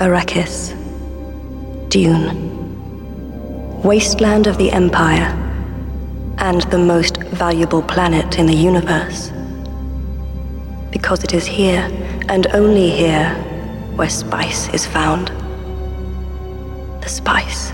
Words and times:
Arrakis. 0.00 0.72
Dune. 1.90 2.32
Wasteland 3.82 4.46
of 4.46 4.56
the 4.56 4.72
Empire. 4.72 5.28
And 6.38 6.62
the 6.70 6.78
most 6.78 7.18
valuable 7.18 7.82
planet 7.82 8.38
in 8.38 8.46
the 8.46 8.54
universe. 8.54 9.30
Because 10.90 11.22
it 11.22 11.34
is 11.34 11.44
here, 11.44 11.86
and 12.30 12.46
only 12.54 12.88
here, 12.88 13.28
where 13.94 14.08
spice 14.08 14.72
is 14.72 14.86
found. 14.86 15.28
The 17.02 17.08
spice. 17.10 17.70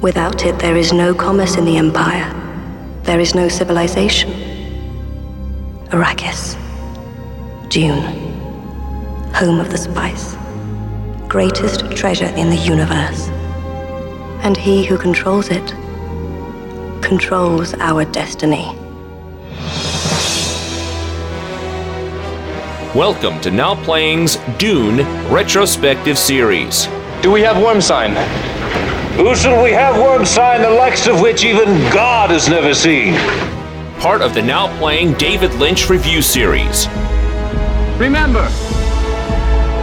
Without 0.00 0.46
it, 0.46 0.58
there 0.60 0.78
is 0.78 0.94
no 0.94 1.14
commerce 1.14 1.56
in 1.58 1.66
the 1.66 1.76
Empire. 1.76 2.32
There 3.02 3.20
is 3.20 3.34
no 3.34 3.50
civilization. 3.50 4.32
Arrakis. 5.90 6.56
Dune. 7.68 8.00
Home 9.34 9.60
of 9.60 9.68
the 9.68 9.76
spice. 9.76 10.36
Greatest 11.34 11.90
treasure 11.90 12.32
in 12.36 12.48
the 12.48 12.56
universe. 12.56 13.28
And 14.44 14.56
he 14.56 14.84
who 14.84 14.96
controls 14.96 15.48
it 15.48 15.66
controls 17.02 17.74
our 17.80 18.04
destiny. 18.04 18.66
Welcome 22.94 23.40
to 23.40 23.50
Now 23.50 23.74
Playing's 23.82 24.36
Dune 24.58 24.98
Retrospective 25.28 26.16
Series. 26.16 26.86
Do 27.20 27.32
we 27.32 27.40
have 27.40 27.60
worm 27.60 27.80
sign? 27.80 28.12
Who 29.16 29.34
shall 29.34 29.60
we 29.60 29.72
have 29.72 29.96
worm 29.96 30.24
sign 30.24 30.62
the 30.62 30.70
likes 30.70 31.08
of 31.08 31.20
which 31.20 31.44
even 31.44 31.66
God 31.92 32.30
has 32.30 32.48
never 32.48 32.72
seen? 32.72 33.14
Part 33.98 34.22
of 34.22 34.34
the 34.34 34.42
Now 34.42 34.68
Playing 34.78 35.14
David 35.14 35.52
Lynch 35.54 35.90
Review 35.90 36.22
Series. 36.22 36.86
Remember, 37.98 38.48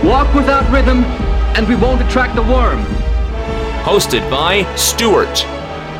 walk 0.01 0.33
without 0.33 0.65
rhythm, 0.71 1.03
and 1.55 1.67
we 1.67 1.75
won't 1.75 2.01
attract 2.01 2.35
the 2.35 2.43
worm. 2.43 2.83
Hosted 3.83 4.29
by 4.29 4.63
Stuart. 4.75 5.45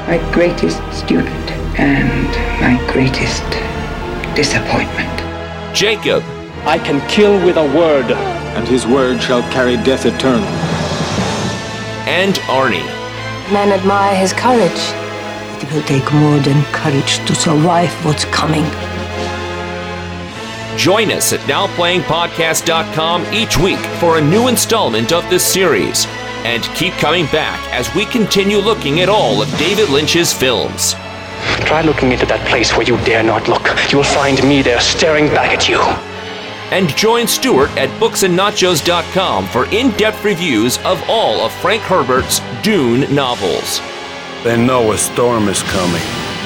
My 0.07 0.19
greatest 0.31 0.77
student 0.91 1.51
and 1.79 2.27
my 2.61 2.75
greatest 2.91 3.43
disappointment. 4.35 5.11
Jacob. 5.75 6.23
I 6.63 6.77
can 6.77 7.01
kill 7.09 7.43
with 7.43 7.57
a 7.57 7.65
word, 7.75 8.11
and 8.11 8.67
his 8.67 8.85
word 8.85 9.21
shall 9.21 9.41
carry 9.51 9.77
death 9.77 10.05
eternal. 10.05 10.47
And 12.07 12.35
Arnie. 12.45 12.85
Men 13.51 13.71
admire 13.71 14.15
his 14.15 14.31
courage. 14.31 14.81
It 15.63 15.73
will 15.73 15.83
take 15.83 16.13
more 16.13 16.37
than 16.39 16.63
courage 16.65 17.17
to 17.25 17.33
survive 17.33 17.91
what's 18.05 18.25
coming. 18.25 18.65
Join 20.81 21.11
us 21.11 21.31
at 21.31 21.41
NowPlayingPodcast.com 21.41 23.31
each 23.31 23.55
week 23.55 23.77
for 23.99 24.17
a 24.17 24.21
new 24.21 24.47
installment 24.47 25.13
of 25.13 25.29
this 25.29 25.45
series. 25.45 26.07
And 26.43 26.63
keep 26.73 26.93
coming 26.93 27.27
back 27.27 27.61
as 27.71 27.93
we 27.93 28.03
continue 28.07 28.57
looking 28.57 28.99
at 29.01 29.07
all 29.07 29.43
of 29.43 29.57
David 29.59 29.89
Lynch's 29.89 30.33
films. 30.33 30.93
Try 31.67 31.83
looking 31.83 32.11
into 32.11 32.25
that 32.25 32.43
place 32.49 32.75
where 32.75 32.81
you 32.81 32.97
dare 33.05 33.21
not 33.21 33.47
look. 33.47 33.61
You 33.91 33.99
will 33.99 34.05
find 34.05 34.41
me 34.41 34.63
there 34.63 34.81
staring 34.81 35.27
back 35.27 35.51
at 35.55 35.69
you. 35.69 35.77
And 36.75 36.89
join 36.97 37.27
Stuart 37.27 37.69
at 37.77 37.89
booksandnachos.com 37.99 39.45
for 39.49 39.65
in 39.67 39.91
depth 39.97 40.23
reviews 40.23 40.79
of 40.79 40.99
all 41.07 41.41
of 41.41 41.53
Frank 41.61 41.83
Herbert's 41.83 42.41
Dune 42.63 43.01
novels. 43.13 43.79
They 44.43 44.57
know 44.57 44.93
a 44.93 44.97
storm 44.97 45.47
is 45.47 45.61
coming. 45.61 46.01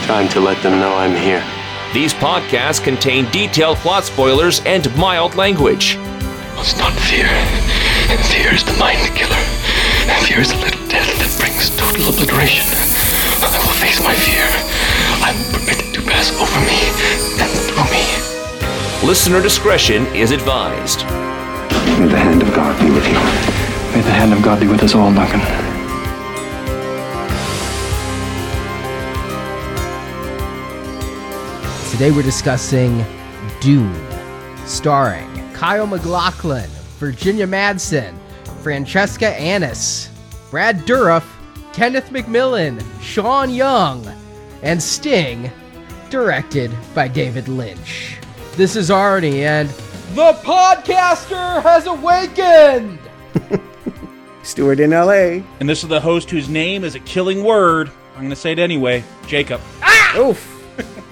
Time 0.08 0.28
to 0.28 0.42
let 0.42 0.62
them 0.62 0.78
know 0.82 0.94
I'm 0.94 1.16
here. 1.16 1.55
These 1.96 2.14
podcasts 2.14 2.84
contain 2.84 3.24
detailed 3.32 3.78
plot 3.78 4.04
spoilers 4.04 4.60
and 4.66 4.94
mild 4.98 5.36
language. 5.36 5.96
It's 6.60 6.78
not 6.78 6.92
fear. 6.92 7.24
Fear 8.28 8.54
is 8.54 8.66
the 8.66 8.76
mind 8.78 9.16
killer. 9.16 9.40
Fear 10.28 10.42
is 10.42 10.52
a 10.52 10.58
little 10.58 10.86
death 10.90 11.08
that 11.20 11.32
brings 11.40 11.70
total 11.78 12.10
obliteration. 12.12 12.68
I 13.40 13.48
will 13.64 13.80
face 13.80 14.04
my 14.04 14.14
fear. 14.14 14.44
I 15.24 15.32
will 15.32 15.58
permit 15.58 15.88
it 15.88 15.94
to 15.96 16.02
pass 16.02 16.36
over 16.36 16.60
me 16.68 16.84
and 17.40 17.50
through 17.64 17.88
me. 17.88 19.08
Listener 19.08 19.42
discretion 19.42 20.06
is 20.08 20.32
advised. 20.32 21.06
May 21.96 22.12
the 22.12 22.20
hand 22.20 22.44
of 22.44 22.54
God 22.54 22.78
be 22.78 22.92
with 22.92 23.08
you. 23.08 23.14
May 23.96 24.04
the 24.04 24.12
hand 24.12 24.34
of 24.34 24.42
God 24.44 24.60
be 24.60 24.68
with 24.68 24.84
us 24.84 24.96
all, 24.96 25.14
Duncan. 25.14 25.75
Today 31.96 32.12
we're 32.12 32.24
discussing 32.24 33.06
Dune, 33.62 33.96
starring 34.66 35.30
Kyle 35.54 35.88
MacLachlan, 35.88 36.70
Virginia 37.00 37.48
Madsen, 37.48 38.14
Francesca 38.62 39.30
Annis, 39.30 40.10
Brad 40.52 40.80
Dourif, 40.80 41.24
Kenneth 41.72 42.10
McMillan, 42.10 42.84
Sean 43.02 43.50
Young, 43.50 44.06
and 44.62 44.84
Sting, 44.84 45.50
directed 46.10 46.70
by 46.94 47.08
David 47.08 47.48
Lynch. 47.48 48.18
This 48.58 48.76
is 48.76 48.90
Arnie, 48.90 49.44
and 49.44 49.70
the 50.16 50.38
podcaster 50.44 51.64
has 51.64 51.88
awakened! 51.88 53.00
Stuart 54.44 54.82
in 54.82 54.90
LA. 54.90 55.46
And 55.62 55.70
this 55.70 55.82
is 55.82 55.88
the 55.88 56.02
host 56.02 56.30
whose 56.30 56.50
name 56.50 56.84
is 56.84 56.96
a 56.96 57.00
killing 57.00 57.42
word. 57.42 57.90
I'm 58.16 58.20
going 58.20 58.32
to 58.32 58.36
say 58.36 58.52
it 58.52 58.60
anyway 58.60 59.02
Jacob. 59.28 59.62
Ah! 59.82 60.18
Oof. 60.18 60.55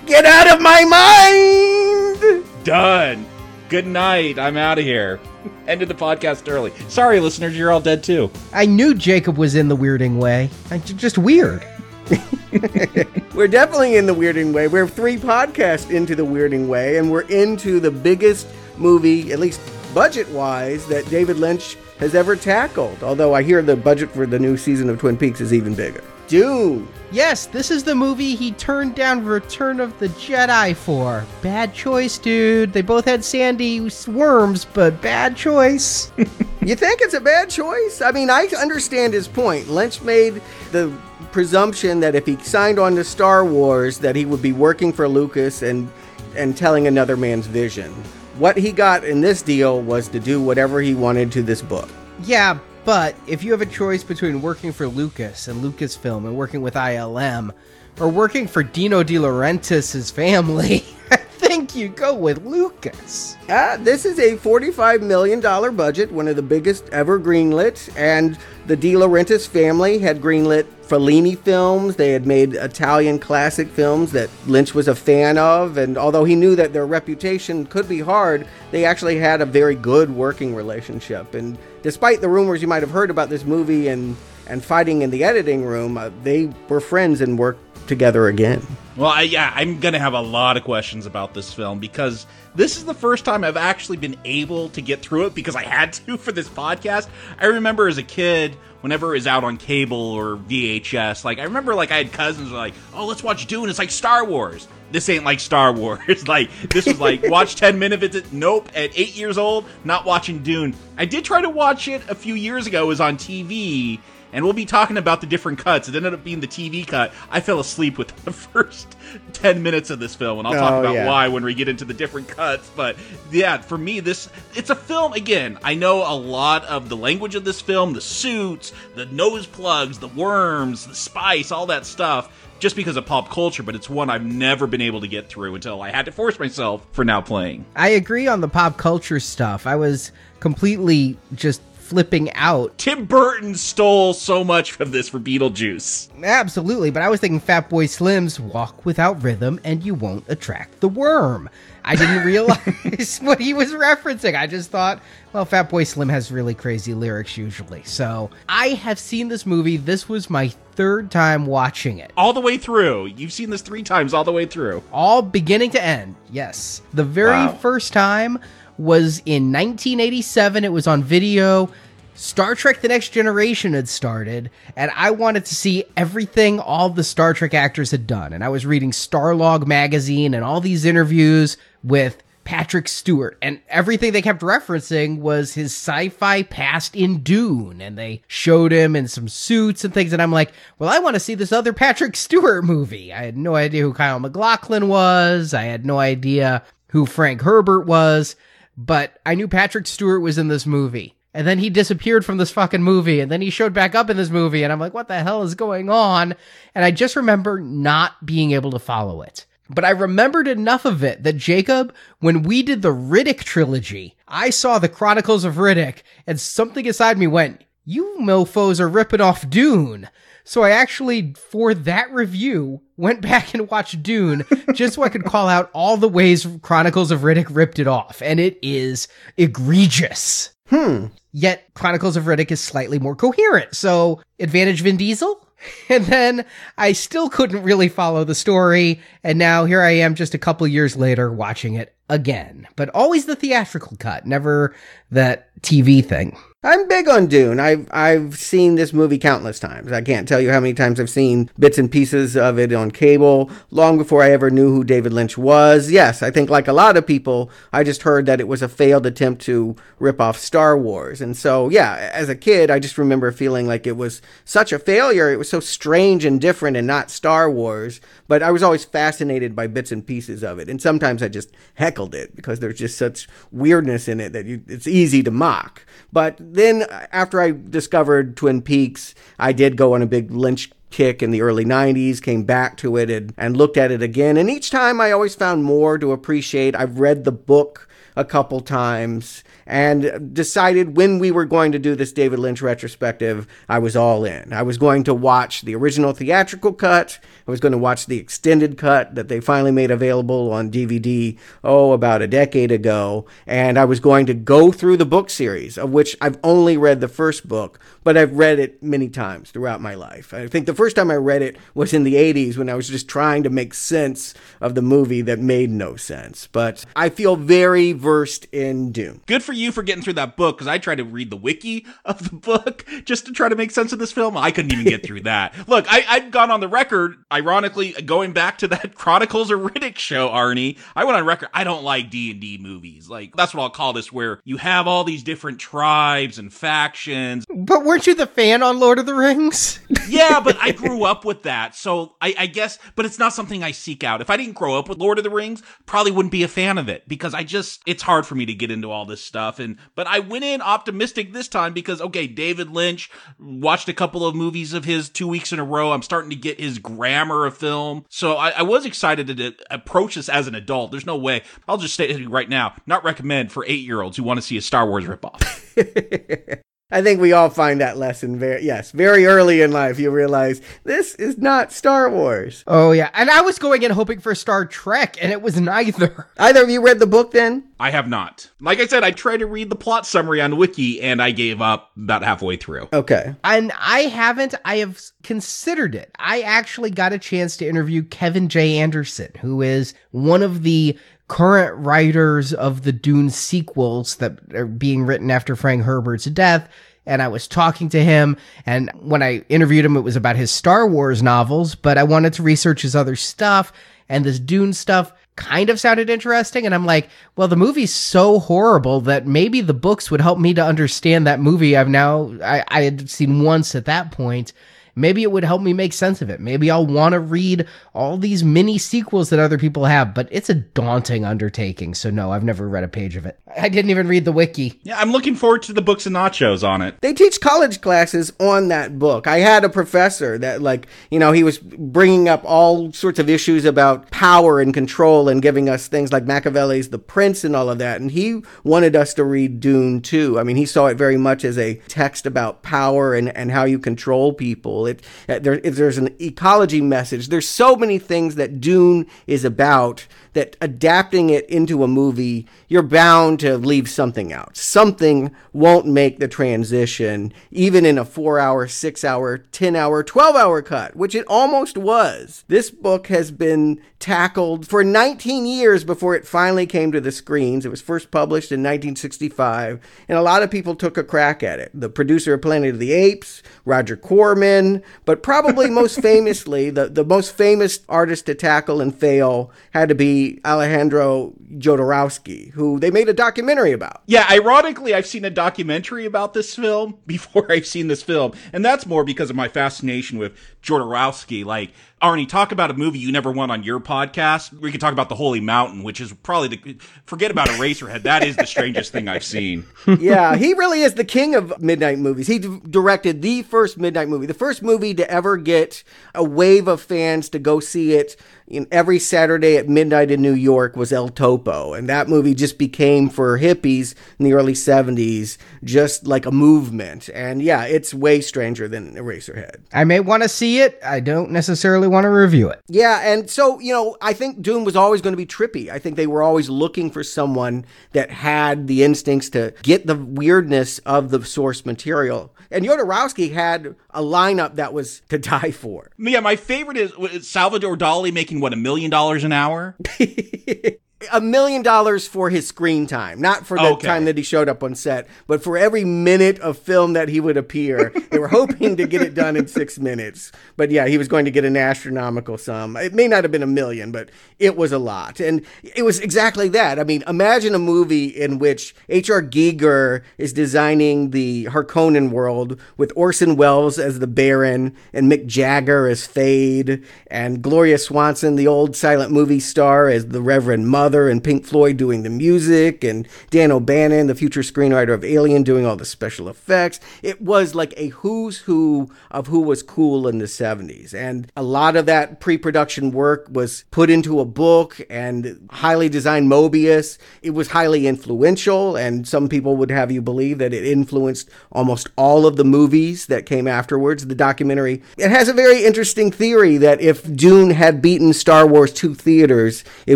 Get 0.05 0.25
out 0.25 0.53
of 0.53 0.61
my 0.61 0.83
mind! 0.85 2.45
Done. 2.63 3.25
Good 3.69 3.87
night. 3.87 4.37
I'm 4.37 4.57
out 4.57 4.77
of 4.77 4.83
here. 4.83 5.19
Ended 5.67 5.87
the 5.87 5.95
podcast 5.95 6.51
early. 6.51 6.71
Sorry, 6.89 7.19
listeners, 7.19 7.57
you're 7.57 7.71
all 7.71 7.79
dead 7.79 8.03
too. 8.03 8.29
I 8.51 8.65
knew 8.65 8.93
Jacob 8.93 9.37
was 9.37 9.55
in 9.55 9.67
the 9.67 9.77
weirding 9.77 10.17
way. 10.17 10.49
I, 10.69 10.77
just 10.79 11.17
weird. 11.17 11.65
we're 13.33 13.47
definitely 13.47 13.95
in 13.95 14.05
the 14.05 14.13
weirding 14.13 14.53
way. 14.53 14.67
We're 14.67 14.87
three 14.87 15.17
podcasts 15.17 15.89
into 15.89 16.15
the 16.15 16.25
weirding 16.25 16.67
way, 16.67 16.97
and 16.97 17.09
we're 17.09 17.21
into 17.21 17.79
the 17.79 17.91
biggest 17.91 18.47
movie, 18.77 19.31
at 19.31 19.39
least 19.39 19.61
budget 19.93 20.27
wise, 20.29 20.85
that 20.87 21.09
David 21.09 21.37
Lynch 21.37 21.77
has 21.99 22.13
ever 22.13 22.35
tackled. 22.35 23.01
Although 23.03 23.33
I 23.33 23.41
hear 23.41 23.61
the 23.61 23.75
budget 23.75 24.11
for 24.11 24.25
the 24.25 24.39
new 24.39 24.57
season 24.57 24.89
of 24.89 24.99
Twin 24.99 25.17
Peaks 25.17 25.39
is 25.39 25.53
even 25.53 25.73
bigger. 25.75 26.03
Dune. 26.27 26.87
Yes, 27.13 27.45
this 27.45 27.69
is 27.69 27.83
the 27.83 27.93
movie 27.93 28.33
he 28.33 28.53
turned 28.53 28.95
down 28.95 29.23
Return 29.23 29.79
of 29.79 29.97
the 29.99 30.09
Jedi 30.09 30.75
for. 30.75 31.23
Bad 31.43 31.71
choice, 31.71 32.17
dude. 32.17 32.73
They 32.73 32.81
both 32.81 33.05
had 33.05 33.23
sandy 33.23 33.87
worms, 34.07 34.65
but 34.65 34.99
bad 34.99 35.37
choice. 35.37 36.11
you 36.61 36.75
think 36.75 37.01
it's 37.01 37.13
a 37.13 37.21
bad 37.21 37.51
choice? 37.51 38.01
I 38.01 38.11
mean, 38.11 38.31
I 38.31 38.47
understand 38.59 39.13
his 39.13 39.27
point. 39.27 39.69
Lynch 39.69 40.01
made 40.01 40.41
the 40.71 40.91
presumption 41.31 41.99
that 41.99 42.15
if 42.15 42.25
he 42.25 42.35
signed 42.37 42.79
on 42.79 42.95
to 42.95 43.03
Star 43.03 43.45
Wars 43.45 43.99
that 43.99 44.15
he 44.15 44.25
would 44.25 44.41
be 44.41 44.51
working 44.51 44.91
for 44.91 45.07
Lucas 45.07 45.61
and 45.61 45.91
and 46.35 46.57
telling 46.57 46.87
another 46.87 47.15
man's 47.15 47.45
vision. 47.45 47.91
What 48.39 48.57
he 48.57 48.71
got 48.71 49.03
in 49.03 49.21
this 49.21 49.43
deal 49.43 49.83
was 49.83 50.07
to 50.07 50.19
do 50.19 50.41
whatever 50.41 50.81
he 50.81 50.95
wanted 50.95 51.31
to 51.33 51.43
this 51.43 51.61
book. 51.61 51.89
Yeah, 52.23 52.57
but 52.85 53.15
if 53.27 53.43
you 53.43 53.51
have 53.51 53.61
a 53.61 53.65
choice 53.65 54.03
between 54.03 54.41
working 54.41 54.71
for 54.71 54.87
Lucas 54.87 55.47
and 55.47 55.63
Lucasfilm 55.63 56.25
and 56.25 56.35
working 56.35 56.61
with 56.61 56.73
ILM, 56.73 57.51
or 57.99 58.09
working 58.09 58.47
for 58.47 58.63
Dino 58.63 59.03
De 59.03 59.15
Laurentiis' 59.15 60.11
family, 60.11 60.83
I 61.11 61.17
think 61.17 61.75
you 61.75 61.89
go 61.89 62.15
with 62.15 62.45
Lucas. 62.45 63.37
Uh, 63.47 63.77
this 63.77 64.05
is 64.05 64.17
a 64.17 64.35
$45 64.37 65.01
million 65.01 65.39
budget, 65.75 66.11
one 66.11 66.27
of 66.27 66.35
the 66.35 66.41
biggest 66.41 66.89
ever 66.89 67.19
greenlit, 67.19 67.95
and 67.95 68.37
the 68.65 68.75
De 68.75 68.93
Laurentiis 68.93 69.47
family 69.47 69.99
had 69.99 70.21
greenlit 70.21 70.65
Fellini 70.87 71.37
films. 71.37 71.95
They 71.95 72.11
had 72.11 72.25
made 72.25 72.53
Italian 72.53 73.19
classic 73.19 73.67
films 73.67 74.11
that 74.13 74.29
Lynch 74.47 74.73
was 74.73 74.87
a 74.87 74.95
fan 74.95 75.37
of, 75.37 75.77
and 75.77 75.97
although 75.97 76.23
he 76.23 76.35
knew 76.35 76.55
that 76.55 76.73
their 76.73 76.87
reputation 76.87 77.65
could 77.65 77.87
be 77.87 77.99
hard, 77.99 78.47
they 78.71 78.85
actually 78.85 79.17
had 79.17 79.41
a 79.41 79.45
very 79.45 79.75
good 79.75 80.09
working 80.09 80.55
relationship. 80.55 81.33
And 81.33 81.57
despite 81.83 82.21
the 82.21 82.29
rumors 82.29 82.61
you 82.61 82.67
might 82.67 82.81
have 82.81 82.89
heard 82.89 83.11
about 83.11 83.29
this 83.29 83.45
movie 83.45 83.87
and 83.89 84.17
and 84.47 84.63
fighting 84.63 85.03
in 85.03 85.09
the 85.09 85.23
editing 85.23 85.63
room, 85.63 85.97
uh, 85.97 86.09
they 86.23 86.51
were 86.67 86.81
friends 86.81 87.21
and 87.21 87.39
worked 87.39 87.87
together 87.87 88.27
again. 88.27 88.65
Well, 88.97 89.09
I, 89.09 89.21
yeah, 89.21 89.51
I'm 89.55 89.79
going 89.79 89.93
to 89.93 89.99
have 89.99 90.13
a 90.13 90.21
lot 90.21 90.57
of 90.57 90.63
questions 90.63 91.05
about 91.05 91.33
this 91.33 91.53
film 91.53 91.79
because 91.79 92.27
this 92.53 92.77
is 92.77 92.85
the 92.85 92.93
first 92.93 93.25
time 93.25 93.43
I've 93.43 93.57
actually 93.57 93.97
been 93.97 94.17
able 94.25 94.69
to 94.69 94.81
get 94.81 95.01
through 95.01 95.27
it 95.27 95.35
because 95.35 95.55
I 95.55 95.63
had 95.63 95.93
to 95.93 96.17
for 96.17 96.31
this 96.31 96.47
podcast. 96.49 97.07
I 97.39 97.45
remember 97.45 97.87
as 97.87 97.97
a 97.97 98.03
kid, 98.03 98.55
whenever 98.81 99.13
it 99.13 99.19
was 99.19 99.27
out 99.27 99.43
on 99.43 99.57
cable 99.57 99.97
or 100.11 100.37
VHS, 100.37 101.23
like 101.23 101.39
I 101.39 101.43
remember 101.43 101.73
like 101.73 101.91
I 101.91 101.97
had 101.97 102.11
cousins 102.11 102.51
like, 102.51 102.73
"Oh, 102.93 103.05
let's 103.05 103.23
watch 103.23 103.47
Dune. 103.47 103.69
It's 103.69 103.79
like 103.79 103.91
Star 103.91 104.25
Wars." 104.25 104.67
This 104.93 105.09
ain't 105.09 105.25
like 105.25 105.39
Star 105.39 105.73
Wars. 105.73 105.99
like 106.27 106.51
this 106.69 106.85
was 106.85 106.99
like 106.99 107.23
watch 107.23 107.55
10 107.57 107.79
minutes 107.79 108.15
of 108.15 108.15
it. 108.15 108.31
Nope, 108.31 108.69
at 108.75 108.91
8 108.97 109.15
years 109.15 109.39
old, 109.39 109.65
not 109.83 110.05
watching 110.05 110.43
Dune. 110.43 110.75
I 110.97 111.05
did 111.05 111.25
try 111.25 111.41
to 111.41 111.49
watch 111.49 111.87
it 111.87 112.07
a 112.09 112.15
few 112.15 112.35
years 112.35 112.67
ago. 112.67 112.83
It 112.83 112.87
was 112.87 113.01
on 113.01 113.17
TV 113.17 113.99
and 114.33 114.43
we'll 114.43 114.53
be 114.53 114.65
talking 114.65 114.97
about 114.97 115.21
the 115.21 115.27
different 115.27 115.59
cuts. 115.59 115.87
It 115.87 115.95
ended 115.95 116.13
up 116.13 116.23
being 116.23 116.39
the 116.41 116.47
TV 116.47 116.85
cut. 116.85 117.13
I 117.29 117.39
fell 117.39 117.59
asleep 117.59 117.97
with 117.97 118.09
the 118.25 118.31
first 118.33 118.97
10 119.33 119.63
minutes 119.63 119.89
of 119.89 119.99
this 119.99 120.15
film, 120.15 120.39
and 120.39 120.47
I'll 120.47 120.53
talk 120.55 120.73
Oh, 120.73 120.79
about 120.81 120.93
yeah. 120.95 121.07
why 121.07 121.27
when 121.29 121.43
we 121.43 121.53
get 121.53 121.67
into 121.69 121.85
the 121.85 121.93
different 121.93 122.27
cuts. 122.27 122.69
But 122.75 122.97
yeah, 123.31 123.57
for 123.59 123.77
me, 123.77 123.99
this 123.99 124.27
it's 124.55 124.69
a 124.69 124.75
film. 124.75 125.13
Again, 125.13 125.57
I 125.63 125.75
know 125.75 125.99
a 125.99 126.15
lot 126.15 126.65
of 126.65 126.89
the 126.89 126.97
language 126.97 127.35
of 127.35 127.45
this 127.45 127.61
film, 127.61 127.93
the 127.93 128.01
suits, 128.01 128.73
the 128.95 129.05
nose 129.05 129.45
plugs, 129.45 129.99
the 129.99 130.07
worms, 130.09 130.87
the 130.87 130.95
spice, 130.95 131.51
all 131.51 131.67
that 131.67 131.85
stuff. 131.85 132.31
Just 132.59 132.77
because 132.77 132.95
of 132.95 133.05
pop 133.05 133.29
culture, 133.29 133.61
but 133.61 133.75
it's 133.75 133.89
one 133.89 134.09
I've 134.09 134.23
never 134.23 134.67
been 134.67 134.79
able 134.79 135.01
to 135.01 135.07
get 135.07 135.27
through 135.27 135.53
until 135.55 135.81
I 135.81 135.89
had 135.91 136.05
to 136.05 136.13
force 136.13 136.39
myself 136.39 136.85
for 136.93 137.03
now 137.03 137.19
playing. 137.19 137.65
I 137.75 137.89
agree 137.89 138.25
on 138.27 138.39
the 138.39 138.47
pop 138.47 138.77
culture 138.77 139.19
stuff. 139.19 139.67
I 139.67 139.75
was 139.75 140.13
completely 140.39 141.17
just 141.35 141.61
flipping 141.93 142.33
out. 142.33 142.75
Tim 142.79 143.05
Burton 143.05 143.53
stole 143.53 144.15
so 144.15 144.43
much 144.43 144.71
from 144.71 144.89
this 144.89 145.09
for 145.09 145.19
Beetlejuice. 145.19 146.09
Absolutely, 146.23 146.89
but 146.89 147.03
I 147.03 147.09
was 147.09 147.19
thinking 147.19 147.39
Fatboy 147.39 147.87
Slim's 147.87 148.39
walk 148.39 148.83
without 148.83 149.21
rhythm 149.21 149.59
and 149.63 149.83
you 149.83 149.93
won't 149.93 150.25
attract 150.27 150.79
the 150.79 150.87
worm. 150.89 151.51
I 151.85 151.95
didn't 151.95 152.23
realize 152.25 153.19
what 153.21 153.39
he 153.39 153.53
was 153.53 153.73
referencing. 153.73 154.35
I 154.35 154.47
just 154.47 154.71
thought, 154.71 155.01
well, 155.33 155.45
Fatboy 155.45 155.85
Slim 155.85 156.09
has 156.09 156.31
really 156.31 156.55
crazy 156.55 156.95
lyrics 156.95 157.37
usually. 157.37 157.83
So 157.83 158.31
I 158.49 158.69
have 158.69 158.97
seen 158.97 159.27
this 159.27 159.45
movie. 159.45 159.77
This 159.77 160.09
was 160.09 160.31
my 160.31 160.47
third 160.71 161.11
time 161.11 161.45
watching 161.45 161.99
it. 161.99 162.11
All 162.17 162.33
the 162.33 162.41
way 162.41 162.57
through. 162.57 163.05
You've 163.05 163.33
seen 163.33 163.51
this 163.51 163.61
three 163.61 163.83
times 163.83 164.15
all 164.15 164.23
the 164.23 164.31
way 164.31 164.47
through. 164.47 164.81
All 164.91 165.21
beginning 165.21 165.69
to 165.71 165.83
end. 165.83 166.15
Yes. 166.31 166.81
The 166.95 167.03
very 167.03 167.29
Wow. 167.45 167.53
first 167.61 167.93
time 167.93 168.39
was 168.79 169.19
in 169.27 169.51
1987. 169.51 170.63
It 170.63 170.71
was 170.71 170.87
on 170.87 171.03
video. 171.03 171.69
Star 172.15 172.53
Trek 172.53 172.81
The 172.81 172.87
Next 172.87 173.09
Generation 173.09 173.73
had 173.73 173.89
started, 173.89 174.51
and 174.75 174.91
I 174.95 175.11
wanted 175.11 175.45
to 175.45 175.55
see 175.55 175.85
everything 175.97 176.59
all 176.59 176.89
the 176.89 177.03
Star 177.03 177.33
Trek 177.33 177.53
actors 177.53 177.91
had 177.91 178.05
done. 178.05 178.33
And 178.33 178.43
I 178.43 178.49
was 178.49 178.65
reading 178.65 178.91
Starlog 178.91 179.65
magazine 179.65 180.33
and 180.33 180.43
all 180.43 180.61
these 180.61 180.85
interviews 180.85 181.57
with 181.83 182.21
Patrick 182.43 182.87
Stewart, 182.87 183.37
and 183.41 183.61
everything 183.67 184.11
they 184.11 184.21
kept 184.21 184.41
referencing 184.41 185.19
was 185.19 185.53
his 185.53 185.71
sci 185.73 186.09
fi 186.09 186.43
past 186.43 186.95
in 186.95 187.23
Dune. 187.23 187.81
And 187.81 187.97
they 187.97 188.21
showed 188.27 188.71
him 188.71 188.95
in 188.95 189.07
some 189.07 189.27
suits 189.27 189.83
and 189.83 189.93
things. 189.93 190.13
And 190.13 190.21
I'm 190.21 190.31
like, 190.31 190.51
well, 190.77 190.89
I 190.89 190.99
want 190.99 191.15
to 191.15 191.19
see 191.19 191.35
this 191.35 191.51
other 191.51 191.73
Patrick 191.73 192.15
Stewart 192.15 192.63
movie. 192.63 193.11
I 193.11 193.23
had 193.23 193.37
no 193.37 193.55
idea 193.55 193.81
who 193.81 193.93
Kyle 193.93 194.19
MacLachlan 194.19 194.87
was, 194.87 195.53
I 195.53 195.63
had 195.63 195.85
no 195.85 195.99
idea 195.99 196.63
who 196.89 197.07
Frank 197.07 197.41
Herbert 197.41 197.87
was, 197.87 198.35
but 198.77 199.19
I 199.25 199.33
knew 199.33 199.47
Patrick 199.47 199.87
Stewart 199.87 200.21
was 200.21 200.37
in 200.37 200.47
this 200.47 200.67
movie. 200.67 201.15
And 201.33 201.47
then 201.47 201.57
he 201.57 201.69
disappeared 201.69 202.25
from 202.25 202.37
this 202.37 202.51
fucking 202.51 202.83
movie, 202.83 203.19
and 203.19 203.31
then 203.31 203.41
he 203.41 203.49
showed 203.49 203.73
back 203.73 203.95
up 203.95 204.09
in 204.09 204.17
this 204.17 204.29
movie, 204.29 204.63
and 204.63 204.71
I'm 204.71 204.79
like, 204.79 204.93
what 204.93 205.07
the 205.07 205.23
hell 205.23 205.41
is 205.41 205.55
going 205.55 205.89
on? 205.89 206.35
And 206.75 206.85
I 206.85 206.91
just 206.91 207.15
remember 207.15 207.59
not 207.59 208.25
being 208.25 208.51
able 208.51 208.71
to 208.71 208.79
follow 208.79 209.21
it. 209.23 209.45
But 209.69 209.85
I 209.85 209.91
remembered 209.91 210.47
enough 210.47 210.85
of 210.85 211.03
it 211.03 211.23
that 211.23 211.37
Jacob, 211.37 211.93
when 212.19 212.43
we 212.43 212.61
did 212.61 212.81
the 212.81 212.93
Riddick 212.93 213.43
trilogy, 213.43 214.15
I 214.27 214.51
saw 214.51 214.77
the 214.77 214.89
Chronicles 214.89 215.45
of 215.45 215.55
Riddick, 215.55 216.03
and 216.27 216.39
something 216.39 216.85
inside 216.85 217.17
me 217.17 217.27
went, 217.27 217.63
You 217.83 218.17
mofos 218.19 218.79
are 218.79 218.89
ripping 218.89 219.21
off 219.21 219.49
Dune. 219.49 220.09
So 220.43 220.63
I 220.63 220.71
actually, 220.71 221.33
for 221.49 221.73
that 221.73 222.13
review, 222.13 222.81
went 222.97 223.21
back 223.23 223.53
and 223.53 223.69
watched 223.69 224.03
Dune 224.03 224.45
just 224.73 224.95
so 224.95 225.03
I 225.03 225.09
could 225.09 225.23
call 225.23 225.47
out 225.47 225.71
all 225.73 225.97
the 225.97 226.09
ways 226.09 226.45
Chronicles 226.61 227.11
of 227.11 227.21
Riddick 227.21 227.47
ripped 227.49 227.79
it 227.79 227.87
off. 227.87 228.21
And 228.21 228.39
it 228.39 228.59
is 228.61 229.07
egregious. 229.37 230.53
Hmm. 230.67 231.07
Yet 231.33 231.73
Chronicles 231.73 232.15
of 232.15 232.25
Riddick 232.25 232.51
is 232.51 232.61
slightly 232.61 232.99
more 232.99 233.15
coherent. 233.15 233.75
So 233.75 234.21
advantage 234.39 234.81
Vin 234.81 234.97
Diesel? 234.97 235.39
And 235.87 236.05
then 236.07 236.45
I 236.77 236.91
still 236.91 237.29
couldn't 237.29 237.63
really 237.63 237.87
follow 237.87 238.25
the 238.25 238.35
story. 238.35 238.99
And 239.23 239.39
now 239.39 239.63
here 239.63 239.81
I 239.81 239.91
am 239.91 240.13
just 240.13 240.33
a 240.33 240.37
couple 240.37 240.67
years 240.67 240.97
later 240.97 241.31
watching 241.31 241.75
it 241.75 241.95
again. 242.09 242.67
But 242.75 242.89
always 242.89 243.27
the 243.27 243.35
theatrical 243.37 243.95
cut, 243.95 244.25
never 244.25 244.75
that 245.11 245.49
TV 245.61 246.03
thing. 246.03 246.37
I'm 246.65 246.87
big 246.87 247.09
on 247.09 247.27
Dune. 247.27 247.59
I've 247.59 247.89
I've 247.91 248.37
seen 248.37 248.75
this 248.75 248.93
movie 248.93 249.17
countless 249.17 249.59
times. 249.59 249.91
I 249.91 250.01
can't 250.01 250.25
tell 250.25 250.39
you 250.39 250.49
how 250.49 250.61
many 250.61 250.73
times 250.73 250.97
I've 250.97 251.09
seen 251.09 251.49
bits 251.59 251.77
and 251.77 251.91
pieces 251.91 252.37
of 252.37 252.57
it 252.57 252.71
on 252.71 252.89
cable 252.89 253.51
long 253.69 253.97
before 253.97 254.23
I 254.23 254.31
ever 254.31 254.49
knew 254.49 254.73
who 254.73 254.85
David 254.85 255.11
Lynch 255.11 255.37
was. 255.37 255.91
Yes, 255.91 256.23
I 256.23 256.31
think 256.31 256.49
like 256.49 256.69
a 256.69 256.73
lot 256.73 256.95
of 256.95 257.05
people, 257.05 257.51
I 257.73 257.83
just 257.83 258.03
heard 258.03 258.25
that 258.27 258.39
it 258.39 258.47
was 258.47 258.61
a 258.61 258.69
failed 258.69 259.05
attempt 259.05 259.41
to 259.41 259.75
rip 259.99 260.21
off 260.21 260.37
Star 260.37 260.77
Wars. 260.77 261.19
And 261.19 261.35
so, 261.35 261.67
yeah, 261.67 262.09
as 262.13 262.29
a 262.29 262.35
kid, 262.35 262.71
I 262.71 262.79
just 262.79 262.97
remember 262.97 263.33
feeling 263.33 263.67
like 263.67 263.85
it 263.85 263.97
was 263.97 264.21
such 264.45 264.71
a 264.71 264.79
failure. 264.79 265.29
It 265.29 265.37
was 265.37 265.49
so 265.49 265.59
strange 265.59 266.23
and 266.23 266.39
different 266.39 266.77
and 266.77 266.87
not 266.87 267.11
Star 267.11 267.51
Wars, 267.51 267.99
but 268.29 268.41
I 268.41 268.51
was 268.51 268.63
always 268.63 268.85
fascinated 268.85 269.53
by 269.53 269.67
bits 269.67 269.91
and 269.91 270.07
pieces 270.07 270.45
of 270.45 270.59
it. 270.59 270.69
And 270.69 270.81
sometimes 270.81 271.21
I 271.21 271.27
just 271.27 271.51
heckled 271.73 272.15
it 272.15 272.37
because 272.37 272.61
there's 272.61 272.79
just 272.79 272.97
such 272.97 273.27
weirdness 273.51 274.07
in 274.07 274.21
it 274.21 274.31
that 274.31 274.45
you, 274.45 274.61
it's 274.67 274.87
easy 274.87 275.23
to 275.23 275.31
mock. 275.31 275.85
But 276.13 276.52
then 276.53 276.85
after 277.11 277.41
I 277.41 277.51
discovered 277.51 278.37
Twin 278.37 278.61
Peaks, 278.61 279.15
I 279.39 279.51
did 279.51 279.75
go 279.75 279.93
on 279.93 280.01
a 280.01 280.07
big 280.07 280.31
Lynch 280.31 280.71
kick 280.91 281.23
in 281.23 281.31
the 281.31 281.41
early 281.41 281.65
90s, 281.65 282.21
came 282.21 282.43
back 282.43 282.77
to 282.77 282.97
it 282.97 283.09
and, 283.09 283.33
and 283.35 283.57
looked 283.57 283.77
at 283.77 283.91
it 283.91 284.03
again. 284.03 284.37
And 284.37 284.49
each 284.49 284.69
time 284.69 285.01
I 285.01 285.11
always 285.11 285.33
found 285.33 285.63
more 285.63 285.97
to 285.97 286.11
appreciate. 286.11 286.75
I've 286.75 286.99
read 286.99 287.23
the 287.23 287.31
book 287.31 287.89
a 288.15 288.25
couple 288.25 288.61
times 288.61 289.43
and 289.65 290.33
decided 290.33 290.97
when 290.97 291.19
we 291.19 291.31
were 291.31 291.45
going 291.45 291.71
to 291.71 291.79
do 291.79 291.95
this 291.95 292.11
David 292.11 292.39
Lynch 292.39 292.61
retrospective, 292.61 293.47
I 293.69 293.79
was 293.79 293.95
all 293.95 294.25
in. 294.25 294.51
I 294.51 294.61
was 294.61 294.77
going 294.77 295.03
to 295.05 295.13
watch 295.13 295.61
the 295.61 295.75
original 295.75 296.13
theatrical 296.13 296.73
cut. 296.73 297.19
I 297.47 297.51
was 297.51 297.59
going 297.59 297.71
to 297.71 297.77
watch 297.77 298.05
the 298.05 298.17
extended 298.17 298.77
cut 298.77 299.15
that 299.15 299.27
they 299.27 299.39
finally 299.39 299.71
made 299.71 299.91
available 299.91 300.51
on 300.51 300.71
DVD, 300.71 301.37
oh, 301.63 301.91
about 301.91 302.21
a 302.21 302.27
decade 302.27 302.71
ago. 302.71 303.25
And 303.47 303.77
I 303.77 303.85
was 303.85 303.99
going 303.99 304.25
to 304.27 304.33
go 304.33 304.71
through 304.71 304.97
the 304.97 305.05
book 305.05 305.29
series, 305.29 305.77
of 305.77 305.91
which 305.91 306.17
I've 306.19 306.39
only 306.43 306.77
read 306.77 307.01
the 307.01 307.07
first 307.07 307.47
book, 307.47 307.79
but 308.03 308.17
I've 308.17 308.33
read 308.33 308.59
it 308.59 308.81
many 308.81 309.09
times 309.09 309.51
throughout 309.51 309.81
my 309.81 309.95
life. 309.95 310.33
I 310.33 310.47
think 310.47 310.65
the 310.65 310.73
first 310.73 310.95
time 310.95 311.11
I 311.11 311.15
read 311.15 311.41
it 311.41 311.57
was 311.73 311.93
in 311.93 312.03
the 312.03 312.15
80s 312.15 312.57
when 312.57 312.69
I 312.69 312.75
was 312.75 312.87
just 312.87 313.07
trying 313.07 313.43
to 313.43 313.49
make 313.49 313.73
sense 313.73 314.33
of 314.61 314.75
the 314.75 314.81
movie 314.81 315.21
that 315.21 315.39
made 315.39 315.69
no 315.69 315.95
sense. 315.95 316.47
But 316.51 316.85
I 316.95 317.09
feel 317.09 317.35
very 317.35 317.93
versed 317.93 318.45
in 318.51 318.91
Dune. 318.91 319.21
Good 319.25 319.43
for 319.43 319.53
you 319.53 319.71
for 319.71 319.83
getting 319.83 320.03
through 320.03 320.13
that 320.13 320.37
book 320.37 320.57
because 320.57 320.67
I 320.67 320.77
tried 320.77 320.95
to 320.95 321.05
read 321.05 321.29
the 321.29 321.37
wiki 321.37 321.85
of 322.05 322.29
the 322.29 322.35
book 322.35 322.85
just 323.05 323.25
to 323.25 323.31
try 323.31 323.49
to 323.49 323.55
make 323.55 323.71
sense 323.71 323.93
of 323.93 323.99
this 323.99 324.11
film. 324.11 324.37
I 324.37 324.51
couldn't 324.51 324.73
even 324.73 324.85
get 324.85 325.05
through 325.05 325.21
that. 325.23 325.67
Look, 325.67 325.85
I, 325.89 326.03
I've 326.07 326.31
gone 326.31 326.51
on 326.51 326.59
the 326.59 326.67
record, 326.67 327.15
ironically, 327.31 327.93
going 327.93 328.33
back 328.33 328.57
to 328.59 328.67
that 328.69 328.95
Chronicles 329.03 329.51
of 329.51 329.59
Riddick 329.59 329.97
show, 329.97 330.29
Arnie. 330.29 330.77
I 330.95 331.03
went 331.03 331.17
on 331.17 331.25
record. 331.25 331.49
I 331.53 331.63
don't 331.63 331.83
like 331.83 332.09
D 332.09 332.31
and 332.31 332.39
D 332.39 332.57
movies. 332.57 333.09
Like 333.09 333.35
that's 333.35 333.53
what 333.53 333.63
I'll 333.63 333.69
call 333.69 333.93
this, 333.93 334.11
where 334.11 334.39
you 334.43 334.57
have 334.57 334.87
all 334.87 335.03
these 335.03 335.23
different 335.23 335.59
tribes 335.59 336.37
and 336.39 336.53
factions. 336.53 337.45
But 337.53 337.83
weren't 337.93 338.07
you 338.07 338.15
the 338.15 338.25
fan 338.25 338.63
on 338.63 338.79
Lord 338.79 338.97
of 338.97 339.05
the 339.05 339.13
Rings? 339.13 339.79
yeah, 340.09 340.39
but 340.39 340.57
I 340.59 340.71
grew 340.71 341.03
up 341.03 341.23
with 341.25 341.43
that, 341.43 341.75
so 341.75 342.15
I, 342.19 342.33
I 342.39 342.47
guess. 342.47 342.79
But 342.95 343.05
it's 343.05 343.19
not 343.19 343.33
something 343.33 343.63
I 343.63 343.69
seek 343.69 344.03
out. 344.03 344.19
If 344.19 344.31
I 344.31 344.37
didn't 344.37 344.55
grow 344.55 344.79
up 344.79 344.89
with 344.89 344.97
Lord 344.97 345.19
of 345.19 345.23
the 345.23 345.29
Rings, 345.29 345.61
probably 345.85 346.11
wouldn't 346.11 346.31
be 346.31 346.41
a 346.41 346.47
fan 346.47 346.79
of 346.79 346.89
it 346.89 347.07
because 347.07 347.35
I 347.35 347.43
just 347.43 347.83
it's 347.85 348.01
hard 348.01 348.25
for 348.25 348.33
me 348.33 348.47
to 348.47 348.53
get 348.55 348.71
into 348.71 348.89
all 348.89 349.05
this 349.05 349.23
stuff. 349.23 349.59
And 349.59 349.77
but 349.93 350.07
I 350.07 350.19
went 350.19 350.43
in 350.43 350.59
optimistic 350.59 351.33
this 351.33 351.47
time 351.47 351.71
because 351.71 352.01
okay, 352.01 352.25
David 352.25 352.71
Lynch 352.71 353.11
watched 353.37 353.87
a 353.87 353.93
couple 353.93 354.25
of 354.25 354.33
movies 354.33 354.73
of 354.73 354.85
his 354.85 355.07
two 355.07 355.27
weeks 355.27 355.53
in 355.53 355.59
a 355.59 355.63
row. 355.63 355.91
I'm 355.91 356.01
starting 356.01 356.31
to 356.31 356.35
get 356.35 356.59
his 356.59 356.79
grammar 356.79 357.45
of 357.45 357.55
film, 357.55 358.05
so 358.09 358.37
I, 358.37 358.49
I 358.49 358.63
was 358.63 358.87
excited 358.87 359.27
to, 359.27 359.35
to 359.35 359.55
approach 359.69 360.15
this 360.15 360.29
as 360.29 360.47
an 360.47 360.55
adult. 360.55 360.89
There's 360.89 361.05
no 361.05 361.17
way. 361.17 361.43
I'll 361.67 361.77
just 361.77 361.93
state 361.93 362.27
right 362.27 362.49
now. 362.49 362.73
Not 362.87 363.03
recommend 363.03 363.51
for 363.51 363.63
eight 363.67 363.85
year 363.85 364.01
olds 364.01 364.17
who 364.17 364.23
want 364.23 364.39
to 364.39 364.41
see 364.41 364.57
a 364.57 364.61
Star 364.63 364.87
Wars 364.87 365.05
ripoff. 365.05 366.63
I 366.93 367.01
think 367.01 367.19
we 367.19 367.33
all 367.33 367.49
find 367.49 367.81
that 367.81 367.97
lesson 367.97 368.37
very 368.37 368.63
yes, 368.63 368.91
very 368.91 369.25
early 369.25 369.61
in 369.61 369.71
life 369.71 369.99
you 369.99 370.11
realize 370.11 370.61
this 370.83 371.15
is 371.15 371.39
not 371.39 371.71
Star 371.71 372.07
Wars. 372.07 372.63
Oh 372.67 372.91
yeah, 372.91 373.09
and 373.15 373.31
I 373.31 373.41
was 373.41 373.57
going 373.57 373.81
in 373.81 373.89
hoping 373.89 374.19
for 374.19 374.35
Star 374.35 374.63
Trek, 374.63 375.17
and 375.19 375.31
it 375.31 375.41
was 375.41 375.59
neither. 375.59 376.27
Either 376.37 376.63
of 376.63 376.69
you 376.69 376.85
read 376.85 376.99
the 376.99 377.07
book 377.07 377.31
then? 377.31 377.63
I 377.83 377.89
have 377.89 378.07
not. 378.07 378.49
Like 378.61 378.79
I 378.79 378.85
said, 378.85 379.03
I 379.03 379.11
tried 379.11 379.37
to 379.37 379.45
read 379.45 379.69
the 379.69 379.75
plot 379.75 380.07
summary 380.07 380.39
on 380.39 380.55
Wiki 380.55 381.01
and 381.01 381.21
I 381.21 381.31
gave 381.31 381.61
up 381.61 381.91
about 381.97 382.23
halfway 382.23 382.55
through. 382.55 382.87
Okay. 382.93 383.35
And 383.43 383.73
I 383.77 384.03
haven't, 384.03 384.55
I 384.63 384.77
have 384.77 385.01
considered 385.23 385.93
it. 385.93 386.09
I 386.17 386.43
actually 386.43 386.91
got 386.91 387.11
a 387.11 387.19
chance 387.19 387.57
to 387.57 387.67
interview 387.67 388.01
Kevin 388.01 388.47
J. 388.47 388.77
Anderson, 388.77 389.31
who 389.41 389.61
is 389.61 389.93
one 390.11 390.43
of 390.43 390.63
the 390.63 390.97
current 391.27 391.75
writers 391.85 392.53
of 392.53 392.83
the 392.83 392.91
Dune 392.91 393.29
sequels 393.29 394.17
that 394.17 394.37
are 394.53 394.65
being 394.65 395.03
written 395.03 395.31
after 395.31 395.55
Frank 395.55 395.83
Herbert's 395.83 396.25
death. 396.25 396.69
And 397.05 397.21
I 397.21 397.27
was 397.27 397.49
talking 397.49 397.89
to 397.89 398.01
him, 398.01 398.37
and 398.65 398.89
when 398.97 399.21
I 399.21 399.43
interviewed 399.49 399.83
him, 399.83 399.97
it 399.97 400.01
was 400.01 400.15
about 400.15 400.37
his 400.37 400.51
Star 400.51 400.87
Wars 400.87 401.21
novels, 401.21 401.75
but 401.75 401.97
I 401.97 402.03
wanted 402.03 402.31
to 402.33 402.43
research 402.43 402.81
his 402.81 402.95
other 402.95 403.17
stuff 403.17 403.73
and 404.07 404.23
this 404.23 404.39
Dune 404.39 404.73
stuff 404.73 405.11
kind 405.35 405.69
of 405.69 405.79
sounded 405.79 406.09
interesting. 406.09 406.65
And 406.65 406.75
I'm 406.75 406.85
like, 406.85 407.09
well, 407.35 407.47
the 407.47 407.55
movie's 407.55 407.93
so 407.93 408.39
horrible 408.39 409.01
that 409.01 409.25
maybe 409.25 409.61
the 409.61 409.73
books 409.73 410.11
would 410.11 410.21
help 410.21 410.39
me 410.39 410.53
to 410.53 410.63
understand 410.63 411.25
that 411.25 411.39
movie 411.39 411.75
I've 411.75 411.89
now, 411.89 412.33
I, 412.43 412.63
I 412.67 412.83
had 412.83 413.09
seen 413.09 413.43
once 413.43 413.75
at 413.75 413.85
that 413.85 414.11
point 414.11 414.53
maybe 414.95 415.23
it 415.23 415.31
would 415.31 415.43
help 415.43 415.61
me 415.61 415.73
make 415.73 415.93
sense 415.93 416.21
of 416.21 416.29
it. 416.29 416.39
Maybe 416.39 416.69
I'll 416.69 416.85
want 416.85 417.13
to 417.13 417.19
read 417.19 417.67
all 417.93 418.17
these 418.17 418.43
mini 418.43 418.77
sequels 418.77 419.29
that 419.29 419.39
other 419.39 419.57
people 419.57 419.85
have, 419.85 420.13
but 420.13 420.27
it's 420.31 420.49
a 420.49 420.55
daunting 420.55 421.25
undertaking. 421.25 421.93
So 421.93 422.09
no, 422.09 422.31
I've 422.31 422.43
never 422.43 422.67
read 422.67 422.83
a 422.83 422.87
page 422.87 423.15
of 423.15 423.25
it. 423.25 423.39
I 423.55 423.69
didn't 423.69 423.91
even 423.91 424.07
read 424.07 424.25
the 424.25 424.31
wiki. 424.31 424.79
Yeah, 424.83 424.99
I'm 424.99 425.11
looking 425.11 425.35
forward 425.35 425.63
to 425.63 425.73
the 425.73 425.81
books 425.81 426.05
and 426.05 426.15
nachos 426.15 426.67
on 426.67 426.81
it. 426.81 426.99
They 427.01 427.13
teach 427.13 427.41
college 427.41 427.81
classes 427.81 428.33
on 428.39 428.67
that 428.69 428.97
book. 428.99 429.27
I 429.27 429.39
had 429.39 429.63
a 429.63 429.69
professor 429.69 430.37
that 430.39 430.61
like, 430.61 430.87
you 431.11 431.19
know, 431.19 431.31
he 431.31 431.43
was 431.43 431.57
bringing 431.57 432.27
up 432.27 432.43
all 432.45 432.91
sorts 432.93 433.19
of 433.19 433.29
issues 433.29 433.65
about 433.65 434.11
power 434.11 434.59
and 434.59 434.73
control 434.73 435.29
and 435.29 435.41
giving 435.41 435.69
us 435.69 435.87
things 435.87 436.11
like 436.11 436.25
Machiavelli's 436.25 436.89
The 436.89 436.99
Prince 436.99 437.43
and 437.43 437.55
all 437.55 437.69
of 437.69 437.77
that. 437.79 438.01
And 438.01 438.11
he 438.11 438.41
wanted 438.63 438.95
us 438.95 439.13
to 439.15 439.23
read 439.23 439.59
Dune 439.59 440.01
too. 440.01 440.39
I 440.39 440.43
mean, 440.43 440.55
he 440.55 440.65
saw 440.65 440.87
it 440.87 440.97
very 440.97 441.17
much 441.17 441.43
as 441.43 441.57
a 441.57 441.75
text 441.87 442.25
about 442.25 442.63
power 442.63 443.13
and, 443.13 443.35
and 443.35 443.51
how 443.51 443.65
you 443.65 443.79
control 443.79 444.33
people 444.33 444.82
it 444.85 445.01
uh, 445.29 445.39
there, 445.39 445.57
there's 445.59 445.97
an 445.97 446.15
ecology 446.19 446.81
message. 446.81 447.27
There's 447.29 447.47
so 447.47 447.75
many 447.75 447.99
things 447.99 448.35
that 448.35 448.61
Dune 448.61 449.07
is 449.27 449.45
about 449.45 450.07
that 450.33 450.57
adapting 450.61 451.29
it 451.29 451.49
into 451.49 451.83
a 451.83 451.87
movie, 451.87 452.47
you're 452.67 452.83
bound 452.83 453.39
to 453.39 453.57
leave 453.57 453.89
something 453.89 454.33
out. 454.33 454.57
Something 454.57 455.33
won't 455.53 455.85
make 455.85 456.19
the 456.19 456.27
transition, 456.27 457.31
even 457.51 457.85
in 457.85 457.97
a 457.97 458.05
four 458.05 458.39
hour, 458.39 458.67
six 458.67 459.03
hour, 459.03 459.37
10 459.37 459.75
hour, 459.75 460.03
12 460.03 460.35
hour 460.35 460.61
cut, 460.61 460.95
which 460.95 461.15
it 461.15 461.25
almost 461.27 461.77
was. 461.77 462.43
This 462.47 462.71
book 462.71 463.07
has 463.07 463.31
been 463.31 463.81
tackled 463.99 464.67
for 464.67 464.83
19 464.83 465.45
years 465.45 465.83
before 465.83 466.15
it 466.15 466.27
finally 466.27 466.65
came 466.65 466.91
to 466.91 466.99
the 466.99 467.11
screens. 467.11 467.65
It 467.65 467.69
was 467.69 467.81
first 467.81 468.11
published 468.11 468.51
in 468.51 468.59
1965, 468.59 469.79
and 470.09 470.17
a 470.17 470.21
lot 470.21 470.43
of 470.43 470.51
people 470.51 470.75
took 470.75 470.97
a 470.97 471.03
crack 471.03 471.41
at 471.43 471.59
it. 471.59 471.71
The 471.73 471.89
producer 471.89 472.33
of 472.33 472.41
Planet 472.41 472.73
of 472.73 472.79
the 472.79 472.91
Apes, 472.91 473.41
Roger 473.63 473.95
Corman, 473.95 474.83
but 475.05 475.23
probably 475.23 475.69
most 475.69 476.01
famously, 476.01 476.69
the, 476.69 476.89
the 476.89 477.05
most 477.05 477.35
famous 477.35 477.79
artist 477.87 478.25
to 478.25 478.35
tackle 478.35 478.81
and 478.81 478.93
fail 478.93 479.51
had 479.71 479.89
to 479.89 479.95
be 479.95 480.22
Alejandro 480.45 481.33
Jodorowsky, 481.57 482.51
who 482.51 482.79
they 482.79 482.91
made 482.91 483.09
a 483.09 483.13
documentary 483.13 483.71
about. 483.71 484.03
Yeah, 484.05 484.27
ironically, 484.29 484.93
I've 484.93 485.07
seen 485.07 485.25
a 485.25 485.29
documentary 485.29 486.05
about 486.05 486.33
this 486.33 486.55
film 486.55 486.97
before 487.05 487.51
I've 487.51 487.67
seen 487.67 487.87
this 487.87 488.03
film, 488.03 488.33
and 488.51 488.63
that's 488.63 488.85
more 488.85 489.03
because 489.03 489.29
of 489.29 489.35
my 489.35 489.47
fascination 489.47 490.17
with 490.17 490.33
Jodorowsky. 490.61 491.45
Like, 491.45 491.71
Arnie, 492.03 492.27
talk 492.27 492.51
about 492.51 492.69
a 492.69 492.73
movie 492.73 492.99
you 492.99 493.13
never 493.13 493.31
won 493.31 493.49
on 493.49 493.63
your 493.63 493.79
podcast. 493.79 494.51
We 494.59 494.73
could 494.73 494.81
talk 494.81 494.91
about 494.91 495.07
The 495.07 495.15
Holy 495.15 495.39
Mountain, 495.39 495.83
which 495.83 496.01
is 496.01 496.11
probably 496.11 496.49
the 496.49 496.77
forget 497.05 497.31
about 497.31 497.47
Eraserhead. 497.47 498.03
That 498.03 498.25
is 498.25 498.35
the 498.35 498.45
strangest 498.45 498.91
thing 498.91 499.07
I've 499.07 499.23
seen. 499.23 499.65
yeah, 499.99 500.35
he 500.35 500.53
really 500.53 500.81
is 500.81 500.95
the 500.95 501.05
king 501.05 501.33
of 501.33 501.61
midnight 501.61 501.99
movies. 501.99 502.27
He 502.27 502.39
d- 502.39 502.59
directed 502.69 503.21
the 503.21 503.43
first 503.43 503.77
midnight 503.77 504.09
movie, 504.09 504.25
the 504.25 504.33
first 504.33 504.61
movie 504.61 504.93
to 504.95 505.09
ever 505.09 505.37
get 505.37 505.85
a 506.13 506.25
wave 506.25 506.67
of 506.67 506.81
fans 506.81 507.29
to 507.29 507.39
go 507.39 507.61
see 507.61 507.93
it 507.93 508.17
in 508.47 508.67
every 508.71 508.99
Saturday 508.99 509.57
at 509.57 509.69
midnight 509.69 510.11
in 510.11 510.21
New 510.21 510.33
York 510.33 510.75
was 510.75 510.91
El 510.91 511.09
Topo. 511.09 511.73
And 511.73 511.87
that 511.87 512.09
movie 512.09 512.35
just 512.35 512.57
became 512.57 513.09
for 513.09 513.39
hippies 513.39 513.95
in 514.19 514.25
the 514.25 514.33
early 514.33 514.53
70s 514.53 515.37
just 515.63 516.05
like 516.05 516.25
a 516.25 516.31
movement. 516.31 517.09
And 517.13 517.41
yeah, 517.41 517.63
it's 517.63 517.93
way 517.93 518.21
stranger 518.21 518.67
than 518.67 518.95
Eraserhead. 518.95 519.61
I 519.71 519.85
may 519.85 520.01
want 520.01 520.23
to 520.23 520.29
see 520.29 520.59
it. 520.59 520.79
I 520.83 520.99
don't 520.99 521.31
necessarily 521.31 521.87
want 521.93 522.03
to 522.03 522.09
review 522.09 522.49
it. 522.49 522.61
Yeah, 522.67 522.99
and 523.01 523.29
so, 523.29 523.59
you 523.59 523.73
know, 523.73 523.95
I 524.01 524.13
think 524.13 524.41
Dune 524.41 524.63
was 524.63 524.75
always 524.75 525.01
going 525.01 525.13
to 525.13 525.17
be 525.17 525.25
trippy. 525.25 525.69
I 525.69 525.79
think 525.79 525.95
they 525.95 526.07
were 526.07 526.21
always 526.21 526.49
looking 526.49 526.91
for 526.91 527.03
someone 527.03 527.65
that 527.93 528.11
had 528.11 528.67
the 528.67 528.83
instincts 528.83 529.29
to 529.31 529.53
get 529.63 529.87
the 529.87 529.95
weirdness 529.95 530.79
of 530.79 531.11
the 531.11 531.23
source 531.25 531.65
material. 531.65 532.35
And 532.51 532.65
Jodorowsky 532.65 533.33
had 533.33 533.75
a 533.91 534.01
lineup 534.01 534.55
that 534.55 534.73
was 534.73 535.01
to 535.09 535.17
die 535.17 535.51
for. 535.51 535.91
Yeah, 535.97 536.19
my 536.19 536.35
favorite 536.35 536.77
is 536.77 537.27
Salvador 537.27 537.77
Dali 537.77 538.13
making 538.13 538.41
what 538.41 538.53
a 538.53 538.57
million 538.57 538.91
dollars 538.91 539.23
an 539.23 539.31
hour. 539.31 539.75
a 541.11 541.21
million 541.21 541.61
dollars 541.61 542.07
for 542.07 542.29
his 542.29 542.47
screen 542.47 542.87
time, 542.87 543.19
not 543.19 543.45
for 543.45 543.57
the 543.57 543.71
okay. 543.73 543.87
time 543.87 544.05
that 544.05 544.17
he 544.17 544.23
showed 544.23 544.49
up 544.49 544.63
on 544.63 544.75
set, 544.75 545.07
but 545.27 545.43
for 545.43 545.57
every 545.57 545.83
minute 545.83 546.39
of 546.39 546.57
film 546.57 546.93
that 546.93 547.09
he 547.09 547.19
would 547.19 547.37
appear. 547.37 547.91
they 548.11 548.19
were 548.19 548.27
hoping 548.27 548.77
to 548.77 548.87
get 548.87 549.01
it 549.01 549.13
done 549.13 549.35
in 549.35 549.47
six 549.47 549.79
minutes. 549.79 550.31
But 550.57 550.71
yeah, 550.71 550.87
he 550.87 550.97
was 550.97 551.07
going 551.07 551.25
to 551.25 551.31
get 551.31 551.45
an 551.45 551.57
astronomical 551.57 552.37
sum. 552.37 552.77
It 552.77 552.93
may 552.93 553.07
not 553.07 553.23
have 553.23 553.31
been 553.31 553.43
a 553.43 553.47
million, 553.47 553.91
but 553.91 554.09
it 554.39 554.55
was 554.55 554.71
a 554.71 554.79
lot. 554.79 555.19
And 555.19 555.45
it 555.63 555.83
was 555.83 555.99
exactly 555.99 556.47
that. 556.49 556.79
I 556.79 556.83
mean, 556.83 557.03
imagine 557.07 557.55
a 557.55 557.59
movie 557.59 558.07
in 558.07 558.39
which 558.39 558.75
H.R. 558.89 559.21
Giger 559.21 560.03
is 560.17 560.33
designing 560.33 561.11
the 561.11 561.45
Harkonnen 561.45 562.11
world 562.11 562.59
with 562.77 562.91
Orson 562.95 563.35
Welles 563.35 563.79
as 563.79 563.99
the 563.99 564.07
Baron 564.07 564.75
and 564.93 565.11
Mick 565.11 565.25
Jagger 565.25 565.87
as 565.87 566.07
Feyd 566.07 566.85
and 567.07 567.41
Gloria 567.41 567.77
Swanson, 567.77 568.35
the 568.35 568.47
old 568.47 568.75
silent 568.75 569.11
movie 569.11 569.39
star, 569.39 569.89
as 569.89 570.07
the 570.07 570.21
Reverend 570.21 570.67
Mother 570.67 570.92
and 570.93 571.23
Pink 571.23 571.45
Floyd 571.45 571.77
doing 571.77 572.03
the 572.03 572.09
music, 572.09 572.83
and 572.83 573.07
Dan 573.29 573.51
O'Bannon, 573.51 574.07
the 574.07 574.15
future 574.15 574.41
screenwriter 574.41 574.93
of 574.93 575.03
Alien, 575.03 575.43
doing 575.43 575.65
all 575.65 575.75
the 575.75 575.85
special 575.85 576.29
effects. 576.29 576.79
It 577.01 577.21
was 577.21 577.55
like 577.55 577.73
a 577.77 577.87
who's 577.89 578.39
who 578.39 578.91
of 579.11 579.27
who 579.27 579.41
was 579.41 579.63
cool 579.63 580.07
in 580.07 580.17
the 580.19 580.25
70s. 580.25 580.93
And 580.93 581.31
a 581.35 581.43
lot 581.43 581.75
of 581.75 581.85
that 581.85 582.19
pre 582.19 582.37
production 582.37 582.91
work 582.91 583.27
was 583.29 583.65
put 583.71 583.89
into 583.89 584.19
a 584.19 584.25
book 584.25 584.79
and 584.89 585.47
highly 585.51 585.89
designed 585.89 586.29
Moebius. 586.29 586.97
It 587.21 587.31
was 587.31 587.49
highly 587.49 587.87
influential, 587.87 588.75
and 588.75 589.07
some 589.07 589.29
people 589.29 589.55
would 589.57 589.71
have 589.71 589.91
you 589.91 590.01
believe 590.01 590.37
that 590.37 590.53
it 590.53 590.65
influenced 590.65 591.29
almost 591.51 591.89
all 591.95 592.25
of 592.25 592.35
the 592.35 592.43
movies 592.43 593.07
that 593.07 593.25
came 593.25 593.47
afterwards. 593.47 594.07
The 594.07 594.15
documentary. 594.15 594.81
It 594.97 595.11
has 595.11 595.27
a 595.27 595.33
very 595.33 595.63
interesting 595.63 596.11
theory 596.11 596.57
that 596.57 596.81
if 596.81 597.15
Dune 597.15 597.51
had 597.51 597.81
beaten 597.81 598.13
Star 598.13 598.47
Wars 598.47 598.73
to 598.73 598.93
theaters, 598.93 599.63
it 599.85 599.95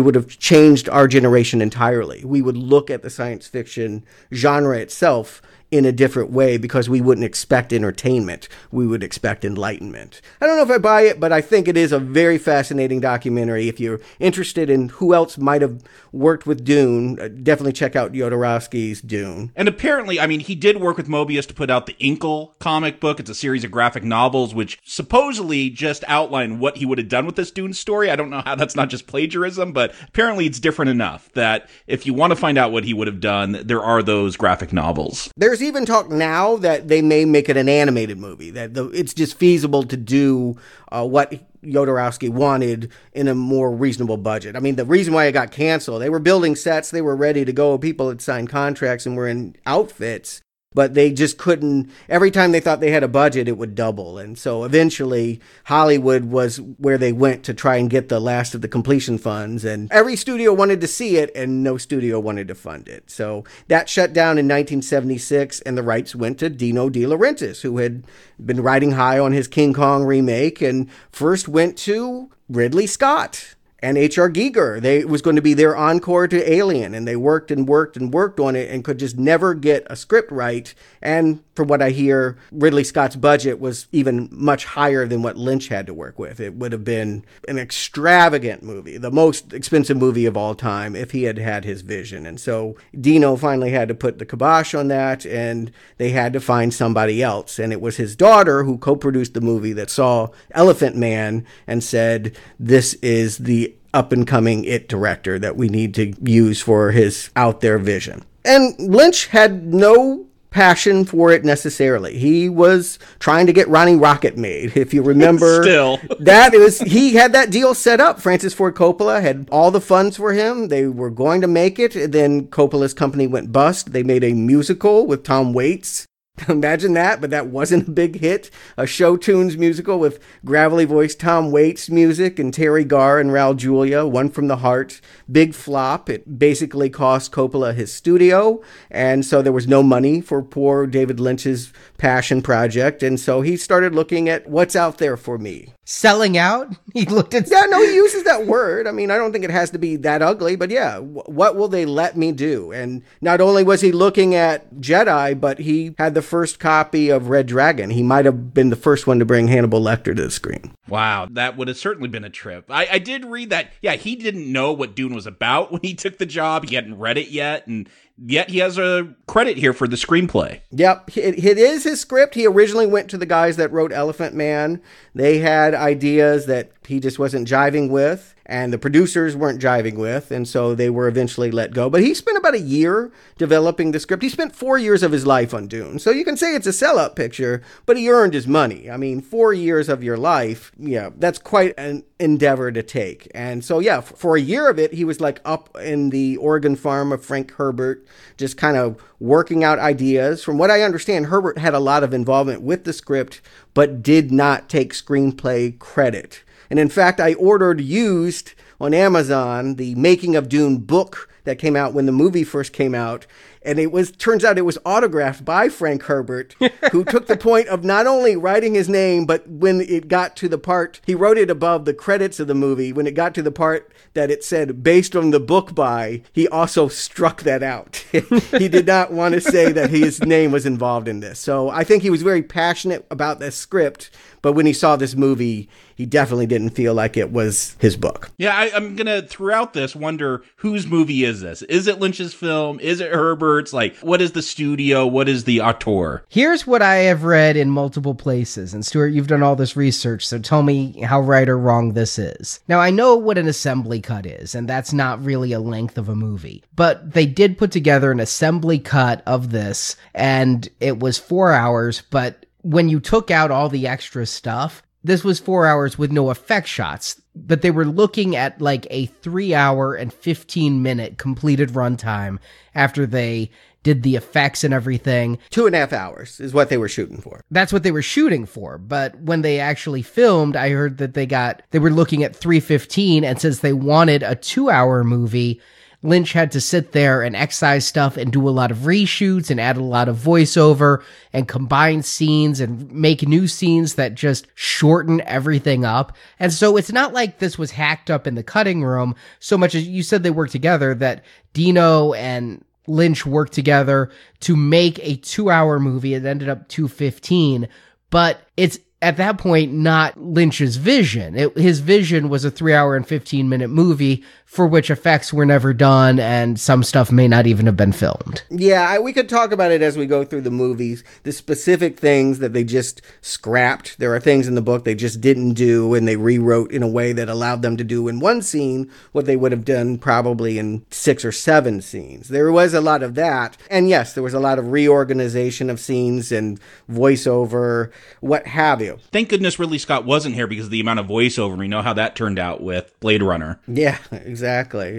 would 0.00 0.14
have 0.14 0.38
changed 0.38 0.87
our 0.88 1.08
generation 1.08 1.60
entirely. 1.60 2.24
We 2.24 2.42
would 2.42 2.56
look 2.56 2.90
at 2.90 3.02
the 3.02 3.10
science 3.10 3.46
fiction 3.46 4.04
genre 4.32 4.78
itself 4.78 5.42
in 5.70 5.84
a 5.84 5.92
different 5.92 6.30
way 6.30 6.56
because 6.56 6.88
we 6.88 7.00
wouldn't 7.00 7.24
expect 7.24 7.72
entertainment. 7.72 8.48
We 8.70 8.86
would 8.86 9.02
expect 9.02 9.44
enlightenment. 9.44 10.20
I 10.40 10.46
don't 10.46 10.56
know 10.56 10.62
if 10.62 10.70
I 10.70 10.78
buy 10.78 11.02
it, 11.02 11.20
but 11.20 11.32
I 11.32 11.40
think 11.40 11.68
it 11.68 11.76
is 11.76 11.92
a 11.92 11.98
very 11.98 12.38
fascinating 12.38 13.00
documentary. 13.00 13.68
If 13.68 13.78
you're 13.78 14.00
interested 14.18 14.70
in 14.70 14.88
who 14.88 15.12
else 15.12 15.36
might 15.36 15.62
have 15.62 15.82
worked 16.12 16.46
with 16.46 16.64
Dune, 16.64 17.20
uh, 17.20 17.28
definitely 17.28 17.74
check 17.74 17.96
out 17.96 18.12
Jodorowsky's 18.12 19.02
Dune. 19.02 19.52
And 19.54 19.68
apparently, 19.68 20.18
I 20.18 20.26
mean, 20.26 20.40
he 20.40 20.54
did 20.54 20.80
work 20.80 20.96
with 20.96 21.08
Moebius 21.08 21.46
to 21.46 21.54
put 21.54 21.70
out 21.70 21.86
the 21.86 21.96
Incal 22.00 22.58
comic 22.58 22.98
book. 22.98 23.20
It's 23.20 23.30
a 23.30 23.34
series 23.34 23.64
of 23.64 23.70
graphic 23.70 24.04
novels 24.04 24.54
which 24.54 24.78
supposedly 24.84 25.68
just 25.68 26.02
outline 26.08 26.58
what 26.58 26.78
he 26.78 26.86
would 26.86 26.98
have 26.98 27.08
done 27.08 27.26
with 27.26 27.36
this 27.36 27.50
Dune 27.50 27.74
story. 27.74 28.10
I 28.10 28.16
don't 28.16 28.30
know 28.30 28.42
how 28.44 28.54
that's 28.54 28.76
not 28.76 28.88
just 28.88 29.06
plagiarism, 29.06 29.72
but 29.72 29.94
apparently 30.08 30.46
it's 30.46 30.60
different 30.60 30.90
enough 30.90 31.30
that 31.34 31.68
if 31.86 32.06
you 32.06 32.14
want 32.14 32.30
to 32.30 32.36
find 32.36 32.56
out 32.56 32.72
what 32.72 32.84
he 32.84 32.94
would 32.94 33.06
have 33.06 33.20
done, 33.20 33.60
there 33.64 33.82
are 33.82 34.02
those 34.02 34.36
graphic 34.36 34.72
novels. 34.72 35.30
There's 35.36 35.57
there's 35.58 35.68
even 35.68 35.84
talk 35.84 36.08
now 36.10 36.56
that 36.56 36.88
they 36.88 37.02
may 37.02 37.24
make 37.24 37.48
it 37.48 37.56
an 37.56 37.68
animated 37.68 38.18
movie. 38.18 38.50
That 38.50 38.74
the, 38.74 38.88
it's 38.90 39.12
just 39.12 39.36
feasible 39.36 39.82
to 39.84 39.96
do 39.96 40.56
uh, 40.92 41.06
what 41.06 41.34
Jodorowsky 41.62 42.28
wanted 42.28 42.92
in 43.12 43.28
a 43.28 43.34
more 43.34 43.74
reasonable 43.74 44.16
budget. 44.16 44.56
I 44.56 44.60
mean, 44.60 44.76
the 44.76 44.84
reason 44.84 45.14
why 45.14 45.26
it 45.26 45.32
got 45.32 45.50
canceled, 45.50 46.02
they 46.02 46.10
were 46.10 46.20
building 46.20 46.54
sets, 46.54 46.90
they 46.90 47.02
were 47.02 47.16
ready 47.16 47.44
to 47.44 47.52
go. 47.52 47.76
People 47.78 48.08
had 48.08 48.20
signed 48.20 48.48
contracts 48.48 49.06
and 49.06 49.16
were 49.16 49.28
in 49.28 49.56
outfits 49.66 50.40
but 50.74 50.94
they 50.94 51.10
just 51.10 51.38
couldn't 51.38 51.90
every 52.08 52.30
time 52.30 52.52
they 52.52 52.60
thought 52.60 52.80
they 52.80 52.90
had 52.90 53.02
a 53.02 53.08
budget 53.08 53.48
it 53.48 53.56
would 53.56 53.74
double. 53.74 54.18
And 54.18 54.38
so 54.38 54.64
eventually 54.64 55.40
hollywood 55.64 56.24
was 56.24 56.60
where 56.60 56.98
they 56.98 57.12
went 57.12 57.42
to 57.44 57.54
try 57.54 57.76
and 57.76 57.88
get 57.88 58.08
the 58.08 58.20
last 58.20 58.54
of 58.54 58.60
the 58.60 58.68
completion 58.68 59.18
funds. 59.18 59.64
And 59.64 59.90
every 59.90 60.16
studio 60.16 60.52
wanted 60.52 60.80
to 60.82 60.86
see 60.86 61.16
it 61.16 61.30
and 61.34 61.64
no 61.64 61.78
studio 61.78 62.20
wanted 62.20 62.48
to 62.48 62.54
fund 62.54 62.88
it. 62.88 63.10
So 63.10 63.44
that 63.68 63.88
shut 63.88 64.12
down 64.12 64.38
in 64.38 64.46
1976 64.46 65.60
and 65.62 65.76
the 65.76 65.82
rights 65.82 66.14
went 66.14 66.38
to 66.38 66.50
dino 66.50 66.90
de 66.90 67.04
laurentiis 67.04 67.62
who 67.62 67.78
had 67.78 68.04
been 68.44 68.62
riding 68.62 68.92
high 68.92 69.18
on 69.18 69.32
his 69.32 69.48
king 69.48 69.72
kong 69.72 70.04
remake 70.04 70.60
and 70.60 70.88
first 71.10 71.48
went 71.48 71.76
to 71.78 72.30
ridley 72.48 72.86
scott 72.86 73.56
and 73.80 73.96
H.R. 73.96 74.30
Giger. 74.30 74.80
They 74.80 75.04
was 75.04 75.22
going 75.22 75.36
to 75.36 75.42
be 75.42 75.54
their 75.54 75.76
encore 75.76 76.28
to 76.28 76.52
Alien, 76.52 76.94
and 76.94 77.06
they 77.06 77.16
worked 77.16 77.50
and 77.50 77.68
worked 77.68 77.96
and 77.96 78.12
worked 78.12 78.40
on 78.40 78.56
it 78.56 78.70
and 78.70 78.84
could 78.84 78.98
just 78.98 79.16
never 79.16 79.54
get 79.54 79.86
a 79.88 79.96
script 79.96 80.30
right. 80.32 80.74
And 81.00 81.42
from 81.58 81.66
what 81.66 81.82
I 81.82 81.90
hear, 81.90 82.38
Ridley 82.52 82.84
Scott's 82.84 83.16
budget 83.16 83.58
was 83.58 83.88
even 83.90 84.28
much 84.30 84.64
higher 84.64 85.08
than 85.08 85.22
what 85.22 85.36
Lynch 85.36 85.66
had 85.66 85.88
to 85.88 85.92
work 85.92 86.16
with. 86.16 86.38
It 86.38 86.54
would 86.54 86.70
have 86.70 86.84
been 86.84 87.24
an 87.48 87.58
extravagant 87.58 88.62
movie, 88.62 88.96
the 88.96 89.10
most 89.10 89.52
expensive 89.52 89.96
movie 89.96 90.24
of 90.24 90.36
all 90.36 90.54
time, 90.54 90.94
if 90.94 91.10
he 91.10 91.24
had 91.24 91.36
had 91.36 91.64
his 91.64 91.82
vision. 91.82 92.26
And 92.26 92.38
so 92.38 92.76
Dino 92.98 93.34
finally 93.34 93.72
had 93.72 93.88
to 93.88 93.94
put 93.96 94.20
the 94.20 94.24
kibosh 94.24 94.72
on 94.72 94.86
that, 94.86 95.26
and 95.26 95.72
they 95.96 96.10
had 96.10 96.32
to 96.34 96.40
find 96.40 96.72
somebody 96.72 97.24
else. 97.24 97.58
And 97.58 97.72
it 97.72 97.80
was 97.80 97.96
his 97.96 98.14
daughter 98.14 98.62
who 98.62 98.78
co-produced 98.78 99.34
the 99.34 99.40
movie 99.40 99.72
that 99.72 99.90
saw 99.90 100.28
Elephant 100.52 100.94
Man 100.94 101.44
and 101.66 101.82
said, 101.82 102.36
"This 102.60 102.94
is 103.02 103.38
the 103.38 103.74
up 103.92 104.12
and 104.12 104.28
coming 104.28 104.62
it 104.62 104.88
director 104.88 105.40
that 105.40 105.56
we 105.56 105.68
need 105.68 105.92
to 105.94 106.14
use 106.22 106.60
for 106.60 106.92
his 106.92 107.30
out 107.34 107.62
there 107.62 107.78
vision. 107.78 108.22
And 108.44 108.78
Lynch 108.78 109.26
had 109.26 109.74
no 109.74 110.27
passion 110.50 111.04
for 111.04 111.30
it 111.30 111.44
necessarily. 111.44 112.18
He 112.18 112.48
was 112.48 112.98
trying 113.18 113.46
to 113.46 113.52
get 113.52 113.68
Ronnie 113.68 113.96
Rocket 113.96 114.36
made. 114.36 114.76
If 114.76 114.92
you 114.94 115.02
remember, 115.02 115.62
Still. 115.62 116.00
that 116.20 116.52
was 116.52 116.80
he 116.80 117.14
had 117.14 117.32
that 117.32 117.50
deal 117.50 117.74
set 117.74 118.00
up. 118.00 118.20
Francis 118.20 118.54
Ford 118.54 118.74
Coppola 118.74 119.20
had 119.20 119.48
all 119.52 119.70
the 119.70 119.80
funds 119.80 120.16
for 120.16 120.32
him. 120.32 120.68
They 120.68 120.86
were 120.86 121.10
going 121.10 121.40
to 121.42 121.46
make 121.46 121.78
it. 121.78 122.12
Then 122.12 122.48
Coppola's 122.48 122.94
company 122.94 123.26
went 123.26 123.52
bust. 123.52 123.92
They 123.92 124.02
made 124.02 124.24
a 124.24 124.32
musical 124.32 125.06
with 125.06 125.22
Tom 125.22 125.52
Waits. 125.52 126.07
Imagine 126.48 126.92
that, 126.94 127.20
but 127.20 127.30
that 127.30 127.48
wasn't 127.48 127.88
a 127.88 127.90
big 127.90 128.20
hit. 128.20 128.50
A 128.76 128.86
show 128.86 129.16
tunes 129.16 129.56
musical 129.56 129.98
with 129.98 130.20
gravelly 130.44 130.84
voice 130.84 131.14
Tom 131.14 131.50
Waits 131.50 131.90
music 131.90 132.38
and 132.38 132.52
Teri 132.52 132.86
Garr 132.86 133.18
and 133.18 133.30
Raul 133.30 133.56
Julia, 133.56 134.06
One 134.06 134.28
from 134.30 134.48
the 134.48 134.56
Heart. 134.56 135.00
Big 135.30 135.54
flop. 135.54 136.08
It 136.08 136.38
basically 136.38 136.90
cost 136.90 137.32
Coppola 137.32 137.74
his 137.74 137.92
studio, 137.92 138.62
and 138.90 139.24
so 139.24 139.42
there 139.42 139.52
was 139.52 139.66
no 139.66 139.82
money 139.82 140.20
for 140.20 140.42
poor 140.42 140.86
David 140.86 141.18
Lynch's 141.20 141.72
passion 141.98 142.42
project, 142.42 143.02
and 143.02 143.18
so 143.18 143.40
he 143.40 143.56
started 143.56 143.94
looking 143.94 144.28
at 144.28 144.48
what's 144.48 144.76
out 144.76 144.98
there 144.98 145.16
for 145.16 145.38
me. 145.38 145.72
Selling 145.84 146.36
out? 146.36 146.68
He 146.98 147.04
looked 147.04 147.32
at. 147.34 147.48
Yeah, 147.48 147.66
no, 147.68 147.80
he 147.84 147.94
uses 147.94 148.24
that 148.24 148.46
word. 148.46 148.88
I 148.88 148.92
mean, 148.92 149.10
I 149.12 149.18
don't 149.18 149.30
think 149.30 149.44
it 149.44 149.50
has 149.50 149.70
to 149.70 149.78
be 149.78 149.94
that 149.96 150.20
ugly, 150.20 150.56
but 150.56 150.68
yeah, 150.70 150.94
w- 150.94 151.22
what 151.26 151.54
will 151.54 151.68
they 151.68 151.84
let 151.84 152.16
me 152.16 152.32
do? 152.32 152.72
And 152.72 153.02
not 153.20 153.40
only 153.40 153.62
was 153.62 153.80
he 153.82 153.92
looking 153.92 154.34
at 154.34 154.74
Jedi, 154.76 155.38
but 155.38 155.60
he 155.60 155.94
had 155.96 156.14
the 156.14 156.22
first 156.28 156.60
copy 156.60 157.08
of 157.08 157.30
Red 157.30 157.46
Dragon. 157.46 157.90
He 157.90 158.02
might 158.02 158.24
have 158.24 158.52
been 158.52 158.70
the 158.70 158.76
first 158.76 159.06
one 159.06 159.18
to 159.18 159.24
bring 159.24 159.48
Hannibal 159.48 159.80
Lecter 159.80 160.14
to 160.14 160.22
the 160.22 160.30
screen. 160.30 160.74
Wow, 160.88 161.28
that 161.32 161.56
would 161.56 161.68
have 161.68 161.76
certainly 161.76 162.08
been 162.08 162.24
a 162.24 162.30
trip. 162.30 162.66
I, 162.70 162.86
I 162.92 162.98
did 162.98 163.24
read 163.24 163.50
that. 163.50 163.72
Yeah, 163.82 163.94
he 163.94 164.14
didn't 164.14 164.50
know 164.50 164.72
what 164.72 164.94
Dune 164.94 165.14
was 165.14 165.26
about 165.26 165.72
when 165.72 165.80
he 165.82 165.94
took 165.94 166.18
the 166.18 166.26
job. 166.26 166.68
He 166.68 166.74
hadn't 166.74 166.98
read 166.98 167.18
it 167.18 167.28
yet, 167.28 167.66
and 167.66 167.88
yet 168.24 168.50
he 168.50 168.58
has 168.58 168.78
a 168.78 169.14
credit 169.26 169.56
here 169.56 169.72
for 169.72 169.86
the 169.86 169.96
screenplay. 169.96 170.60
Yep, 170.70 171.16
it, 171.16 171.44
it 171.44 171.58
is 171.58 171.84
his 171.84 172.00
script. 172.00 172.34
He 172.34 172.46
originally 172.46 172.86
went 172.86 173.08
to 173.10 173.18
the 173.18 173.26
guys 173.26 173.56
that 173.56 173.72
wrote 173.72 173.92
Elephant 173.92 174.34
Man. 174.34 174.80
They 175.14 175.38
had 175.38 175.74
ideas 175.74 176.46
that 176.46 176.72
he 176.86 177.00
just 177.00 177.18
wasn't 177.18 177.48
jiving 177.48 177.90
with 177.90 178.34
and 178.48 178.72
the 178.72 178.78
producers 178.78 179.36
weren't 179.36 179.60
jiving 179.60 179.96
with, 179.96 180.30
and 180.30 180.48
so 180.48 180.74
they 180.74 180.88
were 180.88 181.06
eventually 181.06 181.50
let 181.50 181.74
go. 181.74 181.90
But 181.90 182.00
he 182.00 182.14
spent 182.14 182.38
about 182.38 182.54
a 182.54 182.60
year 182.60 183.12
developing 183.36 183.92
the 183.92 184.00
script. 184.00 184.22
He 184.22 184.30
spent 184.30 184.56
four 184.56 184.78
years 184.78 185.02
of 185.02 185.12
his 185.12 185.26
life 185.26 185.52
on 185.52 185.68
Dune, 185.68 185.98
so 185.98 186.10
you 186.10 186.24
can 186.24 186.36
say 186.36 186.54
it's 186.54 186.66
a 186.66 186.70
sellout 186.70 187.14
picture, 187.14 187.62
but 187.84 187.98
he 187.98 188.08
earned 188.10 188.32
his 188.32 188.46
money. 188.46 188.90
I 188.90 188.96
mean, 188.96 189.20
four 189.20 189.52
years 189.52 189.90
of 189.90 190.02
your 190.02 190.16
life, 190.16 190.72
yeah, 190.78 191.10
that's 191.16 191.38
quite 191.38 191.74
an 191.76 192.04
endeavor 192.20 192.72
to 192.72 192.82
take. 192.82 193.30
And 193.34 193.64
so, 193.64 193.78
yeah, 193.78 194.00
for 194.00 194.36
a 194.36 194.40
year 194.40 194.68
of 194.68 194.78
it, 194.78 194.92
he 194.92 195.04
was 195.04 195.20
like 195.20 195.40
up 195.44 195.76
in 195.80 196.10
the 196.10 196.36
Oregon 196.38 196.76
farm 196.76 197.12
of 197.12 197.24
Frank 197.24 197.52
Herbert, 197.52 198.04
just 198.36 198.56
kind 198.56 198.76
of 198.76 199.02
working 199.20 199.62
out 199.62 199.78
ideas. 199.78 200.42
From 200.42 200.58
what 200.58 200.70
I 200.70 200.82
understand, 200.82 201.26
Herbert 201.26 201.58
had 201.58 201.74
a 201.74 201.80
lot 201.80 202.02
of 202.02 202.12
involvement 202.12 202.62
with 202.62 202.84
the 202.84 202.92
script, 202.92 203.40
but 203.74 204.02
did 204.02 204.32
not 204.32 204.68
take 204.68 204.92
screenplay 204.92 205.78
credit. 205.78 206.42
And 206.70 206.78
in 206.78 206.88
fact, 206.88 207.20
I 207.20 207.34
ordered 207.34 207.80
used 207.80 208.52
on 208.80 208.94
Amazon 208.94 209.76
the 209.76 209.94
Making 209.94 210.36
of 210.36 210.48
Dune 210.48 210.78
book 210.78 211.28
that 211.44 211.58
came 211.58 211.76
out 211.76 211.94
when 211.94 212.06
the 212.06 212.12
movie 212.12 212.44
first 212.44 212.72
came 212.72 212.94
out. 212.94 213.26
And 213.62 213.78
it 213.78 213.92
was 213.92 214.10
turns 214.12 214.44
out 214.44 214.58
it 214.58 214.62
was 214.62 214.78
autographed 214.84 215.44
by 215.44 215.68
Frank 215.68 216.04
Herbert, 216.04 216.54
who 216.92 217.04
took 217.04 217.26
the 217.26 217.36
point 217.36 217.68
of 217.68 217.84
not 217.84 218.06
only 218.06 218.36
writing 218.36 218.74
his 218.74 218.88
name, 218.88 219.26
but 219.26 219.48
when 219.48 219.80
it 219.80 220.08
got 220.08 220.36
to 220.36 220.48
the 220.48 220.58
part 220.58 221.00
he 221.06 221.14
wrote 221.14 221.38
it 221.38 221.50
above 221.50 221.84
the 221.84 221.94
credits 221.94 222.40
of 222.40 222.46
the 222.46 222.54
movie, 222.54 222.92
when 222.92 223.06
it 223.06 223.14
got 223.14 223.34
to 223.34 223.42
the 223.42 223.52
part 223.52 223.92
that 224.14 224.30
it 224.30 224.44
said 224.44 224.82
based 224.82 225.14
on 225.14 225.30
the 225.30 225.40
book 225.40 225.74
by, 225.74 226.22
he 226.32 226.48
also 226.48 226.88
struck 226.88 227.42
that 227.42 227.62
out. 227.62 228.04
he 228.12 228.68
did 228.68 228.86
not 228.86 229.12
want 229.12 229.34
to 229.34 229.40
say 229.40 229.72
that 229.72 229.90
his 229.90 230.22
name 230.22 230.50
was 230.50 230.66
involved 230.66 231.08
in 231.08 231.20
this. 231.20 231.38
So 231.38 231.68
I 231.68 231.84
think 231.84 232.02
he 232.02 232.10
was 232.10 232.22
very 232.22 232.42
passionate 232.42 233.06
about 233.10 233.38
this 233.38 233.56
script, 233.56 234.10
but 234.42 234.52
when 234.52 234.66
he 234.66 234.72
saw 234.72 234.96
this 234.96 235.14
movie, 235.14 235.68
he 235.94 236.06
definitely 236.06 236.46
didn't 236.46 236.70
feel 236.70 236.94
like 236.94 237.16
it 237.16 237.32
was 237.32 237.76
his 237.80 237.96
book. 237.96 238.30
Yeah, 238.38 238.56
I, 238.56 238.66
am 238.76 238.94
gonna 238.94 239.22
throughout 239.22 239.72
this 239.72 239.96
wonder 239.96 240.42
whose 240.56 240.86
movie 240.86 241.24
is 241.24 241.40
this? 241.40 241.62
Is 241.62 241.86
it 241.88 241.98
Lynch's 241.98 242.32
film? 242.32 242.78
Is 242.80 243.00
it 243.00 243.12
Herbert's? 243.12 243.72
Like, 243.72 243.96
what 243.96 244.22
is 244.22 244.32
the 244.32 244.42
studio? 244.42 245.06
What 245.06 245.28
is 245.28 245.44
the 245.44 245.60
auteur? 245.60 246.24
Here's 246.28 246.66
what 246.66 246.82
I 246.82 246.96
have 246.96 247.24
read 247.24 247.56
in 247.56 247.70
multiple 247.70 248.14
places, 248.14 248.74
and 248.74 248.86
Stuart, 248.86 249.08
you've 249.08 249.26
done 249.26 249.42
all 249.42 249.56
this 249.56 249.76
research, 249.76 250.26
so 250.26 250.38
tell 250.38 250.62
me 250.62 251.00
how 251.00 251.20
right 251.20 251.48
or 251.48 251.58
wrong 251.58 251.94
this 251.94 252.18
is. 252.18 252.60
Now, 252.68 252.78
I 252.78 252.90
know 252.90 253.16
what 253.16 253.38
an 253.38 253.48
assembly 253.48 254.00
cut 254.00 254.24
is, 254.24 254.54
and 254.54 254.68
that's 254.68 254.92
not 254.92 255.24
really 255.24 255.52
a 255.52 255.60
length 255.60 255.98
of 255.98 256.08
a 256.08 256.14
movie, 256.14 256.62
but 256.76 257.12
they 257.12 257.26
did 257.26 257.58
put 257.58 257.72
together 257.72 258.12
an 258.12 258.20
assembly 258.20 258.78
cut 258.78 259.22
of 259.26 259.50
this, 259.50 259.96
and 260.14 260.68
it 260.80 261.00
was 261.00 261.18
four 261.18 261.52
hours, 261.52 262.02
but 262.10 262.46
when 262.62 262.88
you 262.88 263.00
took 263.00 263.30
out 263.30 263.50
all 263.50 263.68
the 263.68 263.86
extra 263.86 264.26
stuff, 264.26 264.82
this 265.04 265.24
was 265.24 265.38
four 265.38 265.66
hours 265.66 265.96
with 265.96 266.10
no 266.10 266.30
effect 266.30 266.66
shots, 266.66 267.20
but 267.34 267.62
they 267.62 267.70
were 267.70 267.84
looking 267.84 268.34
at 268.34 268.60
like 268.60 268.86
a 268.90 269.06
three 269.06 269.54
hour 269.54 269.94
and 269.94 270.12
15 270.12 270.82
minute 270.82 271.18
completed 271.18 271.70
runtime 271.70 272.38
after 272.74 273.06
they 273.06 273.50
did 273.84 274.02
the 274.02 274.16
effects 274.16 274.64
and 274.64 274.74
everything. 274.74 275.38
Two 275.50 275.66
and 275.66 275.74
a 275.74 275.78
half 275.78 275.92
hours 275.92 276.40
is 276.40 276.52
what 276.52 276.68
they 276.68 276.76
were 276.76 276.88
shooting 276.88 277.20
for. 277.20 277.42
That's 277.50 277.72
what 277.72 277.84
they 277.84 277.92
were 277.92 278.02
shooting 278.02 278.44
for. 278.44 278.76
But 278.76 279.18
when 279.20 279.42
they 279.42 279.60
actually 279.60 280.02
filmed, 280.02 280.56
I 280.56 280.70
heard 280.70 280.98
that 280.98 281.14
they 281.14 281.26
got, 281.26 281.62
they 281.70 281.78
were 281.78 281.90
looking 281.90 282.24
at 282.24 282.36
315. 282.36 283.24
And 283.24 283.40
since 283.40 283.60
they 283.60 283.72
wanted 283.72 284.22
a 284.22 284.34
two 284.34 284.68
hour 284.68 285.04
movie, 285.04 285.60
Lynch 286.02 286.32
had 286.32 286.52
to 286.52 286.60
sit 286.60 286.92
there 286.92 287.22
and 287.22 287.34
excise 287.34 287.84
stuff 287.84 288.16
and 288.16 288.32
do 288.32 288.48
a 288.48 288.50
lot 288.50 288.70
of 288.70 288.78
reshoots 288.78 289.50
and 289.50 289.60
add 289.60 289.76
a 289.76 289.82
lot 289.82 290.08
of 290.08 290.16
voiceover 290.16 291.02
and 291.32 291.48
combine 291.48 292.02
scenes 292.02 292.60
and 292.60 292.90
make 292.92 293.26
new 293.26 293.48
scenes 293.48 293.96
that 293.96 294.14
just 294.14 294.46
shorten 294.54 295.20
everything 295.22 295.84
up. 295.84 296.16
And 296.38 296.52
so 296.52 296.76
it's 296.76 296.92
not 296.92 297.12
like 297.12 297.38
this 297.38 297.58
was 297.58 297.72
hacked 297.72 298.10
up 298.10 298.28
in 298.28 298.36
the 298.36 298.44
cutting 298.44 298.84
room 298.84 299.16
so 299.40 299.58
much 299.58 299.74
as 299.74 299.88
you 299.88 300.04
said 300.04 300.22
they 300.22 300.30
worked 300.30 300.52
together 300.52 300.94
that 300.94 301.24
Dino 301.52 302.12
and 302.12 302.64
Lynch 302.86 303.26
worked 303.26 303.52
together 303.52 304.10
to 304.40 304.56
make 304.56 304.98
a 305.00 305.16
two 305.16 305.50
hour 305.50 305.80
movie. 305.80 306.14
It 306.14 306.24
ended 306.24 306.48
up 306.48 306.68
215, 306.68 307.68
but 308.10 308.40
it's 308.56 308.78
at 309.00 309.16
that 309.18 309.38
point 309.38 309.72
not 309.72 310.20
Lynch's 310.20 310.76
vision. 310.76 311.36
It, 311.36 311.56
his 311.56 311.80
vision 311.80 312.28
was 312.28 312.44
a 312.44 312.50
three 312.50 312.74
hour 312.74 312.96
and 312.96 313.06
15 313.06 313.48
minute 313.48 313.68
movie 313.68 314.24
for 314.48 314.66
which 314.66 314.90
effects 314.90 315.30
were 315.30 315.44
never 315.44 315.74
done 315.74 316.18
and 316.18 316.58
some 316.58 316.82
stuff 316.82 317.12
may 317.12 317.28
not 317.28 317.46
even 317.46 317.66
have 317.66 317.76
been 317.76 317.92
filmed. 317.92 318.42
Yeah, 318.48 318.88
I, 318.88 318.98
we 318.98 319.12
could 319.12 319.28
talk 319.28 319.52
about 319.52 319.72
it 319.72 319.82
as 319.82 319.98
we 319.98 320.06
go 320.06 320.24
through 320.24 320.40
the 320.40 320.50
movies, 320.50 321.04
the 321.22 321.32
specific 321.32 321.98
things 321.98 322.38
that 322.38 322.54
they 322.54 322.64
just 322.64 323.02
scrapped. 323.20 323.98
There 323.98 324.14
are 324.14 324.18
things 324.18 324.48
in 324.48 324.54
the 324.54 324.62
book 324.62 324.84
they 324.84 324.94
just 324.94 325.20
didn't 325.20 325.52
do 325.52 325.92
and 325.92 326.08
they 326.08 326.16
rewrote 326.16 326.72
in 326.72 326.82
a 326.82 326.88
way 326.88 327.12
that 327.12 327.28
allowed 327.28 327.60
them 327.60 327.76
to 327.76 327.84
do 327.84 328.08
in 328.08 328.20
one 328.20 328.40
scene 328.40 328.90
what 329.12 329.26
they 329.26 329.36
would 329.36 329.52
have 329.52 329.66
done 329.66 329.98
probably 329.98 330.58
in 330.58 330.86
six 330.90 331.26
or 331.26 331.32
seven 331.32 331.82
scenes. 331.82 332.28
There 332.28 332.50
was 332.50 332.72
a 332.72 332.80
lot 332.80 333.02
of 333.02 333.16
that. 333.16 333.58
And 333.70 333.90
yes, 333.90 334.14
there 334.14 334.24
was 334.24 334.34
a 334.34 334.40
lot 334.40 334.58
of 334.58 334.72
reorganization 334.72 335.68
of 335.68 335.78
scenes 335.78 336.32
and 336.32 336.58
voiceover, 336.90 337.92
what 338.20 338.46
have 338.46 338.80
you. 338.80 338.98
Thank 339.12 339.28
goodness 339.28 339.58
Ridley 339.58 339.76
Scott 339.76 340.06
wasn't 340.06 340.36
here 340.36 340.46
because 340.46 340.64
of 340.64 340.70
the 340.70 340.80
amount 340.80 341.00
of 341.00 341.06
voiceover. 341.06 341.58
We 341.58 341.68
know 341.68 341.82
how 341.82 341.92
that 341.92 342.16
turned 342.16 342.38
out 342.38 342.62
with 342.62 342.98
Blade 343.00 343.22
Runner. 343.22 343.60
Yeah, 343.68 343.98
exactly. 344.10 344.37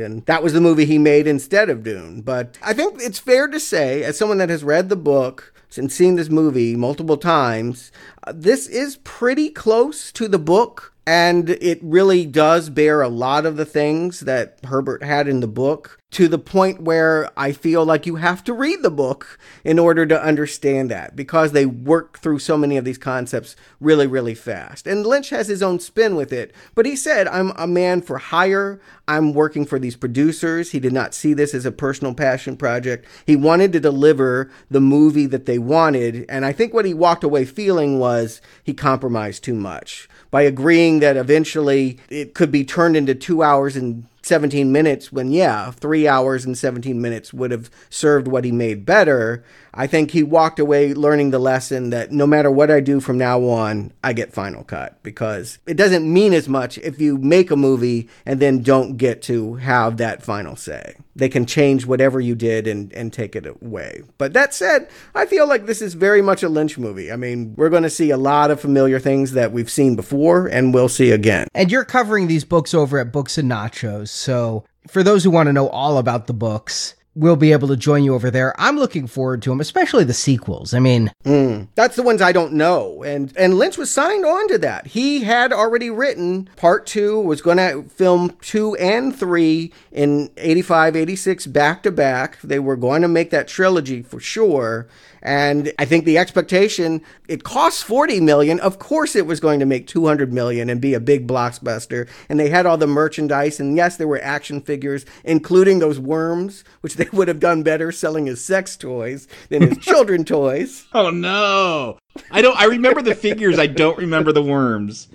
And 0.02 0.26
that 0.26 0.44
was 0.44 0.54
the 0.54 0.62
movie 0.62 0.86
he 0.86 0.98
made 0.98 1.28
instead 1.28 1.70
of 1.70 1.84
Dune. 1.84 2.22
But 2.22 2.58
I 2.62 2.74
think 2.74 3.02
it's 3.02 3.20
fair 3.20 3.48
to 3.48 3.60
say, 3.60 4.04
as 4.04 4.18
someone 4.18 4.38
that 4.40 4.50
has 4.50 4.64
read 4.64 4.90
the 4.90 4.96
book 4.96 5.54
and 5.78 5.92
seen 5.92 6.16
this 6.16 6.30
movie 6.30 6.76
multiple 6.76 7.18
times, 7.18 7.92
uh, 8.24 8.34
this 8.36 8.68
is 8.68 8.98
pretty 8.98 9.50
close 9.50 10.12
to 10.14 10.28
the 10.28 10.40
book. 10.40 10.94
And 11.10 11.50
it 11.50 11.80
really 11.82 12.28
does 12.28 12.70
bear 12.70 13.02
a 13.02 13.10
lot 13.10 13.48
of 13.48 13.58
the 13.58 13.66
things 13.66 14.20
that 14.20 14.60
Herbert 14.64 15.02
had 15.02 15.28
in 15.28 15.40
the 15.40 15.48
book 15.48 16.00
to 16.12 16.28
the 16.28 16.38
point 16.38 16.82
where 16.82 17.32
I 17.36 17.52
feel 17.52 17.84
like 17.84 18.06
you 18.06 18.18
have 18.18 18.44
to 18.44 18.54
read 18.54 18.84
the 18.84 18.92
book 18.92 19.40
in 19.64 19.80
order 19.80 20.06
to 20.06 20.24
understand 20.24 20.92
that 20.92 21.16
because 21.16 21.52
they 21.52 21.66
work 21.66 22.20
through 22.20 22.40
so 22.40 22.58
many 22.58 22.78
of 22.78 22.86
these 22.86 23.00
concepts 23.00 23.56
really, 23.80 24.06
really 24.06 24.36
fast. 24.36 24.86
And 24.86 25.06
Lynch 25.06 25.32
has 25.32 25.48
his 25.48 25.64
own 25.64 25.80
spin 25.80 26.16
with 26.16 26.32
it, 26.32 26.54
but 26.76 26.86
he 26.86 26.96
said, 26.96 27.28
I'm 27.28 27.54
a 27.58 27.66
man 27.66 28.04
for 28.04 28.20
hire. 28.20 28.80
I'm 29.08 29.34
working 29.34 29.66
for 29.66 29.80
these 29.80 29.96
producers. 29.96 30.72
He 30.72 30.80
did 30.80 30.94
not 30.94 31.16
see 31.16 31.34
this 31.34 31.56
as 31.56 31.66
a 31.66 31.72
personal 31.72 32.14
passion 32.14 32.56
project. 32.56 33.08
He 33.26 33.36
wanted 33.36 33.74
to 33.74 33.80
deliver 33.80 34.52
the 34.70 34.82
movie 34.82 35.26
that 35.28 35.48
they 35.48 35.58
wanted. 35.58 36.26
And 36.30 36.46
I 36.46 36.54
think 36.54 36.72
what 36.72 36.86
he 36.86 36.94
walked 36.94 37.24
away 37.24 37.46
feeling 37.46 37.98
was 37.98 38.42
he 38.64 38.76
compromised 38.76 39.44
too 39.44 39.56
much 39.56 40.08
by 40.32 40.44
agreeing 40.44 41.00
that 41.00 41.18
eventually 41.18 42.00
it 42.10 42.34
could 42.34 42.52
be 42.52 42.64
turned 42.64 42.96
into 42.96 43.16
two 43.16 43.42
hours 43.44 43.76
and 43.76 44.06
17 44.30 44.72
minutes 44.72 45.12
when, 45.12 45.32
yeah, 45.32 45.72
three 45.72 46.08
hours 46.08 46.46
and 46.46 46.58
17 46.58 47.02
minutes 47.02 47.34
would 47.34 47.52
have 47.52 47.70
served 47.90 48.28
what 48.28 48.46
he 48.46 48.52
made 48.52 48.86
better. 48.86 49.44
I 49.74 49.88
think 49.88 50.12
he 50.12 50.24
walked 50.24 50.60
away 50.60 50.94
learning 50.94 51.32
the 51.32 51.40
lesson 51.40 51.90
that 51.92 52.12
no 52.12 52.26
matter 52.26 52.50
what 52.50 52.72
I 52.72 52.80
do 52.80 53.00
from 53.00 53.18
now 53.18 53.44
on, 53.46 53.94
I 54.04 54.14
get 54.14 54.34
Final 54.34 54.64
Cut 54.64 55.02
because 55.04 55.60
it 55.66 55.76
doesn't 55.76 56.12
mean 56.12 56.34
as 56.34 56.50
much 56.50 56.78
if 56.80 57.00
you 57.00 57.18
make 57.18 57.52
a 57.52 57.56
movie 57.56 58.10
and 58.26 58.40
then 58.40 58.62
don't 58.62 58.98
get 58.98 59.22
to 59.24 59.56
have 59.56 59.98
that 59.98 60.24
final 60.24 60.56
say. 60.56 60.96
They 61.16 61.30
can 61.30 61.46
change 61.46 61.86
whatever 61.86 62.20
you 62.20 62.34
did 62.34 62.66
and, 62.66 62.92
and 62.94 63.12
take 63.12 63.36
it 63.36 63.46
away. 63.46 64.04
But 64.18 64.34
that 64.34 64.54
said, 64.54 64.90
I 65.14 65.26
feel 65.26 65.48
like 65.48 65.66
this 65.66 65.82
is 65.82 65.94
very 65.94 66.22
much 66.22 66.44
a 66.44 66.50
Lynch 66.50 66.78
movie. 66.78 67.12
I 67.12 67.18
mean, 67.18 67.54
we're 67.58 67.70
going 67.70 67.84
to 67.84 67.90
see 67.90 68.10
a 68.10 68.18
lot 68.18 68.52
of 68.52 68.62
familiar 68.62 69.00
things 69.00 69.34
that 69.34 69.52
we've 69.52 69.70
seen 69.70 69.96
before 69.96 70.48
and 70.48 70.74
we'll 70.74 70.90
see 70.90 71.12
again. 71.12 71.48
And 71.54 71.72
you're 71.72 71.86
covering 71.86 72.28
these 72.28 72.46
books 72.46 72.74
over 72.74 73.00
at 73.00 73.12
Books 73.12 73.38
and 73.38 73.52
Nachos. 73.52 74.19
So 74.20 74.66
for 74.88 75.02
those 75.02 75.24
who 75.24 75.32
want 75.32 75.48
to 75.48 75.54
know 75.54 75.70
all 75.70 75.98
about 75.98 76.28
the 76.28 76.34
books, 76.34 76.96
we'll 77.16 77.36
be 77.36 77.52
able 77.52 77.68
to 77.68 77.78
join 77.78 78.04
you 78.04 78.14
over 78.14 78.30
there. 78.30 78.54
I'm 78.60 78.78
looking 78.78 79.08
forward 79.08 79.42
to 79.44 79.50
them, 79.50 79.60
especially 79.60 80.04
the 80.04 80.14
sequels. 80.14 80.74
I 80.74 80.80
mean, 80.80 81.12
mm, 81.24 81.68
that's 81.76 81.96
the 81.96 82.04
ones 82.04 82.22
I 82.22 82.32
don't 82.32 82.54
know, 82.54 83.04
and 83.04 83.34
and 83.38 83.56
Lynch 83.56 83.78
was 83.78 83.90
signed 83.90 84.26
on 84.26 84.48
to 84.50 84.58
that. 84.60 84.88
He 84.88 85.24
had 85.24 85.52
already 85.52 85.90
written 85.90 86.50
part 86.56 86.86
two, 86.86 87.20
was 87.20 87.42
going 87.42 87.58
to 87.58 87.84
film 87.90 88.36
two 88.42 88.76
and 88.76 89.16
three 89.16 89.74
in 89.92 90.32
85, 90.38 90.96
86 90.96 91.48
back 91.48 91.84
to 91.84 91.92
back. 91.92 92.40
They 92.42 92.60
were 92.60 92.78
going 92.78 93.02
to 93.02 93.08
make 93.08 93.32
that 93.32 93.48
trilogy 93.48 94.02
for 94.02 94.20
sure. 94.20 94.88
And 95.22 95.74
I 95.78 95.86
think 95.86 96.06
the 96.06 96.18
expectation, 96.18 97.02
it 97.28 97.44
costs 97.44 97.82
40 97.84 98.22
million. 98.22 98.60
Of 98.60 98.80
course 98.80 99.16
it 99.16 99.26
was 99.26 99.40
going 99.40 99.60
to 99.60 99.66
make 99.66 99.88
200 99.88 100.32
million 100.32 100.70
and 100.70 100.80
be 100.80 100.94
a 100.94 101.00
big 101.00 101.28
blockbuster. 101.28 102.08
And 102.30 102.40
they 102.40 102.50
had 102.50 102.66
all 102.66 102.78
the 102.78 102.88
merchandise. 102.88 103.60
And 103.60 103.76
yes, 103.76 103.98
there 103.98 104.08
were 104.08 104.22
action 104.22 104.62
figures, 104.62 105.06
including 105.24 105.80
those 105.80 106.00
worms, 106.00 106.64
which 106.82 106.96
they 106.96 107.08
would 107.14 107.28
have 107.28 107.40
done 107.40 107.64
better 107.64 107.92
selling 107.92 108.30
as 108.30 108.44
sex 108.44 108.78
toys 108.78 109.28
than 109.50 109.64
as 109.64 109.78
children 109.80 110.26
toys. 110.26 110.86
Oh 111.00 111.12
no. 111.12 111.98
I 112.32 112.42
don't 112.42 112.58
I 112.58 112.66
remember 112.66 113.02
the 113.02 113.16
figures, 113.16 113.60
I 113.60 113.68
don't 113.68 113.98
remember 113.98 114.32
the 114.32 114.44
worms. 114.44 115.08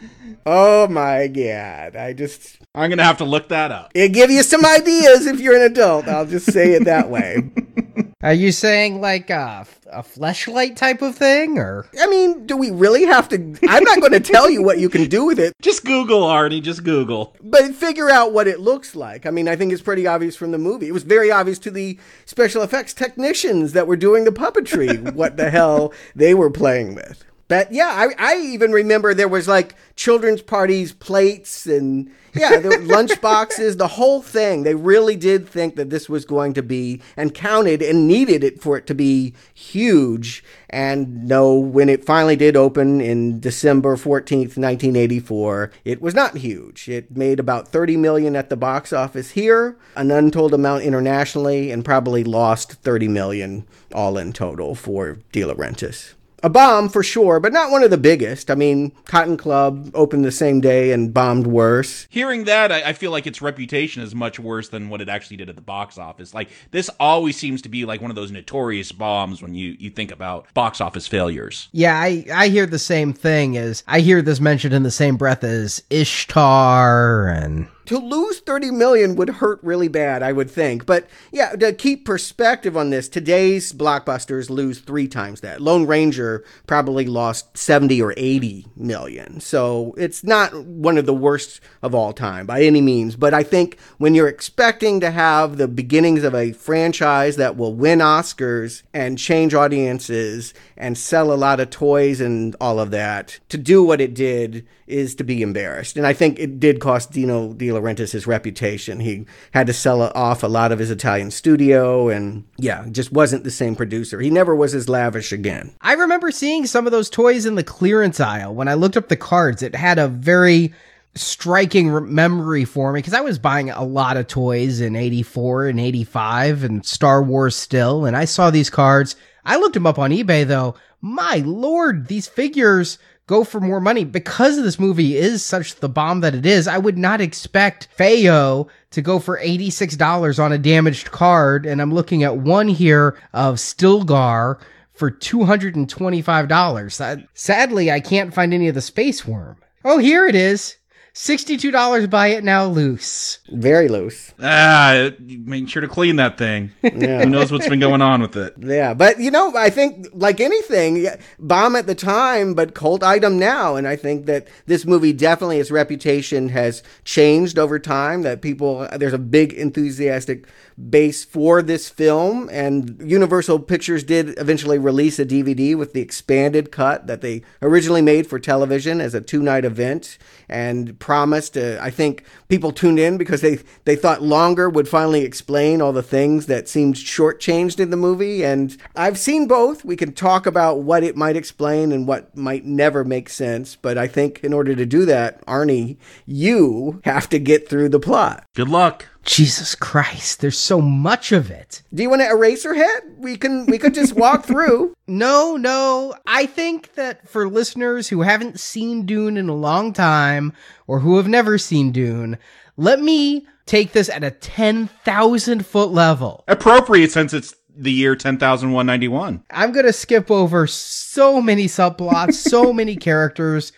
Oh 0.47 0.87
my 0.89 1.27
god. 1.27 1.97
I 1.97 2.13
just 2.13 2.59
I'm 2.75 2.91
gonna 2.91 3.05
have 3.05 3.19
to 3.19 3.25
look 3.25 3.49
that 3.49 3.71
up. 3.71 3.93
It 3.95 4.09
give 4.09 4.31
you 4.31 4.43
some 4.43 4.65
ideas 4.65 5.27
if 5.27 5.41
you're 5.41 5.57
an 5.57 5.63
adult. 5.63 6.09
I'll 6.09 6.27
just 6.27 6.53
say 6.53 6.73
it 6.73 6.85
that 6.85 7.09
way. 7.09 7.51
Are 8.25 8.33
you 8.33 8.53
saying 8.53 9.03
like 9.03 9.29
a, 9.29 9.67
a 9.93 10.03
fleshlight 10.03 10.77
type 10.77 11.03
of 11.03 11.15
thing, 11.15 11.59
or? 11.59 11.87
I 12.01 12.07
mean, 12.07 12.47
do 12.47 12.57
we 12.57 12.71
really 12.71 13.05
have 13.05 13.29
to? 13.29 13.37
I'm 13.69 13.85
not 13.85 14.01
going 14.01 14.13
to 14.13 14.21
tell 14.21 14.49
you 14.49 14.63
what 14.63 14.79
you 14.79 14.89
can 14.89 15.11
do 15.11 15.27
with 15.27 15.39
it. 15.39 15.53
Just 15.61 15.85
Google, 15.85 16.23
Arnie. 16.23 16.63
Just 16.63 16.85
Google. 16.85 17.37
But 17.43 17.75
figure 17.75 18.09
out 18.09 18.33
what 18.33 18.49
it 18.49 18.61
looks 18.61 18.97
like. 18.97 19.27
I 19.27 19.31
mean, 19.31 19.47
I 19.47 19.57
think 19.57 19.75
it's 19.75 19.83
pretty 19.83 20.07
obvious 20.07 20.37
from 20.37 20.53
the 20.53 20.59
movie. 20.59 20.89
It 20.89 20.93
was 20.93 21.03
very 21.03 21.31
obvious 21.31 21.59
to 21.61 21.71
the 21.71 21.99
special 22.25 22.63
effects 22.63 22.95
technicians 22.95 23.75
that 23.75 23.87
were 23.87 23.95
doing 23.95 24.25
the 24.25 24.33
puppetry 24.33 25.13
what 25.15 25.37
the 25.37 25.51
hell 25.51 25.93
they 26.17 26.33
were 26.33 26.51
playing 26.51 26.95
with. 26.95 27.27
But 27.47 27.73
yeah, 27.73 27.91
I, 27.93 28.15
I 28.19 28.37
even 28.39 28.73
remember 28.73 29.13
there 29.13 29.29
was 29.29 29.47
like 29.47 29.75
children's 29.97 30.41
parties, 30.41 30.93
plates, 30.93 31.67
and 31.67 32.11
yeah, 32.35 32.59
the 32.59 32.79
lunch 32.85 33.21
boxes, 33.21 33.77
the 33.77 33.87
whole 33.87 34.23
thing. 34.23 34.63
They 34.63 34.75
really 34.75 35.15
did 35.15 35.47
think 35.47 35.77
that 35.77 35.91
this 35.91 36.09
was 36.09 36.25
going 36.25 36.55
to 36.55 36.63
be 36.63 37.03
and 37.17 37.35
counted 37.35 37.83
and 37.83 38.09
needed 38.09 38.43
it 38.43 38.63
for 38.63 38.79
it 38.79 38.87
to 38.87 38.95
be 38.95 39.35
huge. 39.53 40.43
And 40.71 41.29
no, 41.29 41.55
when 41.55 41.91
it 41.91 42.05
finally 42.05 42.37
did 42.37 42.57
open 42.57 43.01
in 43.01 43.41
December 43.41 43.97
14th, 43.97 44.57
1984, 44.57 45.71
it 45.85 46.01
was 46.01 46.15
not 46.15 46.39
huge. 46.39 46.89
It 46.89 47.15
made 47.15 47.39
about 47.39 47.69
30 47.69 47.99
million 47.99 48.37
at 48.37 48.49
the 48.49 48.57
box 48.57 48.93
office 48.93 49.33
here, 49.33 49.77
an 49.97 50.11
untold 50.11 50.55
amount 50.55 50.85
internationally, 50.85 51.71
and 51.71 51.85
probably 51.85 52.25
lost 52.25 52.73
30 52.73 53.09
million 53.09 53.67
all 53.93 54.17
in 54.17 54.33
total 54.33 54.75
for 54.75 55.19
De 55.31 55.43
Laurentiis 55.43 56.15
a 56.45 56.51
bomb 56.51 56.91
for 56.91 57.03
sure, 57.03 57.41
but 57.41 57.55
not 57.55 57.71
one 57.71 57.83
of 57.83 57.91
the 57.91 57.97
biggest. 57.97 58.51
I 58.51 58.55
mean, 58.55 58.93
Cotton 59.07 59.39
Club 59.39 59.91
opened 59.95 60.27
the 60.27 60.31
same 60.31 60.61
day 60.61 60.93
and 60.93 61.13
bombed 61.13 61.47
worse. 61.47 62.07
Hearing 62.11 62.45
that, 62.45 62.71
I, 62.71 62.91
I, 62.91 62.93
feel 62.93 63.11
like 63.11 63.27
its 63.27 63.41
reputation 63.41 64.03
is 64.03 64.15
much 64.15 64.39
worse 64.39 64.69
than 64.69 64.91
what 64.91 65.01
it 65.01 65.09
actually 65.09 65.39
did 65.39 65.49
at 65.49 65.57
the 65.57 65.63
box 65.63 65.97
office. 65.97 66.35
Like 66.35 66.51
this 66.71 66.91
always 67.01 67.39
seems 67.39 67.63
to 67.63 67.71
be 67.71 67.87
like 67.87 68.03
one 68.03 68.11
of 68.11 68.15
those 68.15 68.31
notorious 68.31 68.93
bombs 68.93 69.41
when 69.41 69.55
you 69.55 69.75
you 69.79 69.89
think 69.89 70.13
about 70.13 70.53
box 70.53 70.83
office 70.83 71.07
failures. 71.07 71.71
Yeah, 71.73 71.99
I 71.99 72.27
I 72.33 72.49
hear 72.49 72.67
the 72.67 72.79
same 72.79 73.15
thing 73.15 73.57
as 73.57 73.83
I 73.89 74.01
hear 74.01 74.21
this 74.21 74.39
mentioned 74.39 74.75
in 74.75 74.83
the 74.83 74.91
same 74.91 75.17
breath 75.17 75.45
as 75.45 75.83
Ishtar 75.89 77.29
and 77.29 77.69
to 77.87 77.99
lose 77.99 78.41
30 78.41 78.71
million 78.71 79.17
would 79.17 79.29
hurt 79.29 79.61
really 79.63 79.89
bad, 79.89 80.23
I 80.23 80.33
would 80.33 80.51
think. 80.51 80.87
But 80.87 81.09
yeah, 81.33 81.57
to 81.57 81.73
keep 81.73 82.05
perspective 82.05 82.77
on 82.77 82.91
this, 82.91 83.09
today's 83.09 83.73
blockbusters 83.73 84.51
lose 84.51 84.81
three 84.81 85.09
times 85.09 85.41
that. 85.41 85.61
Lone 85.61 85.87
Ranger 85.87 86.45
probably 86.67 87.07
lost 87.07 87.57
70 87.57 88.01
or 88.01 88.15
80 88.17 88.67
million. 88.77 89.41
So 89.41 89.95
it's 89.97 90.25
not 90.25 90.55
one 90.65 90.99
of 90.99 91.07
the 91.07 91.15
worst 91.15 91.61
of 91.83 91.95
all 91.95 92.13
time 92.13 92.47
by 92.47 92.63
any 92.63 92.81
means. 92.81 93.17
But 93.17 93.35
I 93.35 93.43
think 93.43 93.79
when 93.99 94.15
you're 94.15 94.29
expecting 94.29 95.01
to 95.01 95.11
have 95.11 95.57
the 95.57 95.69
beginnings 95.69 96.25
of 96.25 96.35
a 96.35 96.53
franchise 96.53 97.37
that 97.37 97.57
will 97.57 97.75
win 97.75 97.99
Oscars 97.99 98.83
and 98.93 99.19
change 99.19 99.55
audiences 99.55 100.55
and 100.77 100.97
sell 100.97 101.33
a 101.33 101.35
lot 101.35 101.61
of 101.61 101.71
toys 101.71 102.21
and 102.21 102.57
all 102.61 102.81
of 102.81 102.91
that, 102.91 103.39
to 103.49 103.59
do 103.59 103.83
what 103.83 104.01
it 104.01 104.15
did 104.15 104.67
is 104.87 105.15
to 105.17 105.25
be 105.25 105.43
embarrassed. 105.43 105.97
And 105.97 106.07
I 106.07 106.13
think 106.13 106.39
it 106.39 106.61
did 106.61 106.81
cost 106.81 107.13
Dino 107.13 107.53
De 107.53 107.69
Laurentiis 107.69 108.13
his 108.13 108.27
reputation. 108.27 109.01
He 109.01 109.27
had 109.53 109.67
to 109.67 109.73
sell 109.73 110.03
off 110.03 110.43
a 110.43 110.49
lot 110.49 110.73
of 110.73 110.79
his 110.79 110.91
Italian 110.91 111.31
studio 111.31 112.09
and 112.09 112.45
yeah, 112.59 112.87
just 112.91 113.13
wasn't 113.13 113.45
the 113.45 113.51
same 113.51 113.77
producer. 113.77 114.21
He 114.21 114.31
never 114.31 114.55
was 114.55 114.75
as 114.75 114.89
lavish 114.89 115.33
again. 115.33 115.75
I 115.81 115.95
remember 115.95 116.31
seeing 116.31 116.67
some 116.67 116.87
of 116.87 116.93
those 116.93 117.11
toys 117.11 117.47
in 117.47 117.55
the 117.55 117.65
clearance 117.65 118.21
aisle. 118.21 118.55
When 118.55 118.69
I 118.69 118.75
looked 118.75 118.97
up 118.97 119.09
the 119.09 119.17
cards, 119.17 119.63
it 119.63 119.75
had 119.75 119.99
a 119.99 120.09
very 120.09 120.75
striking 121.17 122.13
memory 122.13 122.65
for 122.65 122.93
me 122.93 122.99
because 122.99 123.15
I 123.15 123.21
was 123.21 123.39
buying 123.39 123.71
a 123.71 123.85
lot 123.85 124.17
of 124.17 124.27
toys 124.27 124.81
in 124.81 124.97
84 124.97 125.69
and 125.69 125.81
85 125.81 126.65
and 126.65 126.85
Star 126.85 127.23
Wars 127.23 127.57
still. 127.57 128.05
And 128.05 128.17
I 128.17 128.25
saw 128.25 128.51
these 128.51 128.71
cards. 128.71 129.17
I 129.45 129.57
looked 129.57 129.75
them 129.75 129.87
up 129.87 129.99
on 129.99 130.11
eBay 130.11 130.47
though. 130.47 130.75
My 131.01 131.43
lord, 131.45 132.09
these 132.09 132.27
figures 132.27 132.99
go 133.27 133.45
for 133.45 133.61
more 133.61 133.81
money 133.81 134.05
because 134.05 134.57
this 134.57 134.79
movie 134.79 135.17
is 135.17 135.45
such 135.45 135.77
the 135.77 135.89
bomb 135.89 136.21
that 136.21 136.35
it 136.35 136.45
is. 136.45 136.69
I 136.69 136.79
would 136.79 136.99
not 136.99 137.21
expect 137.21 137.89
Feo 137.97 138.69
to 138.91 139.03
go 139.03 139.19
for 139.19 139.39
$86 139.39 140.43
on 140.43 140.53
a 140.53 140.59
damaged 140.59 141.11
card. 141.11 141.67
And 141.67 141.81
I'm 141.81 141.95
looking 141.95 142.23
at 142.23 142.37
one 142.37 142.69
here 142.69 143.19
of 143.33 143.57
Stilgar 143.57 144.59
for 144.93 145.11
$225. 145.11 147.27
Sadly, 147.35 147.91
I 147.91 148.01
can't 148.01 148.35
find 148.35 148.55
any 148.55 148.69
of 148.69 148.75
the 148.75 148.81
Space 148.81 149.27
Worm. 149.27 149.57
Oh, 149.85 149.99
here 149.99 150.27
it 150.27 150.35
is. 150.35 150.77
$62 151.15 152.11
buy 152.11 152.29
it 152.29 152.43
now 152.43 152.67
loose. 152.67 153.39
Very 153.51 153.87
loose. 153.87 154.35
Ah, 154.41 155.11
make 155.21 155.69
sure 155.69 155.81
to 155.81 155.87
clean 155.87 156.17
that 156.17 156.37
thing. 156.37 156.73
Yeah. 156.83 157.23
Who 157.23 157.31
knows 157.31 157.53
what's 157.53 157.69
been 157.69 157.79
going 157.79 158.03
on 158.03 158.21
with 158.21 158.37
it? 158.37 158.55
Yeah, 158.59 158.95
but 158.95 159.21
you 159.21 159.31
know, 159.31 159.55
I 159.57 159.71
think 159.71 160.09
like 160.13 160.41
anything, 160.41 161.07
bomb 161.39 161.77
at 161.77 161.87
the 161.87 161.95
time, 161.95 162.55
but 162.55 162.75
cult 162.75 163.05
item 163.05 163.39
now. 163.39 163.77
And 163.77 163.87
I 163.87 163.95
think 163.95 164.27
that 164.27 164.49
this 164.67 164.85
movie 164.85 165.13
definitely, 165.13 165.61
its 165.61 165.71
reputation 165.71 166.49
has 166.49 166.83
changed 167.05 167.59
over 167.61 167.79
time. 167.79 168.23
That 168.23 168.43
people, 168.43 168.89
there's 168.97 169.13
a 169.13 169.19
big 169.19 169.53
enthusiastic 169.53 170.49
base 170.91 171.25
for 171.25 171.63
this 171.63 171.89
film. 171.89 172.49
And 172.53 173.01
Universal 173.05 173.61
Pictures 173.61 174.05
did 174.05 174.39
eventually 174.39 174.79
release 174.79 175.19
a 175.19 175.25
DVD 175.25 175.77
with 175.77 175.93
the 175.93 176.01
expanded 176.01 176.73
cut 176.73 177.07
that 177.07 177.21
they 177.21 177.43
originally 177.63 178.03
made 178.03 178.27
for 178.27 178.39
television 178.39 179.01
as 179.01 179.15
a 179.15 179.21
two 179.21 179.43
night 179.43 179.65
event 179.65 180.19
and 180.49 180.99
promised. 180.99 181.57
Uh, 181.57 181.79
I 181.81 181.91
think 181.91 182.25
people 182.49 182.73
tuned 182.73 182.99
in 182.99 183.19
because 183.19 183.41
they, 183.41 183.59
they 183.85 183.97
thought 183.97 184.23
longer 184.23 184.69
would 184.69 184.89
finally 184.89 185.23
explain 185.23 185.81
all 185.81 185.93
the 185.93 186.03
things 186.03 186.47
that 186.47 186.69
seemed 186.69 186.97
shortchanged 186.97 187.81
in 187.81 187.91
the 187.91 187.97
movie. 187.97 188.45
And 188.45 188.77
I've 188.97 189.19
seen 189.19 189.47
both. 189.47 189.85
We 189.85 189.97
can 189.97 190.13
talk 190.13 190.47
about 190.47 190.81
what 190.81 191.03
it 191.03 191.17
might 191.17 191.37
explain 191.37 191.93
and 191.93 192.07
what 192.07 192.37
might 192.37 192.65
never 192.65 193.05
make 193.05 193.29
sense. 193.29 193.77
But 193.77 193.99
I 193.99 194.07
think 194.07 194.41
in 194.43 194.53
order 194.53 194.75
to 194.75 194.87
do 194.87 195.05
that, 195.07 195.45
Arnie, 195.47 195.97
you 196.27 197.01
have 197.05 197.29
to 197.31 197.39
get 197.39 197.69
through 197.69 197.91
the 197.91 198.01
plot. 198.01 198.45
Good 198.55 198.69
luck. 198.69 199.07
Jesus 199.25 199.75
Christ, 199.75 200.41
there's 200.41 200.59
so 200.59 200.81
much 200.81 201.33
of 201.33 201.51
it. 201.51 201.83
Do 201.93 202.03
you 202.03 202.11
want 202.11 202.23
to 202.23 202.29
erase 202.29 202.65
her 202.65 202.75
head? 202.75 203.03
We 203.19 203.37
can 203.37 203.67
we 203.67 203.79
could 203.79 203.95
just 203.95 204.15
walk 204.15 204.45
through. 204.47 204.95
No, 205.07 205.57
no. 205.57 206.15
I 206.27 206.47
think 206.47 206.95
that 206.95 207.29
for 207.29 207.49
listeners 207.49 208.09
who 208.09 208.23
haven't 208.23 208.61
seen 208.61 209.07
Dune 209.07 209.37
in 209.37 209.49
a 209.49 209.55
long 209.55 209.93
time 209.93 210.53
or 210.87 211.01
who 211.01 211.17
have 211.17 211.29
never 211.29 211.59
seen 211.59 211.93
Dune, 211.93 212.39
let 212.77 213.01
me 213.01 213.47
take 213.67 213.93
this 213.93 214.09
at 214.09 214.25
a 214.25 214.31
10,000 214.31 215.67
foot 215.67 215.91
level. 215.91 216.45
Appropriate 216.49 217.13
since 217.13 217.33
it's 217.33 217.55
the 217.77 217.93
year 217.93 218.15
10,191. 218.15 219.43
I'm 219.51 219.73
going 219.73 219.87
to 219.87 219.93
skip 219.93 220.31
over 220.31 220.67
so 220.67 221.41
many 221.41 221.65
subplots, 221.65 222.35
so 222.35 222.73
many 222.75 222.97
characters 222.97 223.73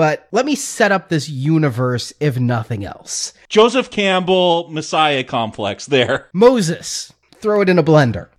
But 0.00 0.28
let 0.32 0.46
me 0.46 0.54
set 0.54 0.92
up 0.92 1.10
this 1.10 1.28
universe, 1.28 2.10
if 2.20 2.40
nothing 2.40 2.86
else. 2.86 3.34
Joseph 3.50 3.90
Campbell, 3.90 4.66
Messiah 4.70 5.22
complex 5.22 5.84
there. 5.84 6.30
Moses, 6.32 7.12
throw 7.34 7.60
it 7.60 7.68
in 7.68 7.78
a 7.78 7.82
blender. 7.82 8.30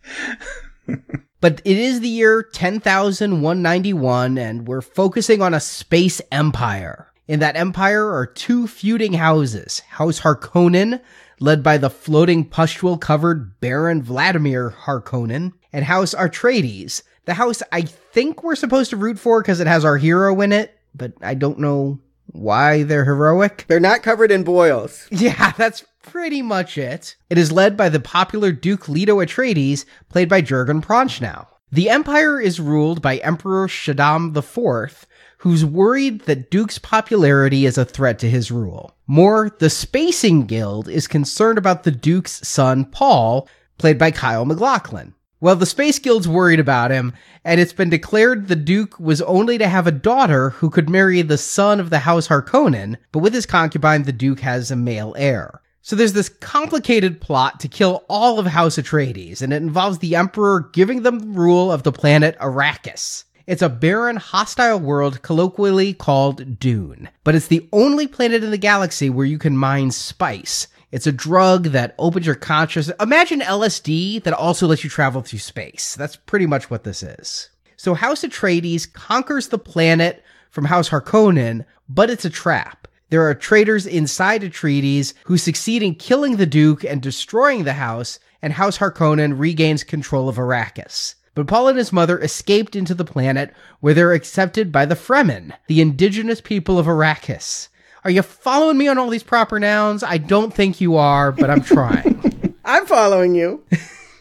but 1.39 1.61
it 1.63 1.77
is 1.77 1.99
the 1.99 2.07
year 2.07 2.41
10,191, 2.41 4.39
and 4.39 4.67
we're 4.67 4.81
focusing 4.81 5.43
on 5.43 5.53
a 5.53 5.59
space 5.59 6.19
empire. 6.31 7.13
In 7.27 7.41
that 7.41 7.55
empire 7.55 8.11
are 8.11 8.25
two 8.25 8.65
feuding 8.65 9.13
houses 9.13 9.81
House 9.81 10.21
Harkonnen, 10.21 10.99
led 11.39 11.61
by 11.61 11.77
the 11.77 11.91
floating 11.91 12.43
pustule 12.43 12.97
covered 12.97 13.59
Baron 13.59 14.01
Vladimir 14.01 14.71
Harkonnen, 14.71 15.51
and 15.71 15.85
House 15.85 16.15
Atreides, 16.15 17.03
the 17.25 17.35
house 17.35 17.61
I 17.71 17.83
think 17.83 18.43
we're 18.43 18.55
supposed 18.55 18.89
to 18.89 18.97
root 18.97 19.19
for 19.19 19.43
because 19.43 19.59
it 19.59 19.67
has 19.67 19.85
our 19.85 19.97
hero 19.97 20.41
in 20.41 20.53
it, 20.53 20.75
but 20.93 21.13
I 21.21 21.33
don't 21.33 21.59
know 21.59 21.99
why 22.27 22.83
they're 22.83 23.05
heroic. 23.05 23.65
They're 23.67 23.79
not 23.79 24.03
covered 24.03 24.31
in 24.31 24.43
boils. 24.43 25.07
Yeah, 25.11 25.51
that's 25.51 25.83
pretty 26.03 26.41
much 26.41 26.77
it. 26.77 27.15
It 27.29 27.37
is 27.37 27.51
led 27.51 27.77
by 27.77 27.89
the 27.89 27.99
popular 27.99 28.51
Duke 28.51 28.89
Leto 28.89 29.17
Atreides, 29.17 29.85
played 30.09 30.29
by 30.29 30.41
Jurgen 30.41 30.81
Prochnow. 30.81 31.47
The 31.71 31.89
Empire 31.89 32.39
is 32.39 32.59
ruled 32.59 33.01
by 33.01 33.17
Emperor 33.17 33.67
Shaddam 33.67 34.35
IV, 34.35 35.05
who's 35.37 35.63
worried 35.63 36.21
that 36.21 36.51
Duke's 36.51 36.77
popularity 36.77 37.65
is 37.65 37.77
a 37.77 37.85
threat 37.85 38.19
to 38.19 38.29
his 38.29 38.51
rule. 38.51 38.95
More, 39.07 39.55
the 39.59 39.69
Spacing 39.69 40.45
Guild 40.45 40.87
is 40.87 41.07
concerned 41.07 41.57
about 41.57 41.83
the 41.83 41.91
Duke's 41.91 42.45
son, 42.47 42.85
Paul, 42.85 43.47
played 43.77 43.97
by 43.97 44.11
Kyle 44.11 44.45
MacLachlan. 44.45 45.13
Well, 45.43 45.55
the 45.55 45.65
Space 45.65 45.97
Guild's 45.97 46.27
worried 46.27 46.59
about 46.59 46.91
him, 46.91 47.13
and 47.43 47.59
it's 47.59 47.73
been 47.73 47.89
declared 47.89 48.47
the 48.47 48.55
Duke 48.55 48.99
was 48.99 49.23
only 49.23 49.57
to 49.57 49.67
have 49.67 49.87
a 49.87 49.91
daughter 49.91 50.51
who 50.51 50.69
could 50.69 50.87
marry 50.87 51.23
the 51.23 51.35
son 51.35 51.79
of 51.79 51.89
the 51.89 51.97
House 51.97 52.27
Harkonnen, 52.27 52.97
but 53.11 53.19
with 53.19 53.33
his 53.33 53.47
concubine, 53.47 54.03
the 54.03 54.11
Duke 54.11 54.41
has 54.41 54.69
a 54.69 54.75
male 54.75 55.15
heir. 55.17 55.61
So 55.81 55.95
there's 55.95 56.13
this 56.13 56.29
complicated 56.29 57.21
plot 57.21 57.59
to 57.61 57.67
kill 57.67 58.05
all 58.07 58.37
of 58.37 58.45
House 58.45 58.77
Atreides, 58.77 59.41
and 59.41 59.51
it 59.51 59.63
involves 59.63 59.97
the 59.97 60.15
Emperor 60.15 60.69
giving 60.73 61.01
them 61.01 61.17
the 61.17 61.39
rule 61.39 61.71
of 61.71 61.81
the 61.81 61.91
planet 61.91 62.37
Arrakis. 62.39 63.23
It's 63.47 63.63
a 63.63 63.69
barren, 63.69 64.17
hostile 64.17 64.79
world 64.79 65.23
colloquially 65.23 65.95
called 65.95 66.59
Dune, 66.59 67.09
but 67.23 67.33
it's 67.33 67.47
the 67.47 67.67
only 67.73 68.05
planet 68.05 68.43
in 68.43 68.51
the 68.51 68.59
galaxy 68.59 69.09
where 69.09 69.25
you 69.25 69.39
can 69.39 69.57
mine 69.57 69.89
spice, 69.89 70.67
it's 70.91 71.07
a 71.07 71.11
drug 71.11 71.65
that 71.65 71.95
opens 71.97 72.25
your 72.25 72.35
consciousness. 72.35 72.95
Imagine 72.99 73.39
LSD 73.39 74.23
that 74.23 74.33
also 74.33 74.67
lets 74.67 74.83
you 74.83 74.89
travel 74.89 75.21
through 75.21 75.39
space. 75.39 75.95
That's 75.95 76.15
pretty 76.17 76.45
much 76.45 76.69
what 76.69 76.83
this 76.83 77.01
is. 77.01 77.49
So 77.77 77.93
House 77.93 78.23
Atreides 78.23 78.91
conquers 78.91 79.47
the 79.47 79.57
planet 79.57 80.23
from 80.49 80.65
House 80.65 80.89
Harkonnen, 80.89 81.65
but 81.87 82.09
it's 82.09 82.25
a 82.25 82.29
trap. 82.29 82.87
There 83.09 83.27
are 83.27 83.33
traitors 83.33 83.85
inside 83.85 84.41
Atreides 84.41 85.13
who 85.25 85.37
succeed 85.37 85.81
in 85.81 85.95
killing 85.95 86.37
the 86.37 86.45
Duke 86.45 86.83
and 86.83 87.01
destroying 87.01 87.63
the 87.63 87.73
house, 87.73 88.19
and 88.41 88.53
House 88.53 88.77
Harkonnen 88.77 89.39
regains 89.39 89.83
control 89.83 90.29
of 90.29 90.37
Arrakis. 90.37 91.15
But 91.33 91.47
Paul 91.47 91.69
and 91.69 91.77
his 91.77 91.93
mother 91.93 92.19
escaped 92.19 92.75
into 92.75 92.93
the 92.93 93.05
planet 93.05 93.53
where 93.79 93.93
they're 93.93 94.13
accepted 94.13 94.71
by 94.71 94.85
the 94.85 94.95
Fremen, 94.95 95.53
the 95.67 95.81
indigenous 95.81 96.41
people 96.41 96.77
of 96.77 96.87
Arrakis. 96.87 97.69
Are 98.03 98.09
you 98.09 98.23
following 98.23 98.77
me 98.79 98.87
on 98.87 98.97
all 98.97 99.09
these 99.09 99.21
proper 99.21 99.59
nouns? 99.59 100.01
I 100.01 100.17
don't 100.17 100.51
think 100.51 100.81
you 100.81 100.95
are, 100.95 101.31
but 101.31 101.51
I'm 101.51 101.61
trying. 101.61 102.55
I'm 102.65 102.87
following 102.87 103.35
you. 103.35 103.63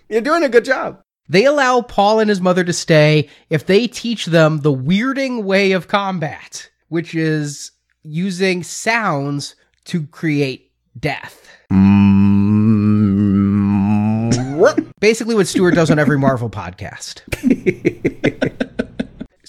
You're 0.09 0.21
doing 0.21 0.43
a 0.43 0.51
good 0.51 0.67
job. 0.67 1.01
They 1.29 1.47
allow 1.47 1.81
Paul 1.81 2.21
and 2.21 2.29
his 2.29 2.41
mother 2.43 2.63
to 2.65 2.73
stay 2.73 3.29
if 3.49 3.65
they 3.65 3.87
teach 3.87 4.27
them 4.27 4.59
the 4.59 4.73
weirding 4.73 5.45
way 5.45 5.73
of 5.73 5.89
combat, 5.89 6.69
which 6.89 7.15
is 7.15 7.71
using 8.03 8.63
sounds 8.63 9.55
to 9.85 10.07
create 10.09 10.73
death. 10.99 11.49
Mm. 11.73 12.11
Basically, 15.01 15.35
what 15.35 15.49
Stuart 15.49 15.75
does 15.75 15.91
on 15.91 15.99
every 15.99 16.19
Marvel 16.19 16.51
podcast. 16.51 17.23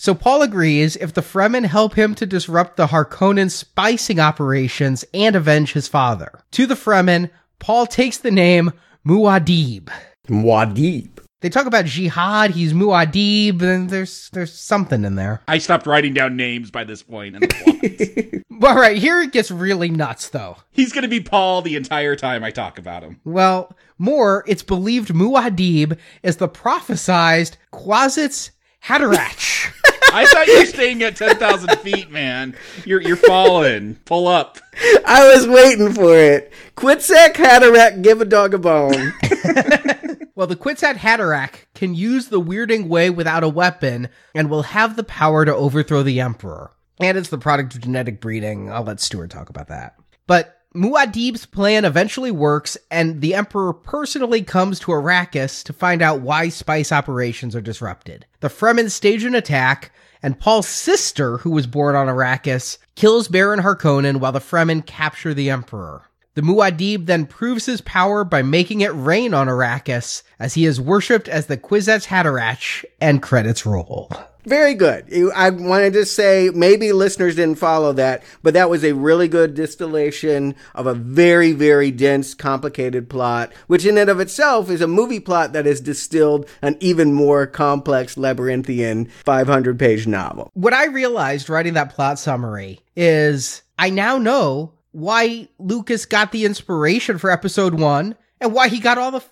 So 0.01 0.15
Paul 0.15 0.41
agrees 0.41 0.95
if 0.95 1.13
the 1.13 1.21
Fremen 1.21 1.63
help 1.63 1.93
him 1.93 2.15
to 2.15 2.25
disrupt 2.25 2.75
the 2.75 2.87
Harkonnen 2.87 3.51
spicing 3.51 4.19
operations 4.19 5.05
and 5.13 5.35
avenge 5.35 5.73
his 5.73 5.87
father. 5.87 6.41
To 6.53 6.65
the 6.65 6.73
Fremen, 6.73 7.29
Paul 7.59 7.85
takes 7.85 8.17
the 8.17 8.31
name 8.31 8.71
Muad'Dib. 9.05 9.89
Muad'Dib. 10.27 11.19
They 11.41 11.49
talk 11.49 11.67
about 11.67 11.85
jihad. 11.85 12.49
He's 12.49 12.73
Muad'Dib, 12.73 13.61
and 13.61 13.91
there's 13.91 14.31
there's 14.31 14.51
something 14.51 15.05
in 15.05 15.13
there. 15.13 15.43
I 15.47 15.59
stopped 15.59 15.85
writing 15.85 16.15
down 16.15 16.35
names 16.35 16.71
by 16.71 16.83
this 16.83 17.03
point. 17.03 17.35
All 18.63 18.75
right, 18.75 18.97
here 18.97 19.21
it 19.21 19.31
gets 19.31 19.51
really 19.51 19.91
nuts, 19.91 20.29
though. 20.29 20.57
He's 20.71 20.93
going 20.93 21.03
to 21.03 21.09
be 21.09 21.19
Paul 21.19 21.61
the 21.61 21.75
entire 21.75 22.15
time 22.15 22.43
I 22.43 22.49
talk 22.49 22.79
about 22.79 23.03
him. 23.03 23.19
Well, 23.23 23.77
more, 23.99 24.43
it's 24.47 24.63
believed 24.63 25.09
Muad'Dib 25.09 25.95
is 26.23 26.37
the 26.37 26.49
prophesized 26.49 27.57
Kwisatz 27.71 28.49
Haderach. 28.85 29.75
I 30.13 30.25
thought 30.25 30.47
you 30.47 30.59
were 30.59 30.65
staying 30.65 31.03
at 31.03 31.15
10,000 31.15 31.79
feet, 31.79 32.11
man. 32.11 32.55
You're, 32.85 33.01
you're 33.01 33.15
falling. 33.15 33.95
Pull 34.05 34.27
up. 34.27 34.59
I 35.05 35.33
was 35.33 35.47
waiting 35.47 35.93
for 35.93 36.15
it. 36.15 36.51
Kwisatz 36.75 37.33
Haderach, 37.33 38.01
give 38.01 38.21
a 38.21 38.25
dog 38.25 38.53
a 38.53 38.57
bone. 38.57 39.13
well, 40.35 40.47
the 40.47 40.55
Kwisatz 40.55 40.97
Haderach 40.97 41.65
can 41.75 41.93
use 41.93 42.27
the 42.27 42.41
weirding 42.41 42.87
way 42.87 43.09
without 43.09 43.43
a 43.43 43.49
weapon 43.49 44.09
and 44.33 44.49
will 44.49 44.63
have 44.63 44.95
the 44.95 45.03
power 45.03 45.45
to 45.45 45.55
overthrow 45.55 46.03
the 46.03 46.19
Emperor. 46.19 46.71
And 46.99 47.17
it's 47.17 47.29
the 47.29 47.37
product 47.37 47.75
of 47.75 47.81
genetic 47.81 48.21
breeding. 48.21 48.71
I'll 48.71 48.83
let 48.83 48.99
Stuart 48.99 49.31
talk 49.31 49.49
about 49.49 49.69
that. 49.69 49.95
But 50.27 50.60
Muad'Dib's 50.73 51.45
plan 51.45 51.83
eventually 51.83 52.31
works, 52.31 52.77
and 52.89 53.19
the 53.19 53.35
Emperor 53.35 53.73
personally 53.73 54.41
comes 54.41 54.79
to 54.79 54.91
Arrakis 54.91 55.63
to 55.65 55.73
find 55.73 56.01
out 56.01 56.21
why 56.21 56.47
spice 56.47 56.93
operations 56.93 57.57
are 57.57 57.61
disrupted. 57.61 58.25
The 58.39 58.47
Fremen 58.47 58.89
stage 58.89 59.25
an 59.25 59.35
attack, 59.35 59.91
and 60.23 60.39
Paul's 60.39 60.69
sister, 60.69 61.39
who 61.39 61.51
was 61.51 61.67
born 61.67 61.95
on 61.95 62.07
Arrakis, 62.07 62.77
kills 62.95 63.27
Baron 63.27 63.59
Harkonnen 63.59 64.21
while 64.21 64.31
the 64.31 64.39
Fremen 64.39 64.85
capture 64.85 65.33
the 65.33 65.49
Emperor. 65.49 66.03
The 66.35 66.41
Muad'Dib 66.41 67.05
then 67.05 67.25
proves 67.25 67.65
his 67.65 67.81
power 67.81 68.23
by 68.23 68.41
making 68.41 68.79
it 68.79 68.95
rain 68.95 69.33
on 69.33 69.47
Arrakis, 69.47 70.23
as 70.39 70.53
he 70.53 70.65
is 70.65 70.79
worshipped 70.79 71.27
as 71.27 71.47
the 71.47 71.57
Kwisatz 71.57 72.07
Haderach, 72.07 72.85
and 73.01 73.21
credits 73.21 73.65
roll. 73.65 74.09
Very 74.45 74.73
good. 74.73 75.11
I 75.35 75.49
wanted 75.49 75.93
to 75.93 76.05
say 76.05 76.49
maybe 76.53 76.91
listeners 76.91 77.35
didn't 77.35 77.59
follow 77.59 77.93
that, 77.93 78.23
but 78.41 78.53
that 78.53 78.69
was 78.69 78.83
a 78.83 78.93
really 78.93 79.27
good 79.27 79.53
distillation 79.53 80.55
of 80.73 80.87
a 80.87 80.93
very, 80.93 81.51
very 81.51 81.91
dense, 81.91 82.33
complicated 82.33 83.09
plot, 83.09 83.51
which 83.67 83.85
in 83.85 83.97
and 83.97 84.09
of 84.09 84.19
itself 84.19 84.69
is 84.69 84.81
a 84.81 84.87
movie 84.87 85.19
plot 85.19 85.53
that 85.53 85.65
has 85.65 85.81
distilled 85.81 86.47
an 86.61 86.77
even 86.79 87.13
more 87.13 87.45
complex, 87.45 88.17
labyrinthian 88.17 89.05
500 89.05 89.77
page 89.77 90.07
novel. 90.07 90.49
What 90.53 90.73
I 90.73 90.85
realized 90.85 91.49
writing 91.49 91.73
that 91.73 91.93
plot 91.93 92.19
summary 92.19 92.79
is 92.95 93.61
I 93.77 93.89
now 93.89 94.17
know 94.17 94.73
why 94.91 95.47
Lucas 95.59 96.05
got 96.05 96.31
the 96.31 96.45
inspiration 96.45 97.17
for 97.17 97.31
episode 97.31 97.75
one 97.75 98.15
and 98.39 98.53
why 98.53 98.67
he 98.67 98.79
got 98.79 98.97
all 98.97 99.11
the 99.11 99.23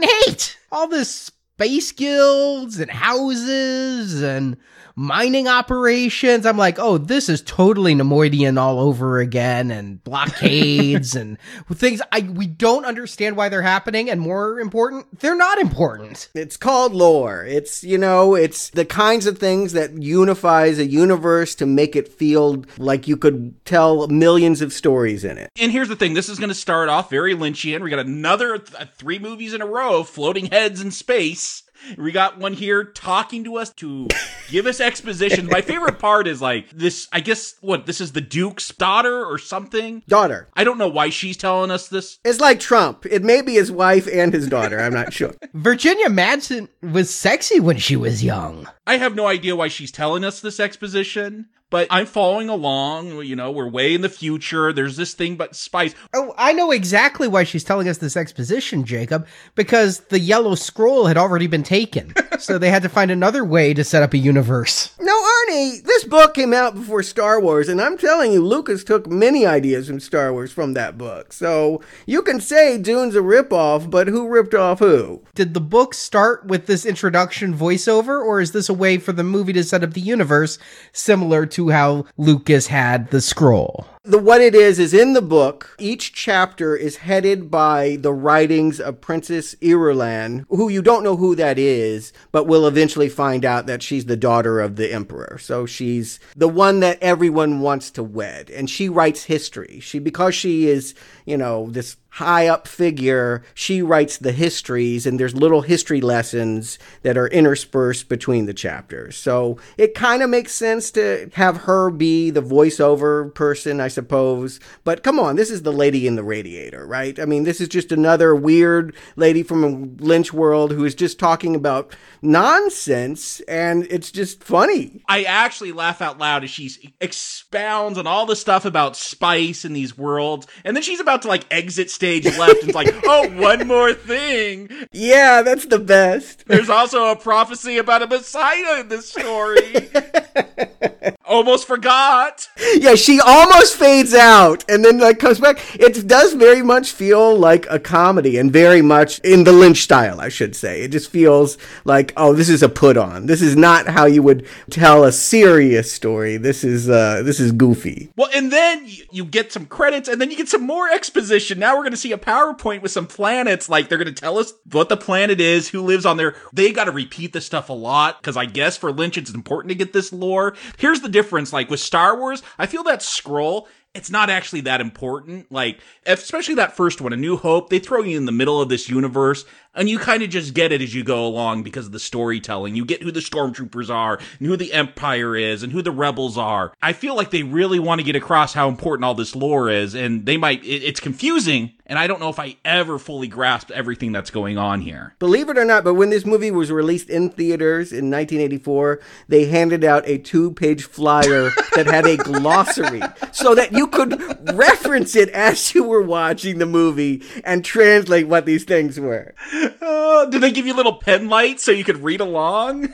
hate. 0.00 0.56
All 0.72 0.86
this 0.86 1.30
space 1.60 1.92
guilds 1.92 2.80
and 2.80 2.90
houses 2.90 4.22
and 4.22 4.56
mining 5.00 5.48
operations. 5.48 6.44
I'm 6.44 6.58
like, 6.58 6.78
oh, 6.78 6.98
this 6.98 7.30
is 7.30 7.40
totally 7.40 7.94
Neimoidian 7.94 8.60
all 8.60 8.78
over 8.78 9.18
again, 9.18 9.70
and 9.70 10.04
blockades 10.04 11.16
and 11.16 11.38
things 11.72 12.02
I 12.12 12.20
we 12.20 12.46
don't 12.46 12.84
understand 12.84 13.36
why 13.36 13.48
they're 13.48 13.62
happening, 13.62 14.10
and 14.10 14.20
more 14.20 14.60
important, 14.60 15.20
they're 15.20 15.34
not 15.34 15.58
important. 15.58 16.28
It's 16.34 16.58
called 16.58 16.92
lore. 16.92 17.44
It's 17.46 17.82
you 17.82 17.96
know, 17.96 18.34
it's 18.34 18.68
the 18.70 18.84
kinds 18.84 19.26
of 19.26 19.38
things 19.38 19.72
that 19.72 20.02
unifies 20.02 20.78
a 20.78 20.86
universe 20.86 21.54
to 21.56 21.66
make 21.66 21.96
it 21.96 22.06
feel 22.06 22.64
like 22.76 23.08
you 23.08 23.16
could 23.16 23.64
tell 23.64 24.06
millions 24.08 24.60
of 24.60 24.72
stories 24.72 25.24
in 25.24 25.38
it. 25.38 25.48
And 25.58 25.72
here's 25.72 25.88
the 25.88 25.96
thing: 25.96 26.12
this 26.12 26.28
is 26.28 26.38
going 26.38 26.50
to 26.50 26.54
start 26.54 26.90
off 26.90 27.08
very 27.08 27.34
Lynchian. 27.34 27.80
We 27.80 27.88
got 27.88 28.00
another 28.00 28.58
th- 28.58 28.88
three 28.98 29.18
movies 29.18 29.54
in 29.54 29.62
a 29.62 29.66
row, 29.66 30.04
floating 30.04 30.46
heads 30.46 30.82
in 30.82 30.90
space. 30.90 31.62
We 31.96 32.12
got 32.12 32.38
one 32.38 32.52
here 32.52 32.84
talking 32.84 33.44
to 33.44 33.56
us 33.56 33.72
to 33.74 34.08
give 34.48 34.66
us 34.66 34.80
exposition. 34.80 35.46
My 35.46 35.60
favorite 35.60 35.98
part 35.98 36.26
is 36.26 36.40
like 36.40 36.70
this. 36.70 37.08
I 37.12 37.20
guess 37.20 37.54
what 37.60 37.86
this 37.86 38.00
is 38.00 38.12
the 38.12 38.20
Duke's 38.20 38.68
daughter 38.70 39.24
or 39.24 39.38
something. 39.38 40.02
Daughter. 40.08 40.48
I 40.54 40.64
don't 40.64 40.78
know 40.78 40.88
why 40.88 41.10
she's 41.10 41.36
telling 41.36 41.70
us 41.70 41.88
this. 41.88 42.18
It's 42.24 42.40
like 42.40 42.60
Trump. 42.60 43.06
It 43.06 43.22
may 43.22 43.42
be 43.42 43.54
his 43.54 43.72
wife 43.72 44.08
and 44.12 44.32
his 44.32 44.48
daughter. 44.48 44.80
I'm 44.80 44.94
not 44.94 45.12
sure. 45.12 45.34
Virginia 45.54 46.06
Madsen 46.06 46.68
was 46.82 47.12
sexy 47.12 47.60
when 47.60 47.78
she 47.78 47.96
was 47.96 48.24
young. 48.24 48.68
I 48.86 48.96
have 48.96 49.14
no 49.14 49.26
idea 49.26 49.56
why 49.56 49.68
she's 49.68 49.92
telling 49.92 50.24
us 50.24 50.40
this 50.40 50.60
exposition 50.60 51.46
but 51.70 51.86
I'm 51.90 52.06
following 52.06 52.48
along. 52.48 53.24
You 53.24 53.36
know, 53.36 53.50
we're 53.50 53.68
way 53.68 53.94
in 53.94 54.02
the 54.02 54.08
future. 54.08 54.72
There's 54.72 54.96
this 54.96 55.14
thing, 55.14 55.36
but 55.36 55.56
spice. 55.56 55.94
Oh, 56.12 56.34
I 56.36 56.52
know 56.52 56.72
exactly 56.72 57.28
why 57.28 57.44
she's 57.44 57.64
telling 57.64 57.88
us 57.88 57.98
this 57.98 58.16
exposition, 58.16 58.84
Jacob, 58.84 59.26
because 59.54 60.00
the 60.00 60.18
yellow 60.18 60.54
scroll 60.56 61.06
had 61.06 61.16
already 61.16 61.46
been 61.46 61.62
taken. 61.62 62.12
so 62.38 62.58
they 62.58 62.70
had 62.70 62.82
to 62.82 62.88
find 62.88 63.10
another 63.10 63.44
way 63.44 63.72
to 63.72 63.84
set 63.84 64.02
up 64.02 64.12
a 64.12 64.18
universe. 64.18 64.94
No, 65.00 65.12
Arnie, 65.12 65.82
this 65.82 66.04
book 66.04 66.34
came 66.34 66.52
out 66.52 66.74
before 66.74 67.02
Star 67.02 67.40
Wars, 67.40 67.68
and 67.68 67.80
I'm 67.80 67.96
telling 67.96 68.32
you, 68.32 68.44
Lucas 68.44 68.84
took 68.84 69.06
many 69.06 69.46
ideas 69.46 69.86
from 69.86 70.00
Star 70.00 70.32
Wars 70.32 70.52
from 70.52 70.74
that 70.74 70.98
book. 70.98 71.32
So 71.32 71.80
you 72.06 72.22
can 72.22 72.40
say 72.40 72.78
Dune's 72.78 73.14
a 73.14 73.20
ripoff, 73.20 73.88
but 73.90 74.08
who 74.08 74.28
ripped 74.28 74.54
off 74.54 74.80
who? 74.80 75.22
Did 75.34 75.54
the 75.54 75.60
book 75.60 75.94
start 75.94 76.46
with 76.46 76.66
this 76.66 76.84
introduction 76.84 77.54
voiceover, 77.54 78.20
or 78.24 78.40
is 78.40 78.52
this 78.52 78.68
a 78.68 78.74
way 78.74 78.98
for 78.98 79.12
the 79.12 79.22
movie 79.22 79.52
to 79.52 79.64
set 79.64 79.84
up 79.84 79.94
the 79.94 80.00
universe 80.00 80.58
similar 80.92 81.46
to 81.46 81.59
how 81.68 82.06
Lucas 82.16 82.66
had 82.66 83.10
the 83.10 83.20
scroll? 83.20 83.86
The 84.02 84.18
what 84.18 84.40
it 84.40 84.54
is 84.54 84.78
is 84.78 84.94
in 84.94 85.12
the 85.12 85.20
book. 85.20 85.76
Each 85.78 86.14
chapter 86.14 86.74
is 86.74 86.96
headed 86.96 87.50
by 87.50 87.98
the 88.00 88.14
writings 88.14 88.80
of 88.80 89.02
Princess 89.02 89.54
Irulan, 89.56 90.46
who 90.48 90.70
you 90.70 90.80
don't 90.80 91.04
know 91.04 91.16
who 91.16 91.34
that 91.34 91.58
is, 91.58 92.10
but 92.32 92.46
we'll 92.46 92.66
eventually 92.66 93.10
find 93.10 93.44
out 93.44 93.66
that 93.66 93.82
she's 93.82 94.06
the 94.06 94.16
daughter 94.16 94.58
of 94.58 94.76
the 94.76 94.90
emperor. 94.90 95.36
So 95.38 95.66
she's 95.66 96.18
the 96.34 96.48
one 96.48 96.80
that 96.80 96.98
everyone 97.02 97.60
wants 97.60 97.90
to 97.90 98.02
wed, 98.02 98.48
and 98.48 98.70
she 98.70 98.88
writes 98.88 99.24
history. 99.24 99.80
She 99.80 99.98
because 99.98 100.34
she 100.34 100.66
is, 100.66 100.94
you 101.26 101.36
know, 101.36 101.68
this 101.68 101.98
high 102.10 102.48
up 102.48 102.66
figure, 102.66 103.42
she 103.54 103.82
writes 103.82 104.18
the 104.18 104.32
histories, 104.32 105.06
and 105.06 105.18
there's 105.18 105.34
little 105.34 105.62
history 105.62 106.00
lessons 106.00 106.78
that 107.02 107.16
are 107.16 107.28
interspersed 107.28 108.08
between 108.08 108.46
the 108.46 108.54
chapters. 108.54 109.16
So 109.16 109.58
it 109.78 109.94
kind 109.94 110.22
of 110.22 110.28
makes 110.30 110.52
sense 110.52 110.90
to 110.92 111.30
have 111.34 111.58
her 111.58 111.90
be 111.90 112.30
the 112.30 112.42
voiceover 112.42 113.32
person, 113.34 113.80
I 113.80 113.88
suppose. 113.90 114.58
But 114.82 115.02
come 115.02 115.20
on, 115.20 115.36
this 115.36 115.50
is 115.50 115.62
the 115.62 115.72
lady 115.72 116.06
in 116.06 116.16
the 116.16 116.24
radiator, 116.24 116.86
right? 116.86 117.18
I 117.20 117.26
mean, 117.26 117.44
this 117.44 117.60
is 117.60 117.68
just 117.68 117.92
another 117.92 118.34
weird 118.34 118.96
lady 119.16 119.42
from 119.42 119.96
Lynch 119.98 120.32
world 120.32 120.72
who 120.72 120.84
is 120.84 120.94
just 120.94 121.18
talking 121.18 121.54
about 121.54 121.94
nonsense, 122.22 123.40
and 123.40 123.86
it's 123.90 124.10
just 124.10 124.42
funny. 124.42 125.02
I 125.08 125.24
actually 125.24 125.72
laugh 125.72 126.00
out 126.00 126.18
loud 126.18 126.44
as 126.44 126.50
she 126.50 126.94
expounds 127.00 127.98
on 127.98 128.06
all 128.06 128.26
the 128.26 128.36
stuff 128.36 128.64
about 128.64 128.96
spice 128.96 129.64
in 129.64 129.72
these 129.72 129.96
worlds, 129.96 130.46
and 130.64 130.74
then 130.74 130.82
she's 130.82 131.00
about 131.00 131.22
to 131.22 131.28
like 131.28 131.44
exit 131.50 131.90
stage 131.90 132.24
left 132.24 132.60
and 132.60 132.68
it's 132.70 132.74
like, 132.74 132.94
oh, 133.04 133.28
one 133.40 133.66
more 133.66 133.92
thing. 133.92 134.70
Yeah, 134.92 135.42
that's 135.42 135.66
the 135.66 135.78
best. 135.78 136.46
There's 136.46 136.70
also 136.70 137.06
a 137.06 137.16
prophecy 137.16 137.78
about 137.78 138.02
a 138.02 138.06
Messiah 138.06 138.80
in 138.80 138.88
this 138.88 139.10
story. 139.10 139.90
almost 141.30 141.66
forgot. 141.66 142.48
Yeah, 142.76 142.96
she 142.96 143.20
almost 143.20 143.76
fades 143.80 144.12
out 144.12 144.62
and 144.68 144.84
then 144.84 144.98
like 144.98 145.18
comes 145.18 145.40
back. 145.40 145.58
It 145.74 146.06
does 146.06 146.34
very 146.34 146.62
much 146.62 146.92
feel 146.92 147.34
like 147.34 147.66
a 147.70 147.78
comedy 147.78 148.36
and 148.36 148.52
very 148.52 148.82
much 148.82 149.18
in 149.20 149.44
the 149.44 149.52
Lynch 149.52 149.78
style, 149.78 150.20
I 150.20 150.28
should 150.28 150.54
say. 150.54 150.82
It 150.82 150.88
just 150.88 151.10
feels 151.10 151.56
like, 151.86 152.12
oh, 152.14 152.34
this 152.34 152.50
is 152.50 152.62
a 152.62 152.68
put 152.68 152.98
on. 152.98 153.24
This 153.24 153.40
is 153.40 153.56
not 153.56 153.86
how 153.86 154.04
you 154.04 154.22
would 154.22 154.46
tell 154.68 155.04
a 155.04 155.10
serious 155.10 155.90
story. 155.90 156.36
This 156.36 156.62
is 156.62 156.90
uh 156.90 157.22
this 157.24 157.40
is 157.40 157.52
goofy. 157.52 158.10
Well, 158.16 158.28
and 158.34 158.52
then 158.52 158.86
you, 159.10 159.24
get 159.30 159.52
some 159.52 159.64
credits 159.64 160.08
and 160.08 160.20
then 160.20 160.30
you 160.30 160.36
get 160.36 160.48
some 160.48 160.66
more 160.66 160.90
exposition. 160.90 161.58
Now 161.58 161.76
we're 161.76 161.82
going 161.82 161.92
to 161.92 161.96
see 161.96 162.12
a 162.12 162.18
PowerPoint 162.18 162.82
with 162.82 162.90
some 162.90 163.06
planets 163.06 163.68
like 163.68 163.88
they're 163.88 163.96
going 163.96 164.12
to 164.12 164.20
tell 164.20 164.38
us 164.38 164.52
what 164.72 164.88
the 164.88 164.96
planet 164.96 165.40
is, 165.40 165.68
who 165.68 165.80
lives 165.80 166.04
on 166.04 166.16
there. 166.16 166.34
They 166.52 166.72
got 166.72 166.84
to 166.84 166.90
repeat 166.90 167.32
this 167.32 167.46
stuff 167.46 167.70
a 167.70 167.72
lot 167.72 168.22
cuz 168.22 168.36
I 168.36 168.44
guess 168.44 168.76
for 168.76 168.92
Lynch 168.92 169.16
it's 169.16 169.32
important 169.32 169.70
to 169.70 169.74
get 169.74 169.94
this 169.94 170.12
lore. 170.12 170.54
Here's 170.76 171.00
the 171.00 171.08
difference 171.08 171.52
like 171.52 171.70
with 171.70 171.80
Star 171.80 172.18
Wars, 172.18 172.42
I 172.58 172.66
feel 172.66 172.82
that 172.82 173.02
scroll 173.02 173.68
it's 173.94 174.10
not 174.10 174.30
actually 174.30 174.62
that 174.62 174.80
important. 174.80 175.50
Like, 175.50 175.80
especially 176.06 176.54
that 176.56 176.76
first 176.76 177.00
one, 177.00 177.12
A 177.12 177.16
New 177.16 177.36
Hope, 177.36 177.70
they 177.70 177.78
throw 177.78 178.02
you 178.02 178.16
in 178.16 178.24
the 178.24 178.32
middle 178.32 178.60
of 178.60 178.68
this 178.68 178.88
universe 178.88 179.44
and 179.74 179.88
you 179.88 179.98
kind 179.98 180.22
of 180.22 180.30
just 180.30 180.54
get 180.54 180.72
it 180.72 180.82
as 180.82 180.94
you 180.94 181.04
go 181.04 181.26
along 181.26 181.62
because 181.62 181.86
of 181.86 181.92
the 181.92 182.00
storytelling. 182.00 182.74
You 182.74 182.84
get 182.84 183.02
who 183.02 183.12
the 183.12 183.20
stormtroopers 183.20 183.88
are 183.88 184.18
and 184.38 184.48
who 184.48 184.56
the 184.56 184.72
Empire 184.72 185.36
is 185.36 185.62
and 185.62 185.72
who 185.72 185.82
the 185.82 185.92
rebels 185.92 186.36
are. 186.36 186.72
I 186.82 186.92
feel 186.92 187.14
like 187.14 187.30
they 187.30 187.42
really 187.42 187.78
want 187.78 188.00
to 188.00 188.04
get 188.04 188.16
across 188.16 188.52
how 188.52 188.68
important 188.68 189.04
all 189.04 189.14
this 189.14 189.36
lore 189.36 189.70
is 189.70 189.94
and 189.94 190.26
they 190.26 190.36
might, 190.36 190.64
it, 190.64 190.82
it's 190.82 191.00
confusing. 191.00 191.72
And 191.86 191.98
I 191.98 192.06
don't 192.06 192.20
know 192.20 192.28
if 192.28 192.38
I 192.38 192.56
ever 192.64 193.00
fully 193.00 193.26
grasped 193.26 193.72
everything 193.72 194.12
that's 194.12 194.30
going 194.30 194.56
on 194.56 194.80
here. 194.80 195.16
Believe 195.18 195.48
it 195.48 195.58
or 195.58 195.64
not, 195.64 195.82
but 195.82 195.94
when 195.94 196.10
this 196.10 196.24
movie 196.24 196.52
was 196.52 196.70
released 196.70 197.10
in 197.10 197.30
theaters 197.30 197.90
in 197.90 198.10
1984, 198.10 199.00
they 199.26 199.46
handed 199.46 199.82
out 199.82 200.06
a 200.06 200.18
two 200.18 200.52
page 200.52 200.84
flyer 200.84 201.50
that 201.74 201.86
had 201.86 202.06
a 202.06 202.16
glossary 202.16 203.02
so 203.32 203.56
that 203.56 203.72
you 203.72 203.88
could 203.88 204.20
reference 204.56 205.16
it 205.16 205.30
as 205.30 205.74
you 205.74 205.82
were 205.82 206.02
watching 206.02 206.58
the 206.58 206.66
movie 206.66 207.24
and 207.44 207.64
translate 207.64 208.28
what 208.28 208.46
these 208.46 208.62
things 208.62 209.00
were. 209.00 209.34
Uh, 209.82 210.26
did 210.26 210.42
they 210.42 210.52
give 210.52 210.66
you 210.66 210.74
little 210.74 210.94
pen 210.94 211.28
lights 211.28 211.62
so 211.62 211.70
you 211.72 211.84
could 211.84 212.02
read 212.02 212.20
along? 212.20 212.92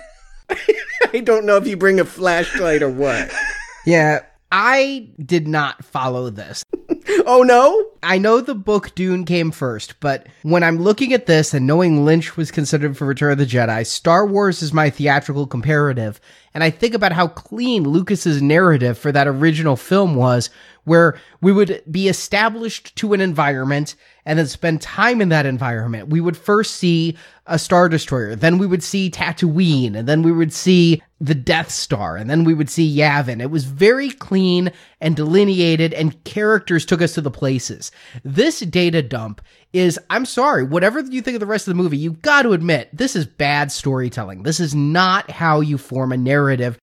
I 1.13 1.21
don't 1.21 1.45
know 1.45 1.57
if 1.57 1.67
you 1.67 1.77
bring 1.77 1.99
a 1.99 2.05
flashlight 2.05 2.83
or 2.83 2.89
what. 2.89 3.33
Yeah, 3.85 4.21
I 4.51 5.09
did 5.25 5.49
not 5.49 5.85
follow 5.85 6.31
this. 6.31 6.65
oh 7.27 7.43
no? 7.43 7.87
I 8.03 8.19
know 8.19 8.41
the 8.41 8.55
book 8.55 8.95
Dune 8.95 9.25
came 9.25 9.51
first, 9.51 9.99
but 10.01 10.29
when 10.43 10.63
I'm 10.63 10.79
looking 10.79 11.13
at 11.13 11.27
this 11.27 11.53
and 11.53 11.67
knowing 11.67 12.05
Lynch 12.05 12.37
was 12.37 12.51
considered 12.51 12.97
for 12.97 13.07
Return 13.07 13.33
of 13.33 13.39
the 13.39 13.47
Jedi, 13.47 13.85
Star 13.85 14.25
Wars 14.27 14.63
is 14.63 14.73
my 14.73 14.91
theatrical 14.91 15.47
comparative, 15.47 16.21
and 16.55 16.63
I 16.63 16.71
think 16.71 16.95
about 16.95 17.13
how 17.13 17.29
clean 17.29 17.85
Lucas's 17.85 18.41
narrative 18.41 18.97
for 18.99 19.11
that 19.13 19.29
original 19.29 19.77
film 19.77 20.15
was, 20.15 20.49
where 20.87 21.19
we 21.43 21.53
would 21.53 21.83
be 21.91 22.09
established 22.09 22.97
to 22.97 23.13
an 23.13 23.21
environment 23.21 23.97
and 24.25 24.39
then 24.39 24.47
spend 24.47 24.81
time 24.81 25.21
in 25.21 25.29
that 25.29 25.47
environment. 25.47 26.09
We 26.09 26.21
would 26.21 26.37
first 26.37 26.77
see 26.77 27.17
a 27.45 27.59
Star 27.59 27.89
Destroyer, 27.89 28.35
then 28.35 28.59
we 28.59 28.67
would 28.67 28.83
see 28.83 29.11
Tatooine, 29.11 29.97
and 29.97 30.09
then 30.09 30.23
we 30.23 30.33
would 30.33 30.53
see 30.53 31.03
the 31.21 31.35
Death 31.35 31.71
Star, 31.71 32.17
and 32.17 32.29
then 32.29 32.45
we 32.45 32.55
would 32.55 32.71
see 32.71 32.97
Yavin. 32.97 33.41
It 33.41 33.51
was 33.51 33.65
very 33.65 34.11
clean 34.11 34.73
and 35.01 35.15
delineated, 35.15 35.93
and 35.93 36.23
characters 36.25 36.87
took 36.87 37.03
us 37.03 37.15
to 37.15 37.21
the 37.21 37.31
places. 37.31 37.91
This 38.25 38.61
data 38.61 39.03
dump 39.03 39.41
is, 39.73 39.99
I'm 40.11 40.25
sorry, 40.25 40.65
whatever 40.65 41.01
you 41.01 41.23
think 41.23 41.35
of 41.37 41.41
the 41.41 41.47
rest 41.47 41.69
of 41.69 41.77
the 41.77 41.83
movie, 41.83 41.99
you've 41.99 42.23
got 42.23 42.43
to 42.43 42.53
admit, 42.53 42.91
this 42.93 43.15
is 43.15 43.27
bad 43.27 43.71
storytelling. 43.71 44.43
This 44.43 44.61
is 44.61 44.75
not 44.75 45.31
how 45.31 45.61
you 45.61 45.79
form 45.79 46.13
a 46.13 46.17
narrative 46.17 46.79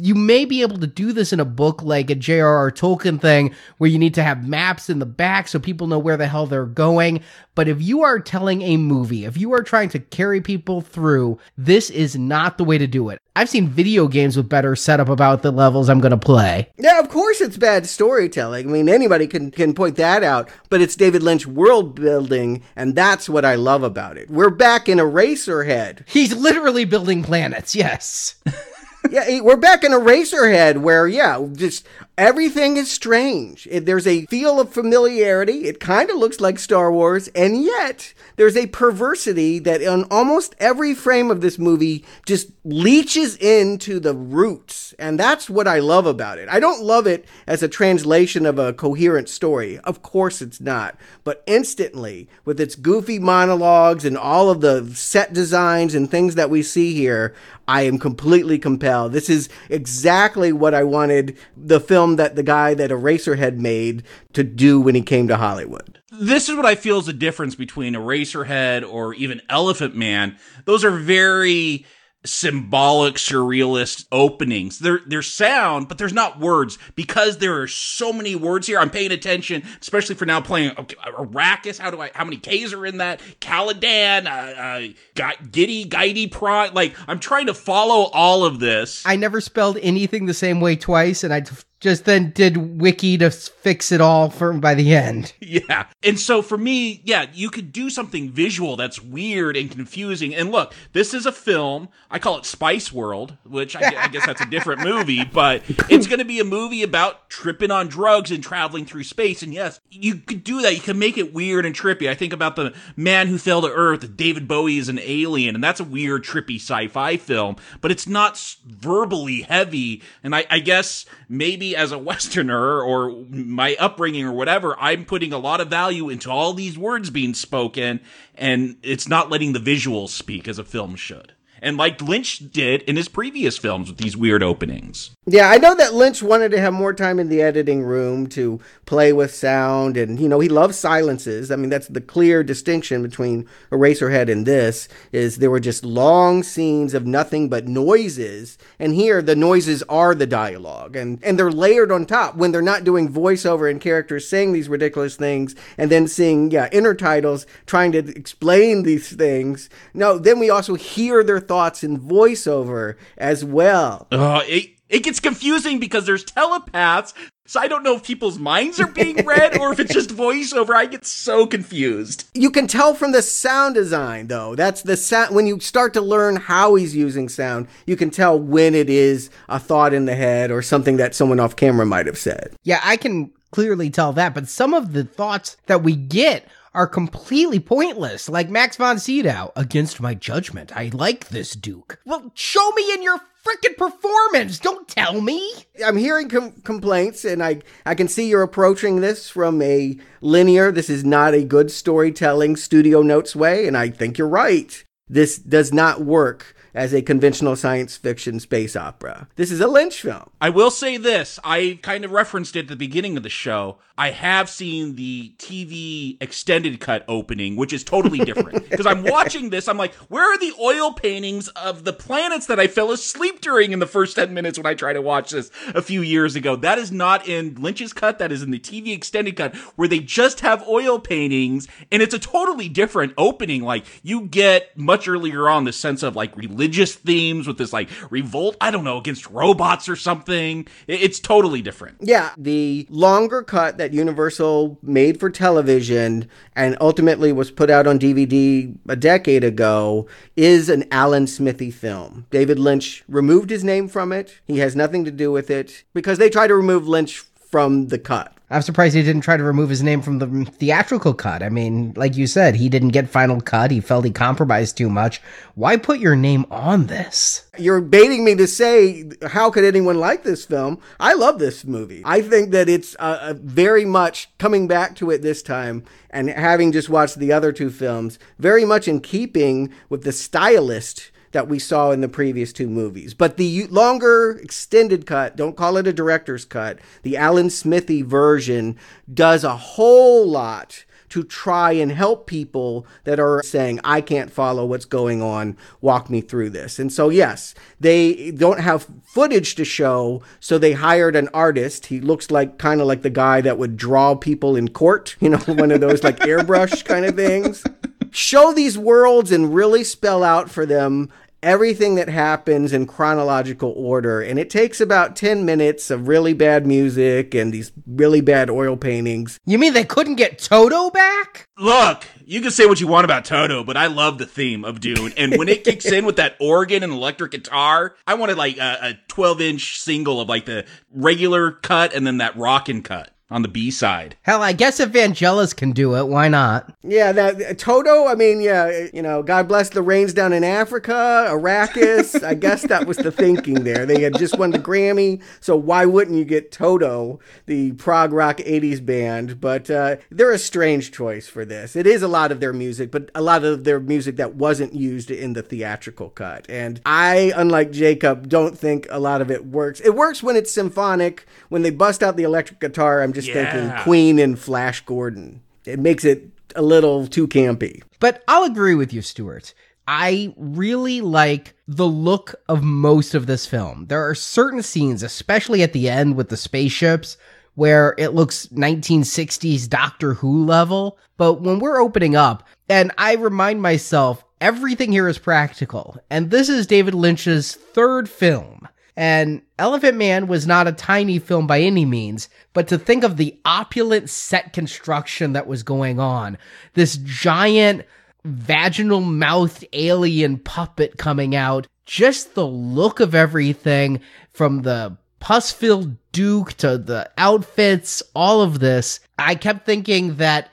you 0.00 0.14
may 0.14 0.44
be 0.44 0.62
able 0.62 0.78
to 0.78 0.86
do 0.86 1.12
this 1.12 1.32
in 1.32 1.40
a 1.40 1.44
book 1.44 1.82
like 1.82 2.10
a 2.10 2.14
J.R.R. 2.14 2.70
Tolkien 2.70 3.20
thing 3.20 3.54
where 3.78 3.90
you 3.90 3.98
need 3.98 4.14
to 4.14 4.22
have 4.22 4.46
maps 4.46 4.88
in 4.88 4.98
the 4.98 5.06
back 5.06 5.48
so 5.48 5.58
people 5.58 5.86
know 5.86 5.98
where 5.98 6.16
the 6.16 6.28
hell 6.28 6.46
they're 6.46 6.66
going. 6.66 7.20
But 7.54 7.68
if 7.68 7.82
you 7.82 8.02
are 8.02 8.20
telling 8.20 8.62
a 8.62 8.76
movie, 8.76 9.24
if 9.24 9.36
you 9.36 9.52
are 9.52 9.62
trying 9.62 9.88
to 9.90 9.98
carry 9.98 10.40
people 10.40 10.80
through, 10.80 11.38
this 11.58 11.90
is 11.90 12.16
not 12.16 12.58
the 12.58 12.64
way 12.64 12.78
to 12.78 12.86
do 12.86 13.08
it. 13.08 13.20
I've 13.34 13.48
seen 13.48 13.68
video 13.68 14.08
games 14.08 14.36
with 14.36 14.48
better 14.48 14.76
setup 14.76 15.08
about 15.08 15.42
the 15.42 15.50
levels 15.50 15.88
I'm 15.88 16.00
going 16.00 16.10
to 16.10 16.16
play. 16.16 16.70
Yeah, 16.78 17.00
of 17.00 17.08
course 17.08 17.40
it's 17.40 17.56
bad 17.56 17.86
storytelling. 17.86 18.68
I 18.68 18.72
mean, 18.72 18.88
anybody 18.88 19.26
can, 19.26 19.50
can 19.50 19.74
point 19.74 19.96
that 19.96 20.22
out, 20.22 20.50
but 20.68 20.80
it's 20.80 20.96
David 20.96 21.22
Lynch 21.22 21.46
world 21.46 21.94
building, 21.94 22.62
and 22.76 22.94
that's 22.94 23.28
what 23.28 23.44
I 23.44 23.54
love 23.54 23.82
about 23.82 24.18
it. 24.18 24.30
We're 24.30 24.50
back 24.50 24.88
in 24.88 24.98
Eraserhead. 24.98 26.08
He's 26.08 26.36
literally 26.36 26.84
building 26.84 27.22
planets, 27.22 27.74
yes. 27.74 28.36
yeah, 29.10 29.40
we're 29.40 29.56
back 29.56 29.82
in 29.84 29.92
Eraserhead 29.92 30.78
where, 30.78 31.08
yeah, 31.08 31.44
just 31.54 31.86
everything 32.16 32.76
is 32.76 32.90
strange. 32.90 33.66
There's 33.70 34.06
a 34.06 34.26
feel 34.26 34.60
of 34.60 34.72
familiarity. 34.72 35.64
It 35.64 35.80
kind 35.80 36.08
of 36.10 36.16
looks 36.16 36.40
like 36.40 36.58
Star 36.58 36.92
Wars, 36.92 37.28
and 37.28 37.62
yet 37.62 38.14
there's 38.36 38.56
a 38.56 38.66
perversity 38.68 39.58
that 39.60 39.82
on 39.84 40.04
almost 40.10 40.54
every 40.58 40.94
frame 40.94 41.30
of 41.30 41.40
this 41.40 41.58
movie 41.58 42.04
just 42.26 42.50
leeches 42.64 43.36
into 43.36 43.98
the 43.98 44.14
roots. 44.14 44.94
And 44.98 45.18
that's 45.18 45.50
what 45.50 45.66
I 45.66 45.80
love 45.80 46.06
about 46.06 46.38
it. 46.38 46.48
I 46.48 46.60
don't 46.60 46.82
love 46.82 47.06
it 47.06 47.24
as 47.46 47.62
a 47.62 47.68
translation 47.68 48.46
of 48.46 48.58
a 48.58 48.72
coherent 48.72 49.28
story. 49.28 49.78
Of 49.78 50.02
course 50.02 50.40
it's 50.40 50.60
not. 50.60 50.96
But 51.24 51.42
instantly, 51.46 52.28
with 52.44 52.60
its 52.60 52.76
goofy 52.76 53.18
monologues 53.18 54.04
and 54.04 54.16
all 54.16 54.48
of 54.50 54.60
the 54.60 54.94
set 54.94 55.32
designs 55.32 55.94
and 55.94 56.10
things 56.10 56.34
that 56.36 56.50
we 56.50 56.62
see 56.62 56.94
here, 56.94 57.34
I 57.68 57.82
am 57.82 57.98
completely 57.98 58.58
compelled. 58.58 59.12
This 59.12 59.30
is 59.30 59.48
exactly 59.68 60.52
what 60.52 60.74
I 60.74 60.82
wanted 60.82 61.36
the 61.56 61.80
film 61.80 62.16
that 62.16 62.36
the 62.36 62.42
guy 62.42 62.74
that 62.74 62.90
Eraserhead 62.90 63.58
made 63.58 64.02
to 64.32 64.42
do 64.42 64.80
when 64.80 64.94
he 64.94 65.02
came 65.02 65.28
to 65.28 65.36
Hollywood. 65.36 66.00
This 66.10 66.48
is 66.48 66.56
what 66.56 66.66
I 66.66 66.74
feel 66.74 66.98
is 66.98 67.06
the 67.06 67.12
difference 67.12 67.54
between 67.54 67.94
Eraserhead 67.94 68.86
or 68.88 69.14
even 69.14 69.40
Elephant 69.48 69.94
Man. 69.94 70.36
Those 70.64 70.84
are 70.84 70.90
very 70.90 71.86
symbolic 72.24 73.14
surrealist 73.14 74.06
openings. 74.12 74.78
There 74.78 75.00
there's 75.06 75.30
sound, 75.30 75.88
but 75.88 75.98
there's 75.98 76.12
not 76.12 76.38
words 76.38 76.78
because 76.94 77.38
there 77.38 77.60
are 77.60 77.68
so 77.68 78.12
many 78.12 78.34
words 78.34 78.66
here. 78.66 78.78
I'm 78.78 78.90
paying 78.90 79.12
attention, 79.12 79.62
especially 79.80 80.14
for 80.14 80.26
now 80.26 80.40
playing 80.40 80.72
okay, 80.78 80.96
Arrakis. 80.96 81.78
How 81.78 81.90
do 81.90 82.00
I? 82.00 82.10
How 82.14 82.24
many 82.24 82.36
K's 82.36 82.72
are 82.72 82.86
in 82.86 82.98
that? 82.98 83.20
Caladan, 83.40 84.26
uh, 84.26 84.90
uh, 85.20 85.32
Giddy, 85.50 85.84
Guidey. 85.84 86.32
Like 86.74 86.94
I'm 87.08 87.18
trying 87.18 87.46
to 87.46 87.54
follow 87.54 88.10
all 88.12 88.44
of 88.44 88.60
this. 88.60 89.02
I 89.06 89.16
never 89.16 89.40
spelled 89.40 89.78
anything 89.78 90.26
the 90.26 90.34
same 90.34 90.60
way 90.60 90.76
twice, 90.76 91.24
and 91.24 91.32
I 91.32 91.42
just 91.82 92.04
then 92.04 92.30
did 92.30 92.80
wiki 92.80 93.18
to 93.18 93.28
fix 93.28 93.90
it 93.90 94.00
all 94.00 94.30
for 94.30 94.52
by 94.52 94.74
the 94.74 94.94
end. 94.94 95.34
Yeah. 95.52 95.88
And 96.02 96.18
so 96.18 96.40
for 96.40 96.56
me, 96.56 97.02
yeah, 97.04 97.26
you 97.34 97.50
could 97.50 97.72
do 97.72 97.90
something 97.90 98.30
visual 98.30 98.74
that's 98.76 99.02
weird 99.02 99.54
and 99.54 99.70
confusing. 99.70 100.34
And 100.34 100.50
look, 100.50 100.72
this 100.94 101.12
is 101.12 101.26
a 101.26 101.32
film. 101.32 101.90
I 102.10 102.18
call 102.18 102.38
it 102.38 102.46
Spice 102.46 102.90
World, 102.90 103.36
which 103.44 103.76
I, 103.76 103.80
I 103.80 104.08
guess 104.08 104.24
that's 104.24 104.40
a 104.40 104.46
different 104.46 104.80
movie, 104.84 105.24
but 105.24 105.62
it's 105.90 106.06
going 106.06 106.20
to 106.20 106.24
be 106.24 106.40
a 106.40 106.44
movie 106.44 106.82
about 106.82 107.28
tripping 107.28 107.70
on 107.70 107.88
drugs 107.88 108.30
and 108.30 108.42
traveling 108.42 108.86
through 108.86 109.04
space. 109.04 109.42
And 109.42 109.52
yes, 109.52 109.78
you 109.90 110.14
could 110.14 110.42
do 110.42 110.62
that. 110.62 110.74
You 110.74 110.80
can 110.80 110.98
make 110.98 111.18
it 111.18 111.34
weird 111.34 111.66
and 111.66 111.74
trippy. 111.74 112.08
I 112.08 112.14
think 112.14 112.32
about 112.32 112.56
the 112.56 112.72
Man 112.96 113.26
Who 113.26 113.36
Fell 113.36 113.60
to 113.60 113.70
Earth. 113.70 114.16
David 114.16 114.48
Bowie 114.48 114.78
is 114.78 114.88
an 114.88 115.00
alien, 115.02 115.54
and 115.54 115.62
that's 115.62 115.80
a 115.80 115.84
weird, 115.84 116.24
trippy 116.24 116.56
sci-fi 116.56 117.18
film. 117.18 117.56
But 117.82 117.90
it's 117.90 118.06
not 118.06 118.38
verbally 118.66 119.42
heavy. 119.42 120.02
And 120.22 120.34
I, 120.34 120.46
I 120.48 120.60
guess 120.60 121.04
maybe 121.28 121.71
as 121.76 121.92
a 121.92 121.98
Westerner 121.98 122.82
or 122.82 123.24
my 123.30 123.76
upbringing 123.78 124.24
or 124.24 124.32
whatever, 124.32 124.78
I'm 124.78 125.04
putting 125.04 125.32
a 125.32 125.38
lot 125.38 125.60
of 125.60 125.68
value 125.68 126.08
into 126.08 126.30
all 126.30 126.52
these 126.52 126.78
words 126.78 127.10
being 127.10 127.34
spoken, 127.34 128.00
and 128.34 128.76
it's 128.82 129.08
not 129.08 129.30
letting 129.30 129.52
the 129.52 129.58
visuals 129.58 130.10
speak 130.10 130.48
as 130.48 130.58
a 130.58 130.64
film 130.64 130.96
should. 130.96 131.34
And 131.62 131.76
like 131.76 132.02
Lynch 132.02 132.50
did 132.50 132.82
in 132.82 132.96
his 132.96 133.06
previous 133.06 133.56
films 133.56 133.88
with 133.88 133.98
these 133.98 134.16
weird 134.16 134.42
openings. 134.42 135.12
Yeah, 135.26 135.48
I 135.48 135.58
know 135.58 135.76
that 135.76 135.94
Lynch 135.94 136.20
wanted 136.20 136.50
to 136.50 136.60
have 136.60 136.72
more 136.74 136.92
time 136.92 137.20
in 137.20 137.28
the 137.28 137.40
editing 137.40 137.84
room 137.84 138.26
to 138.30 138.58
play 138.84 139.12
with 139.12 139.32
sound, 139.32 139.96
and 139.96 140.18
you 140.18 140.28
know 140.28 140.40
he 140.40 140.48
loves 140.48 140.76
silences. 140.76 141.52
I 141.52 141.56
mean, 141.56 141.70
that's 141.70 141.86
the 141.86 142.00
clear 142.00 142.42
distinction 142.42 143.00
between 143.00 143.48
Eraserhead 143.70 144.28
and 144.28 144.44
this. 144.44 144.88
Is 145.12 145.36
there 145.36 145.52
were 145.52 145.60
just 145.60 145.84
long 145.84 146.42
scenes 146.42 146.94
of 146.94 147.06
nothing 147.06 147.48
but 147.48 147.68
noises, 147.68 148.58
and 148.80 148.92
here 148.92 149.22
the 149.22 149.36
noises 149.36 149.84
are 149.84 150.16
the 150.16 150.26
dialogue, 150.26 150.96
and 150.96 151.22
and 151.22 151.38
they're 151.38 151.52
layered 151.52 151.92
on 151.92 152.06
top 152.06 152.34
when 152.34 152.50
they're 152.50 152.60
not 152.60 152.82
doing 152.82 153.08
voiceover 153.08 153.70
and 153.70 153.80
characters 153.80 154.28
saying 154.28 154.52
these 154.52 154.68
ridiculous 154.68 155.14
things, 155.14 155.54
and 155.78 155.92
then 155.92 156.08
seeing 156.08 156.50
yeah 156.50 156.68
inner 156.72 156.94
titles 156.94 157.46
trying 157.66 157.92
to 157.92 157.98
explain 157.98 158.82
these 158.82 159.12
things. 159.12 159.70
No, 159.94 160.18
then 160.18 160.40
we 160.40 160.50
also 160.50 160.74
hear 160.74 161.22
their 161.22 161.38
thoughts 161.52 161.84
in 161.84 162.00
voiceover 162.00 162.94
as 163.18 163.44
well. 163.44 164.06
Uh, 164.10 164.40
it- 164.46 164.70
it 164.88 165.02
gets 165.04 165.20
confusing 165.20 165.78
because 165.78 166.04
there's 166.04 166.22
telepaths, 166.22 167.14
so 167.46 167.58
I 167.60 167.66
don't 167.66 167.82
know 167.82 167.96
if 167.96 168.02
people's 168.04 168.38
minds 168.38 168.78
are 168.78 168.86
being 168.86 169.24
read 169.24 169.56
or 169.58 169.72
if 169.72 169.80
it's 169.80 169.92
just 169.92 170.10
voiceover. 170.24 170.74
I 170.74 170.84
get 170.84 171.06
so 171.06 171.46
confused. 171.46 172.24
You 172.34 172.50
can 172.50 172.66
tell 172.66 172.92
from 172.94 173.12
the 173.12 173.22
sound 173.22 173.74
design, 173.74 174.26
though. 174.28 174.54
That's 174.54 174.82
the 174.82 174.96
sound. 174.98 175.34
When 175.34 175.46
you 175.46 175.60
start 175.60 175.94
to 175.94 176.02
learn 176.02 176.36
how 176.36 176.74
he's 176.74 176.94
using 176.94 177.30
sound, 177.30 177.68
you 177.86 177.96
can 177.96 178.10
tell 178.10 178.38
when 178.38 178.74
it 178.74 178.90
is 178.90 179.30
a 179.48 179.58
thought 179.58 179.94
in 179.94 180.04
the 180.04 180.14
head 180.14 180.50
or 180.50 180.60
something 180.60 180.98
that 180.98 181.14
someone 181.14 181.40
off 181.40 181.56
camera 181.56 181.86
might 181.86 182.06
have 182.06 182.18
said. 182.18 182.54
Yeah, 182.62 182.80
I 182.84 182.96
can 182.98 183.30
clearly 183.50 183.88
tell 183.88 184.12
that, 184.12 184.34
but 184.34 184.46
some 184.48 184.74
of 184.74 184.92
the 184.92 185.04
thoughts 185.04 185.56
that 185.66 185.82
we 185.82 185.96
get 185.96 186.46
are 186.74 186.86
completely 186.86 187.60
pointless. 187.60 188.28
Like 188.28 188.50
Max 188.50 188.76
von 188.76 188.98
Sydow, 188.98 189.52
against 189.56 190.00
my 190.00 190.14
judgment, 190.14 190.74
I 190.76 190.90
like 190.92 191.28
this 191.28 191.52
Duke. 191.52 192.00
Well, 192.04 192.32
show 192.34 192.70
me 192.72 192.92
in 192.94 193.02
your 193.02 193.18
freaking 193.44 193.76
performance. 193.76 194.58
Don't 194.58 194.88
tell 194.88 195.20
me. 195.20 195.52
I'm 195.84 195.96
hearing 195.96 196.28
com- 196.28 196.52
complaints, 196.62 197.24
and 197.24 197.42
I 197.42 197.60
I 197.84 197.94
can 197.94 198.08
see 198.08 198.28
you're 198.28 198.42
approaching 198.42 199.00
this 199.00 199.28
from 199.28 199.60
a 199.62 199.98
linear. 200.20 200.70
This 200.70 200.90
is 200.90 201.04
not 201.04 201.34
a 201.34 201.44
good 201.44 201.70
storytelling 201.70 202.56
studio 202.56 203.02
notes 203.02 203.34
way, 203.36 203.66
and 203.66 203.76
I 203.76 203.90
think 203.90 204.18
you're 204.18 204.28
right. 204.28 204.84
This 205.08 205.38
does 205.38 205.72
not 205.72 206.02
work 206.02 206.54
as 206.74 206.94
a 206.94 207.02
conventional 207.02 207.56
science 207.56 207.96
fiction 207.96 208.40
space 208.40 208.76
opera. 208.76 209.28
This 209.36 209.50
is 209.50 209.60
a 209.60 209.68
Lynch 209.68 210.00
film. 210.00 210.30
I 210.40 210.50
will 210.50 210.70
say 210.70 210.96
this 210.96 211.38
I 211.44 211.78
kind 211.82 212.04
of 212.04 212.10
referenced 212.10 212.56
it 212.56 212.60
at 212.60 212.68
the 212.68 212.76
beginning 212.76 213.16
of 213.16 213.22
the 213.22 213.28
show. 213.28 213.78
I 213.98 214.10
have 214.10 214.48
seen 214.48 214.96
the 214.96 215.34
TV 215.38 216.16
extended 216.20 216.80
cut 216.80 217.04
opening, 217.08 217.56
which 217.56 217.72
is 217.72 217.84
totally 217.84 218.18
different. 218.18 218.62
Because 218.72 218.86
I'm 218.86 219.02
watching 219.02 219.50
this, 219.50 219.68
I'm 219.68 219.76
like, 219.76 219.92
where 220.08 220.24
are 220.24 220.38
the 220.38 220.54
oil 220.58 220.92
paintings 220.92 221.48
of 221.48 221.84
the 221.84 221.92
planets 221.92 222.46
that 222.46 222.58
I 222.58 222.68
fell 222.68 222.90
asleep 222.90 223.42
during 223.42 223.72
in 223.72 223.80
the 223.80 223.86
first 223.86 224.16
10 224.16 224.32
minutes 224.32 224.58
when 224.58 224.64
I 224.64 224.72
tried 224.72 224.94
to 224.94 225.02
watch 225.02 225.30
this 225.30 225.50
a 225.74 225.82
few 225.82 226.00
years 226.00 226.36
ago? 226.36 226.56
That 226.56 226.78
is 226.78 226.90
not 226.90 227.28
in 227.28 227.56
Lynch's 227.56 227.92
cut, 227.92 228.18
that 228.18 228.32
is 228.32 228.42
in 228.42 228.50
the 228.50 228.58
TV 228.58 228.94
extended 228.94 229.36
cut, 229.36 229.54
where 229.76 229.88
they 229.88 230.00
just 230.00 230.40
have 230.40 230.66
oil 230.66 230.98
paintings, 230.98 231.68
and 231.90 232.00
it's 232.00 232.14
a 232.14 232.18
totally 232.18 232.70
different 232.70 233.12
opening. 233.18 233.62
Like, 233.62 233.84
you 234.02 234.22
get 234.22 234.76
much 234.76 235.06
earlier 235.06 235.50
on 235.50 235.64
the 235.64 235.72
sense 235.72 236.02
of 236.02 236.16
like 236.16 236.34
religious 236.62 236.94
themes 236.94 237.48
with 237.48 237.58
this 237.58 237.72
like 237.72 237.90
revolt, 238.10 238.56
I 238.60 238.70
don't 238.70 238.84
know, 238.84 238.96
against 238.96 239.28
robots 239.30 239.88
or 239.88 239.96
something. 239.96 240.68
It's 240.86 241.18
totally 241.18 241.60
different. 241.60 241.96
Yeah, 242.00 242.30
the 242.38 242.86
longer 242.88 243.42
cut 243.42 243.78
that 243.78 243.92
Universal 243.92 244.78
made 244.80 245.18
for 245.18 245.28
television 245.28 246.28
and 246.54 246.76
ultimately 246.80 247.32
was 247.32 247.50
put 247.50 247.68
out 247.68 247.88
on 247.88 247.98
DVD 247.98 248.76
a 248.88 248.94
decade 248.94 249.42
ago 249.42 250.06
is 250.36 250.68
an 250.68 250.84
Alan 250.92 251.26
Smithee 251.26 251.72
film. 251.72 252.26
David 252.30 252.60
Lynch 252.60 253.02
removed 253.08 253.50
his 253.50 253.64
name 253.64 253.88
from 253.88 254.12
it. 254.12 254.40
He 254.46 254.60
has 254.60 254.76
nothing 254.76 255.04
to 255.04 255.10
do 255.10 255.32
with 255.32 255.50
it 255.50 255.82
because 255.92 256.18
they 256.18 256.30
try 256.30 256.46
to 256.46 256.54
remove 256.54 256.86
Lynch 256.86 257.24
from 257.50 257.88
the 257.88 257.98
cut. 257.98 258.31
I'm 258.52 258.60
surprised 258.60 258.94
he 258.94 259.02
didn't 259.02 259.22
try 259.22 259.38
to 259.38 259.42
remove 259.42 259.70
his 259.70 259.82
name 259.82 260.02
from 260.02 260.18
the 260.18 260.44
theatrical 260.44 261.14
cut. 261.14 261.42
I 261.42 261.48
mean, 261.48 261.94
like 261.96 262.16
you 262.16 262.26
said, 262.26 262.54
he 262.54 262.68
didn't 262.68 262.90
get 262.90 263.08
final 263.08 263.40
cut. 263.40 263.70
He 263.70 263.80
felt 263.80 264.04
he 264.04 264.10
compromised 264.10 264.76
too 264.76 264.90
much. 264.90 265.22
Why 265.54 265.78
put 265.78 266.00
your 266.00 266.16
name 266.16 266.44
on 266.50 266.86
this? 266.86 267.46
You're 267.58 267.80
baiting 267.80 268.24
me 268.24 268.34
to 268.34 268.46
say, 268.46 269.10
how 269.28 269.50
could 269.50 269.64
anyone 269.64 269.98
like 269.98 270.22
this 270.22 270.44
film? 270.44 270.80
I 271.00 271.14
love 271.14 271.38
this 271.38 271.64
movie. 271.64 272.02
I 272.04 272.20
think 272.20 272.50
that 272.50 272.68
it's 272.68 272.94
uh, 272.96 273.34
very 273.38 273.86
much 273.86 274.28
coming 274.38 274.68
back 274.68 274.96
to 274.96 275.10
it 275.10 275.22
this 275.22 275.42
time 275.42 275.84
and 276.10 276.28
having 276.28 276.72
just 276.72 276.90
watched 276.90 277.18
the 277.18 277.32
other 277.32 277.52
two 277.52 277.70
films, 277.70 278.18
very 278.38 278.66
much 278.66 278.86
in 278.86 279.00
keeping 279.00 279.72
with 279.88 280.04
the 280.04 280.12
stylist 280.12 281.10
that 281.32 281.48
we 281.48 281.58
saw 281.58 281.90
in 281.90 282.00
the 282.00 282.08
previous 282.08 282.52
two 282.52 282.68
movies. 282.68 283.14
But 283.14 283.36
the 283.36 283.66
longer 283.68 284.38
extended 284.42 285.06
cut, 285.06 285.36
don't 285.36 285.56
call 285.56 285.76
it 285.76 285.86
a 285.86 285.92
director's 285.92 286.44
cut, 286.44 286.78
the 287.02 287.16
Alan 287.16 287.50
Smithee 287.50 288.02
version 288.02 288.78
does 289.12 289.44
a 289.44 289.56
whole 289.56 290.26
lot 290.28 290.84
to 291.12 291.22
try 291.22 291.72
and 291.72 291.92
help 291.92 292.26
people 292.26 292.86
that 293.04 293.20
are 293.20 293.42
saying, 293.42 293.78
I 293.84 294.00
can't 294.00 294.32
follow 294.32 294.64
what's 294.64 294.86
going 294.86 295.20
on, 295.20 295.58
walk 295.82 296.08
me 296.08 296.22
through 296.22 296.48
this. 296.48 296.78
And 296.78 296.90
so, 296.90 297.10
yes, 297.10 297.54
they 297.78 298.30
don't 298.30 298.60
have 298.60 298.86
footage 299.04 299.54
to 299.56 299.64
show, 299.66 300.22
so 300.40 300.56
they 300.56 300.72
hired 300.72 301.14
an 301.14 301.28
artist. 301.34 301.86
He 301.86 302.00
looks 302.00 302.30
like 302.30 302.56
kind 302.56 302.80
of 302.80 302.86
like 302.86 303.02
the 303.02 303.10
guy 303.10 303.42
that 303.42 303.58
would 303.58 303.76
draw 303.76 304.14
people 304.14 304.56
in 304.56 304.68
court, 304.68 305.14
you 305.20 305.28
know, 305.28 305.36
one 305.46 305.70
of 305.70 305.82
those 305.82 306.02
like 306.02 306.18
airbrush 306.20 306.82
kind 306.86 307.04
of 307.04 307.14
things. 307.14 307.62
Show 308.10 308.54
these 308.54 308.78
worlds 308.78 309.30
and 309.30 309.54
really 309.54 309.84
spell 309.84 310.24
out 310.24 310.50
for 310.50 310.64
them 310.64 311.10
everything 311.42 311.96
that 311.96 312.08
happens 312.08 312.72
in 312.72 312.86
chronological 312.86 313.72
order. 313.76 314.20
And 314.20 314.38
it 314.38 314.50
takes 314.50 314.80
about 314.80 315.16
10 315.16 315.44
minutes 315.44 315.90
of 315.90 316.08
really 316.08 316.32
bad 316.32 316.66
music 316.66 317.34
and 317.34 317.52
these 317.52 317.72
really 317.86 318.20
bad 318.20 318.50
oil 318.50 318.76
paintings. 318.76 319.38
You 319.44 319.58
mean 319.58 319.74
they 319.74 319.84
couldn't 319.84 320.16
get 320.16 320.38
Toto 320.38 320.90
back? 320.90 321.48
Look, 321.58 322.04
you 322.24 322.40
can 322.40 322.50
say 322.50 322.66
what 322.66 322.80
you 322.80 322.86
want 322.86 323.04
about 323.04 323.24
Toto, 323.24 323.64
but 323.64 323.76
I 323.76 323.86
love 323.86 324.18
the 324.18 324.26
theme 324.26 324.64
of 324.64 324.80
Dune. 324.80 325.12
And 325.16 325.36
when 325.36 325.48
it 325.48 325.64
kicks 325.64 325.90
in 325.90 326.06
with 326.06 326.16
that 326.16 326.36
organ 326.40 326.82
and 326.82 326.92
electric 326.92 327.32
guitar, 327.32 327.94
I 328.06 328.14
wanted 328.14 328.36
like 328.36 328.56
a, 328.58 328.78
a 328.82 328.98
12 329.08 329.40
inch 329.40 329.78
single 329.80 330.20
of 330.20 330.28
like 330.28 330.46
the 330.46 330.64
regular 330.92 331.52
cut 331.52 331.94
and 331.94 332.06
then 332.06 332.18
that 332.18 332.36
rockin' 332.36 332.82
cut 332.82 333.11
on 333.32 333.42
the 333.42 333.48
B 333.48 333.70
side. 333.70 334.16
Hell, 334.22 334.42
I 334.42 334.52
guess 334.52 334.78
if 334.78 334.92
Vangelis 334.92 335.56
can 335.56 335.72
do 335.72 335.96
it, 335.96 336.06
why 336.06 336.28
not? 336.28 336.74
Yeah, 336.82 337.12
that 337.12 337.58
Toto. 337.58 338.06
I 338.06 338.14
mean, 338.14 338.40
yeah, 338.40 338.88
you 338.92 339.02
know, 339.02 339.22
God 339.22 339.48
bless 339.48 339.70
the 339.70 339.82
rains 339.82 340.12
down 340.12 340.32
in 340.32 340.44
Africa, 340.44 341.26
Arrakis. 341.28 342.22
I 342.24 342.34
guess 342.34 342.62
that 342.62 342.86
was 342.86 342.98
the 342.98 343.10
thinking 343.10 343.64
there. 343.64 343.86
They 343.86 344.02
had 344.02 344.18
just 344.18 344.38
won 344.38 344.50
the 344.50 344.58
Grammy, 344.58 345.22
so 345.40 345.56
why 345.56 345.86
wouldn't 345.86 346.16
you 346.16 346.24
get 346.24 346.52
Toto, 346.52 347.20
the 347.46 347.72
prog 347.72 348.12
rock 348.12 348.38
'80s 348.38 348.84
band? 348.84 349.40
But 349.40 349.70
uh, 349.70 349.96
they're 350.10 350.32
a 350.32 350.38
strange 350.38 350.92
choice 350.92 351.28
for 351.28 351.44
this. 351.44 351.74
It 351.74 351.86
is 351.86 352.02
a 352.02 352.08
lot 352.08 352.32
of 352.32 352.40
their 352.40 352.52
music, 352.52 352.90
but 352.90 353.10
a 353.14 353.22
lot 353.22 353.44
of 353.44 353.64
their 353.64 353.80
music 353.80 354.16
that 354.16 354.34
wasn't 354.34 354.74
used 354.74 355.10
in 355.10 355.32
the 355.32 355.42
theatrical 355.42 356.10
cut. 356.10 356.46
And 356.48 356.80
I, 356.84 357.32
unlike 357.36 357.72
Jacob, 357.72 358.28
don't 358.28 358.58
think 358.58 358.86
a 358.90 358.98
lot 358.98 359.20
of 359.20 359.30
it 359.30 359.46
works. 359.46 359.80
It 359.80 359.94
works 359.94 360.22
when 360.22 360.36
it's 360.36 360.52
symphonic. 360.52 361.26
When 361.48 361.62
they 361.62 361.70
bust 361.70 362.02
out 362.02 362.16
the 362.16 362.22
electric 362.22 362.60
guitar, 362.60 363.02
I'm 363.02 363.12
just 363.12 363.21
just 363.24 363.34
yeah. 363.34 363.52
thinking 363.52 363.82
Queen 363.82 364.18
and 364.18 364.38
Flash 364.38 364.80
Gordon. 364.84 365.42
It 365.64 365.78
makes 365.78 366.04
it 366.04 366.28
a 366.56 366.62
little 366.62 367.06
too 367.06 367.26
campy. 367.26 367.82
But 368.00 368.22
I'll 368.28 368.44
agree 368.44 368.74
with 368.74 368.92
you, 368.92 369.02
Stuart. 369.02 369.54
I 369.88 370.32
really 370.36 371.00
like 371.00 371.54
the 371.66 371.86
look 371.86 372.34
of 372.48 372.62
most 372.62 373.14
of 373.14 373.26
this 373.26 373.46
film. 373.46 373.86
There 373.88 374.08
are 374.08 374.14
certain 374.14 374.62
scenes, 374.62 375.02
especially 375.02 375.62
at 375.62 375.72
the 375.72 375.88
end 375.88 376.16
with 376.16 376.28
the 376.28 376.36
spaceships, 376.36 377.16
where 377.54 377.94
it 377.98 378.14
looks 378.14 378.46
1960s 378.48 379.68
Doctor 379.68 380.14
Who 380.14 380.44
level. 380.44 380.98
But 381.16 381.42
when 381.42 381.58
we're 381.58 381.80
opening 381.80 382.16
up, 382.16 382.46
and 382.68 382.92
I 382.96 383.14
remind 383.14 383.60
myself, 383.60 384.24
everything 384.40 384.92
here 384.92 385.08
is 385.08 385.18
practical. 385.18 385.98
And 386.10 386.30
this 386.30 386.48
is 386.48 386.66
David 386.66 386.94
Lynch's 386.94 387.54
third 387.54 388.08
film. 388.08 388.68
And 388.96 389.42
Elephant 389.58 389.96
Man 389.96 390.26
was 390.26 390.46
not 390.46 390.68
a 390.68 390.72
tiny 390.72 391.18
film 391.18 391.46
by 391.46 391.60
any 391.60 391.84
means, 391.84 392.28
but 392.52 392.68
to 392.68 392.78
think 392.78 393.04
of 393.04 393.16
the 393.16 393.38
opulent 393.44 394.10
set 394.10 394.52
construction 394.52 395.32
that 395.32 395.46
was 395.46 395.62
going 395.62 395.98
on, 395.98 396.36
this 396.74 396.98
giant 396.98 397.86
vaginal 398.24 399.00
mouthed 399.00 399.64
alien 399.72 400.38
puppet 400.38 400.98
coming 400.98 401.34
out, 401.34 401.66
just 401.86 402.34
the 402.34 402.46
look 402.46 403.00
of 403.00 403.14
everything 403.14 404.00
from 404.32 404.62
the 404.62 404.96
pus 405.20 405.52
filled 405.52 405.96
Duke 406.12 406.52
to 406.54 406.76
the 406.76 407.10
outfits, 407.16 408.02
all 408.14 408.42
of 408.42 408.58
this, 408.58 409.00
I 409.18 409.34
kept 409.34 409.64
thinking 409.64 410.16
that 410.16 410.51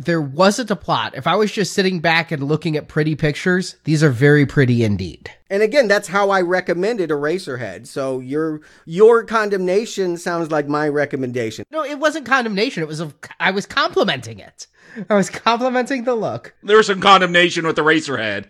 there 0.00 0.20
wasn't 0.20 0.70
a 0.70 0.76
plot, 0.76 1.14
if 1.14 1.26
I 1.26 1.36
was 1.36 1.52
just 1.52 1.74
sitting 1.74 2.00
back 2.00 2.32
and 2.32 2.42
looking 2.42 2.76
at 2.76 2.88
pretty 2.88 3.14
pictures, 3.14 3.76
these 3.84 4.02
are 4.02 4.10
very 4.10 4.46
pretty 4.46 4.82
indeed. 4.82 5.30
And 5.50 5.62
again, 5.62 5.88
that's 5.88 6.08
how 6.08 6.30
I 6.30 6.40
recommended 6.40 7.10
Eraserhead. 7.10 7.86
So 7.86 8.20
your 8.20 8.62
your 8.86 9.24
condemnation 9.24 10.16
sounds 10.16 10.50
like 10.50 10.68
my 10.68 10.88
recommendation. 10.88 11.64
No, 11.70 11.84
it 11.84 11.98
wasn't 11.98 12.26
condemnation. 12.26 12.82
It 12.82 12.88
was 12.88 13.00
a, 13.00 13.12
I 13.38 13.50
was 13.50 13.66
complimenting 13.66 14.38
it. 14.38 14.66
I 15.08 15.14
was 15.14 15.28
complimenting 15.28 16.04
the 16.04 16.14
look. 16.14 16.54
There 16.62 16.78
was 16.78 16.86
some 16.86 17.00
condemnation 17.00 17.66
with 17.66 17.76
Eraserhead. 17.76 18.46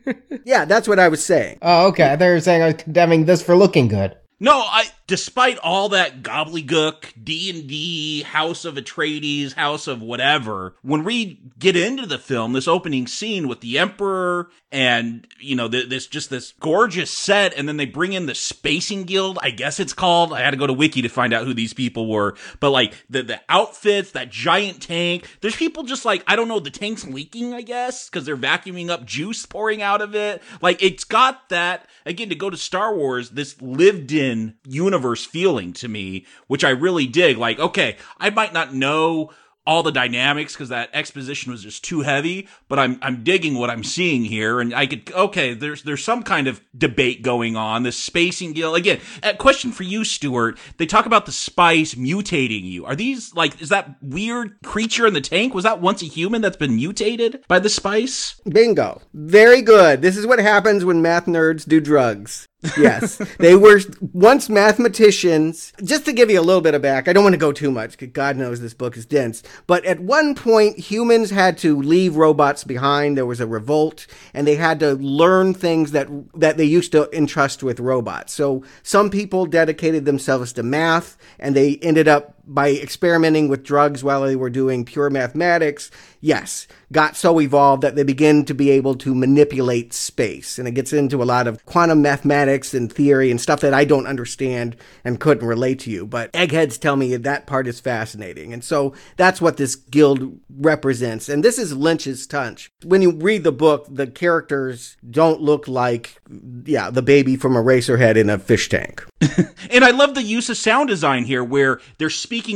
yeah, 0.44 0.64
that's 0.64 0.88
what 0.88 0.98
I 0.98 1.08
was 1.08 1.24
saying. 1.24 1.58
Oh, 1.62 1.88
okay. 1.88 2.16
They 2.16 2.28
were 2.28 2.40
saying 2.40 2.62
I 2.62 2.66
was 2.66 2.82
condemning 2.82 3.24
this 3.24 3.42
for 3.42 3.56
looking 3.56 3.88
good. 3.88 4.16
No, 4.40 4.58
I 4.58 4.86
despite 5.06 5.58
all 5.58 5.88
that 5.90 6.22
gobbledygook, 6.22 7.12
D&D, 7.22 8.22
House 8.22 8.64
of 8.64 8.76
Atreides, 8.76 9.52
House 9.54 9.86
of 9.86 10.00
whatever, 10.00 10.74
when 10.82 11.04
we 11.04 11.40
get 11.58 11.76
into 11.76 12.06
the 12.06 12.18
film, 12.18 12.52
this 12.52 12.68
opening 12.68 13.06
scene 13.06 13.48
with 13.48 13.60
the 13.60 13.78
Emperor 13.78 14.50
and, 14.70 15.26
you 15.38 15.54
know, 15.54 15.68
this 15.68 16.06
just 16.06 16.30
this 16.30 16.52
gorgeous 16.60 17.10
set 17.10 17.52
and 17.54 17.68
then 17.68 17.76
they 17.76 17.84
bring 17.84 18.14
in 18.14 18.26
the 18.26 18.34
Spacing 18.34 19.04
Guild, 19.04 19.38
I 19.42 19.50
guess 19.50 19.78
it's 19.78 19.92
called. 19.92 20.32
I 20.32 20.40
had 20.40 20.52
to 20.52 20.56
go 20.56 20.66
to 20.66 20.72
wiki 20.72 21.02
to 21.02 21.08
find 21.08 21.34
out 21.34 21.44
who 21.44 21.52
these 21.52 21.74
people 21.74 22.08
were, 22.08 22.36
but 22.58 22.70
like 22.70 22.94
the 23.10 23.22
the 23.22 23.40
outfits, 23.48 24.12
that 24.12 24.30
giant 24.30 24.80
tank, 24.80 25.28
there's 25.42 25.56
people 25.56 25.82
just 25.82 26.04
like, 26.04 26.24
I 26.26 26.36
don't 26.36 26.48
know, 26.48 26.60
the 26.60 26.70
tank's 26.70 27.06
leaking, 27.06 27.52
I 27.52 27.60
guess, 27.60 28.08
cuz 28.08 28.24
they're 28.24 28.36
vacuuming 28.36 28.88
up 28.88 29.04
juice 29.04 29.44
pouring 29.44 29.82
out 29.82 30.00
of 30.00 30.14
it. 30.14 30.42
Like 30.62 30.82
it's 30.82 31.04
got 31.04 31.50
that 31.50 31.86
again 32.06 32.30
to 32.30 32.34
go 32.34 32.48
to 32.48 32.56
Star 32.56 32.94
Wars, 32.96 33.30
this 33.30 33.60
lived 33.60 34.10
in 34.10 34.54
universe 34.66 35.01
universe 35.02 35.24
feeling 35.24 35.72
to 35.74 35.88
me, 35.88 36.24
which 36.46 36.64
I 36.64 36.70
really 36.70 37.06
dig. 37.06 37.36
Like, 37.36 37.58
okay, 37.58 37.96
I 38.18 38.30
might 38.30 38.52
not 38.52 38.72
know 38.72 39.30
all 39.64 39.84
the 39.84 39.92
dynamics 39.92 40.54
because 40.54 40.70
that 40.70 40.90
exposition 40.92 41.52
was 41.52 41.62
just 41.62 41.84
too 41.84 42.00
heavy. 42.00 42.48
But 42.68 42.78
I'm 42.78 42.98
I'm 43.00 43.22
digging 43.22 43.54
what 43.54 43.70
I'm 43.70 43.84
seeing 43.84 44.24
here, 44.24 44.60
and 44.60 44.74
I 44.74 44.86
could 44.86 45.12
okay. 45.12 45.54
There's 45.54 45.82
there's 45.82 46.04
some 46.04 46.22
kind 46.22 46.48
of 46.48 46.60
debate 46.76 47.22
going 47.22 47.56
on. 47.56 47.82
The 47.82 47.92
spacing 47.92 48.52
deal 48.52 48.74
again. 48.74 49.00
A 49.22 49.34
question 49.34 49.72
for 49.72 49.84
you, 49.84 50.04
Stuart. 50.04 50.58
They 50.78 50.86
talk 50.86 51.06
about 51.06 51.26
the 51.26 51.32
spice 51.32 51.94
mutating 51.94 52.64
you. 52.64 52.84
Are 52.84 52.96
these 52.96 53.34
like 53.34 53.60
is 53.60 53.68
that 53.68 53.96
weird 54.02 54.56
creature 54.64 55.06
in 55.06 55.14
the 55.14 55.20
tank? 55.20 55.54
Was 55.54 55.64
that 55.64 55.80
once 55.80 56.02
a 56.02 56.06
human 56.06 56.42
that's 56.42 56.56
been 56.56 56.76
mutated 56.76 57.44
by 57.48 57.58
the 57.58 57.68
spice? 57.68 58.40
Bingo. 58.48 59.00
Very 59.14 59.62
good. 59.62 60.02
This 60.02 60.16
is 60.16 60.26
what 60.26 60.40
happens 60.40 60.84
when 60.84 61.02
math 61.02 61.26
nerds 61.26 61.66
do 61.66 61.80
drugs 61.80 62.48
yes, 62.78 63.18
they 63.38 63.56
were 63.56 63.80
once 64.12 64.48
mathematicians. 64.48 65.72
Just 65.82 66.04
to 66.04 66.12
give 66.12 66.30
you 66.30 66.40
a 66.40 66.42
little 66.42 66.60
bit 66.60 66.74
of 66.74 66.82
back, 66.82 67.08
I 67.08 67.12
don't 67.12 67.24
want 67.24 67.34
to 67.34 67.38
go 67.38 67.52
too 67.52 67.70
much 67.70 67.92
because 67.92 68.12
God 68.12 68.36
knows 68.36 68.60
this 68.60 68.74
book 68.74 68.96
is 68.96 69.06
dense. 69.06 69.42
But 69.66 69.84
at 69.84 70.00
one 70.00 70.34
point, 70.34 70.78
humans 70.78 71.30
had 71.30 71.58
to 71.58 71.80
leave 71.80 72.16
robots 72.16 72.64
behind. 72.64 73.16
There 73.16 73.26
was 73.26 73.40
a 73.40 73.46
revolt, 73.46 74.06
and 74.34 74.46
they 74.46 74.56
had 74.56 74.80
to 74.80 74.94
learn 74.94 75.54
things 75.54 75.92
that 75.92 76.08
that 76.34 76.56
they 76.56 76.64
used 76.64 76.92
to 76.92 77.08
entrust 77.16 77.62
with 77.62 77.80
robots. 77.80 78.32
So 78.32 78.64
some 78.82 79.10
people 79.10 79.46
dedicated 79.46 80.04
themselves 80.04 80.52
to 80.54 80.62
math, 80.62 81.16
and 81.38 81.56
they 81.56 81.76
ended 81.82 82.08
up 82.08 82.36
by 82.44 82.70
experimenting 82.70 83.48
with 83.48 83.62
drugs 83.62 84.02
while 84.02 84.22
they 84.22 84.36
were 84.36 84.50
doing 84.50 84.84
pure 84.84 85.10
mathematics, 85.10 85.90
yes, 86.20 86.66
got 86.90 87.16
so 87.16 87.40
evolved 87.40 87.82
that 87.82 87.96
they 87.96 88.02
begin 88.02 88.44
to 88.44 88.54
be 88.54 88.70
able 88.70 88.94
to 88.94 89.14
manipulate 89.14 89.92
space. 89.92 90.58
And 90.58 90.68
it 90.68 90.72
gets 90.72 90.92
into 90.92 91.22
a 91.22 91.24
lot 91.24 91.46
of 91.46 91.64
quantum 91.66 92.02
mathematics 92.02 92.74
and 92.74 92.92
theory 92.92 93.30
and 93.30 93.40
stuff 93.40 93.60
that 93.60 93.74
I 93.74 93.84
don't 93.84 94.06
understand 94.06 94.76
and 95.04 95.20
couldn't 95.20 95.46
relate 95.46 95.80
to 95.80 95.90
you. 95.90 96.06
But 96.06 96.30
eggheads 96.34 96.78
tell 96.78 96.96
me 96.96 97.16
that 97.16 97.46
part 97.46 97.66
is 97.66 97.80
fascinating. 97.80 98.52
And 98.52 98.62
so 98.62 98.94
that's 99.16 99.40
what 99.40 99.56
this 99.56 99.74
guild 99.74 100.38
represents. 100.50 101.28
And 101.28 101.44
this 101.44 101.58
is 101.58 101.76
Lynch's 101.76 102.26
touch. 102.26 102.70
When 102.84 103.02
you 103.02 103.12
read 103.12 103.44
the 103.44 103.52
book, 103.52 103.86
the 103.90 104.06
characters 104.06 104.96
don't 105.10 105.40
look 105.40 105.68
like, 105.68 106.20
yeah, 106.64 106.90
the 106.90 107.02
baby 107.02 107.36
from 107.36 107.54
Eraserhead 107.54 108.16
in 108.16 108.30
a 108.30 108.38
fish 108.38 108.68
tank. 108.68 109.04
and 109.70 109.84
I 109.84 109.90
love 109.90 110.14
the 110.14 110.22
use 110.22 110.48
of 110.48 110.56
sound 110.56 110.88
design 110.88 111.24
here 111.24 111.44
where 111.44 111.80
they're 111.98 112.10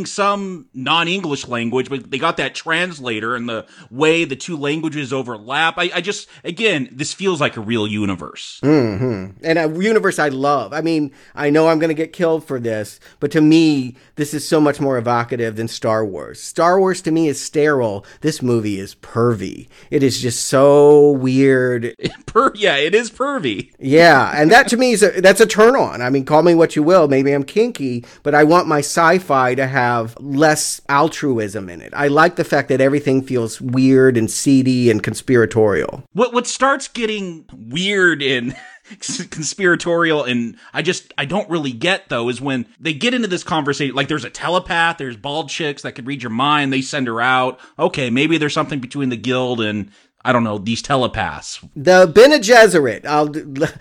some 0.06 0.68
non-English 0.72 1.48
language, 1.48 1.90
but 1.90 2.10
they 2.10 2.18
got 2.18 2.36
that 2.38 2.54
translator 2.54 3.34
and 3.34 3.48
the 3.48 3.66
way 3.90 4.24
the 4.24 4.36
two 4.36 4.56
languages 4.56 5.12
overlap. 5.12 5.78
I, 5.78 5.90
I 5.94 6.00
just, 6.00 6.28
again, 6.44 6.88
this 6.92 7.12
feels 7.12 7.40
like 7.40 7.56
a 7.56 7.60
real 7.60 7.86
universe. 7.86 8.60
Mm-hmm. 8.62 9.44
And 9.44 9.58
a 9.58 9.82
universe 9.82 10.18
I 10.18 10.28
love. 10.28 10.72
I 10.72 10.80
mean, 10.80 11.12
I 11.34 11.50
know 11.50 11.68
I'm 11.68 11.78
going 11.78 11.88
to 11.88 11.94
get 11.94 12.12
killed 12.12 12.44
for 12.44 12.58
this, 12.58 13.00
but 13.20 13.30
to 13.32 13.40
me, 13.40 13.96
this 14.14 14.32
is 14.32 14.46
so 14.46 14.60
much 14.60 14.80
more 14.80 14.96
evocative 14.96 15.56
than 15.56 15.68
Star 15.68 16.04
Wars. 16.04 16.42
Star 16.42 16.78
Wars 16.78 17.02
to 17.02 17.10
me 17.10 17.28
is 17.28 17.40
sterile. 17.40 18.04
This 18.20 18.42
movie 18.42 18.78
is 18.78 18.94
pervy. 18.94 19.68
It 19.90 20.02
is 20.02 20.20
just 20.20 20.46
so 20.46 21.10
weird. 21.10 21.94
per- 22.26 22.52
yeah, 22.54 22.76
it 22.76 22.94
is 22.94 23.10
pervy. 23.10 23.72
Yeah, 23.78 24.32
and 24.34 24.50
that 24.50 24.68
to 24.68 24.76
me 24.76 24.92
is 24.92 25.02
a, 25.02 25.20
that's 25.20 25.40
a 25.40 25.46
turn 25.46 25.76
on. 25.76 26.02
I 26.02 26.10
mean, 26.10 26.24
call 26.24 26.42
me 26.42 26.54
what 26.54 26.76
you 26.76 26.82
will. 26.82 27.08
Maybe 27.08 27.32
I'm 27.32 27.44
kinky, 27.44 28.04
but 28.22 28.34
I 28.34 28.44
want 28.44 28.68
my 28.68 28.78
sci-fi 28.78 29.54
to 29.54 29.65
have 29.66 30.16
less 30.20 30.80
altruism 30.88 31.68
in 31.68 31.80
it. 31.80 31.92
I 31.94 32.08
like 32.08 32.36
the 32.36 32.44
fact 32.44 32.68
that 32.68 32.80
everything 32.80 33.22
feels 33.22 33.60
weird 33.60 34.16
and 34.16 34.30
seedy 34.30 34.90
and 34.90 35.02
conspiratorial. 35.02 36.04
What 36.12 36.32
what 36.32 36.46
starts 36.46 36.88
getting 36.88 37.44
weird 37.52 38.22
and 38.22 38.56
conspiratorial 39.30 40.24
and 40.24 40.56
I 40.72 40.82
just 40.82 41.12
I 41.18 41.24
don't 41.24 41.48
really 41.50 41.72
get 41.72 42.08
though 42.08 42.28
is 42.28 42.40
when 42.40 42.66
they 42.78 42.92
get 42.92 43.14
into 43.14 43.28
this 43.28 43.42
conversation 43.42 43.94
like 43.96 44.08
there's 44.08 44.24
a 44.24 44.30
telepath 44.30 44.98
there's 44.98 45.16
bald 45.16 45.48
chicks 45.48 45.82
that 45.82 45.92
could 45.92 46.06
read 46.06 46.22
your 46.22 46.30
mind 46.30 46.72
they 46.72 46.82
send 46.82 47.08
her 47.08 47.20
out 47.20 47.58
okay 47.78 48.10
maybe 48.10 48.38
there's 48.38 48.54
something 48.54 48.78
between 48.78 49.08
the 49.08 49.16
guild 49.16 49.60
and 49.60 49.90
I 50.26 50.32
don't 50.32 50.42
know 50.42 50.58
these 50.58 50.82
telepaths. 50.82 51.60
The 51.76 52.10
Bene 52.12 52.38
Gesserit. 52.40 53.06
I'll 53.06 53.32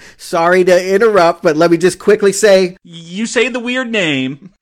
sorry 0.17 0.63
to 0.63 0.93
interrupt, 0.93 1.41
but 1.41 1.57
let 1.57 1.71
me 1.71 1.77
just 1.77 1.97
quickly 1.97 2.31
say 2.31 2.77
you 2.83 3.25
say 3.25 3.49
the 3.49 3.59
weird 3.59 3.91
name. 3.91 4.53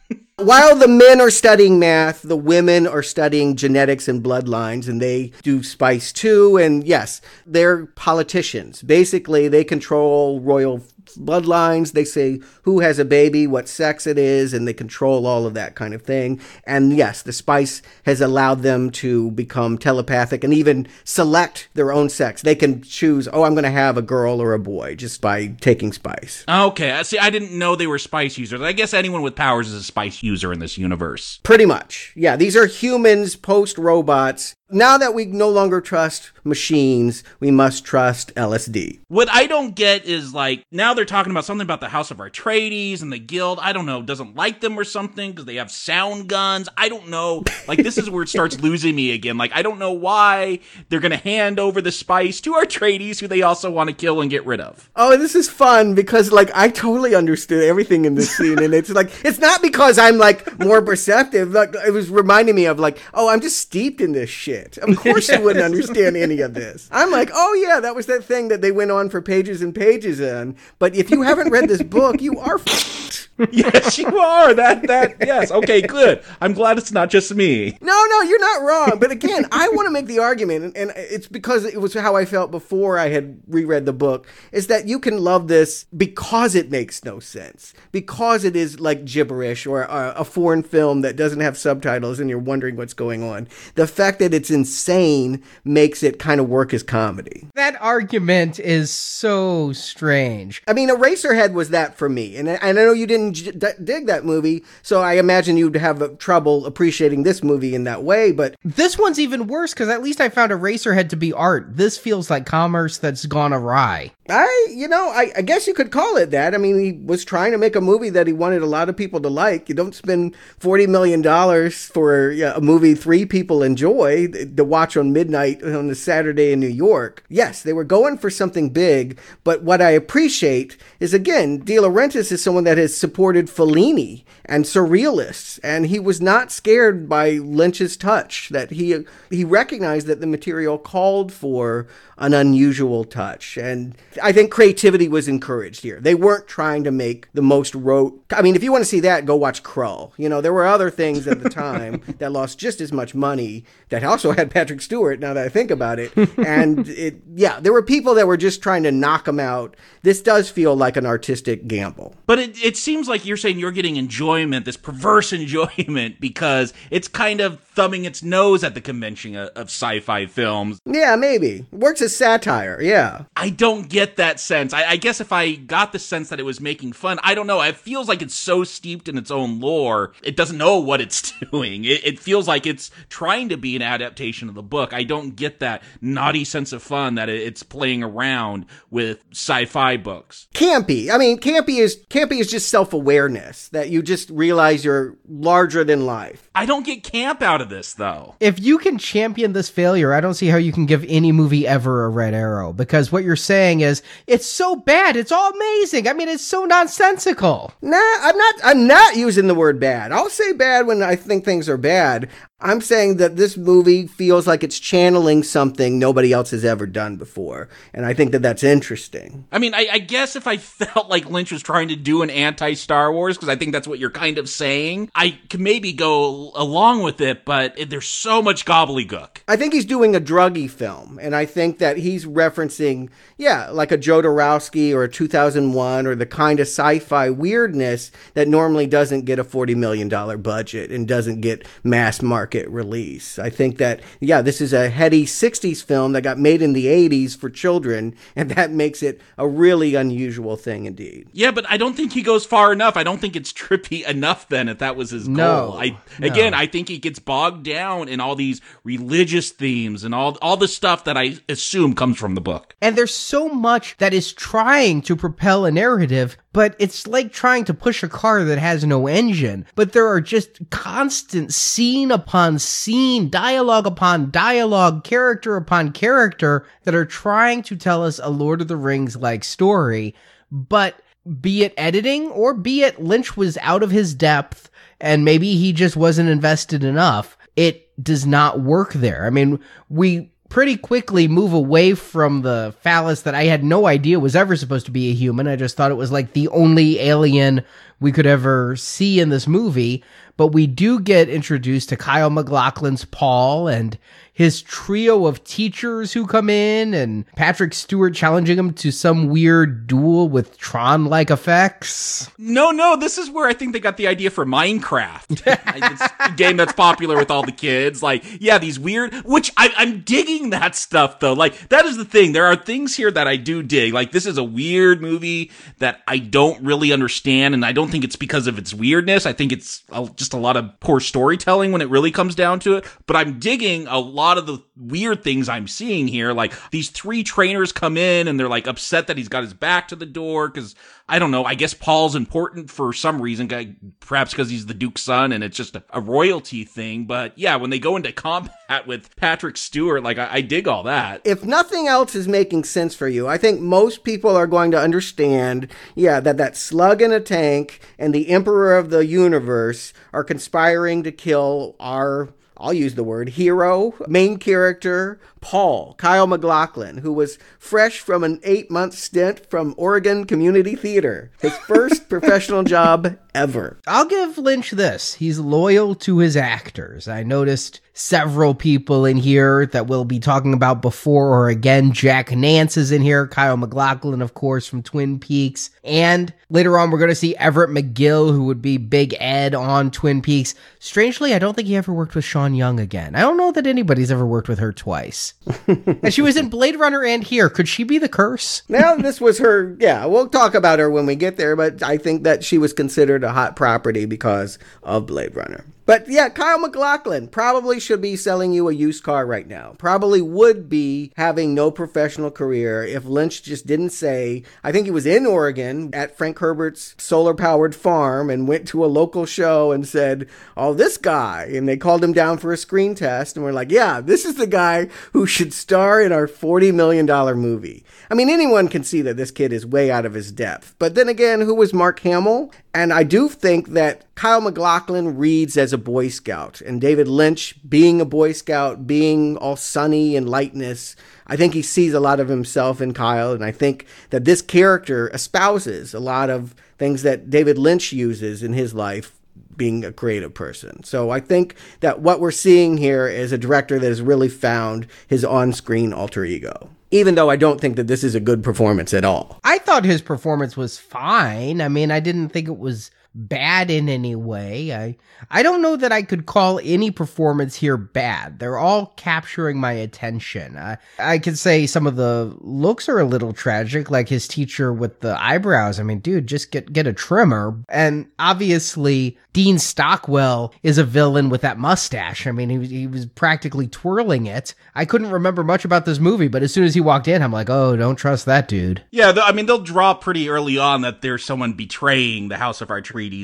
While 0.44 0.76
the 0.76 0.90
men 0.90 1.22
are 1.22 1.30
studying 1.30 1.80
math, 1.80 2.22
the 2.22 2.36
women 2.36 2.86
are 2.86 3.02
studying 3.02 3.56
genetics 3.56 4.10
and 4.10 4.22
bloodlines, 4.22 4.90
and 4.90 5.02
they 5.02 5.32
do 5.42 5.64
spice 5.64 6.12
too. 6.12 6.58
And 6.58 6.84
yes, 6.84 7.22
they're 7.46 7.86
politicians. 7.86 8.82
Basically, 8.82 9.48
they 9.48 9.64
control 9.64 10.42
royal 10.42 10.84
bloodlines. 11.14 11.94
They 11.94 12.06
say 12.06 12.42
who 12.64 12.82
has 12.82 13.00
a 13.00 13.06
baby, 13.06 13.48
what 13.48 13.68
sex 13.68 14.06
it 14.06 14.18
is, 14.18 14.54
and 14.54 14.68
they 14.68 14.74
control 14.74 15.26
all 15.26 15.46
of 15.46 15.54
that 15.54 15.76
kind 15.76 15.94
of 15.94 16.02
thing. 16.02 16.40
And 16.66 16.94
yes, 16.94 17.22
the 17.22 17.34
spice 17.34 17.82
has 18.06 18.20
allowed 18.20 18.62
them 18.62 18.90
to 18.92 19.32
become 19.32 19.78
telepathic 19.78 20.44
and 20.44 20.54
even 20.54 20.88
select 21.04 21.70
their 21.74 21.92
own 21.92 22.10
sex. 22.10 22.42
They 22.42 22.56
can 22.56 22.82
choose, 22.82 23.30
oh, 23.32 23.44
I'm 23.44 23.54
going 23.54 23.64
to 23.64 23.72
have 23.72 23.98
a 23.98 24.02
girl 24.02 24.42
or 24.42 24.54
a 24.54 24.60
boy 24.60 24.96
just 24.96 25.22
by 25.22 25.48
taking 25.62 25.94
spice. 25.94 26.44
Okay. 26.50 26.92
I 26.92 27.04
See, 27.04 27.20
I 27.20 27.30
didn't 27.30 27.52
know 27.52 27.76
they 27.76 27.86
were 27.86 28.00
spice 28.00 28.38
users. 28.40 28.62
I 28.62 28.72
guess 28.72 28.94
anyone 28.94 29.22
with 29.22 29.36
powers 29.36 29.68
is 29.68 29.76
a 29.76 29.84
spice 29.84 30.24
user 30.24 30.52
in 30.52 30.60
this 30.60 30.78
universe. 30.80 31.40
Pretty 31.44 31.66
much. 31.66 32.12
Yeah. 32.16 32.36
These 32.36 32.56
are 32.58 32.66
humans 32.66 33.36
post 33.36 33.78
robots 33.78 34.56
now 34.74 34.98
that 34.98 35.14
we 35.14 35.26
no 35.26 35.50
longer 35.50 35.82
trust 35.82 36.32
machines, 36.44 37.24
we 37.40 37.52
must 37.52 37.86
trust 37.86 38.34
LSD. 38.36 39.00
What 39.08 39.30
I 39.32 39.48
don't 39.48 39.76
get 39.76 40.06
is 40.06 40.34
like 40.34 40.66
now 40.72 40.94
they're 40.94 41.06
talking 41.06 41.32
about 41.32 41.46
something 41.46 41.66
about 41.66 41.80
the 41.80 41.90
House 41.90 42.12
of 42.12 42.18
Atreides 42.18 43.02
and 43.02 43.12
the 43.12 43.20
Guild. 43.20 43.60
I 43.62 43.74
don't 43.74 43.86
know, 43.86 44.02
doesn't 44.02 44.36
like 44.36 44.62
them 44.62 44.78
or 44.78 44.84
something 44.84 45.32
because 45.32 45.46
they 45.46 45.56
have 45.56 45.72
sound 45.72 46.28
guns. 46.28 46.70
I 46.78 46.90
don't 46.90 47.10
know. 47.10 47.44
Like 47.68 47.84
this 47.84 47.98
is 47.98 48.10
where 48.10 48.24
it 48.24 48.30
starts 48.30 48.60
losing 48.62 48.96
me 48.96 49.12
again. 49.12 49.38
Like 49.38 49.52
I 49.54 49.62
don't 49.62 49.80
know 49.80 49.94
why 49.94 50.60
they're 50.90 51.00
gonna 51.00 51.18
hand 51.18 51.60
over 51.60 51.82
the 51.82 51.92
spice 51.92 52.42
to 52.42 52.54
Atreides, 52.54 53.20
who 53.20 53.28
they 53.28 53.42
also 53.42 53.70
want 53.72 53.90
to 53.90 53.96
kill 53.96 54.22
and 54.22 54.30
get 54.30 54.46
rid 54.46 54.60
of. 54.60 54.90
Oh, 54.96 55.18
this 55.18 55.36
is 55.36 55.50
fun 55.50 55.96
because 55.96 56.32
like 56.32 56.52
I 56.54 56.70
totally 56.70 57.16
understood 57.16 57.64
everything 57.64 58.06
in 58.06 58.16
this 58.16 58.36
scene, 58.38 58.62
and 58.62 58.74
it's 58.74 58.90
like 58.90 59.12
it's 59.24 59.40
not 59.40 59.62
because 59.62 59.98
I'm 59.98 60.18
like 60.18 60.60
more 60.60 60.82
perceptive. 60.82 61.52
Like 61.52 61.76
it 61.86 61.92
was 61.92 62.10
reminding 62.10 62.56
me 62.56 62.66
of 62.66 62.80
like, 62.80 63.00
oh, 63.14 63.30
I'm 63.30 63.42
just 63.42 63.58
steeped 63.58 64.02
in 64.02 64.14
this 64.14 64.30
shit 64.30 64.63
it. 64.64 64.78
Of 64.78 64.96
course 64.98 65.30
you 65.30 65.42
wouldn't 65.42 65.66
understand 65.66 66.18
any 66.18 66.42
of 66.42 66.54
this. 66.54 66.90
I'm 66.92 67.12
like, 67.12 67.30
oh 67.34 67.54
yeah, 67.54 67.80
that 67.80 67.96
was 67.96 68.06
that 68.08 68.24
thing 68.24 68.48
that 68.48 68.62
they 68.62 68.72
went 68.72 68.92
on 68.92 69.10
for 69.10 69.22
pages 69.22 69.62
and 69.62 69.74
pages 69.76 70.20
in. 70.20 70.56
But 70.80 70.96
if 70.96 71.12
you 71.12 71.22
haven't 71.22 71.52
read 71.52 71.70
this 71.70 71.84
book, 71.84 72.22
you 72.22 72.40
are 72.40 72.56
f***ed. 72.56 73.14
yes, 73.52 73.98
you 73.98 74.18
are. 74.18 74.54
That 74.54 74.86
that 74.88 75.16
yes. 75.26 75.52
Okay, 75.52 75.82
good. 75.82 76.24
I'm 76.40 76.54
glad 76.54 76.78
it's 76.78 76.92
not 76.92 77.10
just 77.10 77.34
me. 77.34 77.78
No, 77.82 78.06
no, 78.10 78.22
you're 78.22 78.40
not 78.40 78.62
wrong. 78.62 79.00
But 79.00 79.10
again, 79.10 79.48
I 79.52 79.70
want 79.70 79.88
to 79.88 79.92
make 79.92 80.06
the 80.06 80.20
argument, 80.20 80.66
and, 80.66 80.78
and 80.78 80.94
it's 80.96 81.28
because 81.28 81.66
it 81.66 81.82
was 81.82 81.96
how 81.96 82.16
I 82.16 82.26
felt 82.26 82.52
before 82.52 83.00
I 83.00 83.10
had 83.10 83.40
reread 83.48 83.86
the 83.86 83.94
book, 83.94 84.28
is 84.52 84.68
that 84.68 84.88
you 84.88 85.00
can 85.00 85.18
love 85.18 85.48
this 85.48 85.86
because 85.98 86.54
it 86.54 86.70
makes 86.70 87.04
no 87.04 87.20
sense, 87.20 87.74
because 87.92 88.44
it 88.44 88.56
is 88.56 88.80
like 88.80 89.04
gibberish 89.06 89.66
or 89.66 89.84
a, 89.84 90.14
a 90.18 90.26
foreign 90.26 90.62
film 90.62 91.02
that 91.02 91.16
doesn't 91.16 91.40
have 91.40 91.58
subtitles, 91.58 92.20
and 92.20 92.30
you're 92.30 92.38
wondering 92.38 92.76
what's 92.76 92.94
going 92.94 93.24
on. 93.24 93.48
The 93.74 93.88
fact 93.88 94.20
that 94.20 94.34
it's 94.34 94.43
insane 94.52 95.42
makes 95.64 96.04
it 96.04 96.20
kind 96.20 96.40
of 96.40 96.50
work 96.50 96.74
as 96.74 96.84
comedy. 96.84 97.48
That 97.56 97.82
argument 97.82 98.60
is 98.60 98.92
so 98.92 99.74
strange. 99.74 100.62
I 100.68 100.74
mean, 100.74 100.90
Eraserhead 100.90 101.54
was 101.54 101.70
that 101.70 101.96
for 101.98 102.10
me, 102.10 102.36
and 102.38 102.50
I, 102.50 102.54
and 102.54 102.80
I 102.80 102.84
know 102.84 102.94
you 102.94 103.08
didn't 103.08 103.34
j- 103.34 103.52
d- 103.52 103.68
dig 103.84 104.08
that 104.08 104.26
movie, 104.26 104.64
so 104.82 105.02
I 105.02 105.14
imagine 105.14 105.58
you'd 105.58 105.76
have 105.76 106.18
trouble 106.18 106.66
appreciating 106.66 107.24
this 107.24 107.44
movie 107.44 107.76
in 107.76 107.84
that 107.86 108.04
way. 108.04 108.32
But 108.32 108.56
this 108.64 108.98
one's 108.98 109.20
even 109.20 109.48
worse 109.48 109.74
because 109.74 109.90
at 109.90 110.04
least 110.04 110.22
I 110.22 110.30
found 110.30 110.52
Eraserhead 110.52 111.10
to 111.10 111.16
be 111.16 111.34
art. 111.34 111.78
This 111.78 111.98
feels 111.98 112.30
like 112.30 112.46
commerce 112.46 112.98
that's 112.98 113.26
gone 113.26 113.54
awry. 113.54 114.12
I, 114.30 114.68
you 114.72 114.88
know, 114.88 115.10
I, 115.10 115.34
I 115.36 115.42
guess 115.42 115.68
you 115.68 115.74
could 115.74 115.92
call 115.92 116.16
it 116.16 116.32
that. 116.32 116.56
I 116.56 116.58
mean, 116.58 116.80
he 116.80 116.94
was 116.94 117.26
trying 117.26 117.52
to 117.52 117.58
make 117.58 117.76
a 117.76 117.82
movie 117.82 118.10
that 118.12 118.26
he 118.26 118.32
wanted 118.32 118.62
a 118.62 118.68
lot 118.68 118.88
of 118.88 118.96
people 118.96 119.20
to 119.20 119.28
like. 119.28 119.68
You 119.68 119.76
don't 119.76 119.94
spend 119.94 120.34
forty 120.58 120.88
million 120.88 121.22
dollars 121.22 121.88
for 121.88 122.32
a 122.32 122.62
movie 122.62 122.96
three 122.96 123.26
people 123.26 123.62
enjoy 123.62 124.28
to 124.28 124.64
watch 124.64 124.96
on 124.96 125.12
midnight 125.12 125.62
on 125.62 125.90
a 125.90 125.96
Saturday 125.96 126.54
in 126.54 126.62
New 126.62 126.68
York. 126.68 127.26
Yes, 127.28 127.64
they 127.64 127.74
were 127.74 127.84
going 127.84 128.18
for 128.18 128.30
something 128.30 128.70
big, 128.70 129.20
but 129.44 129.64
what 129.64 129.82
I 129.82 129.90
appreciate 129.90 130.78
is 131.02 131.14
again, 131.14 131.60
De 131.60 131.76
Laurentiis 131.76 132.32
is 132.32 132.42
someone 132.42 132.64
that 132.64 132.78
has 132.78 132.96
supported 132.96 133.48
Fellini 133.48 134.24
and 134.46 134.64
surrealists, 134.64 135.60
and 135.64 135.88
he 135.88 136.00
was 136.00 136.22
not 136.22 136.50
scared 136.50 137.10
by 137.10 137.32
Lynch's 137.32 137.98
touch. 137.98 138.48
That 138.50 138.72
he 138.72 139.04
he 139.30 139.44
recognized 139.44 140.08
that 140.08 140.22
the 140.22 140.28
material 140.28 140.78
called 140.78 141.34
for 141.34 141.88
an 142.18 142.34
unusual 142.34 143.04
touch. 143.04 143.58
And 143.58 143.96
I 144.22 144.32
think 144.32 144.52
creativity 144.52 145.08
was 145.08 145.28
encouraged 145.28 145.82
here. 145.82 146.00
They 146.00 146.16
weren't 146.16 146.48
trying 146.48 146.84
to 146.84 146.92
make 146.92 147.28
the 147.34 147.42
most 147.42 147.74
rote. 147.76 148.24
I 148.32 148.42
mean, 148.42 148.56
if 148.56 148.64
you 148.64 148.72
want 148.72 148.84
to 148.84 148.90
see 148.90 149.00
that, 149.02 149.26
go 149.26 149.36
watch 149.36 149.64
Krull. 149.64 150.12
You 150.18 150.30
know, 150.30 150.42
there 150.42 150.54
were 150.54 150.66
other 150.66 150.90
things 150.90 151.28
at 151.28 151.42
the 151.42 151.50
time 151.64 152.02
that 152.20 152.32
lost 152.32 152.60
just 152.60 152.82
as 152.82 152.92
much 152.92 153.16
money 153.16 153.66
that 153.90 154.04
also 154.04 154.32
had 154.32 154.52
Patrick 154.52 154.82
Stewart, 154.82 155.20
now 155.20 155.34
that 155.34 155.46
I 155.46 155.50
think 155.50 155.72
about 155.72 156.00
it. 156.00 156.12
And 156.44 156.88
it, 156.90 157.22
yeah, 157.36 157.60
there 157.60 157.72
were 157.72 157.82
people 157.82 158.16
that 158.16 158.28
were 158.28 158.38
just 158.38 158.62
trying 158.62 158.84
to 158.84 158.92
knock 158.92 159.28
him 159.28 159.40
out. 159.40 159.76
This 160.02 160.22
does 160.22 160.50
feel 160.50 160.76
like 160.76 160.98
an 160.98 161.06
artistic 161.06 161.68
gamble. 161.68 162.16
But 162.26 162.40
it, 162.40 162.62
it 162.62 162.76
seems 162.76 163.08
like 163.08 163.26
you're 163.26 163.38
saying 163.38 163.60
you're 163.60 163.72
getting 163.72 163.96
enjoyment, 163.96 164.66
this 164.66 164.78
perverse 164.78 165.32
enjoyment, 165.34 166.20
because 166.20 166.74
it's 166.90 167.08
kind 167.08 167.40
of 167.40 167.62
thumbing 167.62 168.06
its 168.06 168.24
nose 168.24 168.64
at 168.64 168.74
the 168.74 168.82
convention 168.82 169.36
of, 169.36 169.50
of 169.50 169.68
sci-fi 169.68 170.26
films. 170.26 170.80
Yeah, 170.86 171.16
maybe. 171.16 171.66
Works 171.72 172.02
as 172.04 172.16
satire, 172.16 172.80
yeah. 172.82 173.24
I 173.36 173.50
don't 173.50 173.90
get 173.90 174.18
that 174.18 174.40
sense. 174.40 174.74
I, 174.74 174.92
I, 174.92 174.96
guess 174.98 175.20
if 175.20 175.32
I 175.32 175.56
got 175.56 175.92
the 175.92 176.00
sense 176.00 176.30
that 176.30 176.40
it 176.40 176.44
was 176.44 176.62
making 176.62 176.94
fun, 176.94 177.20
I 177.24 177.34
don't 177.34 177.48
know. 177.48 177.62
It 177.62 177.76
feels 177.76 178.08
like 178.08 178.22
it's 178.22 178.36
so 178.36 178.64
steeped 178.64 179.08
in 179.08 179.18
its 179.18 179.32
own 179.32 179.60
lore, 179.60 180.14
it 180.22 180.36
doesn't 180.36 180.58
know 180.58 180.80
what 180.80 181.02
it's 181.02 181.34
doing. 181.52 181.86
It, 181.86 182.06
it 182.06 182.20
feels 182.20 182.48
like 182.48 182.68
it's 182.68 182.92
trying 183.10 183.50
to 183.50 183.58
be 183.58 183.76
an 183.76 183.82
adaptation 183.82 184.50
of 184.50 184.56
the 184.56 184.62
book. 184.62 184.94
I 184.94 185.04
don't 185.04 185.36
get 185.36 185.60
that 185.60 185.82
naughty 186.02 186.44
sense 186.44 186.74
of 186.74 186.84
fun 186.84 187.16
that 187.16 187.30
it's 187.30 187.64
playing 187.64 188.04
around 188.04 188.66
with 188.92 189.24
sci-fi 189.32 189.98
books. 189.98 190.48
Campy. 190.54 191.10
I 191.10 191.18
mean, 191.18 191.40
campy 191.40 191.80
is 191.80 192.04
campy 192.10 192.40
is 192.40 192.52
just 192.52 192.70
self-awareness 192.70 193.70
that 193.70 193.90
you 193.90 194.02
just 194.02 194.30
realize 194.30 194.86
you're 194.86 195.16
larger 195.28 195.84
than 195.84 196.06
life. 196.06 196.50
I 196.54 196.66
don't 196.66 196.86
get 196.86 197.04
camp 197.04 197.42
out 197.42 197.62
of 197.62 197.70
this 197.70 197.94
though. 197.94 198.36
If 198.40 198.60
you 198.60 198.78
can 198.78 198.98
champion 198.98 199.54
this 199.54 199.70
failure, 199.70 200.14
I 200.14 200.22
don't 200.22 200.34
see 200.34 200.48
how 200.48 200.58
you 200.58 200.72
can 200.72 200.86
give 200.86 201.06
any 201.08 201.32
movie 201.32 201.68
ever 201.68 201.93
a 202.02 202.10
red 202.10 202.34
arrow 202.34 202.74
because 202.74 203.12
what 203.12 203.24
you're 203.24 203.36
saying 203.36 203.82
is 203.82 204.02
it's 204.28 204.46
so 204.46 204.76
bad, 204.76 205.16
it's 205.16 205.32
all 205.32 205.52
amazing. 205.52 206.08
I 206.08 206.14
mean, 206.14 206.30
it's 206.30 206.44
so 206.44 206.66
nonsensical. 206.66 207.72
Nah, 207.82 207.98
I'm 207.98 208.38
not 208.38 208.56
I'm 208.64 208.88
not 208.88 209.16
using 209.16 209.48
the 209.48 209.56
word 209.56 209.80
bad. 209.80 210.12
I'll 210.12 210.30
say 210.30 210.54
bad 210.54 210.88
when 210.88 211.02
I 211.04 211.16
think 211.16 211.46
things 211.46 211.70
are 211.70 211.78
bad. 211.78 212.30
I'm 212.64 212.80
saying 212.80 213.18
that 213.18 213.36
this 213.36 213.58
movie 213.58 214.08
feels 214.08 214.48
like 214.48 214.64
it's 214.64 214.80
channeling 214.80 215.44
something 215.44 216.00
nobody 216.00 216.32
else 216.32 216.52
has 216.52 216.64
ever 216.64 216.88
done 216.88 217.18
before. 217.18 217.68
And 217.94 218.06
I 218.06 218.14
think 218.14 218.32
that 218.32 218.42
that's 218.42 218.64
interesting. 218.64 219.46
I 219.52 219.60
mean, 219.60 219.74
I, 219.74 219.90
I 219.92 220.00
guess 220.00 220.38
if 220.38 220.48
I 220.48 220.56
felt 220.58 221.10
like 221.10 221.30
Lynch 221.30 221.52
was 221.52 221.62
trying 221.62 221.90
to 221.90 221.98
do 221.98 222.22
an 222.22 222.30
anti 222.30 222.76
Star 222.76 223.12
Wars, 223.12 223.36
because 223.36 223.50
I 223.50 223.58
think 223.58 223.74
that's 223.74 223.88
what 223.88 224.00
you're 224.00 224.10
kind 224.10 224.38
of 224.38 224.48
saying, 224.48 225.12
I 225.14 225.38
could 225.50 225.60
maybe 225.60 225.92
go 225.92 226.54
along 226.56 227.04
with 227.04 227.20
it, 227.20 227.44
but 227.44 227.78
it, 227.78 227.90
there's 227.90 228.08
so 228.08 228.42
much 228.42 228.64
gobbledygook. 228.64 229.40
I 229.46 229.58
think 229.58 229.74
he's 229.74 229.84
doing 229.84 230.16
a 230.16 230.22
druggy 230.22 230.70
film. 230.70 231.20
And 231.22 231.36
I 231.36 231.46
think 231.46 231.80
that 231.80 231.98
he's 231.98 232.26
referencing, 232.26 233.10
yeah, 233.38 233.72
like 233.72 233.92
a 233.92 233.98
Jodorowsky 233.98 234.94
or 234.94 235.04
a 235.04 235.10
2001 235.10 236.08
or 236.08 236.16
the 236.16 236.26
kind 236.26 236.62
of 236.62 236.68
sci 236.68 237.00
fi 237.00 237.30
weirdness 237.30 238.10
that 238.36 238.48
normally 238.48 238.88
doesn't 238.88 239.26
get 239.26 239.38
a 239.38 239.44
$40 239.44 239.76
million 239.76 240.08
budget 240.42 240.92
and 240.92 241.06
doesn't 241.06 241.42
get 241.42 241.68
mass 241.84 242.22
market 242.22 242.53
market 242.54 242.70
release. 242.72 243.40
I 243.40 243.50
think 243.50 243.78
that, 243.78 244.02
yeah, 244.20 244.42
this 244.42 244.62
is 244.62 244.74
a 244.74 244.90
heady 244.90 245.26
60s 245.26 245.84
film 245.84 246.14
that 246.14 246.22
got 246.22 246.38
made 246.38 246.62
in 246.62 246.74
the 246.74 246.86
80s 246.86 247.36
for 247.36 247.50
children, 247.50 248.16
and 248.36 248.52
that 248.52 248.72
makes 248.72 249.02
it 249.02 249.22
a 249.38 249.48
really 249.48 249.96
unusual 249.96 250.56
thing 250.56 250.86
indeed. 250.86 251.30
Yeah, 251.34 251.52
but 251.52 251.66
I 251.70 251.78
don't 251.78 251.96
think 251.96 252.14
he 252.14 252.22
goes 252.22 252.46
far 252.46 252.72
enough. 252.72 252.96
I 252.96 253.04
don't 253.04 253.20
think 253.20 253.36
it's 253.36 253.52
trippy 253.52 254.08
enough 254.08 254.48
then 254.50 254.70
if 254.70 254.80
that 254.80 254.96
was 254.96 255.12
his 255.12 255.28
goal. 255.28 255.78
I 255.80 255.98
no. 256.20 256.28
again, 256.28 256.54
I 256.54 256.68
think 256.68 256.90
he 256.90 257.00
gets 257.00 257.20
bogged 257.20 257.64
down 257.66 258.08
in 258.08 258.20
all 258.20 258.36
these 258.36 258.62
religious 258.84 259.50
themes 259.52 260.04
and 260.04 260.14
all 260.14 260.38
all 260.42 260.58
the 260.58 260.68
stuff 260.68 261.04
that 261.06 261.18
I 261.18 261.38
assume 261.50 261.96
comes 261.96 262.18
from 262.18 262.36
the 262.36 262.42
book. 262.42 262.76
And 262.82 262.96
there's 262.96 263.14
so 263.14 263.50
much 263.50 263.98
that 263.98 264.14
is 264.14 264.34
trying 264.34 265.02
to 265.04 265.16
propel 265.16 265.66
a 265.66 265.72
narrative, 265.72 266.38
but 266.54 266.76
it's 266.78 267.08
like 267.08 267.34
trying 267.34 267.66
to 267.66 267.74
push 267.74 268.04
a 268.04 268.08
car 268.08 268.44
that 268.44 268.60
has 268.60 268.86
no 268.86 269.08
engine. 269.08 269.66
But 269.76 269.92
there 269.92 270.08
are 270.08 270.22
just 270.22 270.70
constant 270.70 271.54
scene 271.54 272.12
upon 272.12 272.60
scene, 272.60 273.30
dialogue 273.30 273.88
upon 273.88 274.32
dialogue, 274.32 275.04
character 275.04 275.56
upon 275.56 275.92
character 275.92 276.66
that 276.84 276.96
are 276.96 277.06
trying 277.06 277.64
to 277.64 277.76
tell 277.76 278.04
us 278.04 278.20
a 278.20 278.30
Lord 278.30 278.62
of 278.62 278.68
the 278.68 278.78
Rings 278.78 279.16
like 279.16 279.44
story. 279.44 280.14
But 280.52 281.02
be 281.42 281.64
it 281.64 281.74
editing 281.76 282.30
or 282.30 282.54
be 282.54 282.84
it 282.84 283.02
Lynch 283.02 283.36
was 283.36 283.58
out 283.62 283.82
of 283.82 283.92
his 283.92 284.14
depth 284.14 284.70
and 285.02 285.26
maybe 285.26 285.56
he 285.56 285.74
just 285.74 285.96
wasn't 285.96 286.30
invested 286.30 286.84
enough, 286.84 287.38
it 287.56 287.90
does 288.02 288.26
not 288.26 288.62
work 288.62 288.94
there. 288.94 289.26
I 289.26 289.30
mean, 289.30 289.60
we 289.90 290.33
pretty 290.54 290.78
quickly 290.78 291.28
move 291.28 291.52
away 291.52 291.96
from 291.96 292.44
the 292.44 292.76
phallus 292.82 293.24
that 293.24 293.34
I 293.34 293.46
had 293.46 293.64
no 293.64 293.88
idea 293.88 294.20
was 294.20 294.36
ever 294.36 294.56
supposed 294.56 294.86
to 294.86 294.92
be 294.92 295.10
a 295.10 295.14
human. 295.16 295.48
I 295.48 295.56
just 295.56 295.76
thought 295.76 295.90
it 295.90 295.96
was 295.96 296.12
like 296.12 296.34
the 296.34 296.48
only 296.50 297.00
alien 297.00 297.64
we 298.00 298.12
could 298.12 298.28
ever 298.28 298.76
see 298.76 299.20
in 299.20 299.30
this 299.30 299.48
movie. 299.48 300.04
But 300.38 300.50
we 300.50 300.68
do 300.68 301.00
get 301.00 301.28
introduced 301.28 301.90
to 301.90 301.98
Kyle 301.98 302.30
MacLachlan's 302.30 303.04
Paul 303.04 303.68
and 303.68 303.98
his 304.34 304.64
trio 304.64 305.28
of 305.28 305.44
teachers 305.44 306.12
who 306.12 306.26
come 306.26 306.50
in 306.50 306.96
and 306.96 307.26
Patrick 307.36 307.72
Stewart 307.74 308.16
challenging 308.16 308.58
him 308.58 308.74
to 308.74 308.92
some 308.92 309.28
weird 309.28 309.86
duel 309.86 310.28
with 310.28 310.58
Tron 310.58 311.06
like 311.06 311.30
effects. 311.30 312.32
No, 312.40 312.72
no, 312.72 312.96
this 312.96 313.20
is 313.20 313.30
where 313.30 313.48
I 313.48 313.54
think 313.54 313.74
they 313.74 313.80
got 313.80 313.98
the 313.98 314.08
idea 314.08 314.32
for 314.32 314.44
Minecraft. 314.44 315.44
it's 315.46 316.14
a 316.20 316.32
game 316.36 316.58
that's 316.58 316.74
popular 316.74 317.16
with 317.16 317.30
all 317.30 317.44
the 317.44 317.52
kids. 317.52 318.02
Like, 318.02 318.24
yeah, 318.40 318.58
these 318.58 318.80
weird, 318.80 319.14
which 319.24 319.52
I, 319.56 319.72
I'm 319.78 320.02
digging 320.02 320.50
that 320.50 320.76
stuff 320.76 321.20
though. 321.20 321.34
Like, 321.34 321.70
that 321.70 321.86
is 321.86 321.98
the 321.98 322.06
thing. 322.06 322.34
There 322.34 322.48
are 322.48 322.56
things 322.56 322.96
here 322.96 323.12
that 323.12 323.28
I 323.28 323.36
do 323.36 323.62
dig. 323.62 323.94
Like, 323.94 324.12
this 324.12 324.26
is 324.26 324.40
a 324.40 324.44
weird 324.44 325.00
movie 325.00 325.52
that 325.78 326.02
I 326.08 326.18
don't 326.18 326.64
really 326.64 326.92
understand, 326.92 327.54
and 327.54 327.64
I 327.64 327.72
don't 327.72 327.92
think 327.92 328.04
it's 328.04 328.16
because 328.16 328.48
of 328.48 328.58
its 328.58 328.74
weirdness. 328.74 329.28
I 329.28 329.34
think 329.34 329.52
it's 329.52 329.84
just 330.16 330.34
a 330.34 330.38
lot 330.38 330.58
of 330.58 330.80
poor 330.80 331.00
storytelling 331.00 331.72
when 331.72 331.82
it 331.82 331.90
really 331.90 332.12
comes 332.12 332.34
down 332.34 332.60
to 332.62 332.78
it. 332.78 332.86
But 333.06 333.16
I'm 333.16 333.40
digging 333.40 333.86
a 333.86 334.00
lot 334.00 334.23
lot 334.24 334.38
of 334.38 334.46
the 334.46 334.60
weird 334.78 335.24
things 335.24 335.50
I'm 335.50 335.68
seeing 335.68 336.08
here. 336.08 336.32
Like 336.32 336.54
these 336.72 336.90
three 336.90 337.24
trainers 337.24 337.72
come 337.72 337.98
in 337.98 338.28
and 338.28 338.40
they're 338.40 338.48
like 338.48 338.68
upset 338.68 339.08
that 339.08 339.18
he's 339.18 339.28
got 339.28 339.44
his 339.44 339.54
back 339.54 339.90
to 339.90 339.96
the 339.96 340.06
door 340.06 340.48
because 340.48 340.76
I 341.10 341.20
don't 341.20 341.32
know. 341.32 341.44
I 341.44 341.56
guess 341.56 341.74
Paul's 341.74 342.16
important 342.16 342.72
for 342.72 342.94
some 342.94 343.22
reason, 343.22 343.98
perhaps 344.00 344.32
because 344.32 344.50
he's 344.50 344.66
the 344.66 344.74
Duke's 344.74 345.04
son 345.04 345.34
and 345.34 345.44
it's 345.44 345.58
just 345.58 345.76
a, 345.76 346.02
royalty 346.02 346.64
thing. 346.64 347.06
But 347.06 347.38
yeah, 347.38 347.58
when 347.58 347.70
they 347.70 347.80
go 347.80 347.96
into 347.98 348.12
combat 348.14 348.88
with 348.88 349.14
Patrick 349.18 349.58
Stewart, 349.58 350.04
like 350.04 350.18
I, 350.18 350.36
I 350.36 350.42
dig 350.42 350.68
all 350.68 350.84
that. 350.84 351.22
If 351.26 351.44
nothing 351.44 351.88
else 351.88 352.16
is 352.16 352.28
making 352.28 352.64
sense 352.64 352.96
for 352.96 353.08
you, 353.08 353.28
I 353.28 353.38
think 353.38 353.60
most 353.60 354.04
people 354.04 354.36
are 354.36 354.48
going 354.48 354.72
to 354.72 354.80
understand, 354.80 355.68
yeah, 355.96 356.20
that 356.22 356.38
that 356.38 356.56
slug 356.56 357.02
in 357.02 357.12
a 357.12 357.20
tank 357.20 357.82
and 358.00 358.16
the 358.16 358.30
Emperor 358.30 358.78
of 358.78 358.90
the 358.90 359.06
Universe 359.06 359.94
are 360.14 360.24
conspiring 360.24 361.04
to 361.04 361.12
kill 361.12 361.76
our 361.80 362.30
I'll 362.64 362.74
use 362.74 362.96
the 362.96 363.04
word 363.04 363.28
hero, 363.28 363.94
main 364.08 364.38
character, 364.38 365.20
Paul, 365.42 365.96
Kyle 365.96 366.28
MacLachlan, 366.28 367.00
who 367.00 367.12
was 367.12 367.38
fresh 367.60 368.00
from 368.00 368.24
an 368.24 368.40
eight 368.44 368.72
month 368.72 368.94
stint 368.94 369.46
from 369.50 369.76
Oregon 369.76 370.24
Community 370.24 370.78
Theater, 370.78 371.30
his 371.42 371.58
first 371.58 372.08
professional 372.10 372.64
job 372.64 373.18
ever. 373.34 373.78
I'll 373.88 374.06
give 374.06 374.38
Lynch 374.38 374.72
this. 374.72 375.16
He's 375.16 375.40
loyal 375.40 375.96
to 375.96 376.20
his 376.20 376.38
actors. 376.38 377.08
I 377.08 377.24
noticed 377.24 377.82
several 377.94 378.56
people 378.56 379.06
in 379.06 379.18
here 379.18 379.68
that 379.68 379.88
we'll 379.88 380.06
be 380.06 380.20
talking 380.20 380.54
about 380.54 380.82
before 380.82 381.30
or 381.30 381.50
again. 381.50 381.92
Jack 381.92 382.32
Nance 382.32 382.76
is 382.76 382.92
in 382.92 383.02
here, 383.02 383.28
Kyle 383.28 383.56
MacLachlan, 383.56 384.22
of 384.22 384.34
course, 384.34 384.68
from 384.68 384.82
Twin 384.82 385.20
Peaks. 385.20 385.70
And 385.84 386.34
later 386.50 386.78
on, 386.78 386.90
we're 386.90 386.98
going 386.98 387.10
to 387.10 387.16
see 387.16 387.36
Everett 387.36 387.70
McGill, 387.70 388.32
who 388.32 388.46
would 388.46 388.62
be 388.62 388.78
Big 388.78 389.16
Ed 389.20 389.54
on 389.54 389.92
Twin 389.92 390.22
Peaks. 390.22 390.56
Strangely, 390.80 391.34
I 391.34 391.40
don't 391.40 391.56
think 391.56 391.68
he 391.68 391.76
ever 391.76 391.94
worked 391.94 392.16
with 392.16 392.26
Sean 392.26 392.56
Young 392.56 392.80
again. 392.80 393.16
I 393.16 393.22
don't 393.22 393.38
know 393.38 393.52
that 393.52 393.68
anybody's 393.68 394.12
ever 394.12 394.26
worked 394.26 394.50
with 394.50 394.60
her 394.60 394.74
twice. 394.74 395.34
and 395.68 396.14
she 396.14 396.22
was 396.22 396.36
in 396.36 396.50
Blade 396.50 396.80
Runner 396.80 397.04
and 397.04 397.24
here. 397.24 397.50
Could 397.50 397.68
she 397.68 397.84
be 397.84 398.00
the 398.00 398.10
curse? 398.10 398.64
now, 398.68 398.96
this 398.96 399.22
was 399.22 399.38
her, 399.38 399.76
yeah, 399.80 400.06
we'll 400.06 400.28
talk 400.28 400.56
about 400.56 400.80
her 400.80 400.90
when 400.90 401.06
we 401.06 401.16
get 401.16 401.38
there, 401.38 401.56
but 401.56 401.84
I 401.84 401.98
think 401.98 402.24
that 402.24 402.44
she 402.44 402.58
was 402.58 402.74
considered 402.74 403.23
a 403.24 403.32
hot 403.32 403.56
property 403.56 404.06
because 404.06 404.60
of 404.84 405.08
Blade 405.08 405.36
Runner. 405.36 405.66
But 405.86 406.08
yeah, 406.08 406.30
Kyle 406.30 406.60
MacLachlan 406.60 407.28
probably 407.28 407.80
should 407.80 408.02
be 408.02 408.16
selling 408.16 408.54
you 408.54 408.70
a 408.70 408.74
used 408.74 409.04
car 409.04 409.26
right 409.26 409.48
now. 409.48 409.76
Probably 409.78 410.22
would 410.22 410.70
be 410.70 411.12
having 411.18 411.54
no 411.54 411.72
professional 411.72 412.32
career 412.32 412.84
if 412.84 413.06
Lynch 413.06 413.44
just 413.44 413.68
didn't 413.68 413.90
say, 413.90 414.44
I 414.64 414.72
think 414.72 414.86
he 414.86 414.92
was 414.92 415.06
in 415.06 415.26
Oregon 415.26 415.94
at 415.94 416.18
Frank 416.18 416.40
Herbert's 416.40 416.96
solar 416.98 417.34
powered 417.34 417.76
farm 417.76 418.30
and 418.30 418.48
went 418.48 418.68
to 418.70 418.86
a 418.86 418.88
local 418.88 419.26
show 419.26 419.72
and 419.72 419.88
said, 419.88 420.28
Oh, 420.56 420.74
this 420.74 420.98
guy. 420.98 421.50
And 421.54 421.68
they 421.68 421.78
called 421.78 422.04
him 422.04 422.14
down 422.14 422.38
for 422.38 422.54
a 422.54 422.58
screen 422.58 422.96
test 422.96 423.36
and 423.36 423.44
we're 423.44 423.52
like, 423.52 423.72
Yeah, 423.72 424.00
this 424.00 424.24
is 424.24 424.36
the 424.36 424.48
guy 424.48 424.86
who 425.12 425.26
should 425.26 425.54
star 425.54 426.02
in 426.02 426.14
our 426.14 426.28
$40 426.28 426.74
million 426.74 427.06
movie. 427.38 427.84
I 428.10 428.14
mean, 428.14 428.30
anyone 428.30 428.70
can 428.70 428.84
see 428.84 429.02
that 429.02 429.18
this 429.18 429.32
kid 429.32 429.52
is 429.52 429.66
way 429.66 429.92
out 429.92 430.06
of 430.06 430.14
his 430.14 430.32
depth. 430.32 430.76
But 430.80 430.96
then 430.96 431.10
again, 431.10 431.42
who 431.42 431.56
was 431.56 431.74
Mark 431.74 432.00
Hamill? 432.02 432.52
And 432.74 432.92
I 432.92 433.04
do 433.04 433.30
think 433.30 433.70
that 433.70 434.04
Kyle 434.16 434.42
MacLachlan 434.42 435.18
reads 435.18 435.58
as 435.58 435.73
a 435.74 435.78
Boy 435.78 436.10
Scout, 436.10 436.62
and 436.62 436.80
David 436.80 437.08
Lynch, 437.08 437.56
being 437.68 438.00
a 438.00 438.06
Boy 438.06 438.32
Scout, 438.32 438.88
being 438.88 439.38
all 439.38 439.56
sunny 439.56 440.16
and 440.16 440.30
lightness, 440.30 440.96
I 441.28 441.36
think 441.36 441.54
he 441.54 441.62
sees 441.62 441.94
a 441.94 442.00
lot 442.00 442.20
of 442.20 442.28
himself 442.28 442.82
in 442.82 442.94
Kyle, 442.94 443.32
and 443.32 443.44
I 443.44 443.52
think 443.52 443.86
that 444.10 444.26
this 444.26 444.42
character 444.42 445.08
espouses 445.10 445.94
a 445.94 446.00
lot 446.00 446.30
of 446.30 446.56
things 446.78 447.04
that 447.04 447.30
David 447.30 447.58
Lynch 447.58 447.94
uses 447.94 448.44
in 448.44 448.54
his 448.54 448.74
life 448.74 449.14
being 449.56 449.86
a 449.86 449.92
creative 449.92 450.34
person. 450.34 450.84
So 450.84 451.10
I 451.12 451.20
think 451.20 451.56
that 451.80 452.00
what 452.00 452.20
we're 452.20 452.32
seeing 452.32 452.78
here 452.78 453.08
is 453.08 453.32
a 453.32 453.38
director 453.38 453.80
that 453.80 453.88
has 453.88 454.02
really 454.02 454.30
found 454.30 454.88
his 455.08 455.24
on 455.24 455.54
screen 455.54 455.94
alter 455.94 456.26
ego. 456.26 456.70
Even 456.92 457.16
though 457.16 457.30
I 457.30 457.36
don't 457.36 457.60
think 457.60 457.76
that 457.78 457.88
this 457.88 458.04
is 458.04 458.16
a 458.16 458.20
good 458.20 458.44
performance 458.44 458.94
at 458.94 459.06
all. 459.06 459.40
I 459.44 459.58
thought 459.58 459.84
his 459.86 460.02
performance 460.02 460.56
was 460.56 460.78
fine. 460.78 461.62
I 461.62 461.68
mean, 461.68 461.90
I 461.90 462.00
didn't 462.00 462.30
think 462.30 462.48
it 462.48 462.58
was 462.58 462.92
bad 463.16 463.70
in 463.70 463.90
any 463.90 464.16
way. 464.16 464.74
I 464.74 464.96
I 465.30 465.44
don't 465.44 465.62
know 465.62 465.76
that 465.76 465.92
I 465.92 466.02
could 466.02 466.26
call 466.26 466.60
any 466.64 466.92
performance 466.92 467.56
here 467.56 467.78
bad. 467.78 468.40
They're 468.40 468.58
all 468.58 468.88
capturing 468.98 469.60
my 469.60 469.72
attention. 469.72 470.58
I 470.58 470.78
I 471.00 471.20
could 471.20 471.38
say 471.38 471.66
some 471.66 471.88
of 471.88 471.96
the 471.96 472.36
looks 472.40 472.90
are 472.90 473.00
a 473.00 473.06
little 473.06 473.34
tragic, 473.34 473.90
like 473.92 474.10
his 474.10 474.28
teacher 474.28 474.74
with 474.74 475.02
the 475.02 475.20
eyebrows. 475.22 475.80
I 475.80 475.84
mean, 475.84 476.00
dude, 476.00 476.28
just 476.28 476.52
get 476.52 476.74
get 476.74 476.88
a 476.88 476.94
trimmer. 476.94 477.58
And 477.70 478.08
obviously, 478.20 479.18
Dean 479.34 479.58
Stockwell 479.58 480.54
is 480.64 480.78
a 480.78 480.84
villain 480.84 481.30
with 481.30 481.42
that 481.42 481.58
mustache. 481.58 482.28
I 482.28 482.32
mean, 482.32 482.50
he 482.50 482.58
was, 482.58 482.70
he 482.70 482.88
was 482.88 483.06
practically 483.06 483.68
twirling 483.68 484.28
it. 484.28 484.54
I 484.76 484.86
couldn't 484.86 485.10
remember 485.12 485.44
much 485.44 485.66
about 485.66 485.86
this 485.86 486.00
movie, 486.00 486.28
but 486.28 486.44
as 486.44 486.54
soon 486.54 486.64
as 486.64 486.76
he 486.76 486.82
walked 486.82 487.08
in, 487.08 487.22
I'm 487.22 487.32
like, 487.32 487.50
oh, 487.50 487.76
don't 487.76 487.96
trust 487.96 488.26
that 488.26 488.48
dude. 488.48 488.84
Yeah, 488.92 489.14
I 489.24 489.32
mean, 489.32 489.46
they'll 489.46 489.60
draw 489.60 489.94
pretty 489.94 490.30
early 490.30 490.58
on 490.58 490.82
that 490.82 491.02
there's 491.02 491.24
someone 491.24 491.54
betraying 491.54 492.30
the 492.30 492.38
House 492.38 492.62
of 492.62 492.70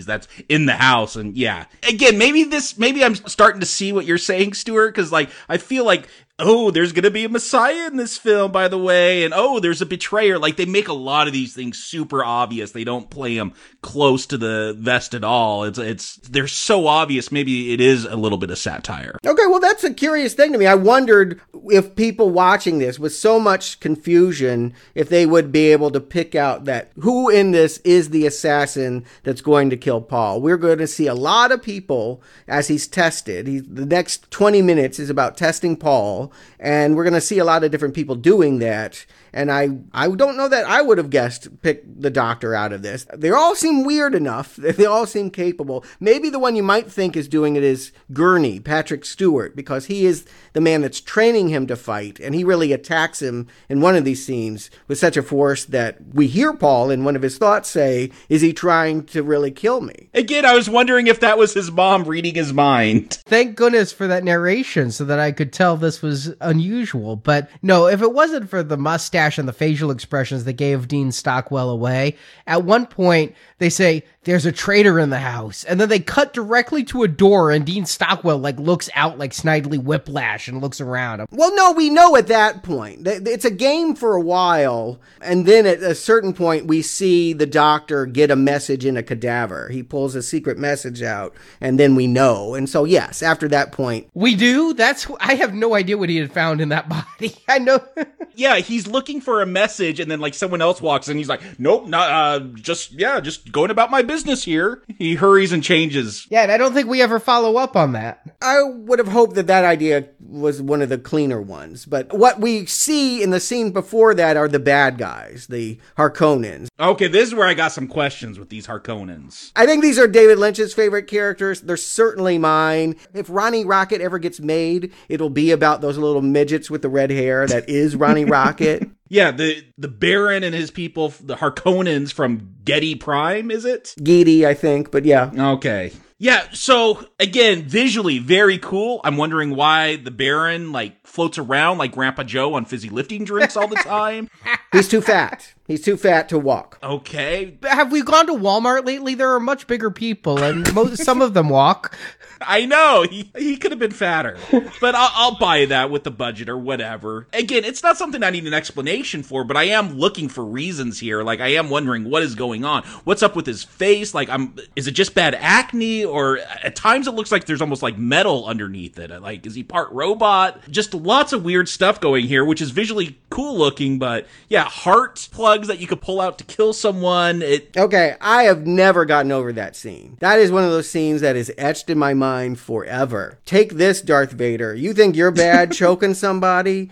That's 0.06 0.28
in 0.48 0.66
the 0.66 0.74
house. 0.74 1.16
And 1.16 1.38
yeah, 1.38 1.66
again, 1.88 2.18
maybe 2.18 2.44
this, 2.44 2.78
maybe 2.78 3.04
I'm 3.04 3.16
starting 3.16 3.60
to 3.60 3.66
see 3.66 3.92
what 3.94 4.06
you're 4.06 4.18
saying, 4.18 4.54
Stuart, 4.54 4.92
because 4.92 5.12
like, 5.12 5.30
I 5.48 5.58
feel 5.58 5.86
like 5.86 6.08
oh, 6.40 6.72
there's 6.72 6.92
gonna 6.92 7.10
be 7.10 7.26
a 7.26 7.30
messiah 7.30 7.88
in 7.88 7.98
this 7.98 8.18
film, 8.18 8.52
by 8.52 8.68
the 8.68 8.78
way, 8.78 9.24
and 9.24 9.34
oh, 9.36 9.60
there's 9.60 9.82
a 9.82 9.86
betrayer. 9.86 10.40
Like 10.40 10.56
they 10.56 10.66
make 10.66 10.88
a 10.88 10.94
lot 10.94 11.28
of 11.28 11.34
these 11.34 11.54
things 11.54 11.78
super 11.78 12.24
obvious. 12.24 12.72
They 12.72 12.84
don't 12.84 13.10
play 13.10 13.36
them 13.36 13.54
close 13.82 14.26
to 14.28 14.38
the 14.38 14.76
vest 14.78 15.14
at 15.14 15.24
all. 15.24 15.64
It's 15.64 15.78
it's 15.78 16.16
they're 16.18 16.48
so 16.48 16.88
obvious. 16.88 17.32
Maybe 17.32 17.74
it 17.74 17.82
is 17.82 18.06
a 18.06 18.16
little 18.16 18.38
bit 18.38 18.52
of 18.52 18.58
satire. 18.58 19.18
Okay, 19.26 19.48
well 19.48 19.60
that's 19.60 19.84
a 19.84 19.94
curious 19.94 20.34
thing 20.34 20.52
to 20.54 20.58
me. 20.58 20.66
I 20.66 20.76
wondered 20.76 21.42
if 21.66 21.96
people 21.96 22.30
watching 22.30 22.80
this 22.80 23.00
with 23.00 23.14
so 23.14 23.40
much 23.40 23.80
confusion, 23.80 24.74
if 24.96 25.10
they 25.10 25.26
would 25.26 25.52
be 25.52 25.72
able 25.72 25.92
to 25.92 26.00
pick 26.00 26.36
out 26.36 26.66
that 26.66 26.92
who 27.00 27.30
in 27.30 27.52
this 27.52 27.78
is 27.80 28.10
the 28.10 28.26
assassin 28.26 29.06
that's 29.24 29.42
going 29.42 29.70
to 29.70 29.78
kill 29.78 30.02
Paul. 30.02 30.42
We're 30.42 30.58
going 30.58 30.78
to 30.80 30.88
see 30.88 31.08
a 31.08 31.14
lot 31.14 31.52
of 31.52 31.62
people 31.62 32.22
as 32.48 32.68
he's 32.68 32.88
tested. 32.88 33.48
He, 33.48 33.60
the 33.60 33.86
next 33.86 34.30
20 34.32 34.62
minutes 34.62 35.00
is 35.00 35.10
about 35.10 35.38
testing 35.38 35.76
Paul 35.76 36.29
and 36.60 36.96
we're 36.96 37.04
going 37.04 37.14
to 37.14 37.22
see 37.22 37.40
a 37.40 37.46
lot 37.46 37.64
of 37.64 37.72
different 37.72 37.96
people 37.96 38.16
doing 38.16 38.60
that. 38.60 39.06
And 39.32 39.52
I, 39.52 39.70
I 39.94 40.10
don't 40.10 40.38
know 40.38 40.48
that 40.48 40.66
I 40.66 40.82
would 40.82 40.98
have 40.98 41.10
guessed 41.10 41.62
pick 41.62 41.84
the 41.86 42.10
doctor 42.10 42.56
out 42.56 42.74
of 42.74 42.82
this. 42.82 43.06
They 43.14 43.30
all 43.30 43.56
seem 43.56 43.84
weird 43.84 44.16
enough. 44.16 44.58
They 44.80 44.86
all 44.86 45.08
seem 45.08 45.30
capable. 45.30 45.84
Maybe 46.00 46.30
the 46.30 46.40
one 46.40 46.56
you 46.56 46.64
might 46.64 46.90
think 46.90 47.18
is 47.18 47.28
doing 47.28 47.58
it 47.58 47.64
is 47.64 47.92
Gurney, 48.14 48.62
Patrick 48.62 49.04
Stewart, 49.04 49.54
because 49.54 49.88
he 49.88 50.06
is 50.06 50.26
the 50.54 50.62
man 50.62 50.82
that's 50.82 51.02
training 51.02 51.50
him 51.50 51.68
to 51.68 51.76
fight, 51.76 52.20
and 52.20 52.34
he 52.34 52.44
really 52.44 52.72
attacks 52.72 53.22
him 53.22 53.48
in 53.68 53.82
one 53.82 53.96
of 53.96 54.06
these 54.06 54.26
scenes 54.26 54.70
with 54.88 54.98
such 54.98 55.18
a 55.18 55.24
force 55.24 55.66
that 55.66 55.98
we 56.14 56.28
hear 56.28 56.54
Paul 56.54 56.92
in 56.92 57.04
one 57.04 57.16
of 57.16 57.22
his 57.22 57.38
thoughts 57.38 57.70
say, 57.70 58.12
"Is 58.30 58.42
he 58.42 58.54
trying 58.54 59.04
to 59.06 59.24
really 59.24 59.52
kill 59.52 59.82
me?" 59.82 60.10
Again, 60.14 60.46
I 60.46 60.54
was 60.54 60.70
wondering 60.70 61.08
if 61.08 61.20
that 61.20 61.38
was 61.38 61.54
his 61.54 61.72
mom 61.72 62.04
reading 62.04 62.36
his 62.36 62.54
mind. 62.54 63.22
Thank 63.26 63.56
goodness 63.56 63.92
for 63.92 64.08
that 64.08 64.24
narration, 64.24 64.92
so 64.92 65.04
that 65.06 65.20
I 65.20 65.32
could 65.32 65.52
tell 65.52 65.78
this 65.78 66.02
was 66.02 66.19
unusual. 66.42 67.16
But 67.16 67.50
no, 67.62 67.88
if 67.88 68.02
it 68.02 68.14
wasn't 68.14 68.50
for 68.50 68.64
the 68.64 68.78
mustache 68.78 69.38
and 69.38 69.48
the 69.48 69.54
facial 69.54 69.92
expressions 69.92 70.44
that 70.46 70.54
gave 70.54 70.88
Dean 70.88 71.12
Stockwell 71.12 71.70
away, 71.70 72.16
at 72.48 72.64
one 72.64 72.86
point 72.86 73.36
they 73.58 73.70
say 73.70 74.04
there's 74.30 74.46
a 74.46 74.52
traitor 74.52 75.00
in 75.00 75.10
the 75.10 75.18
house, 75.18 75.64
and 75.64 75.82
then 75.82 75.90
they 75.90 76.00
cut 76.00 76.34
directly 76.34 76.84
to 76.84 77.02
a 77.02 77.08
door, 77.08 77.50
and 77.50 77.66
Dean 77.66 77.84
Stockwell 77.84 78.38
like 78.38 78.60
looks 78.60 78.88
out 78.94 79.18
like 79.18 79.32
Snidely 79.32 79.82
Whiplash 79.82 80.48
and 80.48 80.62
looks 80.62 80.80
around. 80.80 81.26
Well, 81.32 81.56
no, 81.56 81.72
we 81.72 81.90
know 81.90 82.16
at 82.16 82.28
that 82.28 82.62
point 82.62 83.08
it's 83.08 83.44
a 83.44 83.50
game 83.50 83.96
for 83.96 84.14
a 84.14 84.22
while, 84.22 85.00
and 85.20 85.48
then 85.48 85.66
at 85.66 85.82
a 85.82 85.96
certain 85.96 86.34
point 86.34 86.68
we 86.68 86.84
see 86.84 87.34
the 87.34 87.48
doctor 87.48 88.06
get 88.06 88.30
a 88.30 88.36
message 88.36 88.86
in 88.86 88.98
a 88.98 89.02
cadaver. 89.02 89.70
He 89.70 89.82
pulls 89.82 90.14
a 90.14 90.22
secret 90.22 90.60
message 90.60 91.02
out, 91.02 91.34
and 91.60 91.80
then 91.80 91.96
we 91.96 92.06
know. 92.06 92.54
And 92.54 92.70
so 92.70 92.84
yes, 92.84 93.24
after 93.24 93.48
that 93.48 93.72
point, 93.72 94.10
we 94.14 94.36
do. 94.36 94.76
That's 94.76 95.08
I 95.20 95.34
have 95.36 95.56
no 95.56 95.74
idea 95.74 95.98
what 95.98 96.10
he 96.10 96.18
had 96.18 96.32
found 96.32 96.62
in 96.62 96.70
that 96.70 96.88
body. 97.20 97.36
I 97.48 97.58
know. 97.58 97.84
yeah, 98.36 98.58
he's 98.58 98.86
looking 98.86 99.22
for 99.22 99.42
a 99.42 99.48
message, 99.48 100.00
and 100.00 100.12
then 100.12 100.20
like 100.20 100.36
someone 100.36 100.62
else 100.62 100.80
walks 100.80 101.10
in. 101.10 101.18
He's 101.18 101.30
like, 101.30 101.42
"Nope, 101.58 101.88
not 101.88 102.12
uh, 102.12 102.40
just 102.54 102.92
yeah, 102.92 103.20
just 103.22 103.52
going 103.52 103.72
about 103.72 103.90
my 103.90 104.04
business 104.04 104.19
here." 104.44 104.82
He 104.98 105.16
hurries 105.16 105.52
and 105.52 105.64
changes. 105.64 106.28
Yeah, 106.30 106.44
and 106.44 106.52
I 106.52 106.58
don't 106.58 106.74
think 106.74 106.88
we 106.90 107.02
ever 107.02 107.20
follow 107.20 107.58
up 107.58 107.76
on 107.76 107.94
that. 107.94 108.22
I 108.42 108.62
would 108.64 109.00
have 109.00 109.08
hoped 109.08 109.36
that 109.36 109.48
that 109.48 109.64
idea 109.66 110.06
was 110.20 110.62
one 110.62 110.82
of 110.82 110.90
the 110.90 110.98
cleaner 110.98 111.42
ones, 111.42 111.86
but 111.86 112.14
what 112.18 112.40
we 112.40 112.66
see 112.66 113.22
in 113.24 113.32
the 113.32 113.40
scene 113.40 113.72
before 113.72 114.14
that 114.14 114.38
are 114.38 114.48
the 114.48 114.60
bad 114.60 114.98
guys, 114.98 115.48
the 115.48 115.80
Harkonnens. 115.98 116.68
Okay, 116.80 117.08
this 117.08 117.28
is 117.30 117.36
where 117.36 117.48
I 117.48 117.54
got 117.54 117.72
some 117.72 117.88
questions 117.88 118.40
with 118.40 118.50
these 118.50 118.68
Harkonnens. 118.68 119.52
I 119.56 119.66
think 119.66 119.82
these 119.82 120.00
are 120.00 120.08
David 120.08 120.38
Lynch's 120.38 120.74
favorite 120.74 121.08
characters. 121.08 121.62
They're 121.62 121.78
certainly 121.78 122.38
mine. 122.38 122.96
If 123.14 123.28
Ronnie 123.30 123.66
Rocket 123.66 124.02
ever 124.02 124.20
gets 124.20 124.40
made, 124.40 124.94
it'll 125.08 125.30
be 125.30 125.52
about 125.52 125.82
those 125.82 125.98
little 125.98 126.22
midgets 126.22 126.70
with 126.70 126.82
the 126.82 126.90
red 126.90 127.12
hair. 127.12 127.48
That 127.48 127.70
is 127.70 127.96
Ronnie 127.96 128.26
Rocket. 128.30 128.88
Yeah, 129.10 129.32
the 129.32 129.66
the 129.78 129.88
Baron 129.88 130.44
and 130.44 130.54
his 130.56 130.72
people, 130.72 131.10
the 131.22 131.36
Harkonnens 131.36 132.14
from 132.14 132.56
Giedi 132.64 133.00
Prime, 133.00 133.50
is 133.52 133.66
it? 133.66 133.96
Giedi, 134.00 134.46
I 134.46 134.54
think, 134.54 134.92
but 134.92 135.04
yeah. 135.04 135.32
Okay. 135.36 135.92
Yeah, 136.22 136.48
so 136.52 137.06
again, 137.20 137.64
visually 137.64 138.20
very 138.20 138.58
cool. 138.58 139.00
I'm 139.04 139.16
wondering 139.18 139.56
why 139.56 139.96
the 139.96 140.12
Baron 140.12 140.72
like 140.72 141.08
floats 141.08 141.38
around 141.38 141.78
like 141.78 141.94
Grandpa 141.94 142.24
Joe 142.24 142.54
on 142.54 142.66
fizzy 142.66 142.90
lifting 142.90 143.24
drinks 143.24 143.56
all 143.58 143.68
the 143.68 143.76
time. 143.84 144.30
He's 144.72 144.88
too 144.90 145.02
fat. 145.02 145.54
He's 145.70 145.84
too 145.84 145.98
fat 145.98 146.30
to 146.30 146.40
walk. 146.40 146.80
Okay. 146.82 147.56
Have 147.62 147.92
we 147.92 148.02
gone 148.02 148.26
to 148.26 148.34
Walmart 148.34 148.88
lately? 148.88 149.14
There 149.14 149.36
are 149.36 149.40
much 149.40 149.68
bigger 149.68 149.92
people, 149.92 150.42
and 150.42 150.74
most, 150.74 150.98
some 151.06 151.22
of 151.22 151.36
them 151.36 151.48
walk. 151.48 151.96
I 152.42 152.66
know 152.66 153.06
he 153.08 153.32
he 153.38 153.56
could 153.56 153.72
have 153.72 153.80
been 153.80 153.92
fatter, 153.92 154.38
but 154.82 154.96
I'll, 154.96 155.12
I'll 155.14 155.38
buy 155.38 155.66
that 155.66 155.92
with 155.92 156.06
the 156.06 156.12
budget 156.12 156.50
or 156.50 156.58
whatever. 156.58 157.28
Again, 157.34 157.66
it's 157.66 157.84
not 157.84 157.98
something 157.98 158.24
I 158.24 158.30
need 158.32 158.48
an 158.48 158.54
explanation 158.54 159.22
for, 159.24 159.44
but 159.44 159.58
I 159.58 159.66
am 159.66 159.98
looking 159.98 160.28
for 160.28 160.44
reasons 160.44 161.00
here. 161.00 161.22
Like 161.22 161.40
I 161.40 161.50
am 161.50 161.70
wondering 161.70 162.10
what 162.10 162.24
is 162.24 162.34
going 162.34 162.66
on. 162.66 162.84
What's 163.04 163.22
up 163.22 163.36
with 163.36 163.46
his 163.46 163.64
face? 163.64 164.14
Like 164.14 164.30
I'm, 164.30 164.56
is 164.76 164.88
it 164.88 164.94
just 164.94 165.14
bad 165.14 165.36
acne, 165.36 166.04
or 166.04 166.40
uh, 166.40 166.46
at 166.64 166.76
times 166.76 167.08
it 167.08 167.12
looks 167.12 167.32
like 167.32 167.46
there's 167.46 167.62
almost 167.62 167.84
like 167.84 167.98
metal 167.98 168.48
underneath 168.48 168.98
it? 168.98 169.12
Like 169.22 169.46
is 169.46 169.54
he 169.54 169.64
part 169.64 169.92
robot? 169.92 170.62
Just 170.72 170.96
lots 170.96 171.34
of 171.34 171.44
weird 171.44 171.70
stuff 171.70 172.00
going 172.02 172.26
here, 172.26 172.44
which 172.44 172.62
is 172.62 172.72
visually 172.72 173.20
cool 173.30 173.58
looking, 173.58 174.00
but 174.00 174.26
yeah, 174.48 174.64
heart 174.64 175.20
that 175.68 175.80
you 175.80 175.88
could 175.88 176.02
pull 176.02 176.22
out 176.22 176.38
to 176.38 176.44
kill 176.44 176.74
someone. 176.74 177.42
It 177.42 177.76
okay. 177.78 178.16
I 178.22 178.44
have 178.44 178.66
never 178.66 179.06
gotten 179.06 179.32
over 179.32 179.52
that 179.54 179.76
scene. 179.76 180.18
That 180.20 180.40
is 180.40 180.52
one 180.52 180.64
of 180.64 180.72
those 180.72 180.90
scenes 180.90 181.22
that 181.22 181.36
is 181.36 181.52
etched 181.58 181.90
in 181.90 181.98
my 181.98 182.14
mind 182.14 182.60
forever. 182.60 183.40
Take 183.46 183.74
this, 183.74 184.02
Darth 184.02 184.32
Vader. 184.32 184.74
You 184.74 184.94
think 184.94 185.16
you're 185.16 185.32
bad 185.32 185.72
choking 185.74 186.14
somebody? 186.14 186.92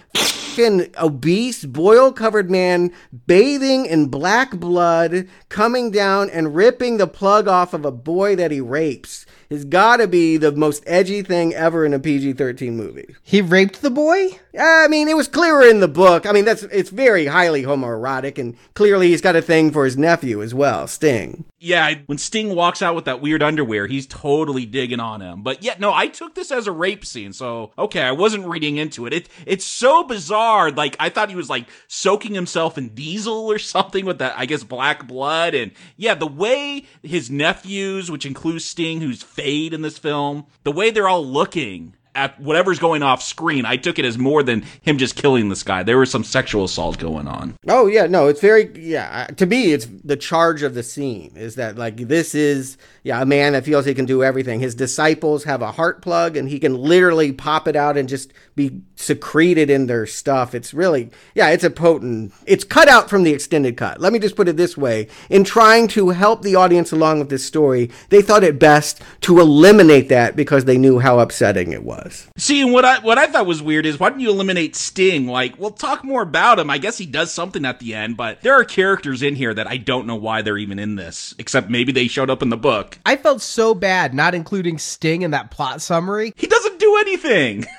Obese, 0.98 1.66
boil 1.66 2.12
covered 2.12 2.50
man 2.50 2.92
bathing 3.28 3.86
in 3.86 4.08
black 4.08 4.58
blood, 4.58 5.28
coming 5.50 5.92
down 5.92 6.32
and 6.32 6.56
ripping 6.56 6.98
the 6.98 7.06
plug 7.06 7.48
off 7.48 7.76
of 7.76 7.86
a 7.86 7.92
boy 7.92 8.36
that 8.36 8.50
he 8.50 8.60
rapes 8.60 9.28
has 9.50 9.66
got 9.66 9.98
to 9.98 10.08
be 10.08 10.38
the 10.38 10.52
most 10.52 10.84
edgy 10.86 11.22
thing 11.22 11.54
ever 11.54 11.86
in 11.86 11.94
a 11.94 12.00
PG 12.00 12.34
13 12.34 12.76
movie. 12.76 13.16
He 13.24 13.42
raped 13.42 13.82
the 13.82 13.90
boy? 13.90 14.40
I 14.60 14.88
mean, 14.88 15.08
it 15.08 15.16
was 15.16 15.28
clearer 15.28 15.64
in 15.64 15.80
the 15.80 15.88
book. 15.88 16.26
I 16.26 16.32
mean, 16.32 16.46
that's 16.46 16.64
it's 16.64 16.90
very 16.90 17.28
highly 17.28 17.64
homoerotic, 17.64 18.38
and 18.38 18.56
clearly 18.74 19.10
he's 19.10 19.22
got 19.22 19.36
a 19.36 19.42
thing 19.42 19.72
for 19.72 19.86
his 19.86 19.98
nephew 19.98 20.42
as 20.42 20.54
well, 20.54 20.88
Sting. 20.88 21.46
Yeah, 21.60 21.96
when 22.06 22.18
Sting 22.18 22.56
walks 22.56 22.82
out 22.82 22.96
with 22.96 23.06
that 23.06 23.22
weird 23.22 23.44
underwear, 23.44 23.88
he's 23.88 24.08
totally 24.08 24.66
digging 24.66 25.00
on 25.00 25.22
him. 25.22 25.44
But 25.44 25.64
yeah, 25.64 25.76
no, 25.80 25.94
I 25.94 26.08
took 26.08 26.36
this 26.36 26.52
as 26.52 26.68
a 26.68 26.72
rape 26.72 27.06
scene, 27.06 27.34
so 27.34 27.72
okay, 27.78 28.02
I 28.02 28.12
wasn't 28.12 28.48
reading 28.48 28.78
into 28.78 29.06
it. 29.06 29.14
It 29.14 29.30
it's 29.46 29.66
so 29.66 30.04
bizarre. 30.04 30.72
Like 30.72 30.96
I 31.00 31.10
thought 31.10 31.30
he 31.30 31.36
was 31.36 31.50
like 31.50 31.68
soaking 31.88 32.34
himself 32.34 32.78
in 32.78 32.90
diesel 32.90 33.52
or 33.52 33.60
something 33.60 34.06
with 34.06 34.20
that, 34.20 34.34
I 34.38 34.46
guess, 34.46 34.64
black 34.64 35.08
blood. 35.08 35.54
And 35.54 35.72
yeah, 35.98 36.16
the 36.16 36.28
way 36.28 36.86
his 37.04 37.30
nephews, 37.30 38.10
which 38.10 38.26
includes 38.26 38.66
Sting, 38.66 39.02
who's 39.02 39.22
fade 39.38 39.74
in 39.74 39.84
this 39.84 39.98
film, 40.00 40.46
the 40.64 40.72
way 40.72 40.90
they're 40.90 41.08
all 41.08 41.26
looking 41.26 41.94
at 42.18 42.40
whatever's 42.42 42.80
going 42.80 43.04
off 43.04 43.22
screen, 43.22 43.64
I 43.64 43.78
took 43.78 44.00
it 44.00 44.04
as 44.04 44.18
more 44.18 44.42
than 44.42 44.64
him 44.82 44.98
just 44.98 45.16
killing 45.16 45.50
this 45.50 45.62
guy. 45.62 45.84
There 45.84 46.00
was 46.00 46.10
some 46.10 46.24
sexual 46.24 46.64
assault 46.66 46.98
going 46.98 47.28
on. 47.28 47.56
Oh 47.68 47.86
yeah, 47.86 48.08
no, 48.08 48.28
it's 48.28 48.42
very 48.42 48.72
yeah. 48.76 49.28
To 49.38 49.46
me, 49.46 49.72
it's 49.72 49.86
the 50.04 50.18
charge 50.18 50.64
of 50.64 50.74
the 50.74 50.82
scene 50.82 51.34
is 51.36 51.56
that 51.56 51.78
like 51.78 51.96
this 51.96 52.34
is 52.34 52.78
yeah 53.04 53.22
a 53.22 53.26
man 53.26 53.54
that 53.54 53.64
feels 53.64 53.86
he 53.86 53.94
can 53.94 54.06
do 54.06 54.24
everything. 54.24 54.60
His 54.60 54.74
disciples 54.74 55.44
have 55.44 55.62
a 55.62 55.72
heart 55.72 56.02
plug 56.02 56.36
and 56.36 56.50
he 56.50 56.60
can 56.60 56.76
literally 56.76 57.32
pop 57.32 57.68
it 57.68 57.76
out 57.76 57.98
and 57.98 58.10
just 58.10 58.34
be 58.56 58.82
secreted 58.96 59.70
in 59.70 59.86
their 59.86 60.08
stuff. 60.08 60.56
It's 60.56 60.74
really 60.74 61.12
yeah, 61.36 61.50
it's 61.50 61.64
a 61.64 61.70
potent. 61.70 62.34
It's 62.48 62.64
cut 62.64 62.90
out 62.90 63.12
from 63.12 63.24
the 63.24 63.34
extended 63.34 63.78
cut. 63.78 64.02
Let 64.02 64.12
me 64.12 64.18
just 64.18 64.36
put 64.36 64.48
it 64.48 64.58
this 64.58 64.76
way: 64.76 65.08
in 65.30 65.44
trying 65.44 65.88
to 65.90 66.10
help 66.10 66.42
the 66.42 66.56
audience 66.56 66.92
along 66.92 67.20
with 67.20 67.30
this 67.30 67.46
story, 67.46 67.92
they 68.10 68.24
thought 68.24 68.44
it 68.44 68.58
best 68.58 69.04
to 69.22 69.40
eliminate 69.40 70.10
that 70.10 70.36
because 70.36 70.66
they 70.66 70.80
knew 70.80 70.98
how 70.98 71.20
upsetting 71.20 71.72
it 71.72 71.84
was 71.84 72.07
was. 72.08 72.28
See, 72.38 72.64
what 72.66 72.86
I 72.86 73.00
what 73.00 73.18
I 73.18 73.28
thought 73.28 73.46
was 73.46 73.62
weird 73.62 73.86
is 73.86 74.00
why 74.00 74.10
didn't 74.10 74.22
you 74.22 74.30
eliminate 74.30 74.76
Sting? 74.76 75.28
Like, 75.28 75.58
we'll 75.60 75.72
talk 75.72 76.04
more 76.04 76.22
about 76.22 76.60
him. 76.60 76.70
I 76.70 76.78
guess 76.78 76.98
he 76.98 77.06
does 77.06 77.32
something 77.34 77.66
at 77.66 77.80
the 77.80 77.94
end, 77.94 78.18
but 78.18 78.42
there 78.42 78.54
are 78.54 78.64
characters 78.64 79.22
in 79.22 79.36
here 79.36 79.54
that 79.54 79.68
I 79.68 79.78
don't 79.78 80.08
know 80.08 80.16
why 80.16 80.42
they're 80.42 80.58
even 80.58 80.80
in 80.80 80.96
this, 80.96 81.36
except 81.38 81.70
maybe 81.70 81.92
they 81.92 82.08
showed 82.08 82.30
up 82.30 82.42
in 82.42 82.50
the 82.50 82.58
book. 82.58 83.00
I 83.06 83.16
felt 83.16 83.42
so 83.42 83.74
bad 83.74 84.14
not 84.14 84.36
including 84.36 84.78
Sting 84.78 85.22
in 85.22 85.32
that 85.32 85.52
plot 85.52 85.82
summary. 85.82 86.34
He 86.36 86.48
doesn't 86.48 86.80
do 86.80 86.98
anything. 86.98 87.66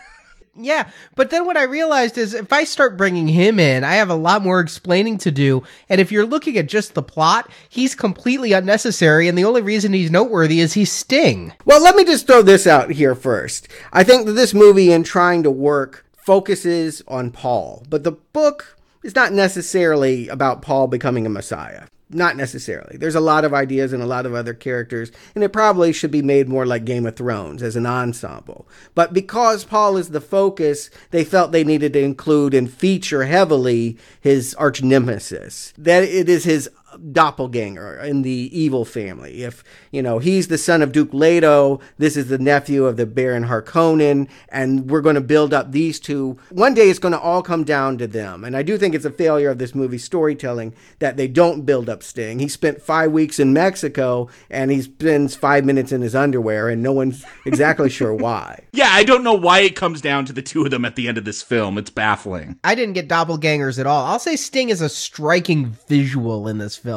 Yeah, 0.61 0.91
but 1.15 1.31
then 1.31 1.47
what 1.47 1.57
I 1.57 1.63
realized 1.63 2.19
is 2.19 2.35
if 2.35 2.53
I 2.53 2.65
start 2.65 2.97
bringing 2.97 3.29
him 3.29 3.61
in, 3.61 3.85
I 3.85 3.95
have 3.95 4.11
a 4.11 4.15
lot 4.15 4.43
more 4.43 4.59
explaining 4.59 5.19
to 5.19 5.31
do. 5.31 5.63
And 5.89 6.01
if 6.01 6.11
you're 6.11 6.27
looking 6.27 6.59
at 6.59 6.67
just 6.67 6.95
the 6.95 7.03
plot, 7.03 7.49
he's 7.69 7.95
completely 7.95 8.53
unnecessary. 8.53 9.29
And 9.29 9.39
the 9.39 9.45
only 9.45 9.63
reason 9.63 9.93
he's 9.93 10.11
noteworthy 10.11 10.59
is 10.61 10.73
he's 10.73 10.91
Sting. 10.91 11.53
Well, 11.65 11.81
let 11.81 11.95
me 11.95 12.05
just 12.05 12.27
throw 12.27 12.43
this 12.43 12.67
out 12.67 12.91
here 12.91 13.15
first. 13.15 13.69
I 13.93 14.03
think 14.03 14.27
that 14.27 14.33
this 14.33 14.53
movie, 14.53 14.91
in 14.91 15.05
trying 15.05 15.45
to 15.45 15.51
work, 15.51 16.05
focuses 16.17 17.03
on 17.07 17.31
Paul, 17.31 17.85
but 17.89 18.03
the 18.03 18.13
book 18.13 18.77
is 19.03 19.15
not 19.15 19.33
necessarily 19.33 20.29
about 20.29 20.61
Paul 20.61 20.89
becoming 20.89 21.25
a 21.25 21.31
messiah. 21.31 21.85
Not 22.11 22.37
necessarily. 22.37 22.97
There's 22.97 23.15
a 23.15 23.21
lot 23.21 23.45
of 23.45 23.53
ideas 23.53 23.93
and 23.93 24.03
a 24.03 24.07
lot 24.07 24.25
of 24.25 24.35
other 24.35 24.55
characters, 24.55 25.13
and 25.35 25.45
it 25.45 25.53
probably 25.53 25.93
should 25.93 26.11
be 26.11 26.23
made 26.23 26.49
more 26.49 26.65
like 26.65 26.87
Game 26.87 27.05
of 27.05 27.17
Thrones 27.17 27.63
as 27.63 27.77
an 27.77 27.85
ensemble. 27.85 28.67
But 28.95 29.13
because 29.13 29.65
Paul 29.65 29.99
is 29.99 30.09
the 30.09 30.21
focus, 30.21 30.89
they 31.11 31.23
felt 31.23 31.53
they 31.53 31.65
needed 31.65 31.93
to 31.93 32.01
include 32.01 32.55
and 32.55 32.73
feature 32.73 33.25
heavily 33.25 33.99
his 34.23 34.55
arch 34.55 34.83
nemesis. 34.83 35.75
That 35.77 36.03
it 36.03 36.31
is 36.31 36.45
his 36.45 36.71
doppelganger 37.13 37.99
in 37.99 38.23
the 38.23 38.51
evil 38.53 38.85
family. 38.85 39.43
If, 39.43 39.65
you 39.91 40.03
know, 40.03 40.19
he's 40.19 40.49
the 40.49 40.59
son 40.59 40.83
of 40.83 40.93
Duke 40.93 41.13
Leto, 41.13 41.81
this 41.99 42.17
is 42.17 42.29
the 42.29 42.39
nephew 42.39 42.85
of 42.85 42.97
the 42.97 43.07
Baron 43.07 43.45
Harkonnen, 43.45 44.29
and 44.49 44.91
we're 44.91 45.01
going 45.01 45.15
to 45.15 45.21
build 45.21 45.55
up 45.55 45.73
these 45.73 46.01
two. 46.01 46.39
One 46.51 46.75
day 46.75 46.91
it's 46.91 46.99
going 46.99 47.13
to 47.13 47.21
all 47.21 47.43
come 47.43 47.65
down 47.65 47.99
to 47.99 48.07
them. 48.07 48.45
And 48.45 48.57
I 48.57 48.63
do 48.63 48.79
think 48.79 48.95
it's 48.95 49.05
a 49.05 49.11
failure 49.11 49.51
of 49.51 49.59
this 49.59 49.75
movie's 49.75 50.05
storytelling 50.05 50.75
that 50.99 51.17
they 51.17 51.29
don't 51.29 51.67
build 51.67 51.89
up 51.89 52.03
Sting. 52.03 52.39
He 52.39 52.49
spent 52.49 52.83
five 52.83 53.13
weeks 53.13 53.39
in 53.39 53.53
Mexico 53.53 54.29
and 54.51 54.71
he 54.71 54.83
spends 54.83 55.35
five 55.35 55.65
minutes 55.65 55.93
in 55.93 56.01
his 56.01 56.15
underwear, 56.15 56.69
and 56.69 56.83
no 56.83 56.93
one's 56.93 57.25
exactly 57.45 57.91
sure 57.91 58.15
why. 58.15 58.65
Yeah, 58.73 58.89
I 58.91 59.05
don't 59.05 59.25
know 59.25 59.35
why 59.35 59.61
it 59.61 59.77
comes 59.77 60.01
down 60.01 60.25
to 60.27 60.33
the 60.33 60.43
two 60.43 60.65
of 60.65 60.71
them 60.71 60.85
at 60.85 60.97
the 60.97 61.09
end 61.09 61.19
of 61.19 61.25
this 61.25 61.43
film. 61.43 61.79
It's 61.79 61.91
baffling. 61.91 62.59
I 62.65 62.75
didn't 62.75 62.95
get 62.95 63.09
doppelgangers 63.09 63.79
at 63.79 63.87
all. 63.87 64.05
I'll 64.05 64.19
say 64.19 64.37
Sting 64.37 64.71
is 64.71 64.81
a 64.81 64.89
striking 64.89 65.67
visual 65.89 66.49
in 66.49 66.59
this 66.59 66.77
film. 66.77 66.88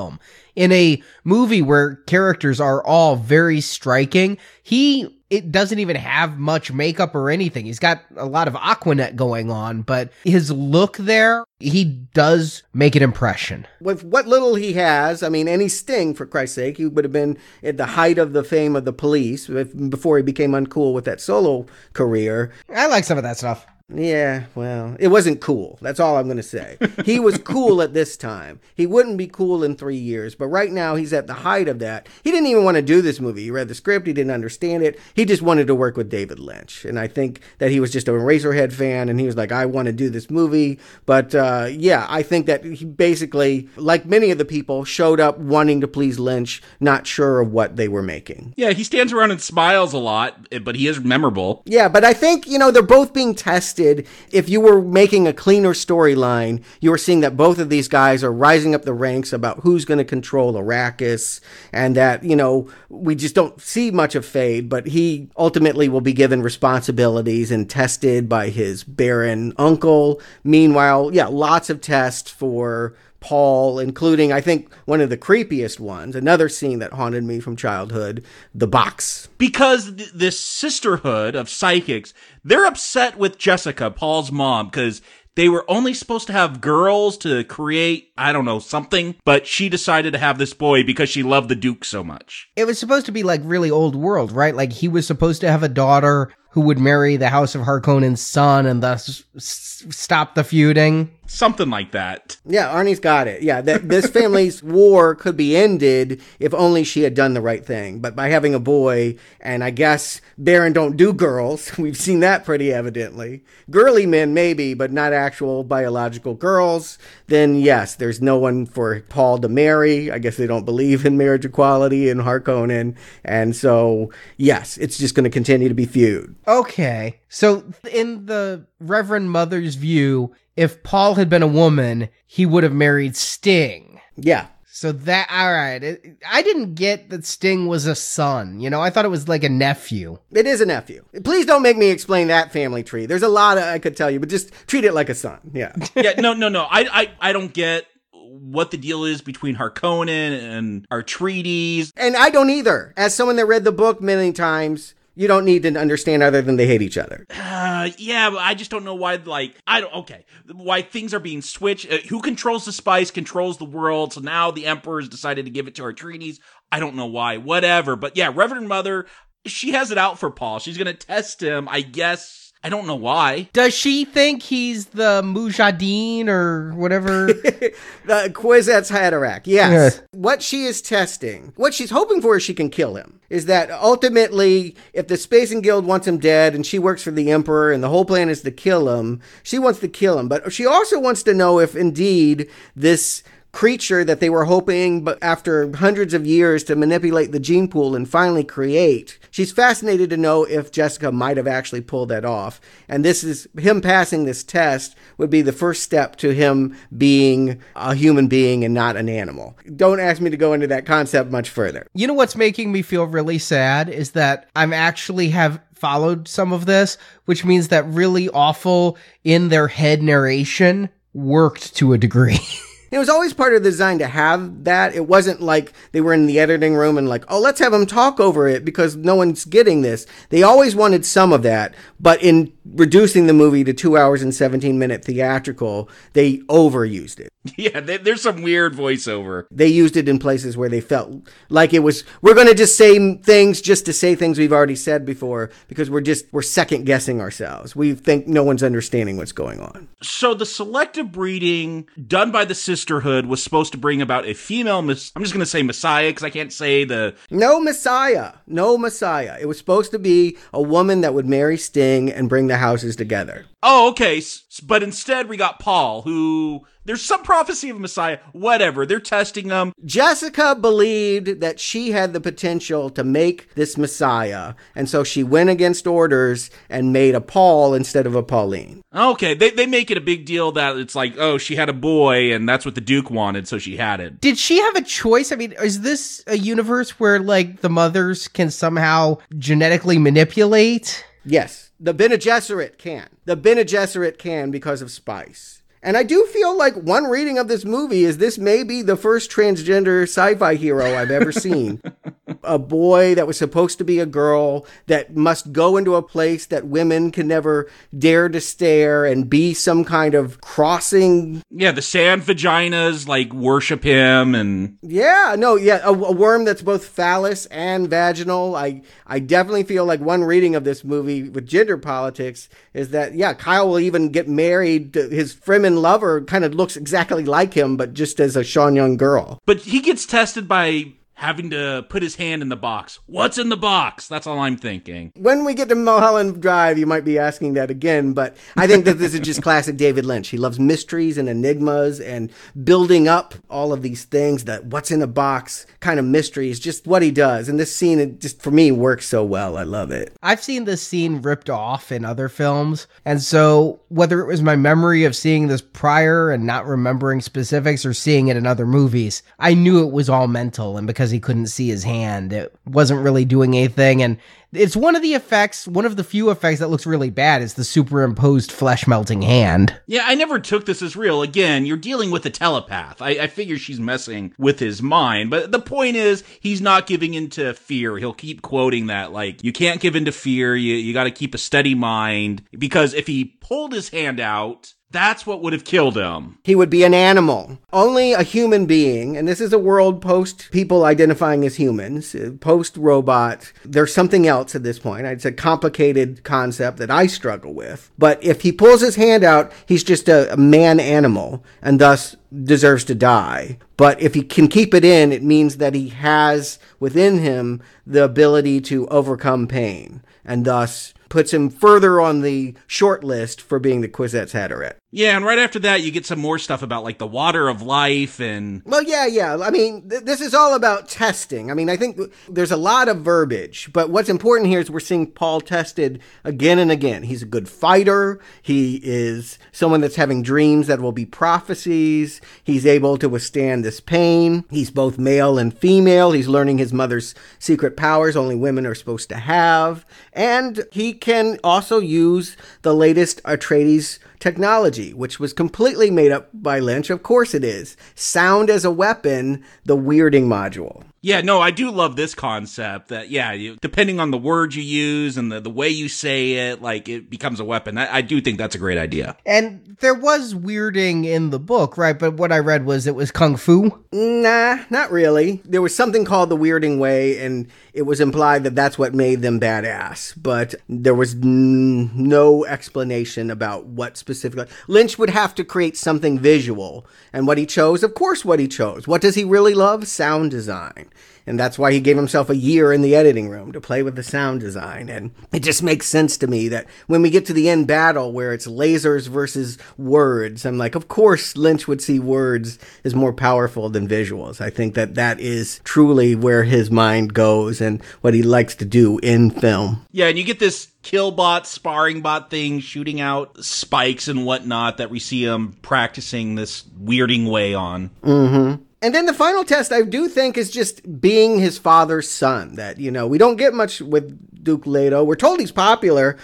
In 0.55 0.71
a 0.71 1.01
movie 1.23 1.61
where 1.61 1.95
characters 2.07 2.59
are 2.59 2.83
all 2.85 3.15
very 3.15 3.61
striking, 3.61 4.37
he 4.63 5.21
it 5.31 5.49
doesn't 5.49 5.79
even 5.79 5.95
have 5.95 6.37
much 6.37 6.73
makeup 6.73 7.15
or 7.15 7.29
anything. 7.29 7.65
He's 7.65 7.79
got 7.79 8.01
a 8.17 8.25
lot 8.25 8.49
of 8.49 8.53
Aquanet 8.53 9.15
going 9.15 9.49
on, 9.49 9.81
but 9.81 10.11
his 10.25 10.51
look 10.51 10.97
there, 10.97 11.45
he 11.59 11.85
does 11.85 12.63
make 12.73 12.97
an 12.97 13.01
impression. 13.01 13.65
With 13.79 14.03
what 14.03 14.27
little 14.27 14.55
he 14.55 14.73
has, 14.73 15.23
I 15.23 15.29
mean, 15.29 15.47
any 15.47 15.69
Sting, 15.69 16.13
for 16.13 16.25
Christ's 16.25 16.55
sake, 16.55 16.75
he 16.75 16.85
would 16.85 17.05
have 17.05 17.13
been 17.13 17.37
at 17.63 17.77
the 17.77 17.85
height 17.85 18.17
of 18.17 18.33
the 18.33 18.43
fame 18.43 18.75
of 18.75 18.83
the 18.83 18.91
police 18.91 19.47
before 19.47 20.17
he 20.17 20.23
became 20.23 20.51
uncool 20.51 20.93
with 20.93 21.05
that 21.05 21.21
solo 21.21 21.65
career. 21.93 22.51
I 22.67 22.87
like 22.87 23.05
some 23.05 23.17
of 23.17 23.23
that 23.23 23.37
stuff. 23.37 23.65
Yeah, 23.93 24.45
well, 24.55 24.95
it 24.99 25.09
wasn't 25.09 25.41
cool. 25.41 25.77
That's 25.81 25.99
all 25.99 26.17
I'm 26.17 26.25
going 26.25 26.37
to 26.37 26.43
say. 26.43 26.77
He 27.05 27.19
was 27.19 27.37
cool 27.43 27.81
at 27.81 27.93
this 27.93 28.17
time. 28.17 28.59
He 28.75 28.87
wouldn't 28.87 29.17
be 29.17 29.27
cool 29.27 29.63
in 29.63 29.75
three 29.75 29.97
years, 29.97 30.35
but 30.35 30.47
right 30.47 30.71
now 30.71 30.95
he's 30.95 31.13
at 31.13 31.27
the 31.27 31.33
height 31.33 31.67
of 31.67 31.79
that. 31.79 32.07
He 32.23 32.31
didn't 32.31 32.47
even 32.47 32.63
want 32.63 32.75
to 32.75 32.81
do 32.81 33.01
this 33.01 33.19
movie. 33.19 33.43
He 33.43 33.51
read 33.51 33.67
the 33.67 33.75
script, 33.75 34.07
he 34.07 34.13
didn't 34.13 34.31
understand 34.31 34.83
it. 34.83 34.99
He 35.13 35.25
just 35.25 35.41
wanted 35.41 35.67
to 35.67 35.75
work 35.75 35.97
with 35.97 36.09
David 36.09 36.39
Lynch. 36.39 36.85
And 36.85 36.99
I 36.99 37.07
think 37.07 37.41
that 37.57 37.71
he 37.71 37.79
was 37.79 37.91
just 37.91 38.07
an 38.07 38.15
Eraserhead 38.15 38.71
fan 38.71 39.09
and 39.09 39.19
he 39.19 39.25
was 39.25 39.35
like, 39.35 39.51
I 39.51 39.65
want 39.65 39.87
to 39.87 39.91
do 39.91 40.09
this 40.09 40.29
movie. 40.29 40.79
But 41.05 41.35
uh, 41.35 41.67
yeah, 41.69 42.05
I 42.09 42.23
think 42.23 42.45
that 42.45 42.63
he 42.63 42.85
basically, 42.85 43.69
like 43.75 44.05
many 44.05 44.31
of 44.31 44.37
the 44.37 44.45
people, 44.45 44.85
showed 44.85 45.19
up 45.19 45.37
wanting 45.37 45.81
to 45.81 45.87
please 45.87 46.19
Lynch, 46.19 46.61
not 46.79 47.07
sure 47.07 47.41
of 47.41 47.51
what 47.51 47.75
they 47.75 47.87
were 47.87 48.03
making. 48.03 48.53
Yeah, 48.55 48.71
he 48.71 48.83
stands 48.83 49.11
around 49.13 49.31
and 49.31 49.41
smiles 49.41 49.93
a 49.93 49.97
lot, 49.97 50.47
but 50.63 50.75
he 50.75 50.87
is 50.87 50.99
memorable. 50.99 51.63
Yeah, 51.65 51.89
but 51.89 52.03
I 52.03 52.13
think, 52.13 52.47
you 52.47 52.57
know, 52.57 52.71
they're 52.71 52.81
both 52.83 53.13
being 53.13 53.35
tested 53.35 53.80
if 53.87 54.49
you 54.49 54.61
were 54.61 54.81
making 54.81 55.27
a 55.27 55.33
cleaner 55.33 55.73
storyline, 55.73 56.63
you 56.79 56.89
were 56.89 56.97
seeing 56.97 57.21
that 57.21 57.37
both 57.37 57.59
of 57.59 57.69
these 57.69 57.87
guys 57.87 58.23
are 58.23 58.31
rising 58.31 58.75
up 58.75 58.83
the 58.83 58.93
ranks 58.93 59.33
about 59.33 59.59
who's 59.59 59.85
going 59.85 59.97
to 59.97 60.05
control 60.05 60.53
Arrakis, 60.53 61.41
and 61.71 61.95
that, 61.95 62.23
you 62.23 62.35
know, 62.35 62.69
we 62.89 63.15
just 63.15 63.35
don't 63.35 63.59
see 63.61 63.91
much 63.91 64.15
of 64.15 64.25
Feyd, 64.25 64.69
but 64.69 64.87
he 64.87 65.29
ultimately 65.37 65.89
will 65.89 66.01
be 66.01 66.13
given 66.13 66.41
responsibilities 66.41 67.51
and 67.51 67.69
tested 67.69 68.27
by 68.27 68.49
his 68.49 68.83
Baron 68.83 69.53
uncle. 69.57 70.21
Meanwhile, 70.43 71.11
yeah, 71.13 71.27
lots 71.27 71.69
of 71.69 71.81
tests 71.81 72.29
for 72.29 72.95
Paul, 73.21 73.79
including, 73.79 74.33
I 74.33 74.41
think, 74.41 74.73
one 74.85 74.99
of 74.99 75.09
the 75.09 75.17
creepiest 75.17 75.79
ones, 75.79 76.15
another 76.15 76.49
scene 76.49 76.79
that 76.79 76.93
haunted 76.93 77.23
me 77.23 77.39
from 77.39 77.55
childhood, 77.55 78.25
the 78.53 78.67
box. 78.67 79.29
Because 79.37 79.93
th- 79.95 80.11
this 80.11 80.39
sisterhood 80.39 81.35
of 81.35 81.47
psychics, 81.47 82.13
they're 82.43 82.65
upset 82.65 83.17
with 83.17 83.37
Jessica, 83.37 83.91
Paul's 83.91 84.31
mom, 84.31 84.67
because 84.67 85.01
they 85.35 85.47
were 85.47 85.63
only 85.69 85.93
supposed 85.93 86.27
to 86.27 86.33
have 86.33 86.59
girls 86.59 87.17
to 87.19 87.43
create, 87.45 88.11
I 88.17 88.33
don't 88.33 88.43
know, 88.43 88.59
something, 88.59 89.15
but 89.23 89.47
she 89.47 89.69
decided 89.69 90.11
to 90.13 90.19
have 90.19 90.37
this 90.37 90.53
boy 90.53 90.83
because 90.83 91.07
she 91.07 91.23
loved 91.23 91.47
the 91.47 91.55
Duke 91.55 91.85
so 91.85 92.03
much. 92.03 92.49
It 92.57 92.65
was 92.65 92.79
supposed 92.79 93.05
to 93.05 93.11
be 93.13 93.23
like 93.23 93.41
really 93.45 93.71
old 93.71 93.95
world, 93.95 94.31
right? 94.33 94.55
Like 94.55 94.73
he 94.73 94.87
was 94.89 95.07
supposed 95.07 95.39
to 95.41 95.51
have 95.51 95.63
a 95.63 95.69
daughter 95.69 96.33
who 96.51 96.61
would 96.61 96.79
marry 96.79 97.15
the 97.15 97.29
House 97.29 97.55
of 97.55 97.61
Harkonnen's 97.61 98.21
son 98.21 98.65
and 98.65 98.83
thus 98.83 99.07
s- 99.37 99.70
stop 99.89 100.35
the 100.35 100.43
feuding. 100.43 101.11
something 101.27 101.69
like 101.69 101.91
that. 101.91 102.37
Yeah, 102.45 102.67
Arnie's 102.73 102.99
got 102.99 103.25
it. 103.27 103.41
Yeah, 103.41 103.61
that 103.61 103.87
this 103.87 104.07
family's 104.09 104.61
war 104.77 105.15
could 105.15 105.37
be 105.37 105.55
ended 105.55 106.21
if 106.39 106.53
only 106.53 106.83
she 106.83 107.03
had 107.03 107.13
done 107.13 107.33
the 107.33 107.39
right 107.41 107.65
thing. 107.65 107.99
But 107.99 108.17
by 108.17 108.27
having 108.27 108.53
a 108.53 108.59
boy, 108.59 109.15
and 109.39 109.63
I 109.63 109.69
guess 109.69 110.19
Baron 110.37 110.73
don't 110.73 110.97
do 110.97 111.13
girls, 111.13 111.71
we've 111.77 111.95
seen 111.95 112.19
that 112.19 112.43
pretty 112.43 112.73
evidently. 112.73 113.45
Girly 113.69 114.05
men 114.05 114.33
maybe, 114.33 114.73
but 114.73 114.91
not 114.91 115.13
actual 115.13 115.63
biological 115.63 116.33
girls. 116.33 116.97
Then 117.27 117.55
yes, 117.55 117.95
there's 117.95 118.21
no 118.21 118.37
one 118.37 118.65
for 118.65 118.99
Paul 119.07 119.37
to 119.37 119.47
marry. 119.47 120.11
I 120.11 120.17
guess 120.19 120.35
they 120.35 120.47
don't 120.47 120.65
believe 120.65 121.05
in 121.05 121.17
marriage 121.17 121.45
equality 121.45 122.09
in 122.09 122.17
Harkonnen, 122.17 122.97
and 123.23 123.55
so 123.55 124.11
yes, 124.35 124.77
it's 124.77 124.97
just 124.97 125.15
going 125.15 125.23
to 125.23 125.29
continue 125.29 125.69
to 125.69 125.73
be 125.73 125.85
feud. 125.85 126.35
Okay, 126.45 127.20
so 127.33 127.63
in 127.89 128.25
the 128.25 128.65
Reverend 128.81 129.31
Mother's 129.31 129.75
view, 129.75 130.35
if 130.57 130.83
Paul 130.83 131.15
had 131.15 131.29
been 131.29 131.41
a 131.41 131.47
woman, 131.47 132.09
he 132.27 132.45
would 132.45 132.63
have 132.63 132.73
married 132.73 133.15
Sting. 133.15 134.01
Yeah. 134.17 134.47
So 134.65 134.91
that 134.91 135.29
all 135.31 135.53
right. 135.53 135.81
It, 135.81 136.17
I 136.29 136.41
didn't 136.41 136.75
get 136.75 137.09
that 137.09 137.25
Sting 137.25 137.67
was 137.67 137.85
a 137.85 137.95
son. 137.95 138.59
You 138.59 138.69
know, 138.69 138.81
I 138.81 138.89
thought 138.89 139.05
it 139.05 139.09
was 139.09 139.29
like 139.29 139.45
a 139.45 139.49
nephew. 139.49 140.19
It 140.33 140.45
is 140.45 140.59
a 140.59 140.65
nephew. 140.65 141.05
Please 141.23 141.45
don't 141.45 141.61
make 141.61 141.77
me 141.77 141.89
explain 141.89 142.27
that 142.27 142.51
family 142.51 142.83
tree. 142.83 143.05
There's 143.05 143.23
a 143.23 143.29
lot 143.29 143.57
I 143.57 143.79
could 143.79 143.95
tell 143.95 144.11
you, 144.11 144.19
but 144.19 144.27
just 144.27 144.51
treat 144.67 144.83
it 144.83 144.93
like 144.93 145.07
a 145.07 145.15
son. 145.15 145.39
Yeah. 145.53 145.73
yeah. 145.95 146.19
No. 146.19 146.33
No. 146.33 146.49
No. 146.49 146.63
I. 146.69 146.85
I. 146.91 147.29
I 147.29 147.31
don't 147.31 147.53
get 147.53 147.85
what 148.11 148.71
the 148.71 148.77
deal 148.77 149.05
is 149.05 149.21
between 149.21 149.55
Harkonnen 149.55 150.57
and 150.57 150.89
Atreides. 150.89 151.93
And 151.95 152.17
I 152.17 152.29
don't 152.29 152.49
either. 152.49 152.93
As 152.97 153.15
someone 153.15 153.37
that 153.37 153.45
read 153.45 153.63
the 153.63 153.71
book 153.71 154.01
many 154.01 154.33
times, 154.33 154.95
you 155.15 155.27
don't 155.27 155.45
need 155.45 155.63
to 155.63 155.75
understand 155.77 156.23
other 156.23 156.41
than 156.41 156.55
they 156.55 156.67
hate 156.67 156.81
each 156.81 156.97
other. 156.97 157.25
Uh, 157.81 157.89
yeah, 157.97 158.29
but 158.29 158.37
I 158.37 158.53
just 158.53 158.69
don't 158.69 158.83
know 158.83 158.93
why. 158.93 159.15
Like, 159.15 159.55
I 159.65 159.81
don't. 159.81 159.93
Okay, 159.93 160.25
why 160.51 160.83
things 160.83 161.15
are 161.15 161.19
being 161.19 161.41
switched? 161.41 161.91
Uh, 161.91 161.97
who 162.09 162.21
controls 162.21 162.65
the 162.65 162.71
spice 162.71 163.09
controls 163.09 163.57
the 163.57 163.65
world. 163.65 164.13
So 164.13 164.21
now 164.21 164.51
the 164.51 164.67
emperor's 164.67 165.09
decided 165.09 165.45
to 165.45 165.51
give 165.51 165.67
it 165.67 165.73
to 165.75 165.83
Atreides. 165.83 166.37
I 166.71 166.79
don't 166.79 166.95
know 166.95 167.07
why. 167.07 167.37
Whatever. 167.37 167.95
But 167.95 168.17
yeah, 168.17 168.31
Reverend 168.33 168.67
Mother, 168.67 169.07
she 169.47 169.71
has 169.71 169.89
it 169.89 169.97
out 169.97 170.19
for 170.19 170.29
Paul. 170.29 170.59
She's 170.59 170.77
gonna 170.77 170.93
test 170.93 171.41
him. 171.41 171.67
I 171.69 171.81
guess 171.81 172.50
I 172.63 172.69
don't 172.69 172.85
know 172.85 172.95
why. 172.95 173.49
Does 173.53 173.73
she 173.73 174.05
think 174.05 174.43
he's 174.43 174.87
the 174.87 175.23
Mujahideen 175.23 176.27
or 176.27 176.73
whatever? 176.75 177.27
the 177.33 178.31
Kwisatz 178.33 178.91
Haderach. 178.91 179.41
Yes. 179.45 179.71
yes. 179.71 180.01
What 180.11 180.43
she 180.43 180.65
is 180.65 180.81
testing, 180.81 181.53
what 181.55 181.73
she's 181.73 181.89
hoping 181.89 182.21
for 182.21 182.37
is 182.37 182.43
she 182.43 182.53
can 182.53 182.69
kill 182.69 182.95
him. 182.95 183.19
Is 183.29 183.47
that 183.47 183.71
ultimately, 183.71 184.75
if 184.93 185.07
the 185.07 185.17
Spacing 185.17 185.61
Guild 185.61 185.85
wants 185.85 186.07
him 186.07 186.19
dead 186.19 186.53
and 186.53 186.65
she 186.65 186.77
works 186.77 187.01
for 187.01 187.11
the 187.11 187.31
Emperor 187.31 187.71
and 187.71 187.81
the 187.81 187.89
whole 187.89 188.05
plan 188.05 188.29
is 188.29 188.41
to 188.41 188.51
kill 188.51 188.95
him, 188.95 189.21
she 189.41 189.57
wants 189.57 189.79
to 189.79 189.87
kill 189.87 190.19
him. 190.19 190.27
But 190.27 190.53
she 190.53 190.65
also 190.65 190.99
wants 190.99 191.23
to 191.23 191.33
know 191.33 191.59
if 191.59 191.75
indeed 191.75 192.47
this 192.75 193.23
creature 193.51 194.03
that 194.03 194.19
they 194.19 194.29
were 194.29 194.45
hoping 194.45 195.03
but 195.03 195.17
after 195.21 195.75
hundreds 195.75 196.13
of 196.13 196.25
years 196.25 196.63
to 196.63 196.75
manipulate 196.75 197.31
the 197.31 197.39
gene 197.39 197.67
pool 197.67 197.95
and 197.95 198.09
finally 198.09 198.43
create. 198.43 199.19
She's 199.29 199.51
fascinated 199.51 200.09
to 200.09 200.17
know 200.17 200.43
if 200.43 200.71
Jessica 200.71 201.11
might 201.11 201.37
have 201.37 201.47
actually 201.47 201.81
pulled 201.81 202.09
that 202.09 202.25
off. 202.25 202.61
And 202.87 203.03
this 203.03 203.23
is 203.23 203.47
him 203.57 203.81
passing 203.81 204.23
this 204.23 204.43
test 204.43 204.95
would 205.17 205.29
be 205.29 205.41
the 205.41 205.51
first 205.51 205.83
step 205.83 206.15
to 206.17 206.33
him 206.33 206.77
being 206.97 207.61
a 207.75 207.93
human 207.93 208.27
being 208.27 208.63
and 208.63 208.73
not 208.73 208.95
an 208.95 209.09
animal. 209.09 209.57
Don't 209.75 209.99
ask 209.99 210.21
me 210.21 210.29
to 210.29 210.37
go 210.37 210.53
into 210.53 210.67
that 210.67 210.85
concept 210.85 211.31
much 211.31 211.49
further. 211.49 211.87
You 211.93 212.07
know 212.07 212.13
what's 212.13 212.35
making 212.35 212.71
me 212.71 212.81
feel 212.81 213.05
really 213.05 213.37
sad 213.37 213.89
is 213.89 214.11
that 214.11 214.49
I'm 214.55 214.73
actually 214.73 215.29
have 215.29 215.61
followed 215.73 216.27
some 216.27 216.53
of 216.53 216.67
this, 216.67 216.97
which 217.25 217.43
means 217.43 217.69
that 217.69 217.87
really 217.87 218.29
awful 218.29 218.97
in 219.23 219.49
their 219.49 219.67
head 219.67 220.01
narration 220.01 220.89
worked 221.13 221.75
to 221.75 221.93
a 221.93 221.97
degree. 221.97 222.39
It 222.91 222.99
was 222.99 223.07
always 223.07 223.33
part 223.33 223.53
of 223.53 223.63
the 223.63 223.69
design 223.69 223.99
to 223.99 224.07
have 224.07 224.65
that. 224.65 224.93
It 224.93 225.07
wasn't 225.07 225.41
like 225.41 225.71
they 225.93 226.01
were 226.01 226.13
in 226.13 226.25
the 226.25 226.41
editing 226.41 226.75
room 226.75 226.97
and 226.97 227.07
like, 227.07 227.23
oh, 227.29 227.39
let's 227.39 227.61
have 227.61 227.71
them 227.71 227.85
talk 227.85 228.19
over 228.19 228.49
it 228.49 228.65
because 228.65 228.97
no 228.97 229.15
one's 229.15 229.45
getting 229.45 229.81
this. 229.81 230.05
They 230.27 230.43
always 230.43 230.75
wanted 230.75 231.05
some 231.05 231.31
of 231.31 231.41
that, 231.43 231.73
but 232.01 232.21
in 232.21 232.51
reducing 232.65 233.27
the 233.27 233.33
movie 233.33 233.63
to 233.63 233.71
two 233.71 233.95
hours 233.95 234.21
and 234.21 234.35
17 234.35 234.77
minute 234.77 235.05
theatrical, 235.05 235.89
they 236.11 236.39
overused 236.39 237.21
it. 237.21 237.31
Yeah, 237.57 237.79
they, 237.79 237.97
there's 237.97 238.21
some 238.21 238.43
weird 238.43 238.73
voiceover. 238.73 239.45
They 239.51 239.67
used 239.67 239.97
it 239.97 240.07
in 240.07 240.19
places 240.19 240.57
where 240.57 240.69
they 240.69 240.81
felt 240.81 241.27
like 241.49 241.73
it 241.73 241.79
was, 241.79 242.03
we're 242.21 242.33
going 242.33 242.47
to 242.47 242.55
just 242.55 242.77
say 242.77 243.15
things 243.17 243.61
just 243.61 243.85
to 243.85 243.93
say 243.93 244.15
things 244.15 244.37
we've 244.37 244.51
already 244.53 244.75
said 244.75 245.05
before 245.05 245.49
because 245.67 245.89
we're 245.89 246.01
just, 246.01 246.25
we're 246.31 246.41
second 246.43 246.85
guessing 246.85 247.19
ourselves. 247.19 247.75
We 247.75 247.93
think 247.93 248.27
no 248.27 248.43
one's 248.43 248.63
understanding 248.63 249.17
what's 249.17 249.31
going 249.31 249.59
on. 249.59 249.89
So 250.01 250.33
the 250.33 250.45
selective 250.45 251.11
breeding 251.11 251.87
done 252.07 252.31
by 252.31 252.45
the 252.45 252.55
sisterhood 252.55 253.25
was 253.25 253.43
supposed 253.43 253.71
to 253.73 253.77
bring 253.77 254.01
about 254.01 254.25
a 254.25 254.33
female, 254.33 254.81
mis- 254.81 255.11
I'm 255.15 255.23
just 255.23 255.33
going 255.33 255.43
to 255.43 255.49
say 255.49 255.63
Messiah 255.63 256.09
because 256.09 256.23
I 256.23 256.29
can't 256.29 256.53
say 256.53 256.83
the. 256.83 257.15
No 257.29 257.59
Messiah. 257.59 258.33
No 258.47 258.77
Messiah. 258.77 259.37
It 259.39 259.47
was 259.47 259.57
supposed 259.57 259.91
to 259.91 259.99
be 259.99 260.37
a 260.53 260.61
woman 260.61 261.01
that 261.01 261.13
would 261.13 261.27
marry 261.27 261.57
Sting 261.57 262.11
and 262.11 262.29
bring 262.29 262.47
the 262.47 262.57
houses 262.57 262.95
together. 262.95 263.45
Oh, 263.63 263.89
okay. 263.89 264.21
But 264.63 264.83
instead, 264.83 265.29
we 265.29 265.37
got 265.37 265.59
Paul, 265.59 266.01
who 266.01 266.65
there's 266.85 267.03
some 267.03 267.21
prophecy 267.21 267.69
of 267.69 267.79
Messiah. 267.79 268.19
Whatever. 268.31 268.85
They're 268.85 268.99
testing 268.99 269.49
them. 269.49 269.73
Jessica 269.85 270.55
believed 270.55 271.41
that 271.41 271.59
she 271.59 271.91
had 271.91 272.13
the 272.13 272.19
potential 272.19 272.89
to 272.91 273.03
make 273.03 273.53
this 273.53 273.77
Messiah, 273.77 274.55
and 274.75 274.89
so 274.89 275.03
she 275.03 275.23
went 275.23 275.51
against 275.51 275.85
orders 275.85 276.49
and 276.69 276.91
made 276.91 277.13
a 277.13 277.21
Paul 277.21 277.75
instead 277.75 278.07
of 278.07 278.15
a 278.15 278.23
Pauline. 278.23 278.81
Okay, 278.95 279.35
they 279.35 279.51
they 279.51 279.67
make 279.67 279.91
it 279.91 279.97
a 279.97 280.01
big 280.01 280.25
deal 280.25 280.51
that 280.53 280.77
it's 280.77 280.95
like, 280.95 281.13
oh, 281.17 281.37
she 281.37 281.55
had 281.55 281.69
a 281.69 281.73
boy, 281.73 282.33
and 282.33 282.49
that's 282.49 282.65
what 282.65 282.75
the 282.75 282.81
Duke 282.81 283.11
wanted, 283.11 283.47
so 283.47 283.59
she 283.59 283.77
had 283.77 283.99
it. 283.99 284.19
Did 284.19 284.37
she 284.39 284.59
have 284.59 284.75
a 284.75 284.81
choice? 284.81 285.31
I 285.31 285.35
mean, 285.35 285.53
is 285.63 285.81
this 285.81 286.23
a 286.25 286.37
universe 286.37 286.99
where 286.99 287.19
like 287.19 287.61
the 287.61 287.69
mothers 287.69 288.27
can 288.27 288.49
somehow 288.49 289.17
genetically 289.37 289.99
manipulate? 289.99 291.05
Yes. 291.23 291.70
The 291.83 291.95
Bene 291.95 292.15
Gesserit 292.15 292.77
can. 292.77 293.09
The 293.25 293.35
Bene 293.35 293.63
Gesserit 293.63 294.19
can 294.19 294.51
because 294.51 294.83
of 294.83 294.91
spice. 294.91 295.60
And 295.83 295.97
I 295.97 296.03
do 296.03 296.25
feel 296.27 296.55
like 296.55 296.75
one 296.75 297.05
reading 297.05 297.39
of 297.39 297.47
this 297.47 297.65
movie 297.65 298.03
is 298.03 298.17
this 298.17 298.37
may 298.37 298.63
be 298.63 298.81
the 298.81 298.95
first 298.95 299.31
transgender 299.31 300.03
sci 300.03 300.35
fi 300.35 300.55
hero 300.55 300.95
I've 300.95 301.11
ever 301.11 301.31
seen. 301.31 301.81
a 302.43 302.59
boy 302.59 303.15
that 303.15 303.27
was 303.27 303.37
supposed 303.37 303.77
to 303.77 303.83
be 303.83 303.99
a 303.99 304.05
girl 304.05 304.65
that 304.87 305.15
must 305.15 305.51
go 305.51 305.77
into 305.77 305.95
a 305.95 306.01
place 306.01 306.45
that 306.47 306.67
women 306.67 307.11
can 307.11 307.27
never 307.27 307.69
dare 307.97 308.29
to 308.29 308.41
stare 308.41 309.05
and 309.05 309.29
be 309.29 309.53
some 309.53 309.83
kind 309.83 310.13
of 310.13 310.41
crossing. 310.41 311.41
Yeah, 311.49 311.71
the 311.71 311.81
sand 311.81 312.23
vaginas 312.23 313.07
like 313.07 313.33
worship 313.33 313.83
him 313.83 314.35
and 314.35 314.77
Yeah, 314.81 315.35
no, 315.37 315.55
yeah, 315.55 315.81
a, 315.83 315.91
a 315.91 316.11
worm 316.11 316.45
that's 316.45 316.61
both 316.61 316.85
phallus 316.85 317.45
and 317.47 317.89
vaginal. 317.89 318.55
I 318.55 318.81
I 319.07 319.19
definitely 319.19 319.63
feel 319.63 319.85
like 319.85 319.99
one 319.99 320.23
reading 320.23 320.55
of 320.55 320.63
this 320.63 320.83
movie 320.83 321.29
with 321.29 321.47
gender 321.47 321.77
politics 321.77 322.49
is 322.73 322.89
that 322.89 323.15
yeah, 323.15 323.33
Kyle 323.33 323.67
will 323.67 323.79
even 323.79 324.09
get 324.09 324.27
married 324.27 324.93
to 324.93 325.09
his 325.09 325.33
Fremen 325.71 325.81
lover 325.81 326.21
kind 326.21 326.43
of 326.43 326.53
looks 326.53 326.75
exactly 326.75 327.23
like 327.23 327.53
him 327.53 327.77
but 327.77 327.93
just 327.93 328.19
as 328.19 328.35
a 328.35 328.43
Sean 328.43 328.75
Young 328.75 328.97
girl. 328.97 329.39
But 329.45 329.61
he 329.61 329.79
gets 329.79 330.05
tested 330.05 330.47
by 330.47 330.93
having 331.21 331.51
to 331.51 331.85
put 331.87 332.01
his 332.01 332.15
hand 332.15 332.41
in 332.41 332.49
the 332.49 332.55
box. 332.55 332.99
What's 333.05 333.37
in 333.37 333.49
the 333.49 333.57
box? 333.57 334.07
That's 334.07 334.25
all 334.25 334.39
I'm 334.39 334.57
thinking. 334.57 335.11
When 335.15 335.45
we 335.45 335.53
get 335.53 335.69
to 335.69 335.75
Mulholland 335.75 336.41
Drive, 336.41 336.79
you 336.79 336.87
might 336.87 337.05
be 337.05 337.19
asking 337.19 337.53
that 337.53 337.69
again, 337.69 338.13
but 338.13 338.35
I 338.57 338.65
think 338.65 338.85
that 338.85 338.97
this 338.97 339.13
is 339.13 339.19
just 339.19 339.43
classic 339.43 339.77
David 339.77 340.03
Lynch. 340.03 340.29
He 340.29 340.37
loves 340.37 340.59
mysteries 340.59 341.19
and 341.19 341.29
enigmas 341.29 341.99
and 341.99 342.31
building 342.63 343.07
up 343.07 343.35
all 343.51 343.71
of 343.71 343.83
these 343.83 344.03
things 344.05 344.45
that 344.45 344.65
what's 344.65 344.89
in 344.89 345.03
a 345.03 345.07
box 345.07 345.67
kind 345.79 345.99
of 345.99 346.05
mystery 346.05 346.49
is 346.49 346.59
just 346.59 346.87
what 346.87 347.03
he 347.03 347.11
does. 347.11 347.47
And 347.47 347.59
this 347.59 347.75
scene, 347.75 347.99
it 347.99 348.19
just 348.19 348.41
for 348.41 348.49
me, 348.49 348.71
works 348.71 349.07
so 349.07 349.23
well. 349.23 349.57
I 349.57 349.63
love 349.63 349.91
it. 349.91 350.17
I've 350.23 350.41
seen 350.41 350.65
this 350.65 350.81
scene 350.81 351.21
ripped 351.21 351.51
off 351.51 351.91
in 351.91 352.03
other 352.03 352.29
films. 352.29 352.87
And 353.05 353.21
so 353.21 353.79
whether 353.89 354.21
it 354.21 354.27
was 354.27 354.41
my 354.41 354.55
memory 354.55 355.03
of 355.03 355.15
seeing 355.15 355.47
this 355.47 355.61
prior 355.61 356.31
and 356.31 356.47
not 356.47 356.65
remembering 356.65 357.21
specifics 357.21 357.85
or 357.85 357.93
seeing 357.93 358.29
it 358.29 358.37
in 358.37 358.47
other 358.47 358.65
movies, 358.65 359.21
I 359.37 359.53
knew 359.53 359.85
it 359.85 359.91
was 359.91 360.09
all 360.09 360.27
mental. 360.27 360.77
And 360.77 360.87
because 360.87 361.10
he 361.11 361.19
couldn't 361.19 361.47
see 361.47 361.67
his 361.67 361.83
hand. 361.83 362.33
It 362.33 362.55
wasn't 362.65 363.03
really 363.03 363.25
doing 363.25 363.55
anything. 363.55 364.01
And 364.01 364.17
it's 364.53 364.75
one 364.75 364.95
of 364.95 365.01
the 365.01 365.13
effects, 365.13 365.67
one 365.67 365.85
of 365.85 365.95
the 365.95 366.03
few 366.03 366.29
effects 366.29 366.59
that 366.59 366.69
looks 366.69 366.85
really 366.85 367.09
bad 367.09 367.41
is 367.41 367.53
the 367.53 367.63
superimposed 367.63 368.51
flesh 368.51 368.85
melting 368.85 369.21
hand. 369.21 369.79
Yeah, 369.87 370.03
I 370.05 370.15
never 370.15 370.39
took 370.39 370.65
this 370.65 370.81
as 370.81 370.95
real. 370.95 371.21
Again, 371.21 371.65
you're 371.65 371.77
dealing 371.77 372.11
with 372.11 372.25
a 372.25 372.29
telepath. 372.29 373.01
I, 373.01 373.11
I 373.11 373.27
figure 373.27 373.57
she's 373.57 373.79
messing 373.79 374.33
with 374.37 374.59
his 374.59 374.81
mind. 374.81 375.29
But 375.29 375.51
the 375.51 375.59
point 375.59 375.95
is, 375.95 376.23
he's 376.39 376.61
not 376.61 376.87
giving 376.87 377.13
into 377.13 377.53
fear. 377.53 377.97
He'll 377.97 378.13
keep 378.13 378.41
quoting 378.41 378.87
that, 378.87 379.13
like, 379.13 379.43
you 379.43 379.53
can't 379.53 379.79
give 379.79 379.95
into 379.95 380.11
fear. 380.11 380.55
You, 380.55 380.75
you 380.75 380.93
got 380.93 381.05
to 381.05 381.11
keep 381.11 381.33
a 381.33 381.37
steady 381.37 381.75
mind. 381.75 382.43
Because 382.57 382.93
if 382.93 383.07
he 383.07 383.23
pulled 383.23 383.73
his 383.73 383.89
hand 383.89 384.19
out, 384.19 384.73
That's 384.91 385.25
what 385.25 385.41
would 385.41 385.53
have 385.53 385.63
killed 385.63 385.95
him. 385.95 386.37
He 386.43 386.55
would 386.55 386.69
be 386.69 386.83
an 386.83 386.93
animal. 386.93 387.59
Only 387.71 388.11
a 388.11 388.23
human 388.23 388.65
being, 388.65 389.15
and 389.15 389.27
this 389.27 389.39
is 389.39 389.53
a 389.53 389.59
world 389.59 390.01
post 390.01 390.49
people 390.51 390.83
identifying 390.83 391.45
as 391.45 391.55
humans, 391.55 392.13
uh, 392.13 392.31
post 392.39 392.75
robot. 392.75 393.53
There's 393.63 393.93
something 393.93 394.27
else 394.27 394.53
at 394.53 394.63
this 394.63 394.79
point. 394.79 395.05
It's 395.07 395.25
a 395.25 395.31
complicated 395.31 396.23
concept 396.23 396.77
that 396.77 396.91
I 396.91 397.07
struggle 397.07 397.53
with. 397.53 397.89
But 397.97 398.21
if 398.23 398.41
he 398.41 398.51
pulls 398.51 398.81
his 398.81 398.95
hand 398.95 399.23
out, 399.23 399.51
he's 399.65 399.83
just 399.83 400.09
a, 400.09 400.35
man 400.41 400.79
animal 400.79 401.45
and 401.61 401.79
thus 401.79 402.15
deserves 402.43 402.83
to 402.85 402.95
die. 402.95 403.57
But 403.77 404.01
if 404.01 404.13
he 404.15 404.23
can 404.23 404.47
keep 404.47 404.73
it 404.73 404.83
in, 404.83 405.11
it 405.11 405.23
means 405.23 405.57
that 405.57 405.75
he 405.75 405.89
has 405.89 406.59
within 406.79 407.19
him 407.19 407.61
the 407.85 408.03
ability 408.03 408.59
to 408.61 408.87
overcome 408.87 409.47
pain 409.47 410.01
and 410.25 410.45
thus 410.45 410.93
puts 411.09 411.33
him 411.33 411.49
further 411.49 412.01
on 412.01 412.21
the 412.21 412.55
short 412.67 413.03
list 413.03 413.41
for 413.41 413.59
being 413.59 413.81
the 413.81 413.87
Kwisatz 413.87 414.31
Haderach. 414.31 414.75
Yeah, 414.93 415.15
and 415.15 415.25
right 415.25 415.39
after 415.39 415.57
that, 415.59 415.83
you 415.83 415.91
get 415.91 416.05
some 416.05 416.19
more 416.19 416.37
stuff 416.37 416.61
about 416.61 416.83
like 416.83 416.97
the 416.97 417.07
water 417.07 417.47
of 417.47 417.61
life 417.61 418.19
and. 418.19 418.61
Well, 418.65 418.83
yeah, 418.83 419.05
yeah. 419.05 419.37
I 419.37 419.49
mean, 419.49 419.89
th- 419.89 420.03
this 420.03 420.19
is 420.19 420.33
all 420.33 420.53
about 420.53 420.89
testing. 420.89 421.49
I 421.49 421.53
mean, 421.53 421.69
I 421.69 421.77
think 421.77 421.97
there's 422.27 422.51
a 422.51 422.57
lot 422.57 422.89
of 422.89 422.97
verbiage, 422.97 423.69
but 423.71 423.89
what's 423.89 424.09
important 424.09 424.49
here 424.49 424.59
is 424.59 424.69
we're 424.69 424.81
seeing 424.81 425.07
Paul 425.07 425.39
tested 425.39 426.01
again 426.25 426.59
and 426.59 426.69
again. 426.69 427.03
He's 427.03 427.23
a 427.23 427.25
good 427.25 427.47
fighter. 427.47 428.19
He 428.41 428.81
is 428.83 429.39
someone 429.53 429.79
that's 429.79 429.95
having 429.95 430.23
dreams 430.23 430.67
that 430.67 430.81
will 430.81 430.91
be 430.91 431.05
prophecies. 431.05 432.19
He's 432.43 432.65
able 432.65 432.97
to 432.97 433.07
withstand 433.07 433.63
this 433.63 433.79
pain. 433.79 434.43
He's 434.49 434.71
both 434.71 434.99
male 434.99 435.37
and 435.37 435.57
female. 435.57 436.11
He's 436.11 436.27
learning 436.27 436.57
his 436.57 436.73
mother's 436.73 437.15
secret 437.39 437.77
powers 437.77 438.17
only 438.17 438.35
women 438.35 438.65
are 438.65 438.75
supposed 438.75 439.07
to 439.09 439.17
have. 439.17 439.85
And 440.11 440.65
he 440.73 440.91
can 440.91 441.39
also 441.45 441.79
use 441.79 442.35
the 442.63 442.75
latest 442.75 443.23
Atreides 443.23 443.99
technology, 444.21 444.93
which 444.93 445.19
was 445.19 445.33
completely 445.33 445.91
made 445.91 446.11
up 446.11 446.29
by 446.33 446.59
Lynch. 446.59 446.89
Of 446.89 447.03
course 447.03 447.33
it 447.33 447.43
is. 447.43 447.75
Sound 447.95 448.49
as 448.49 448.63
a 448.63 448.71
weapon, 448.71 449.43
the 449.65 449.75
weirding 449.75 450.27
module. 450.27 450.85
Yeah, 451.03 451.21
no, 451.21 451.41
I 451.41 451.49
do 451.49 451.71
love 451.71 451.95
this 451.95 452.13
concept 452.13 452.89
that, 452.89 453.09
yeah, 453.09 453.31
you, 453.31 453.55
depending 453.59 453.99
on 453.99 454.11
the 454.11 454.19
words 454.19 454.55
you 454.55 454.61
use 454.61 455.17
and 455.17 455.31
the, 455.31 455.39
the 455.39 455.49
way 455.49 455.67
you 455.67 455.89
say 455.89 456.33
it, 456.33 456.61
like 456.61 456.87
it 456.87 457.09
becomes 457.09 457.39
a 457.39 457.43
weapon. 457.43 457.79
I, 457.79 457.95
I, 457.95 458.01
do 458.01 458.21
think 458.21 458.37
that's 458.37 458.53
a 458.53 458.59
great 458.59 458.77
idea. 458.77 459.17
And 459.25 459.77
there 459.79 459.95
was 459.95 460.35
weirding 460.35 461.05
in 461.05 461.31
the 461.31 461.39
book, 461.39 461.75
right? 461.75 461.97
But 461.97 462.13
what 462.13 462.31
I 462.31 462.37
read 462.37 462.65
was 462.65 462.85
it 462.85 462.93
was 462.93 463.09
kung 463.09 463.35
fu. 463.35 463.83
Nah, 463.91 464.59
not 464.69 464.91
really. 464.91 465.41
There 465.43 465.61
was 465.63 465.75
something 465.75 466.05
called 466.05 466.29
the 466.29 466.37
weirding 466.37 466.77
way, 466.77 467.17
and 467.17 467.47
it 467.73 467.81
was 467.83 467.99
implied 467.99 468.43
that 468.43 468.55
that's 468.55 468.77
what 468.77 468.93
made 468.93 469.23
them 469.23 469.39
badass. 469.39 470.13
But 470.21 470.53
there 470.69 470.93
was 470.93 471.15
n- 471.15 471.89
no 471.95 472.45
explanation 472.45 473.31
about 473.31 473.65
what 473.65 473.97
specifically. 473.97 474.53
Lynch 474.67 474.99
would 474.99 475.09
have 475.09 475.33
to 475.35 475.43
create 475.43 475.77
something 475.77 476.19
visual. 476.19 476.85
And 477.11 477.25
what 477.25 477.39
he 477.39 477.47
chose, 477.47 477.81
of 477.81 477.95
course, 477.95 478.23
what 478.23 478.39
he 478.39 478.47
chose. 478.47 478.87
What 478.87 479.01
does 479.01 479.15
he 479.15 479.23
really 479.23 479.55
love? 479.55 479.87
Sound 479.87 480.29
design. 480.29 480.90
And 481.27 481.39
that's 481.39 481.59
why 481.59 481.71
he 481.71 481.79
gave 481.79 481.97
himself 481.97 482.29
a 482.29 482.35
year 482.35 482.73
in 482.73 482.81
the 482.81 482.95
editing 482.95 483.29
room 483.29 483.51
to 483.51 483.61
play 483.61 483.83
with 483.83 483.95
the 483.95 484.03
sound 484.03 484.39
design. 484.39 484.89
And 484.89 485.11
it 485.31 485.41
just 485.41 485.61
makes 485.61 485.87
sense 485.87 486.17
to 486.17 486.27
me 486.27 486.47
that 486.49 486.65
when 486.87 487.01
we 487.01 487.09
get 487.09 487.25
to 487.27 487.33
the 487.33 487.49
end 487.49 487.67
battle 487.67 488.11
where 488.11 488.33
it's 488.33 488.47
lasers 488.47 489.07
versus 489.07 489.57
words, 489.77 490.45
I'm 490.45 490.57
like, 490.57 490.75
of 490.75 490.87
course 490.87 491.37
Lynch 491.37 491.67
would 491.67 491.81
see 491.81 491.99
words 491.99 492.57
as 492.83 492.95
more 492.95 493.13
powerful 493.13 493.69
than 493.69 493.87
visuals. 493.87 494.41
I 494.41 494.49
think 494.49 494.73
that 494.73 494.95
that 494.95 495.19
is 495.19 495.61
truly 495.63 496.15
where 496.15 496.43
his 496.43 496.71
mind 496.71 497.13
goes 497.13 497.61
and 497.61 497.83
what 498.01 498.13
he 498.13 498.23
likes 498.23 498.55
to 498.55 498.65
do 498.65 498.97
in 498.99 499.29
film. 499.29 499.85
Yeah, 499.91 500.07
and 500.07 500.17
you 500.17 500.23
get 500.23 500.39
this 500.39 500.69
killbot 500.83 501.45
sparring 501.45 502.01
bot 502.01 502.31
thing 502.31 502.59
shooting 502.59 502.99
out 502.99 503.43
spikes 503.43 504.07
and 504.07 504.25
whatnot 504.25 504.77
that 504.77 504.89
we 504.89 504.99
see 504.99 505.23
him 505.23 505.53
practicing 505.61 506.33
this 506.33 506.63
weirding 506.83 507.29
way 507.29 507.53
on. 507.53 507.91
Mm-hmm. 508.03 508.63
And 508.83 508.95
then 508.95 509.05
the 509.05 509.13
final 509.13 509.43
test, 509.43 509.71
I 509.71 509.83
do 509.83 510.07
think, 510.07 510.37
is 510.37 510.49
just 510.49 510.99
being 510.99 511.37
his 511.37 511.59
father's 511.59 512.09
son. 512.09 512.55
That, 512.55 512.79
you 512.79 512.89
know, 512.89 513.05
we 513.05 513.19
don't 513.19 513.35
get 513.35 513.53
much 513.53 513.79
with 513.79 514.43
Duke 514.43 514.65
Leto. 514.65 515.03
We're 515.03 515.15
told 515.15 515.39
he's 515.39 515.51
popular. 515.51 516.17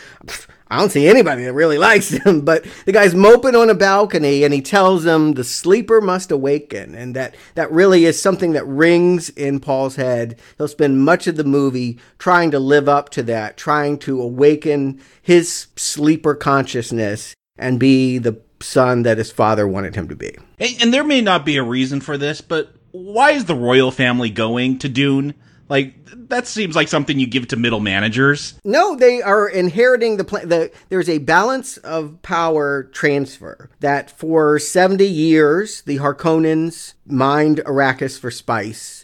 I 0.70 0.80
don't 0.80 0.92
see 0.92 1.08
anybody 1.08 1.44
that 1.44 1.54
really 1.54 1.78
likes 1.90 2.10
him, 2.10 2.42
but 2.42 2.66
the 2.86 2.92
guy's 2.92 3.14
moping 3.14 3.56
on 3.56 3.70
a 3.70 3.76
balcony 3.76 4.44
and 4.44 4.54
he 4.54 4.62
tells 4.62 5.04
them 5.04 5.34
the 5.34 5.44
sleeper 5.44 6.02
must 6.02 6.32
awaken. 6.32 6.96
And 6.96 7.16
that, 7.16 7.36
that 7.54 7.72
really 7.72 8.06
is 8.06 8.20
something 8.20 8.54
that 8.54 8.66
rings 8.66 9.30
in 9.30 9.60
Paul's 9.60 9.96
head. 9.96 10.40
He'll 10.58 10.68
spend 10.68 11.06
much 11.06 11.28
of 11.28 11.36
the 11.36 11.44
movie 11.44 12.00
trying 12.18 12.50
to 12.52 12.60
live 12.60 12.90
up 12.90 13.10
to 13.12 13.24
that, 13.24 13.58
trying 13.58 14.00
to 14.00 14.20
awaken 14.20 15.00
his 15.22 15.68
sleeper 15.76 16.34
consciousness 16.34 17.36
and 17.58 17.80
be 17.80 18.18
the 18.18 18.42
son 18.60 19.04
that 19.04 19.18
his 19.18 19.32
father 19.32 19.68
wanted 19.68 19.96
him 19.96 20.08
to 20.10 20.16
be. 20.16 20.36
And, 20.60 20.82
and, 20.82 20.94
there 20.94 21.04
may 21.04 21.22
not 21.22 21.46
be 21.46 21.58
a 21.58 21.64
reason 21.64 22.02
for 22.02 22.18
this, 22.18 22.42
but 22.42 22.74
why 22.92 23.32
is 23.32 23.46
the 23.46 23.56
royal 23.56 23.92
family 23.92 24.30
going 24.30 24.80
to 24.80 24.90
Dune? 24.90 25.34
Like 25.70 25.96
that 26.30 26.48
seems 26.48 26.76
like 26.76 26.88
something 26.88 27.20
you 27.20 27.28
give 27.28 27.48
to 27.50 27.58
middle 27.58 27.80
managers. 27.80 28.60
No, 28.64 28.96
they 28.96 29.22
are 29.22 29.48
inheriting 29.48 30.18
the 30.18 30.24
plan. 30.24 30.50
The, 30.50 30.72
there's 30.90 31.10
a 31.10 31.18
balance 31.18 31.78
of 31.78 32.22
power 32.22 32.84
transfer 32.84 33.70
that 33.82 34.10
for 34.10 34.60
70 34.60 35.06
years 35.06 35.82
the 35.82 35.98
Harkonnens 35.98 36.94
mined 37.06 37.58
Arrakis 37.66 38.20
for 38.20 38.32
spice 38.32 38.97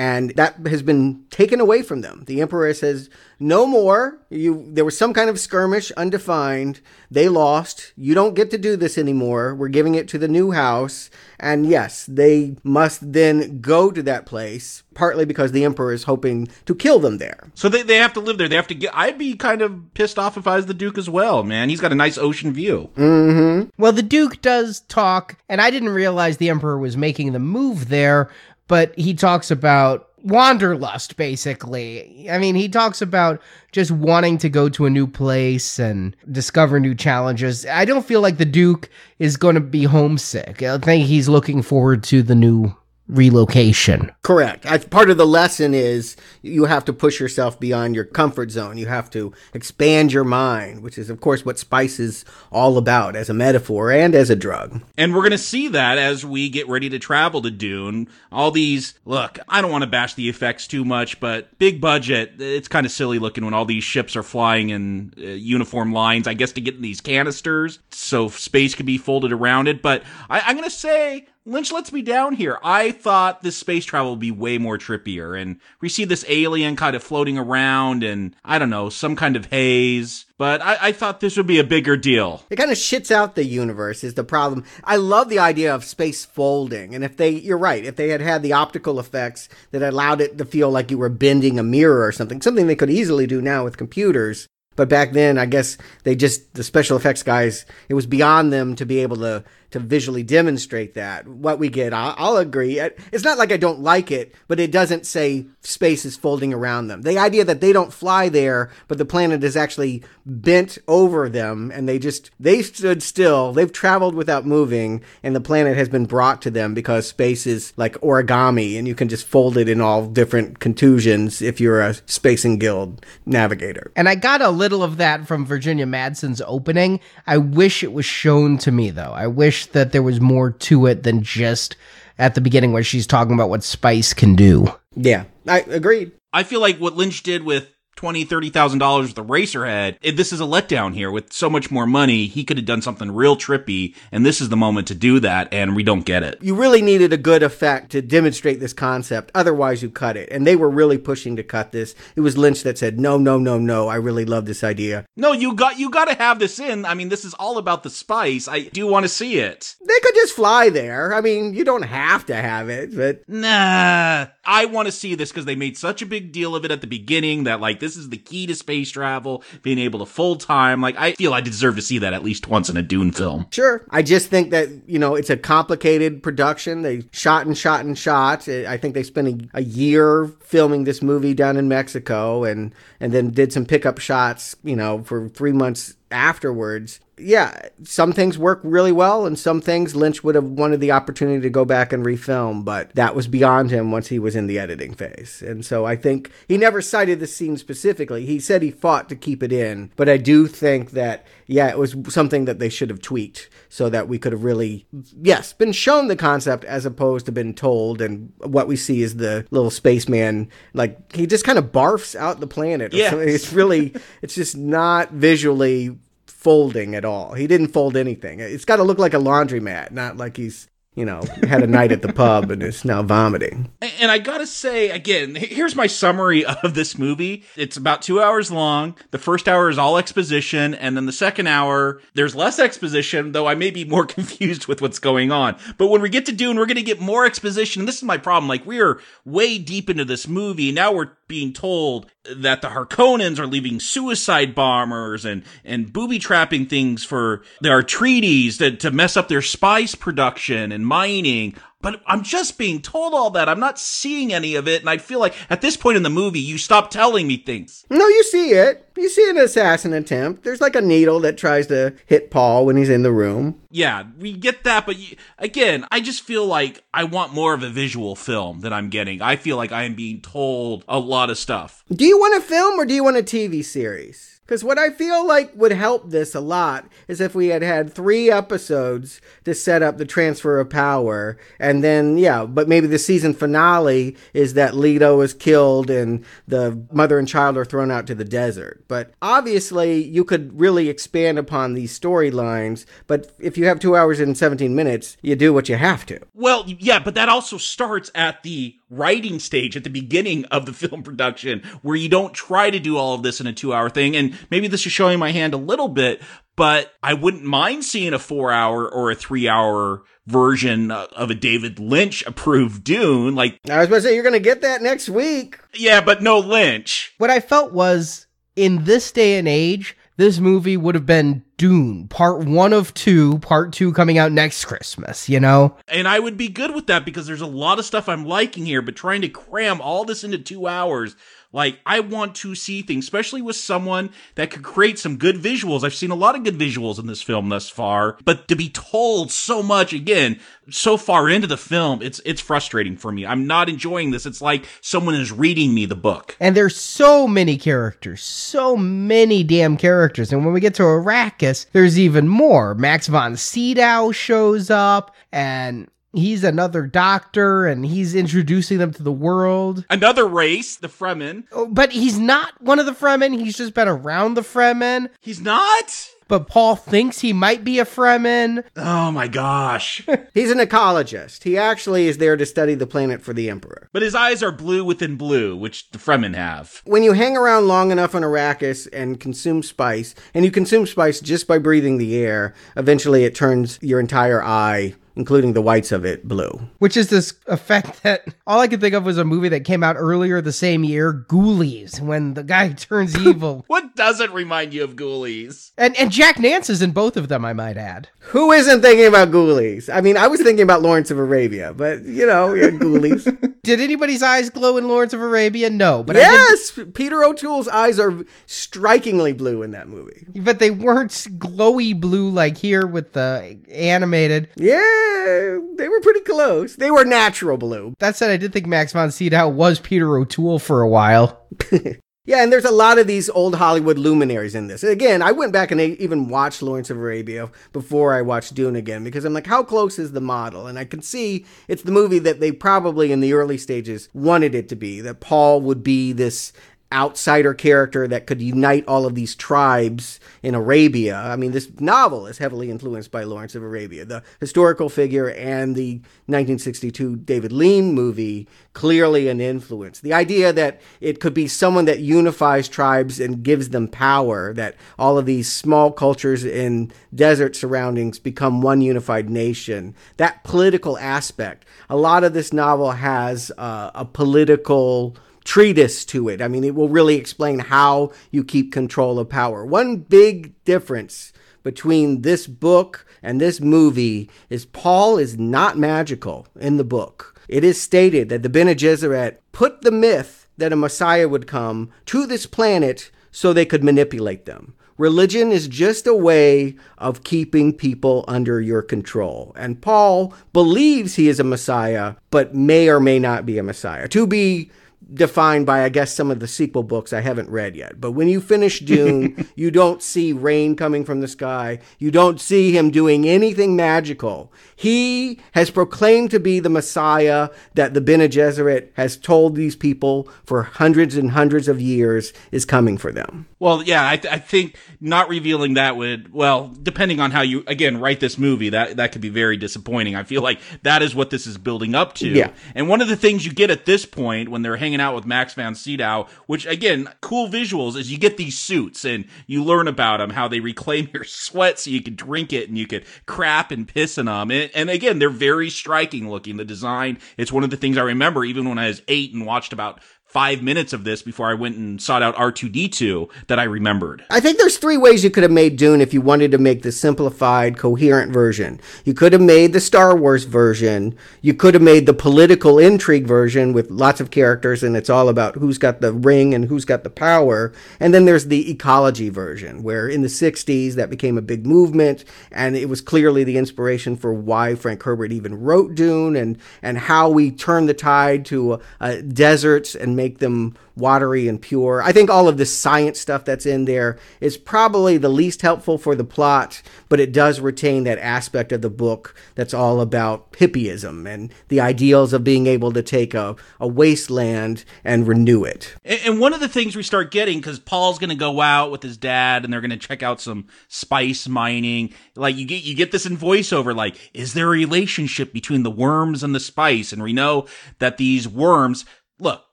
and 0.00 0.30
that 0.36 0.54
has 0.66 0.80
been 0.80 1.24
taken 1.28 1.60
away 1.60 1.82
from 1.82 2.00
them. 2.00 2.24
The 2.26 2.40
emperor 2.40 2.72
says, 2.72 3.10
"No 3.38 3.66
more. 3.66 4.16
You 4.30 4.64
there 4.66 4.84
was 4.86 4.96
some 4.96 5.12
kind 5.12 5.28
of 5.28 5.38
skirmish 5.38 5.92
undefined. 5.92 6.80
They 7.10 7.28
lost. 7.28 7.92
You 7.96 8.14
don't 8.14 8.34
get 8.34 8.50
to 8.52 8.56
do 8.58 8.76
this 8.76 8.96
anymore. 8.96 9.54
We're 9.54 9.68
giving 9.68 9.96
it 9.96 10.08
to 10.08 10.18
the 10.18 10.26
new 10.38 10.52
house." 10.52 11.10
And 11.38 11.66
yes, 11.66 12.06
they 12.08 12.56
must 12.62 13.12
then 13.12 13.60
go 13.60 13.90
to 13.90 14.02
that 14.04 14.24
place 14.24 14.82
partly 14.94 15.24
because 15.24 15.52
the 15.52 15.64
emperor 15.64 15.92
is 15.92 16.04
hoping 16.04 16.48
to 16.66 16.74
kill 16.74 16.98
them 16.98 17.16
there. 17.18 17.50
So 17.54 17.68
they, 17.70 17.82
they 17.82 17.96
have 17.96 18.12
to 18.14 18.20
live 18.20 18.36
there. 18.36 18.48
They 18.48 18.56
have 18.56 18.66
to 18.68 18.74
get 18.74 18.96
I'd 18.96 19.18
be 19.18 19.34
kind 19.36 19.60
of 19.62 19.92
pissed 19.94 20.18
off 20.18 20.36
if 20.38 20.46
I 20.46 20.56
was 20.56 20.66
the 20.66 20.74
duke 20.74 20.96
as 20.98 21.10
well, 21.10 21.42
man. 21.42 21.68
He's 21.68 21.80
got 21.80 21.92
a 21.92 22.02
nice 22.06 22.16
ocean 22.16 22.52
view. 22.54 22.88
Mhm. 22.96 23.68
Well, 23.78 23.92
the 23.92 24.02
duke 24.02 24.40
does 24.40 24.80
talk, 24.88 25.36
and 25.48 25.60
I 25.60 25.70
didn't 25.70 25.90
realize 25.90 26.36
the 26.38 26.48
emperor 26.50 26.78
was 26.78 26.96
making 26.96 27.32
the 27.32 27.38
move 27.38 27.88
there 27.90 28.30
but 28.70 28.96
he 28.96 29.12
talks 29.14 29.50
about 29.50 30.10
wanderlust 30.22 31.16
basically. 31.16 32.30
I 32.30 32.38
mean 32.38 32.54
he 32.54 32.68
talks 32.68 33.02
about 33.02 33.42
just 33.72 33.90
wanting 33.90 34.38
to 34.38 34.48
go 34.48 34.68
to 34.68 34.86
a 34.86 34.90
new 34.90 35.08
place 35.08 35.80
and 35.80 36.14
discover 36.30 36.78
new 36.78 36.94
challenges. 36.94 37.66
I 37.66 37.84
don't 37.84 38.06
feel 38.06 38.20
like 38.20 38.38
the 38.38 38.44
duke 38.44 38.88
is 39.18 39.36
going 39.36 39.56
to 39.56 39.60
be 39.60 39.84
homesick. 39.84 40.62
I 40.62 40.78
think 40.78 41.06
he's 41.06 41.28
looking 41.28 41.62
forward 41.62 42.04
to 42.04 42.22
the 42.22 42.36
new 42.36 42.76
relocation. 43.10 44.12
Correct. 44.22 44.64
I, 44.66 44.78
part 44.78 45.10
of 45.10 45.16
the 45.16 45.26
lesson 45.26 45.74
is 45.74 46.16
you 46.42 46.64
have 46.64 46.84
to 46.84 46.92
push 46.92 47.18
yourself 47.20 47.58
beyond 47.58 47.94
your 47.94 48.04
comfort 48.04 48.50
zone. 48.50 48.78
You 48.78 48.86
have 48.86 49.10
to 49.10 49.32
expand 49.52 50.12
your 50.12 50.24
mind, 50.24 50.82
which 50.82 50.96
is, 50.96 51.10
of 51.10 51.20
course, 51.20 51.44
what 51.44 51.58
spice 51.58 51.98
is 51.98 52.24
all 52.50 52.78
about 52.78 53.16
as 53.16 53.28
a 53.28 53.34
metaphor 53.34 53.90
and 53.90 54.14
as 54.14 54.30
a 54.30 54.36
drug. 54.36 54.82
And 54.96 55.14
we're 55.14 55.22
going 55.22 55.32
to 55.32 55.38
see 55.38 55.68
that 55.68 55.98
as 55.98 56.24
we 56.24 56.48
get 56.48 56.68
ready 56.68 56.88
to 56.90 56.98
travel 56.98 57.42
to 57.42 57.50
Dune. 57.50 58.08
All 58.30 58.50
these, 58.50 58.94
look, 59.04 59.38
I 59.48 59.60
don't 59.60 59.72
want 59.72 59.82
to 59.82 59.90
bash 59.90 60.14
the 60.14 60.28
effects 60.28 60.66
too 60.66 60.84
much, 60.84 61.18
but 61.20 61.58
big 61.58 61.80
budget. 61.80 62.34
It's 62.38 62.68
kind 62.68 62.86
of 62.86 62.92
silly 62.92 63.18
looking 63.18 63.44
when 63.44 63.54
all 63.54 63.64
these 63.64 63.84
ships 63.84 64.16
are 64.16 64.22
flying 64.22 64.70
in 64.70 65.12
uh, 65.18 65.22
uniform 65.22 65.92
lines, 65.92 66.28
I 66.28 66.34
guess, 66.34 66.52
to 66.52 66.60
get 66.60 66.76
in 66.76 66.82
these 66.82 67.00
canisters 67.00 67.80
so 67.90 68.28
space 68.28 68.74
can 68.74 68.86
be 68.86 68.98
folded 68.98 69.32
around 69.32 69.66
it. 69.66 69.82
But 69.82 70.04
I, 70.28 70.40
I'm 70.40 70.56
going 70.56 70.68
to 70.68 70.74
say, 70.74 71.26
Lynch 71.46 71.72
lets 71.72 71.90
me 71.90 72.02
down 72.02 72.34
here. 72.34 72.58
I 72.62 72.90
thought 72.90 73.42
this 73.42 73.56
space 73.56 73.86
travel 73.86 74.10
would 74.10 74.20
be 74.20 74.30
way 74.30 74.58
more 74.58 74.76
trippier, 74.76 75.40
and 75.40 75.58
we 75.80 75.88
see 75.88 76.04
this 76.04 76.24
alien 76.28 76.76
kind 76.76 76.94
of 76.94 77.02
floating 77.02 77.38
around, 77.38 78.04
and 78.04 78.36
I 78.44 78.58
don't 78.58 78.68
know, 78.68 78.90
some 78.90 79.16
kind 79.16 79.36
of 79.36 79.46
haze. 79.46 80.26
But 80.36 80.60
I, 80.60 80.76
I 80.80 80.92
thought 80.92 81.20
this 81.20 81.38
would 81.38 81.46
be 81.46 81.58
a 81.58 81.64
bigger 81.64 81.96
deal. 81.96 82.44
It 82.50 82.56
kind 82.56 82.70
of 82.70 82.76
shits 82.76 83.10
out 83.10 83.36
the 83.36 83.44
universe 83.44 84.04
is 84.04 84.14
the 84.14 84.24
problem. 84.24 84.64
I 84.84 84.96
love 84.96 85.30
the 85.30 85.38
idea 85.38 85.74
of 85.74 85.84
space 85.84 86.26
folding, 86.26 86.94
and 86.94 87.02
if 87.02 87.16
they, 87.16 87.30
you're 87.30 87.56
right, 87.56 87.84
if 87.84 87.96
they 87.96 88.08
had 88.10 88.20
had 88.20 88.42
the 88.42 88.52
optical 88.52 89.00
effects 89.00 89.48
that 89.70 89.82
allowed 89.82 90.20
it 90.20 90.36
to 90.36 90.44
feel 90.44 90.70
like 90.70 90.90
you 90.90 90.98
were 90.98 91.08
bending 91.08 91.58
a 91.58 91.62
mirror 91.62 92.06
or 92.06 92.12
something, 92.12 92.42
something 92.42 92.66
they 92.66 92.76
could 92.76 92.90
easily 92.90 93.26
do 93.26 93.40
now 93.40 93.64
with 93.64 93.78
computers, 93.78 94.46
but 94.76 94.88
back 94.88 95.12
then, 95.12 95.36
I 95.36 95.46
guess 95.46 95.76
they 96.04 96.14
just, 96.14 96.54
the 96.54 96.64
special 96.64 96.96
effects 96.96 97.22
guys, 97.22 97.66
it 97.88 97.94
was 97.94 98.06
beyond 98.06 98.52
them 98.52 98.76
to 98.76 98.86
be 98.86 99.00
able 99.00 99.16
to 99.18 99.44
to 99.70 99.78
visually 99.78 100.22
demonstrate 100.22 100.94
that. 100.94 101.26
What 101.28 101.58
we 101.58 101.68
get, 101.68 101.92
I'll, 101.92 102.14
I'll 102.16 102.36
agree. 102.36 102.80
It's 103.12 103.24
not 103.24 103.38
like 103.38 103.52
I 103.52 103.56
don't 103.56 103.80
like 103.80 104.10
it, 104.10 104.34
but 104.48 104.60
it 104.60 104.72
doesn't 104.72 105.06
say 105.06 105.46
space 105.62 106.04
is 106.04 106.16
folding 106.16 106.52
around 106.52 106.88
them. 106.88 107.02
The 107.02 107.18
idea 107.18 107.44
that 107.44 107.60
they 107.60 107.72
don't 107.72 107.92
fly 107.92 108.28
there, 108.28 108.70
but 108.88 108.98
the 108.98 109.04
planet 109.04 109.44
is 109.44 109.56
actually 109.56 110.02
bent 110.26 110.78
over 110.88 111.28
them 111.28 111.70
and 111.74 111.88
they 111.88 111.98
just 111.98 112.30
they 112.38 112.62
stood 112.62 113.02
still. 113.02 113.52
They've 113.52 113.72
traveled 113.72 114.14
without 114.14 114.46
moving 114.46 115.02
and 115.22 115.34
the 115.34 115.40
planet 115.40 115.76
has 115.76 115.88
been 115.88 116.06
brought 116.06 116.42
to 116.42 116.50
them 116.50 116.74
because 116.74 117.06
space 117.06 117.46
is 117.46 117.72
like 117.76 117.94
origami 118.00 118.78
and 118.78 118.86
you 118.88 118.94
can 118.94 119.08
just 119.08 119.26
fold 119.26 119.56
it 119.56 119.68
in 119.68 119.80
all 119.80 120.06
different 120.06 120.58
contusions 120.58 121.42
if 121.42 121.60
you're 121.60 121.80
a 121.80 121.94
Spacing 122.06 122.58
Guild 122.58 123.04
navigator. 123.26 123.92
And 123.96 124.08
I 124.08 124.14
got 124.14 124.42
a 124.42 124.50
little 124.50 124.82
of 124.82 124.96
that 124.96 125.26
from 125.26 125.46
Virginia 125.46 125.86
Madsen's 125.86 126.42
opening. 126.46 127.00
I 127.26 127.38
wish 127.38 127.82
it 127.82 127.92
was 127.92 128.04
shown 128.04 128.58
to 128.58 128.72
me 128.72 128.90
though. 128.90 129.12
I 129.12 129.26
wish 129.26 129.59
that 129.68 129.92
there 129.92 130.02
was 130.02 130.20
more 130.20 130.50
to 130.50 130.86
it 130.86 131.02
than 131.02 131.22
just 131.22 131.76
at 132.18 132.34
the 132.34 132.40
beginning 132.40 132.72
where 132.72 132.82
she's 132.82 133.06
talking 133.06 133.34
about 133.34 133.48
what 133.48 133.64
spice 133.64 134.12
can 134.12 134.34
do. 134.34 134.66
Yeah, 134.94 135.24
I 135.46 135.60
agreed. 135.60 136.12
I 136.32 136.42
feel 136.42 136.60
like 136.60 136.78
what 136.78 136.96
Lynch 136.96 137.22
did 137.22 137.44
with 137.44 137.68
twenty, 137.96 138.24
thirty 138.24 138.50
thousand 138.50 138.78
dollars 138.78 139.08
with 139.08 139.18
a 139.18 139.22
Eraserhead. 139.22 139.96
It, 140.02 140.16
this 140.16 140.32
is 140.32 140.40
a 140.40 140.44
letdown 140.44 140.94
here. 140.94 141.10
With 141.10 141.32
so 141.32 141.50
much 141.50 141.70
more 141.70 141.86
money, 141.86 142.26
he 142.26 142.44
could 142.44 142.56
have 142.56 142.66
done 142.66 142.82
something 142.82 143.12
real 143.12 143.36
trippy, 143.36 143.94
and 144.10 144.24
this 144.24 144.40
is 144.40 144.48
the 144.48 144.56
moment 144.56 144.88
to 144.88 144.94
do 144.94 145.20
that, 145.20 145.52
and 145.52 145.76
we 145.76 145.82
don't 145.82 146.04
get 146.04 146.22
it. 146.22 146.38
You 146.40 146.54
really 146.54 146.82
needed 146.82 147.12
a 147.12 147.18
good 147.18 147.42
effect 147.42 147.90
to 147.92 148.02
demonstrate 148.02 148.60
this 148.60 148.72
concept. 148.72 149.30
Otherwise, 149.34 149.82
you 149.82 149.90
cut 149.90 150.16
it, 150.16 150.28
and 150.30 150.46
they 150.46 150.56
were 150.56 150.70
really 150.70 150.98
pushing 150.98 151.36
to 151.36 151.42
cut 151.42 151.72
this. 151.72 151.94
It 152.16 152.20
was 152.20 152.38
Lynch 152.38 152.62
that 152.62 152.78
said, 152.78 152.98
"No, 152.98 153.18
no, 153.18 153.38
no, 153.38 153.58
no. 153.58 153.88
I 153.88 153.96
really 153.96 154.24
love 154.24 154.46
this 154.46 154.64
idea." 154.64 155.04
No, 155.16 155.32
you 155.32 155.54
got 155.54 155.78
you 155.78 155.90
got 155.90 156.06
to 156.06 156.14
have 156.14 156.38
this 156.38 156.58
in. 156.58 156.84
I 156.84 156.94
mean, 156.94 157.08
this 157.08 157.24
is 157.24 157.34
all 157.34 157.58
about 157.58 157.82
the 157.82 157.90
spice. 157.90 158.48
I 158.48 158.62
do 158.62 158.86
want 158.86 159.04
to 159.04 159.08
see 159.08 159.38
it. 159.38 159.76
They 159.86 160.00
could 160.02 160.14
just 160.14 160.34
fly 160.34 160.70
there. 160.70 161.14
I 161.14 161.20
mean, 161.20 161.54
you 161.54 161.64
don't 161.64 161.82
have 161.82 162.26
to 162.26 162.34
have 162.34 162.68
it, 162.68 162.94
but 162.94 163.28
nah. 163.28 164.26
I 164.44 164.64
want 164.66 164.86
to 164.86 164.92
see 164.92 165.14
this 165.14 165.30
because 165.30 165.44
they 165.44 165.54
made 165.54 165.76
such 165.76 166.02
a 166.02 166.06
big 166.06 166.32
deal 166.32 166.56
of 166.56 166.64
it 166.64 166.70
at 166.70 166.80
the 166.80 166.86
beginning 166.86 167.44
that 167.44 167.60
like 167.60 167.79
this 167.80 167.96
is 167.96 168.10
the 168.10 168.16
key 168.16 168.46
to 168.46 168.54
space 168.54 168.90
travel, 168.90 169.42
being 169.62 169.78
able 169.78 169.98
to 170.00 170.06
full 170.06 170.36
time. 170.36 170.80
Like 170.80 170.96
I 170.98 171.12
feel 171.12 171.34
I 171.34 171.40
deserve 171.40 171.76
to 171.76 171.82
see 171.82 171.98
that 171.98 172.12
at 172.12 172.22
least 172.22 172.48
once 172.48 172.68
in 172.68 172.76
a 172.76 172.82
Dune 172.82 173.12
film. 173.12 173.46
Sure. 173.50 173.84
I 173.90 174.02
just 174.02 174.28
think 174.28 174.50
that, 174.50 174.68
you 174.86 174.98
know, 174.98 175.14
it's 175.14 175.30
a 175.30 175.36
complicated 175.36 176.22
production. 176.22 176.82
They 176.82 177.02
shot 177.12 177.46
and 177.46 177.56
shot 177.56 177.84
and 177.84 177.98
shot. 177.98 178.48
I 178.48 178.76
think 178.76 178.94
they 178.94 179.02
spent 179.02 179.28
a, 179.28 179.58
a 179.58 179.62
year 179.62 180.26
filming 180.42 180.84
this 180.84 181.02
movie 181.02 181.34
down 181.34 181.56
in 181.56 181.68
Mexico 181.68 182.44
and 182.44 182.74
and 183.00 183.12
then 183.12 183.30
did 183.30 183.52
some 183.52 183.66
pickup 183.66 183.98
shots, 183.98 184.56
you 184.62 184.76
know, 184.76 185.02
for 185.02 185.28
3 185.28 185.52
months 185.52 185.96
afterwards 186.10 187.00
yeah, 187.20 187.68
some 187.84 188.12
things 188.12 188.38
work 188.38 188.60
really 188.62 188.92
well, 188.92 189.26
and 189.26 189.38
some 189.38 189.60
things 189.60 189.94
Lynch 189.94 190.24
would 190.24 190.34
have 190.34 190.44
wanted 190.44 190.80
the 190.80 190.92
opportunity 190.92 191.40
to 191.42 191.50
go 191.50 191.64
back 191.64 191.92
and 191.92 192.04
refilm, 192.04 192.64
but 192.64 192.94
that 192.94 193.14
was 193.14 193.28
beyond 193.28 193.70
him 193.70 193.92
once 193.92 194.08
he 194.08 194.18
was 194.18 194.34
in 194.34 194.46
the 194.46 194.58
editing 194.58 194.94
phase. 194.94 195.42
And 195.46 195.64
so 195.64 195.84
I 195.84 195.96
think 195.96 196.30
he 196.48 196.56
never 196.56 196.82
cited 196.82 197.20
the 197.20 197.26
scene 197.26 197.56
specifically. 197.56 198.26
He 198.26 198.40
said 198.40 198.62
he 198.62 198.70
fought 198.70 199.08
to 199.08 199.16
keep 199.16 199.42
it 199.42 199.52
in, 199.52 199.92
but 199.96 200.08
I 200.08 200.16
do 200.16 200.46
think 200.46 200.92
that, 200.92 201.26
yeah, 201.46 201.68
it 201.68 201.78
was 201.78 201.96
something 202.08 202.46
that 202.46 202.58
they 202.58 202.68
should 202.68 202.90
have 202.90 203.02
tweaked 203.02 203.48
so 203.68 203.88
that 203.88 204.08
we 204.08 204.18
could 204.18 204.32
have 204.32 204.44
really, 204.44 204.86
yes, 205.20 205.52
been 205.52 205.72
shown 205.72 206.08
the 206.08 206.16
concept 206.16 206.64
as 206.64 206.86
opposed 206.86 207.26
to 207.26 207.32
been 207.32 207.54
told. 207.54 208.00
And 208.00 208.32
what 208.38 208.68
we 208.68 208.76
see 208.76 209.02
is 209.02 209.16
the 209.16 209.46
little 209.50 209.70
spaceman, 209.70 210.48
like, 210.74 211.14
he 211.14 211.26
just 211.26 211.44
kind 211.44 211.58
of 211.58 211.72
barfs 211.72 212.14
out 212.14 212.40
the 212.40 212.46
planet. 212.46 212.92
Yeah. 212.92 213.14
It's 213.16 213.52
really, 213.52 213.94
it's 214.22 214.34
just 214.34 214.56
not 214.56 215.12
visually 215.12 215.98
folding 216.40 216.94
at 216.94 217.04
all. 217.04 217.34
He 217.34 217.46
didn't 217.46 217.68
fold 217.68 217.98
anything. 217.98 218.40
It's 218.40 218.64
got 218.64 218.76
to 218.76 218.82
look 218.82 218.98
like 218.98 219.12
a 219.12 219.18
laundromat, 219.18 219.90
not 219.90 220.16
like 220.16 220.38
he's 220.38 220.69
you 221.00 221.06
know, 221.06 221.22
had 221.48 221.62
a 221.62 221.66
night 221.66 221.92
at 221.92 222.02
the 222.02 222.12
pub 222.12 222.50
and 222.50 222.62
is 222.62 222.84
now 222.84 223.02
vomiting. 223.02 223.72
And 223.80 224.10
I 224.10 224.18
gotta 224.18 224.46
say, 224.46 224.90
again, 224.90 225.34
here's 225.34 225.74
my 225.74 225.86
summary 225.86 226.44
of 226.62 226.74
this 226.74 226.98
movie. 226.98 227.42
It's 227.56 227.78
about 227.78 228.02
two 228.02 228.20
hours 228.20 228.52
long. 228.52 228.96
The 229.10 229.18
first 229.18 229.48
hour 229.48 229.70
is 229.70 229.78
all 229.78 229.96
exposition, 229.96 230.74
and 230.74 230.98
then 230.98 231.06
the 231.06 231.12
second 231.12 231.46
hour, 231.46 232.02
there's 232.12 232.36
less 232.36 232.58
exposition, 232.58 233.32
though 233.32 233.46
I 233.46 233.54
may 233.54 233.70
be 233.70 233.86
more 233.86 234.04
confused 234.16 234.66
with 234.66 234.82
what's 234.82 234.98
going 234.98 235.32
on. 235.32 235.56
But 235.78 235.86
when 235.86 236.02
we 236.02 236.10
get 236.10 236.26
to 236.26 236.32
Dune, 236.32 236.58
we're 236.58 236.66
gonna 236.66 236.82
get 236.82 237.00
more 237.00 237.24
exposition. 237.24 237.80
And 237.80 237.88
this 237.88 237.96
is 237.96 238.02
my 238.02 238.18
problem. 238.18 238.46
Like, 238.46 238.66
we 238.66 238.78
are 238.82 239.00
way 239.24 239.56
deep 239.56 239.88
into 239.88 240.04
this 240.04 240.28
movie. 240.28 240.70
Now 240.70 240.92
we're 240.92 241.12
being 241.30 241.52
told 241.52 242.10
that 242.36 242.60
the 242.60 242.68
Harkonnens 242.68 243.38
are 243.38 243.46
leaving 243.46 243.78
suicide 243.80 244.54
bombers 244.54 245.24
and, 245.24 245.44
and 245.64 245.92
booby 245.92 246.18
trapping 246.18 246.66
things 246.66 247.04
for 247.04 247.42
the 247.60 247.68
Atreides 247.68 248.58
to, 248.58 248.76
to 248.76 248.90
mess 248.90 249.16
up 249.16 249.28
their 249.28 249.40
spice 249.40 249.94
production 249.94 250.72
and 250.72 250.84
mining. 250.90 251.54
But 251.82 252.02
I'm 252.06 252.22
just 252.22 252.58
being 252.58 252.82
told 252.82 253.14
all 253.14 253.30
that. 253.30 253.48
I'm 253.48 253.60
not 253.60 253.78
seeing 253.78 254.34
any 254.34 254.54
of 254.54 254.68
it. 254.68 254.82
And 254.82 254.90
I 254.90 254.98
feel 254.98 255.18
like 255.18 255.34
at 255.48 255.62
this 255.62 255.78
point 255.78 255.96
in 255.96 256.02
the 256.02 256.10
movie, 256.10 256.40
you 256.40 256.58
stop 256.58 256.90
telling 256.90 257.26
me 257.26 257.38
things. 257.38 257.86
No, 257.88 258.06
you 258.06 258.22
see 258.24 258.50
it. 258.50 258.86
You 258.98 259.08
see 259.08 259.30
an 259.30 259.38
assassin 259.38 259.94
attempt. 259.94 260.44
There's 260.44 260.60
like 260.60 260.76
a 260.76 260.82
needle 260.82 261.20
that 261.20 261.38
tries 261.38 261.68
to 261.68 261.94
hit 262.04 262.30
Paul 262.30 262.66
when 262.66 262.76
he's 262.76 262.90
in 262.90 263.02
the 263.02 263.12
room. 263.12 263.62
Yeah, 263.70 264.04
we 264.18 264.34
get 264.34 264.64
that. 264.64 264.84
But 264.84 264.98
you, 264.98 265.16
again, 265.38 265.86
I 265.90 266.00
just 266.00 266.20
feel 266.22 266.44
like 266.44 266.84
I 266.92 267.04
want 267.04 267.32
more 267.32 267.54
of 267.54 267.62
a 267.62 267.70
visual 267.70 268.14
film 268.14 268.60
than 268.60 268.74
I'm 268.74 268.90
getting. 268.90 269.22
I 269.22 269.36
feel 269.36 269.56
like 269.56 269.72
I 269.72 269.84
am 269.84 269.94
being 269.94 270.20
told 270.20 270.84
a 270.86 270.98
lot 270.98 271.30
of 271.30 271.38
stuff. 271.38 271.82
Do 271.90 272.04
you 272.04 272.18
want 272.18 272.36
a 272.36 272.46
film 272.46 272.78
or 272.78 272.84
do 272.84 272.92
you 272.92 273.04
want 273.04 273.16
a 273.16 273.22
TV 273.22 273.64
series? 273.64 274.39
Because 274.50 274.64
what 274.64 274.80
I 274.80 274.90
feel 274.90 275.24
like 275.24 275.54
would 275.54 275.70
help 275.70 276.10
this 276.10 276.34
a 276.34 276.40
lot 276.40 276.88
is 277.06 277.20
if 277.20 277.36
we 277.36 277.46
had 277.46 277.62
had 277.62 277.92
three 277.94 278.32
episodes 278.32 279.20
to 279.44 279.54
set 279.54 279.80
up 279.80 279.96
the 279.96 280.04
transfer 280.04 280.58
of 280.58 280.68
power. 280.68 281.38
And 281.60 281.84
then, 281.84 282.18
yeah, 282.18 282.46
but 282.46 282.66
maybe 282.66 282.88
the 282.88 282.98
season 282.98 283.32
finale 283.32 284.16
is 284.34 284.54
that 284.54 284.74
Leto 284.74 285.20
is 285.20 285.34
killed 285.34 285.88
and 285.88 286.24
the 286.48 286.84
mother 286.90 287.16
and 287.16 287.28
child 287.28 287.56
are 287.58 287.64
thrown 287.64 287.92
out 287.92 288.08
to 288.08 288.14
the 288.16 288.24
desert. 288.24 288.82
But 288.88 289.14
obviously, 289.22 290.02
you 290.02 290.24
could 290.24 290.58
really 290.58 290.88
expand 290.88 291.38
upon 291.38 291.74
these 291.74 291.96
storylines. 291.96 292.86
But 293.06 293.32
if 293.38 293.56
you 293.56 293.66
have 293.66 293.78
two 293.78 293.94
hours 293.94 294.18
and 294.18 294.36
17 294.36 294.74
minutes, 294.74 295.16
you 295.22 295.36
do 295.36 295.54
what 295.54 295.68
you 295.68 295.76
have 295.76 296.04
to. 296.06 296.18
Well, 296.34 296.64
yeah, 296.66 296.98
but 296.98 297.14
that 297.14 297.28
also 297.28 297.56
starts 297.56 298.10
at 298.16 298.42
the 298.42 298.74
writing 298.90 299.38
stage 299.38 299.76
at 299.76 299.84
the 299.84 299.90
beginning 299.90 300.44
of 300.46 300.66
the 300.66 300.72
film 300.80 301.04
production 301.04 301.62
where 301.82 301.96
you 301.96 302.08
don't 302.08 302.34
try 302.34 302.68
to 302.68 302.80
do 302.80 302.96
all 302.96 303.14
of 303.14 303.22
this 303.22 303.40
in 303.40 303.46
a 303.46 303.52
two 303.52 303.72
hour 303.72 303.88
thing. 303.88 304.16
And 304.16 304.36
maybe 304.50 304.68
this 304.68 304.86
is 304.86 304.92
showing 304.92 305.18
my 305.18 305.32
hand 305.32 305.54
a 305.54 305.58
little 305.58 305.88
bit, 305.88 306.22
but 306.56 306.92
I 307.02 307.14
wouldn't 307.14 307.44
mind 307.44 307.84
seeing 307.84 308.12
a 308.12 308.18
four 308.18 308.52
hour 308.52 308.88
or 308.88 309.10
a 309.10 309.14
three 309.14 309.48
hour 309.48 310.02
version 310.26 310.90
of 310.90 311.30
a 311.30 311.34
David 311.34 311.78
Lynch 311.78 312.24
approved 312.26 312.84
Dune. 312.84 313.34
Like, 313.34 313.58
I 313.68 313.78
was 313.78 313.88
about 313.88 313.96
to 313.96 314.02
say, 314.02 314.14
you're 314.14 314.22
going 314.22 314.34
to 314.34 314.40
get 314.40 314.60
that 314.62 314.82
next 314.82 315.08
week. 315.08 315.58
Yeah, 315.74 316.00
but 316.00 316.22
no 316.22 316.38
Lynch. 316.38 317.14
What 317.18 317.30
I 317.30 317.40
felt 317.40 317.72
was 317.72 318.26
in 318.56 318.84
this 318.84 319.10
day 319.10 319.38
and 319.38 319.48
age, 319.48 319.96
this 320.16 320.38
movie 320.38 320.76
would 320.76 320.94
have 320.94 321.06
been 321.06 321.42
Dune, 321.56 322.06
part 322.08 322.44
one 322.44 322.74
of 322.74 322.92
two, 322.92 323.38
part 323.38 323.72
two 323.72 323.90
coming 323.92 324.18
out 324.18 324.32
next 324.32 324.66
Christmas, 324.66 325.30
you 325.30 325.40
know? 325.40 325.76
And 325.88 326.06
I 326.06 326.18
would 326.18 326.36
be 326.36 326.48
good 326.48 326.74
with 326.74 326.88
that 326.88 327.06
because 327.06 327.26
there's 327.26 327.40
a 327.40 327.46
lot 327.46 327.78
of 327.78 327.86
stuff 327.86 328.06
I'm 328.06 328.26
liking 328.26 328.66
here, 328.66 328.82
but 328.82 328.96
trying 328.96 329.22
to 329.22 329.30
cram 329.30 329.80
all 329.80 330.04
this 330.04 330.22
into 330.22 330.36
two 330.36 330.66
hours 330.66 331.16
like, 331.52 331.80
I 331.84 332.00
want 332.00 332.36
to 332.36 332.54
see 332.54 332.82
things, 332.82 333.04
especially 333.04 333.42
with 333.42 333.56
someone 333.56 334.10
that 334.36 334.50
could 334.50 334.62
create 334.62 334.98
some 334.98 335.16
good 335.16 335.36
visuals. 335.36 335.82
I've 335.82 335.94
seen 335.94 336.10
a 336.10 336.16
lot 336.16 336.36
of 336.36 336.44
good 336.44 336.58
visuals 336.58 336.98
in 336.98 337.06
this 337.06 337.22
film 337.22 337.48
thus 337.48 337.68
far, 337.68 338.16
but 338.24 338.46
to 338.48 338.56
be 338.56 338.68
told 338.68 339.32
so 339.32 339.62
much 339.62 339.92
again, 339.92 340.38
so 340.70 340.96
far 340.96 341.28
into 341.28 341.48
the 341.48 341.56
film, 341.56 342.02
it's, 342.02 342.20
it's 342.24 342.40
frustrating 342.40 342.96
for 342.96 343.10
me. 343.10 343.26
I'm 343.26 343.46
not 343.46 343.68
enjoying 343.68 344.12
this. 344.12 344.26
It's 344.26 344.40
like 344.40 344.64
someone 344.80 345.16
is 345.16 345.32
reading 345.32 345.74
me 345.74 345.86
the 345.86 345.96
book. 345.96 346.36
And 346.38 346.56
there's 346.56 346.76
so 346.76 347.26
many 347.26 347.56
characters, 347.56 348.22
so 348.22 348.76
many 348.76 349.42
damn 349.42 349.76
characters. 349.76 350.32
And 350.32 350.44
when 350.44 350.54
we 350.54 350.60
get 350.60 350.74
to 350.74 350.82
Arrakis, 350.84 351.66
there's 351.72 351.98
even 351.98 352.28
more. 352.28 352.74
Max 352.74 353.08
von 353.08 353.36
Sydow 353.36 354.12
shows 354.12 354.70
up 354.70 355.14
and 355.32 355.88
he's 356.12 356.44
another 356.44 356.86
doctor 356.86 357.66
and 357.66 357.84
he's 357.84 358.14
introducing 358.14 358.78
them 358.78 358.92
to 358.92 359.02
the 359.02 359.12
world. 359.12 359.84
Another 359.90 360.26
race, 360.26 360.76
the 360.76 360.88
Fremen. 360.88 361.44
Oh, 361.52 361.66
but 361.66 361.92
he's 361.92 362.18
not 362.18 362.60
one 362.60 362.78
of 362.78 362.86
the 362.86 362.92
Fremen. 362.92 363.38
He's 363.38 363.56
just 363.56 363.74
been 363.74 363.88
around 363.88 364.34
the 364.34 364.42
Fremen. 364.42 365.10
He's 365.20 365.40
not? 365.40 366.10
But 366.30 366.46
Paul 366.46 366.76
thinks 366.76 367.18
he 367.18 367.32
might 367.32 367.64
be 367.64 367.80
a 367.80 367.84
Fremen. 367.84 368.62
Oh 368.76 369.10
my 369.10 369.26
gosh. 369.26 370.06
he's 370.32 370.52
an 370.52 370.58
ecologist. 370.58 371.42
He 371.42 371.58
actually 371.58 372.06
is 372.06 372.18
there 372.18 372.36
to 372.36 372.46
study 372.46 372.76
the 372.76 372.86
planet 372.86 373.20
for 373.20 373.32
the 373.32 373.50
Emperor. 373.50 373.88
But 373.92 374.02
his 374.02 374.14
eyes 374.14 374.40
are 374.40 374.52
blue 374.52 374.84
within 374.84 375.16
blue, 375.16 375.56
which 375.56 375.90
the 375.90 375.98
Fremen 375.98 376.36
have. 376.36 376.82
When 376.84 377.02
you 377.02 377.14
hang 377.14 377.36
around 377.36 377.66
long 377.66 377.90
enough 377.90 378.14
on 378.14 378.22
Arrakis 378.22 378.86
and 378.92 379.18
consume 379.18 379.64
spice, 379.64 380.14
and 380.32 380.44
you 380.44 380.52
consume 380.52 380.86
spice 380.86 381.20
just 381.20 381.48
by 381.48 381.58
breathing 381.58 381.98
the 381.98 382.16
air, 382.16 382.54
eventually 382.76 383.24
it 383.24 383.34
turns 383.34 383.80
your 383.82 383.98
entire 383.98 384.40
eye 384.40 384.94
including 385.16 385.52
the 385.52 385.62
whites 385.62 385.92
of 385.92 386.04
it, 386.04 386.26
blue. 386.26 386.68
Which 386.78 386.96
is 386.96 387.08
this 387.08 387.34
effect 387.46 388.02
that 388.02 388.24
all 388.46 388.60
I 388.60 388.68
could 388.68 388.80
think 388.80 388.94
of 388.94 389.04
was 389.04 389.18
a 389.18 389.24
movie 389.24 389.48
that 389.50 389.64
came 389.64 389.82
out 389.82 389.96
earlier 389.96 390.40
the 390.40 390.52
same 390.52 390.84
year, 390.84 391.24
Ghoulies, 391.28 392.00
when 392.00 392.34
the 392.34 392.42
guy 392.42 392.72
turns 392.72 393.16
evil. 393.18 393.64
what? 393.68 393.90
doesn't 394.00 394.32
remind 394.32 394.72
you 394.72 394.82
of 394.82 394.96
Ghoulies. 394.96 395.72
And 395.76 395.94
and 395.98 396.10
Jack 396.10 396.38
Nance 396.38 396.70
is 396.70 396.80
in 396.80 396.92
both 396.92 397.18
of 397.18 397.28
them, 397.28 397.44
I 397.44 397.52
might 397.52 397.76
add. 397.76 398.08
Who 398.20 398.50
isn't 398.50 398.80
thinking 398.80 399.06
about 399.06 399.30
Ghoulies? 399.30 399.94
I 399.94 400.00
mean, 400.00 400.16
I 400.16 400.26
was 400.26 400.40
thinking 400.40 400.62
about 400.62 400.80
Lawrence 400.80 401.10
of 401.10 401.18
Arabia, 401.18 401.74
but 401.74 402.02
you 402.04 402.24
know, 402.26 402.54
yeah, 402.54 402.68
Ghoulies. 402.70 403.52
did 403.62 403.78
anybody's 403.78 404.22
eyes 404.22 404.48
glow 404.48 404.78
in 404.78 404.88
Lawrence 404.88 405.12
of 405.12 405.20
Arabia? 405.20 405.68
No, 405.68 406.02
but 406.02 406.16
yes, 406.16 406.78
Peter 406.94 407.22
O'Toole's 407.22 407.68
eyes 407.68 407.98
are 407.98 408.24
strikingly 408.46 409.34
blue 409.34 409.62
in 409.62 409.72
that 409.72 409.88
movie. 409.88 410.26
But 410.36 410.60
they 410.60 410.70
weren't 410.70 411.10
glowy 411.10 411.98
blue 411.98 412.30
like 412.30 412.56
here 412.56 412.86
with 412.86 413.12
the 413.12 413.58
animated. 413.70 414.48
Yeah, 414.56 414.80
Eh, 415.00 415.58
they 415.76 415.88
were 415.88 416.00
pretty 416.00 416.20
close. 416.20 416.76
They 416.76 416.90
were 416.90 417.04
natural 417.04 417.56
blue. 417.56 417.94
That 417.98 418.16
said, 418.16 418.30
I 418.30 418.36
did 418.36 418.52
think 418.52 418.66
Max 418.66 418.92
von 418.92 419.10
Sydow 419.10 419.48
was 419.48 419.80
Peter 419.80 420.16
O'Toole 420.16 420.58
for 420.58 420.82
a 420.82 420.88
while. 420.88 421.46
Yeah, 422.26 422.44
and 422.44 422.52
there's 422.52 422.66
a 422.66 422.70
lot 422.70 422.98
of 422.98 423.08
these 423.08 423.28
old 423.30 423.56
Hollywood 423.56 423.98
luminaries 423.98 424.54
in 424.54 424.68
this. 424.68 424.84
Again, 424.84 425.20
I 425.20 425.32
went 425.32 425.52
back 425.52 425.72
and 425.72 425.80
even 425.80 426.28
watched 426.28 426.62
Lawrence 426.62 426.88
of 426.88 426.98
Arabia 426.98 427.50
before 427.72 428.14
I 428.14 428.22
watched 428.22 428.54
Dune 428.54 428.76
again 428.76 429.02
because 429.02 429.24
I'm 429.24 429.32
like, 429.32 429.48
how 429.48 429.64
close 429.64 429.98
is 429.98 430.12
the 430.12 430.20
model? 430.20 430.68
And 430.68 430.78
I 430.78 430.84
can 430.84 431.02
see 431.02 431.44
it's 431.66 431.82
the 431.82 431.90
movie 431.90 432.20
that 432.20 432.38
they 432.38 432.52
probably 432.52 433.10
in 433.10 433.18
the 433.18 433.32
early 433.32 433.58
stages 433.58 434.10
wanted 434.12 434.54
it 434.54 434.68
to 434.68 434.76
be. 434.76 435.00
That 435.00 435.18
Paul 435.18 435.62
would 435.62 435.82
be 435.82 436.12
this 436.12 436.52
outsider 436.92 437.54
character 437.54 438.08
that 438.08 438.26
could 438.26 438.42
unite 438.42 438.84
all 438.88 439.06
of 439.06 439.14
these 439.14 439.34
tribes 439.34 440.18
in 440.42 440.54
Arabia. 440.54 441.16
I 441.16 441.36
mean, 441.36 441.52
this 441.52 441.70
novel 441.80 442.26
is 442.26 442.38
heavily 442.38 442.70
influenced 442.70 443.10
by 443.10 443.22
Lawrence 443.22 443.54
of 443.54 443.62
Arabia. 443.62 444.04
The 444.04 444.22
historical 444.40 444.88
figure 444.88 445.30
and 445.30 445.76
the 445.76 445.94
1962 446.26 447.16
David 447.16 447.52
Lean 447.52 447.92
movie 447.92 448.48
clearly 448.72 449.28
an 449.28 449.40
influence. 449.40 450.00
The 450.00 450.12
idea 450.12 450.52
that 450.52 450.80
it 451.00 451.20
could 451.20 451.34
be 451.34 451.46
someone 451.46 451.84
that 451.84 452.00
unifies 452.00 452.68
tribes 452.68 453.20
and 453.20 453.42
gives 453.42 453.70
them 453.70 453.86
power, 453.86 454.52
that 454.54 454.76
all 454.98 455.16
of 455.16 455.26
these 455.26 455.50
small 455.50 455.92
cultures 455.92 456.44
in 456.44 456.90
desert 457.14 457.54
surroundings 457.54 458.18
become 458.18 458.62
one 458.62 458.80
unified 458.80 459.30
nation. 459.30 459.94
That 460.16 460.42
political 460.44 460.98
aspect. 460.98 461.64
A 461.88 461.96
lot 461.96 462.24
of 462.24 462.32
this 462.32 462.52
novel 462.52 462.92
has 462.92 463.52
uh, 463.58 463.90
a 463.94 464.04
political 464.04 465.16
treatise 465.44 466.04
to 466.06 466.28
it. 466.28 466.42
I 466.42 466.48
mean, 466.48 466.64
it 466.64 466.74
will 466.74 466.88
really 466.88 467.16
explain 467.16 467.58
how 467.58 468.12
you 468.30 468.44
keep 468.44 468.72
control 468.72 469.18
of 469.18 469.28
power. 469.28 469.64
One 469.64 469.96
big 469.96 470.52
difference 470.64 471.32
between 471.62 472.22
this 472.22 472.46
book 472.46 473.06
and 473.22 473.40
this 473.40 473.60
movie 473.60 474.30
is 474.48 474.64
Paul 474.64 475.18
is 475.18 475.38
not 475.38 475.78
magical 475.78 476.46
in 476.58 476.76
the 476.76 476.84
book. 476.84 477.38
It 477.48 477.64
is 477.64 477.80
stated 477.80 478.28
that 478.28 478.42
the 478.42 478.48
Bene 478.48 478.74
Gesserit 478.74 479.38
put 479.52 479.82
the 479.82 479.90
myth 479.90 480.46
that 480.56 480.72
a 480.72 480.76
Messiah 480.76 481.28
would 481.28 481.46
come 481.46 481.90
to 482.06 482.26
this 482.26 482.46
planet 482.46 483.10
so 483.30 483.52
they 483.52 483.66
could 483.66 483.84
manipulate 483.84 484.46
them. 484.46 484.74
Religion 484.98 485.50
is 485.50 485.66
just 485.66 486.06
a 486.06 486.14
way 486.14 486.76
of 486.98 487.24
keeping 487.24 487.72
people 487.72 488.24
under 488.28 488.60
your 488.60 488.82
control. 488.82 489.52
And 489.56 489.80
Paul 489.80 490.34
believes 490.52 491.14
he 491.14 491.26
is 491.28 491.40
a 491.40 491.44
Messiah, 491.44 492.16
but 492.30 492.54
may 492.54 492.88
or 492.88 493.00
may 493.00 493.18
not 493.18 493.46
be 493.46 493.56
a 493.56 493.62
Messiah. 493.62 494.08
To 494.08 494.26
be 494.26 494.70
defined 495.12 495.66
by, 495.66 495.82
I 495.84 495.88
guess, 495.88 496.14
some 496.14 496.30
of 496.30 496.40
the 496.40 496.46
sequel 496.46 496.82
books 496.82 497.12
I 497.12 497.20
haven't 497.20 497.50
read 497.50 497.74
yet. 497.76 498.00
But 498.00 498.12
when 498.12 498.28
you 498.28 498.40
finish 498.40 498.80
Dune, 498.90 499.48
you 499.54 499.70
don't 499.70 500.02
see 500.02 500.32
rain 500.32 500.76
coming 500.76 501.04
from 501.04 501.20
the 501.20 501.28
sky. 501.28 501.80
You 501.98 502.10
don't 502.10 502.40
see 502.40 502.76
him 502.76 502.90
doing 502.90 503.26
anything 503.26 503.76
magical. 503.76 504.52
He 504.76 505.40
has 505.52 505.70
proclaimed 505.70 506.30
to 506.30 506.40
be 506.40 506.60
the 506.60 506.68
Messiah 506.68 507.50
that 507.74 507.94
the 507.94 508.00
Bene 508.00 508.28
Gesserit 508.28 508.90
has 508.94 509.16
told 509.16 509.54
these 509.54 509.76
people 509.76 510.28
for 510.44 510.62
hundreds 510.62 511.16
and 511.16 511.32
hundreds 511.32 511.68
of 511.68 511.80
years 511.80 512.32
is 512.52 512.64
coming 512.64 512.96
for 512.96 513.12
them. 513.12 513.46
Well, 513.58 513.82
yeah, 513.82 514.08
I, 514.08 514.16
th- 514.16 514.32
I 514.32 514.38
think 514.38 514.76
not 515.00 515.28
revealing 515.28 515.74
that 515.74 515.96
would, 515.96 516.32
well, 516.32 516.74
depending 516.82 517.20
on 517.20 517.30
how 517.30 517.42
you, 517.42 517.62
again, 517.66 518.00
write 518.00 518.20
this 518.20 518.38
movie, 518.38 518.70
that, 518.70 518.96
that 518.96 519.12
could 519.12 519.20
be 519.20 519.28
very 519.28 519.56
disappointing. 519.56 520.14
I 520.14 520.22
feel 520.22 520.42
like 520.42 520.60
that 520.82 521.02
is 521.02 521.14
what 521.14 521.30
this 521.30 521.46
is 521.46 521.58
building 521.58 521.94
up 521.94 522.14
to. 522.14 522.28
Yeah. 522.28 522.52
And 522.74 522.88
one 522.88 523.02
of 523.02 523.08
the 523.08 523.16
things 523.16 523.44
you 523.44 523.52
get 523.52 523.70
at 523.70 523.84
this 523.84 524.06
point 524.06 524.48
when 524.48 524.62
they're 524.62 524.76
hanging 524.76 524.89
out 524.98 525.14
with 525.14 525.26
Max 525.26 525.52
von 525.52 525.74
Sydow, 525.74 526.26
which 526.46 526.64
again, 526.64 527.08
cool 527.20 527.48
visuals 527.48 527.96
is 527.96 528.10
you 528.10 528.16
get 528.16 528.38
these 528.38 528.58
suits 528.58 529.04
and 529.04 529.26
you 529.46 529.62
learn 529.62 529.86
about 529.86 530.16
them, 530.16 530.30
how 530.30 530.48
they 530.48 530.60
reclaim 530.60 531.10
your 531.12 531.24
sweat 531.24 531.78
so 531.78 531.90
you 531.90 532.02
can 532.02 532.14
drink 532.14 532.52
it 532.52 532.68
and 532.68 532.78
you 532.78 532.86
could 532.86 533.04
crap 533.26 533.70
and 533.70 533.86
piss 533.86 534.16
in 534.16 534.26
them. 534.26 534.50
And, 534.50 534.70
and 534.74 534.88
again, 534.88 535.18
they're 535.18 535.28
very 535.28 535.68
striking 535.68 536.30
looking. 536.30 536.56
The 536.56 536.64
design, 536.64 537.18
it's 537.36 537.52
one 537.52 537.64
of 537.64 537.70
the 537.70 537.76
things 537.76 537.98
I 537.98 538.02
remember 538.02 538.44
even 538.44 538.68
when 538.68 538.78
I 538.78 538.88
was 538.88 539.02
eight 539.06 539.34
and 539.34 539.44
watched 539.44 539.72
about 539.74 540.00
five 540.30 540.62
minutes 540.62 540.92
of 540.92 541.02
this 541.02 541.22
before 541.22 541.50
I 541.50 541.54
went 541.54 541.76
and 541.76 542.00
sought 542.00 542.22
out 542.22 542.36
R2D2 542.36 543.28
that 543.48 543.58
I 543.58 543.64
remembered. 543.64 544.24
I 544.30 544.38
think 544.38 544.58
there's 544.58 544.78
three 544.78 544.96
ways 544.96 545.24
you 545.24 545.30
could 545.30 545.42
have 545.42 545.50
made 545.50 545.76
Dune 545.76 546.00
if 546.00 546.14
you 546.14 546.20
wanted 546.20 546.52
to 546.52 546.58
make 546.58 546.82
the 546.82 546.92
simplified, 546.92 547.76
coherent 547.76 548.32
version. 548.32 548.80
You 549.04 549.12
could 549.12 549.32
have 549.32 549.42
made 549.42 549.72
the 549.72 549.80
Star 549.80 550.14
Wars 550.14 550.44
version. 550.44 551.16
You 551.42 551.52
could 551.52 551.74
have 551.74 551.82
made 551.82 552.06
the 552.06 552.14
political 552.14 552.78
intrigue 552.78 553.26
version 553.26 553.72
with 553.72 553.90
lots 553.90 554.20
of 554.20 554.30
characters 554.30 554.84
and 554.84 554.96
it's 554.96 555.10
all 555.10 555.28
about 555.28 555.56
who's 555.56 555.78
got 555.78 556.00
the 556.00 556.12
ring 556.12 556.54
and 556.54 556.66
who's 556.66 556.84
got 556.84 557.02
the 557.02 557.10
power. 557.10 557.72
And 557.98 558.14
then 558.14 558.24
there's 558.24 558.46
the 558.46 558.70
ecology 558.70 559.30
version 559.30 559.82
where 559.82 560.08
in 560.08 560.22
the 560.22 560.28
60s 560.28 560.94
that 560.94 561.10
became 561.10 561.38
a 561.38 561.42
big 561.42 561.66
movement 561.66 562.24
and 562.52 562.76
it 562.76 562.88
was 562.88 563.00
clearly 563.00 563.42
the 563.42 563.58
inspiration 563.58 564.14
for 564.16 564.32
why 564.32 564.76
Frank 564.76 565.02
Herbert 565.02 565.32
even 565.32 565.60
wrote 565.60 565.96
Dune 565.96 566.36
and, 566.36 566.56
and 566.82 566.98
how 566.98 567.28
we 567.28 567.50
turn 567.50 567.86
the 567.86 567.94
tide 567.94 568.44
to 568.46 568.80
uh, 569.00 569.16
deserts 569.22 569.96
and 569.96 570.19
make 570.20 570.38
them 570.38 570.76
watery 570.96 571.48
and 571.48 571.62
pure. 571.62 572.02
I 572.02 572.12
think 572.12 572.28
all 572.28 572.46
of 572.46 572.58
the 572.58 572.66
science 572.66 573.18
stuff 573.18 573.42
that's 573.42 573.64
in 573.64 573.86
there 573.86 574.18
is 574.38 574.58
probably 574.58 575.16
the 575.16 575.30
least 575.30 575.62
helpful 575.62 575.96
for 575.96 576.14
the 576.14 576.24
plot, 576.24 576.82
but 577.08 577.20
it 577.20 577.32
does 577.32 577.58
retain 577.58 578.04
that 578.04 578.18
aspect 578.18 578.70
of 578.70 578.82
the 578.82 578.90
book 578.90 579.34
that's 579.54 579.72
all 579.72 580.02
about 580.02 580.52
hippieism 580.52 581.26
and 581.26 581.54
the 581.68 581.80
ideals 581.80 582.34
of 582.34 582.44
being 582.44 582.66
able 582.66 582.92
to 582.92 583.02
take 583.02 583.32
a, 583.32 583.56
a 583.80 583.88
wasteland 583.88 584.84
and 585.02 585.26
renew 585.26 585.64
it. 585.64 585.94
And, 586.04 586.38
one 586.40 586.52
of 586.52 586.60
the 586.60 586.68
things 586.68 586.96
we 586.96 587.02
start 587.02 587.30
getting, 587.30 587.58
because 587.58 587.78
Paul's 587.78 588.18
going 588.18 588.30
to 588.30 588.36
go 588.36 588.60
out 588.60 588.90
with 588.90 589.02
his 589.02 589.16
dad 589.16 589.64
and 589.64 589.72
they're 589.72 589.80
going 589.80 589.90
to 589.90 589.96
check 589.96 590.22
out 590.22 590.40
some 590.40 590.66
spice 590.88 591.48
mining. 591.48 592.14
Like 592.34 592.56
you 592.56 592.66
get, 592.66 592.82
you 592.82 592.94
get 592.94 593.10
this 593.10 593.26
in 593.26 593.36
voiceover, 593.36 593.94
like, 593.94 594.16
is 594.34 594.54
there 594.54 594.66
a 594.66 594.70
relationship 594.70 595.52
between 595.52 595.82
the 595.82 595.90
worms 595.90 596.42
and 596.42 596.54
the 596.54 596.60
spice? 596.60 597.12
And 597.12 597.22
we 597.22 597.32
know 597.32 597.66
that 597.98 598.16
these 598.16 598.48
worms 598.48 599.04
look, 599.40 599.72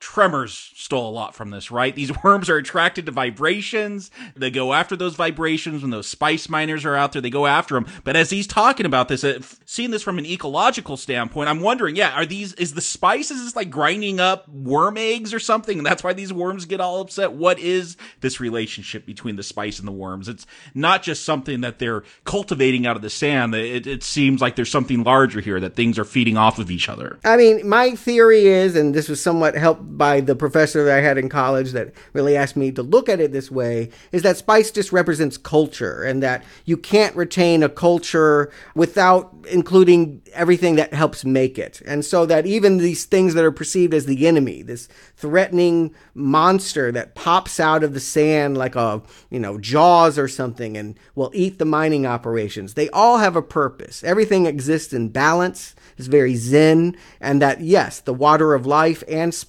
Tremors 0.00 0.72
stole 0.74 1.08
a 1.08 1.12
lot 1.12 1.34
from 1.34 1.50
this, 1.50 1.70
right? 1.70 1.94
These 1.94 2.12
worms 2.24 2.48
are 2.48 2.56
attracted 2.56 3.06
to 3.06 3.12
vibrations. 3.12 4.10
They 4.34 4.50
go 4.50 4.72
after 4.72 4.96
those 4.96 5.14
vibrations 5.14 5.82
when 5.82 5.90
those 5.90 6.06
spice 6.06 6.48
miners 6.48 6.84
are 6.84 6.96
out 6.96 7.12
there. 7.12 7.22
They 7.22 7.30
go 7.30 7.46
after 7.46 7.74
them. 7.74 7.86
But 8.04 8.16
as 8.16 8.30
he's 8.30 8.46
talking 8.46 8.86
about 8.86 9.08
this, 9.08 9.22
uh, 9.22 9.40
seeing 9.64 9.90
this 9.90 10.02
from 10.02 10.18
an 10.18 10.26
ecological 10.26 10.96
standpoint, 10.96 11.48
I'm 11.48 11.60
wondering, 11.60 11.96
yeah, 11.96 12.12
are 12.12 12.26
these, 12.26 12.54
is 12.54 12.74
the 12.74 12.80
spice, 12.80 13.30
is 13.30 13.44
this 13.44 13.56
like 13.56 13.70
grinding 13.70 14.20
up 14.20 14.48
worm 14.48 14.96
eggs 14.96 15.34
or 15.34 15.38
something? 15.38 15.78
And 15.78 15.86
that's 15.86 16.02
why 16.02 16.12
these 16.12 16.32
worms 16.32 16.64
get 16.64 16.80
all 16.80 17.00
upset. 17.00 17.32
What 17.32 17.58
is 17.58 17.96
this 18.20 18.40
relationship 18.40 19.04
between 19.04 19.36
the 19.36 19.42
spice 19.42 19.78
and 19.78 19.86
the 19.86 19.92
worms? 19.92 20.28
It's 20.28 20.46
not 20.74 21.02
just 21.02 21.24
something 21.24 21.60
that 21.60 21.78
they're 21.78 22.02
cultivating 22.24 22.86
out 22.86 22.96
of 22.96 23.02
the 23.02 23.10
sand. 23.10 23.54
It, 23.54 23.86
it 23.86 24.02
seems 24.02 24.40
like 24.40 24.56
there's 24.56 24.70
something 24.70 25.02
larger 25.02 25.40
here 25.40 25.60
that 25.60 25.76
things 25.76 25.98
are 25.98 26.04
feeding 26.04 26.36
off 26.36 26.58
of 26.58 26.70
each 26.70 26.88
other. 26.88 27.18
I 27.24 27.36
mean, 27.36 27.68
my 27.68 27.94
theory 27.94 28.46
is, 28.46 28.74
and 28.74 28.94
this 28.94 29.08
was 29.08 29.22
somewhat 29.22 29.57
helped 29.58 29.98
by 29.98 30.20
the 30.20 30.34
professor 30.34 30.84
that 30.84 30.98
I 30.98 31.00
had 31.00 31.18
in 31.18 31.28
college 31.28 31.72
that 31.72 31.92
really 32.12 32.36
asked 32.36 32.56
me 32.56 32.72
to 32.72 32.82
look 32.82 33.08
at 33.08 33.20
it 33.20 33.32
this 33.32 33.50
way 33.50 33.90
is 34.12 34.22
that 34.22 34.36
spice 34.36 34.70
just 34.70 34.92
represents 34.92 35.36
culture 35.36 36.02
and 36.02 36.22
that 36.22 36.44
you 36.64 36.76
can't 36.76 37.14
retain 37.16 37.62
a 37.62 37.68
culture 37.68 38.50
without 38.74 39.34
including 39.50 40.22
everything 40.32 40.76
that 40.76 40.94
helps 40.94 41.24
make 41.24 41.58
it. 41.58 41.82
And 41.86 42.04
so 42.04 42.26
that 42.26 42.46
even 42.46 42.78
these 42.78 43.04
things 43.04 43.34
that 43.34 43.44
are 43.44 43.52
perceived 43.52 43.94
as 43.94 44.06
the 44.06 44.26
enemy, 44.26 44.62
this 44.62 44.88
threatening 45.16 45.94
monster 46.14 46.92
that 46.92 47.14
pops 47.14 47.58
out 47.58 47.82
of 47.82 47.94
the 47.94 48.00
sand 48.00 48.56
like 48.56 48.76
a, 48.76 49.02
you 49.30 49.40
know, 49.40 49.58
jaws 49.58 50.18
or 50.18 50.28
something 50.28 50.76
and 50.76 50.98
will 51.14 51.30
eat 51.34 51.58
the 51.58 51.64
mining 51.64 52.06
operations, 52.06 52.74
they 52.74 52.88
all 52.90 53.18
have 53.18 53.36
a 53.36 53.42
purpose. 53.42 54.04
Everything 54.04 54.46
exists 54.46 54.92
in 54.92 55.08
balance 55.08 55.74
is 55.96 56.06
very 56.06 56.36
zen, 56.36 56.96
and 57.20 57.42
that 57.42 57.60
yes, 57.60 58.00
the 58.00 58.14
water 58.14 58.54
of 58.54 58.66
life 58.66 59.02
and 59.08 59.34
spice 59.34 59.47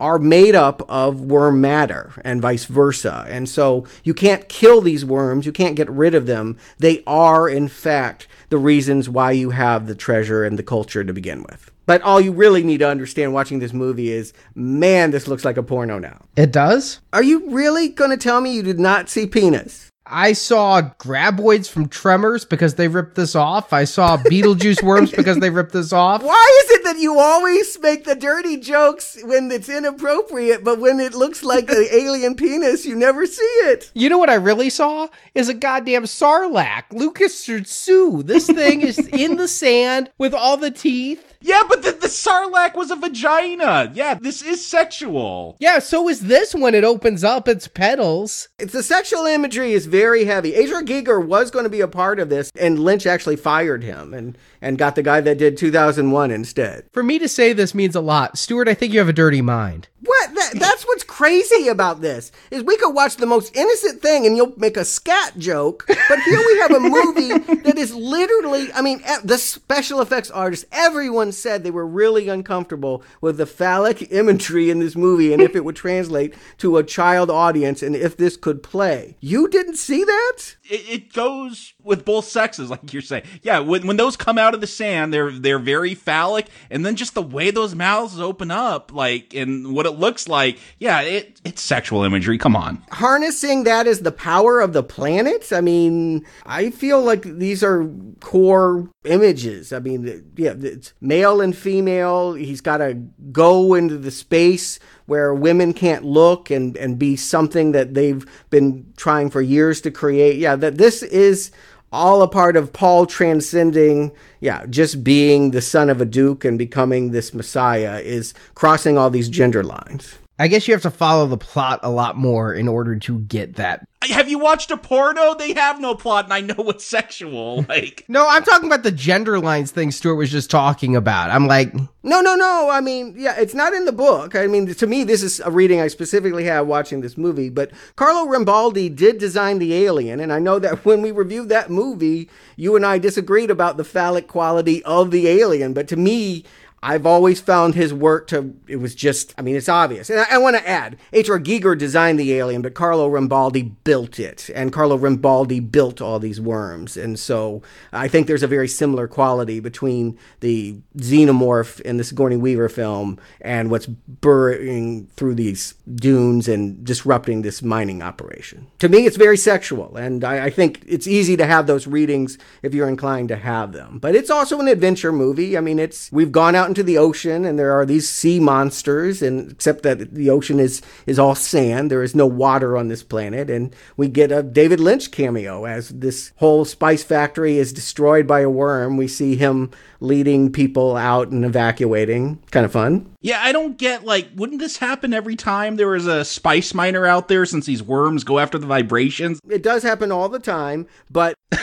are 0.00 0.18
made 0.18 0.54
up 0.54 0.82
of 0.88 1.20
worm 1.20 1.60
matter 1.60 2.12
and 2.24 2.40
vice 2.40 2.64
versa. 2.64 3.26
And 3.28 3.48
so 3.48 3.86
you 4.02 4.14
can't 4.14 4.48
kill 4.48 4.80
these 4.80 5.04
worms, 5.04 5.44
you 5.44 5.52
can't 5.52 5.76
get 5.76 5.90
rid 5.90 6.14
of 6.14 6.26
them. 6.26 6.56
They 6.78 7.04
are, 7.06 7.48
in 7.48 7.68
fact, 7.68 8.26
the 8.48 8.58
reasons 8.58 9.08
why 9.08 9.32
you 9.32 9.50
have 9.50 9.86
the 9.86 9.94
treasure 9.94 10.42
and 10.42 10.58
the 10.58 10.62
culture 10.62 11.04
to 11.04 11.12
begin 11.12 11.42
with. 11.42 11.70
But 11.84 12.02
all 12.02 12.20
you 12.20 12.32
really 12.32 12.62
need 12.62 12.78
to 12.78 12.88
understand 12.88 13.34
watching 13.34 13.58
this 13.58 13.72
movie 13.72 14.10
is 14.10 14.32
man, 14.54 15.10
this 15.10 15.28
looks 15.28 15.44
like 15.44 15.56
a 15.56 15.62
porno 15.62 15.98
now. 15.98 16.24
It 16.36 16.52
does? 16.52 17.00
Are 17.12 17.22
you 17.22 17.50
really 17.50 17.88
going 17.88 18.10
to 18.10 18.16
tell 18.16 18.40
me 18.40 18.54
you 18.54 18.62
did 18.62 18.80
not 18.80 19.08
see 19.08 19.26
penis? 19.26 19.89
I 20.10 20.32
saw 20.32 20.82
graboids 20.98 21.70
from 21.70 21.88
Tremors 21.88 22.44
because 22.44 22.74
they 22.74 22.88
ripped 22.88 23.14
this 23.14 23.36
off. 23.36 23.72
I 23.72 23.84
saw 23.84 24.16
Beetlejuice 24.16 24.82
worms 24.82 25.12
because 25.12 25.38
they 25.38 25.50
ripped 25.50 25.72
this 25.72 25.92
off. 25.92 26.22
Why 26.22 26.62
is 26.64 26.70
it 26.72 26.84
that 26.84 26.98
you 26.98 27.18
always 27.18 27.78
make 27.80 28.04
the 28.04 28.16
dirty 28.16 28.56
jokes 28.56 29.18
when 29.22 29.50
it's 29.52 29.68
inappropriate, 29.68 30.64
but 30.64 30.80
when 30.80 30.98
it 30.98 31.14
looks 31.14 31.44
like 31.44 31.70
an 31.70 31.86
alien 31.92 32.34
penis, 32.34 32.84
you 32.84 32.96
never 32.96 33.24
see 33.24 33.42
it? 33.42 33.90
You 33.94 34.08
know 34.08 34.18
what 34.18 34.30
I 34.30 34.34
really 34.34 34.70
saw 34.70 35.08
is 35.34 35.48
a 35.48 35.54
goddamn 35.54 36.04
sarlacc. 36.04 36.84
Lucas 36.90 37.38
sue. 37.38 38.22
This 38.24 38.46
thing 38.46 38.80
is 38.80 38.98
in 38.98 39.36
the 39.36 39.48
sand 39.48 40.10
with 40.18 40.34
all 40.34 40.56
the 40.56 40.72
teeth. 40.72 41.29
Yeah, 41.42 41.62
but 41.68 41.82
the, 41.82 41.92
the 41.92 42.06
sarlacc 42.06 42.74
was 42.74 42.90
a 42.90 42.96
vagina. 42.96 43.90
Yeah, 43.94 44.14
this 44.14 44.42
is 44.42 44.64
sexual. 44.66 45.56
Yeah, 45.58 45.78
so 45.78 46.08
is 46.08 46.20
this 46.20 46.54
when 46.54 46.74
it 46.74 46.84
opens 46.84 47.24
up 47.24 47.48
its 47.48 47.66
petals. 47.66 48.48
It's 48.58 48.74
the 48.74 48.82
sexual 48.82 49.24
imagery 49.24 49.72
is 49.72 49.86
very 49.86 50.24
heavy. 50.24 50.54
H.R. 50.54 50.82
Giger 50.82 51.24
was 51.24 51.50
going 51.50 51.64
to 51.64 51.70
be 51.70 51.80
a 51.80 51.88
part 51.88 52.20
of 52.20 52.28
this, 52.28 52.52
and 52.58 52.78
Lynch 52.78 53.06
actually 53.06 53.36
fired 53.36 53.82
him 53.82 54.12
and 54.12 54.36
and 54.60 54.78
got 54.78 54.94
the 54.94 55.02
guy 55.02 55.20
that 55.20 55.38
did 55.38 55.56
2001 55.56 56.30
instead. 56.30 56.84
For 56.92 57.02
me 57.02 57.18
to 57.18 57.28
say 57.28 57.52
this 57.52 57.74
means 57.74 57.96
a 57.96 58.00
lot. 58.00 58.38
Stuart, 58.38 58.68
I 58.68 58.74
think 58.74 58.92
you 58.92 58.98
have 58.98 59.08
a 59.08 59.12
dirty 59.12 59.42
mind. 59.42 59.88
What? 60.02 60.34
That, 60.34 60.52
that's 60.54 60.84
what's 60.84 61.04
crazy 61.04 61.68
about 61.68 62.00
this 62.00 62.32
is 62.50 62.62
we 62.62 62.76
could 62.78 62.94
watch 62.94 63.16
the 63.16 63.26
most 63.26 63.54
innocent 63.54 64.00
thing 64.00 64.26
and 64.26 64.36
you'll 64.36 64.54
make 64.56 64.76
a 64.76 64.84
scat 64.84 65.38
joke, 65.38 65.84
but 65.86 66.20
here 66.20 66.38
we 66.38 66.58
have 66.58 66.70
a 66.70 66.80
movie 66.80 67.54
that 67.62 67.76
is 67.76 67.94
literally. 67.94 68.72
I 68.72 68.80
mean, 68.80 69.02
the 69.22 69.36
special 69.36 70.00
effects 70.00 70.30
artists. 70.30 70.64
Everyone 70.72 71.32
said 71.32 71.62
they 71.62 71.70
were 71.70 71.86
really 71.86 72.28
uncomfortable 72.28 73.02
with 73.20 73.36
the 73.36 73.46
phallic 73.46 74.10
imagery 74.10 74.70
in 74.70 74.78
this 74.78 74.96
movie 74.96 75.32
and 75.32 75.42
if 75.42 75.54
it 75.54 75.64
would 75.64 75.76
translate 75.76 76.34
to 76.58 76.78
a 76.78 76.84
child 76.84 77.30
audience 77.30 77.82
and 77.82 77.94
if 77.94 78.16
this 78.16 78.36
could 78.36 78.62
play. 78.62 79.16
You 79.20 79.48
didn't 79.48 79.76
see 79.76 80.04
that? 80.04 80.56
It, 80.64 80.88
it 80.88 81.12
goes 81.12 81.74
with 81.82 82.04
both 82.04 82.26
sexes, 82.26 82.70
like 82.70 82.92
you're 82.92 83.02
saying. 83.02 83.24
Yeah, 83.42 83.60
when, 83.60 83.86
when 83.86 83.96
those 83.96 84.16
come 84.16 84.38
out 84.38 84.54
of 84.54 84.60
the 84.60 84.66
sand, 84.66 85.12
they're 85.12 85.30
they're 85.30 85.58
very 85.58 85.94
phallic, 85.94 86.46
and 86.70 86.84
then 86.84 86.96
just 86.96 87.14
the 87.14 87.22
way 87.22 87.50
those 87.50 87.74
mouths 87.74 88.20
open 88.20 88.50
up, 88.50 88.92
like 88.92 89.34
and 89.34 89.74
what 89.74 89.86
it 89.86 89.92
looks 89.92 90.28
like, 90.28 90.58
yeah, 90.78 91.00
it 91.00 91.40
it's 91.44 91.62
sexual 91.62 92.02
imagery. 92.02 92.38
Come 92.38 92.56
on, 92.56 92.82
harnessing 92.90 93.64
that 93.64 93.86
is 93.86 94.00
the 94.00 94.12
power 94.12 94.60
of 94.60 94.72
the 94.72 94.82
planet. 94.82 95.52
I 95.52 95.60
mean, 95.60 96.26
I 96.46 96.70
feel 96.70 97.02
like 97.02 97.22
these 97.22 97.62
are 97.62 97.88
core 98.20 98.88
images. 99.04 99.72
I 99.72 99.78
mean, 99.78 100.32
yeah, 100.36 100.54
it's 100.58 100.92
male 101.00 101.40
and 101.40 101.56
female. 101.56 102.34
He's 102.34 102.60
got 102.60 102.78
to 102.78 102.94
go 103.32 103.74
into 103.74 103.96
the 103.96 104.10
space 104.10 104.78
where 105.06 105.34
women 105.34 105.72
can't 105.72 106.04
look 106.04 106.50
and, 106.50 106.76
and 106.76 106.98
be 106.98 107.16
something 107.16 107.72
that 107.72 107.94
they've 107.94 108.24
been 108.50 108.92
trying 108.96 109.28
for 109.28 109.40
years 109.40 109.80
to 109.80 109.90
create. 109.90 110.38
Yeah, 110.38 110.54
that 110.56 110.78
this 110.78 111.02
is 111.02 111.50
all 111.92 112.22
a 112.22 112.28
part 112.28 112.56
of 112.56 112.72
Paul 112.72 113.06
transcending, 113.06 114.12
yeah, 114.40 114.66
just 114.66 115.02
being 115.02 115.50
the 115.50 115.60
son 115.60 115.90
of 115.90 116.00
a 116.00 116.04
duke 116.04 116.44
and 116.44 116.58
becoming 116.58 117.10
this 117.10 117.34
messiah 117.34 117.98
is 118.00 118.34
crossing 118.54 118.96
all 118.96 119.10
these 119.10 119.28
gender 119.28 119.62
lines. 119.62 120.16
I 120.38 120.48
guess 120.48 120.66
you 120.66 120.74
have 120.74 120.82
to 120.82 120.90
follow 120.90 121.26
the 121.26 121.36
plot 121.36 121.80
a 121.82 121.90
lot 121.90 122.16
more 122.16 122.54
in 122.54 122.66
order 122.68 122.96
to 122.96 123.18
get 123.20 123.56
that. 123.56 123.86
Have 124.08 124.30
you 124.30 124.38
watched 124.38 124.70
a 124.70 124.78
porno? 124.78 125.34
They 125.34 125.52
have 125.52 125.78
no 125.78 125.94
plot, 125.94 126.24
and 126.24 126.32
I 126.32 126.40
know 126.40 126.70
it's 126.70 126.84
sexual. 126.84 127.50
Like, 127.70 128.04
no, 128.08 128.26
I'm 128.28 128.42
talking 128.42 128.66
about 128.66 128.82
the 128.82 128.90
gender 128.90 129.38
lines 129.38 129.70
thing 129.70 129.92
Stuart 129.92 130.16
was 130.16 130.30
just 130.30 130.50
talking 130.50 130.96
about. 130.96 131.30
I'm 131.30 131.46
like, 131.46 131.72
no, 132.02 132.20
no, 132.20 132.34
no. 132.34 132.68
I 132.70 132.80
mean, 132.80 133.14
yeah, 133.16 133.38
it's 133.38 133.54
not 133.54 133.74
in 133.74 133.84
the 133.84 133.92
book. 133.92 134.34
I 134.34 134.46
mean, 134.46 134.66
to 134.74 134.86
me, 134.86 135.04
this 135.04 135.22
is 135.22 135.38
a 135.40 135.50
reading 135.50 135.80
I 135.80 135.88
specifically 135.88 136.44
have 136.44 136.66
watching 136.66 137.00
this 137.00 137.16
movie. 137.16 137.50
But 137.50 137.70
Carlo 137.96 138.26
Rambaldi 138.26 138.96
did 138.96 139.18
design 139.18 139.58
the 139.58 139.74
alien, 139.74 140.18
and 140.18 140.32
I 140.32 140.38
know 140.38 140.58
that 140.58 140.84
when 140.84 141.02
we 141.02 141.10
reviewed 141.10 141.50
that 141.50 141.70
movie, 141.70 142.28
you 142.56 142.74
and 142.74 142.86
I 142.86 142.98
disagreed 142.98 143.50
about 143.50 143.76
the 143.76 143.84
phallic 143.84 144.26
quality 144.26 144.82
of 144.84 145.10
the 145.10 145.28
alien. 145.28 145.74
But 145.74 145.86
to 145.88 145.96
me, 145.96 146.44
I've 146.82 147.04
always 147.04 147.42
found 147.42 147.74
his 147.74 147.92
work 147.92 148.26
to, 148.28 148.54
it 148.66 148.76
was 148.76 148.94
just, 148.94 149.34
I 149.36 149.42
mean, 149.42 149.54
it's 149.54 149.68
obvious. 149.68 150.08
And 150.08 150.20
I, 150.20 150.26
I 150.32 150.38
want 150.38 150.56
to 150.56 150.66
add, 150.66 150.96
H.R. 151.12 151.38
Giger 151.38 151.76
designed 151.76 152.18
the 152.18 152.32
alien, 152.32 152.62
but 152.62 152.72
Carlo 152.72 153.10
Rambaldi 153.10 153.74
built 153.84 154.18
it. 154.18 154.48
And 154.54 154.72
Carlo 154.72 154.96
Rambaldi 154.96 155.70
built 155.70 156.00
all 156.00 156.18
these 156.18 156.40
worms. 156.40 156.96
And 156.96 157.18
so 157.18 157.62
I 157.92 158.08
think 158.08 158.26
there's 158.26 158.42
a 158.42 158.46
very 158.46 158.66
similar 158.66 159.06
quality 159.08 159.60
between 159.60 160.18
the 160.40 160.80
xenomorph 160.96 161.82
in 161.82 161.98
the 161.98 162.04
Sigourney 162.04 162.38
Weaver 162.38 162.70
film 162.70 163.20
and 163.42 163.70
what's 163.70 163.86
burrowing 163.86 165.06
through 165.08 165.34
these 165.34 165.74
dunes 165.94 166.48
and 166.48 166.82
disrupting 166.82 167.42
this 167.42 167.60
mining 167.62 168.00
operation. 168.02 168.68
To 168.78 168.88
me, 168.88 169.04
it's 169.04 169.18
very 169.18 169.36
sexual. 169.36 169.96
And 169.96 170.24
I, 170.24 170.46
I 170.46 170.50
think 170.50 170.82
it's 170.86 171.06
easy 171.06 171.36
to 171.36 171.44
have 171.44 171.66
those 171.66 171.86
readings 171.86 172.38
if 172.62 172.72
you're 172.72 172.88
inclined 172.88 173.28
to 173.28 173.36
have 173.36 173.72
them. 173.72 173.98
But 173.98 174.14
it's 174.14 174.30
also 174.30 174.60
an 174.60 174.68
adventure 174.68 175.12
movie. 175.12 175.58
I 175.58 175.60
mean, 175.60 175.78
it's, 175.78 176.10
we've 176.10 176.32
gone 176.32 176.54
out 176.54 176.69
into 176.70 176.82
the 176.82 176.96
ocean 176.96 177.44
and 177.44 177.58
there 177.58 177.72
are 177.72 177.84
these 177.84 178.08
sea 178.08 178.40
monsters 178.40 179.20
and 179.20 179.50
except 179.50 179.82
that 179.82 180.14
the 180.14 180.30
ocean 180.30 180.58
is 180.58 180.80
is 181.04 181.18
all 181.18 181.34
sand 181.34 181.90
there 181.90 182.02
is 182.02 182.14
no 182.14 182.26
water 182.26 182.76
on 182.76 182.88
this 182.88 183.02
planet 183.02 183.50
and 183.50 183.74
we 183.96 184.08
get 184.08 184.32
a 184.32 184.42
David 184.42 184.80
Lynch 184.80 185.10
cameo 185.10 185.66
as 185.66 185.88
this 185.90 186.32
whole 186.36 186.64
spice 186.64 187.02
factory 187.02 187.58
is 187.58 187.72
destroyed 187.72 188.26
by 188.26 188.40
a 188.40 188.48
worm. 188.50 188.96
We 188.96 189.08
see 189.08 189.36
him 189.36 189.70
leading 190.00 190.52
people 190.52 190.96
out 190.96 191.28
and 191.28 191.44
evacuating. 191.44 192.42
Kind 192.50 192.64
of 192.64 192.72
fun. 192.72 193.14
Yeah 193.20 193.40
I 193.42 193.52
don't 193.52 193.76
get 193.76 194.04
like 194.04 194.28
wouldn't 194.36 194.60
this 194.60 194.78
happen 194.78 195.12
every 195.12 195.36
time 195.36 195.76
there 195.76 195.88
was 195.88 196.06
a 196.06 196.24
spice 196.24 196.72
miner 196.72 197.04
out 197.04 197.28
there 197.28 197.44
since 197.44 197.66
these 197.66 197.82
worms 197.82 198.24
go 198.24 198.38
after 198.38 198.58
the 198.58 198.66
vibrations? 198.66 199.40
It 199.48 199.62
does 199.62 199.82
happen 199.82 200.12
all 200.12 200.28
the 200.28 200.38
time 200.38 200.86
but 201.10 201.34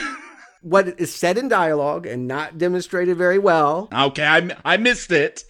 what 0.69 0.99
is 0.99 1.14
said 1.14 1.38
in 1.38 1.48
dialogue 1.48 2.06
and 2.06 2.27
not 2.27 2.57
demonstrated 2.57 3.18
very 3.18 3.39
well. 3.39 3.88
Okay, 3.94 4.26
I, 4.26 4.49
I 4.65 4.77
missed 4.77 5.11
it. 5.11 5.45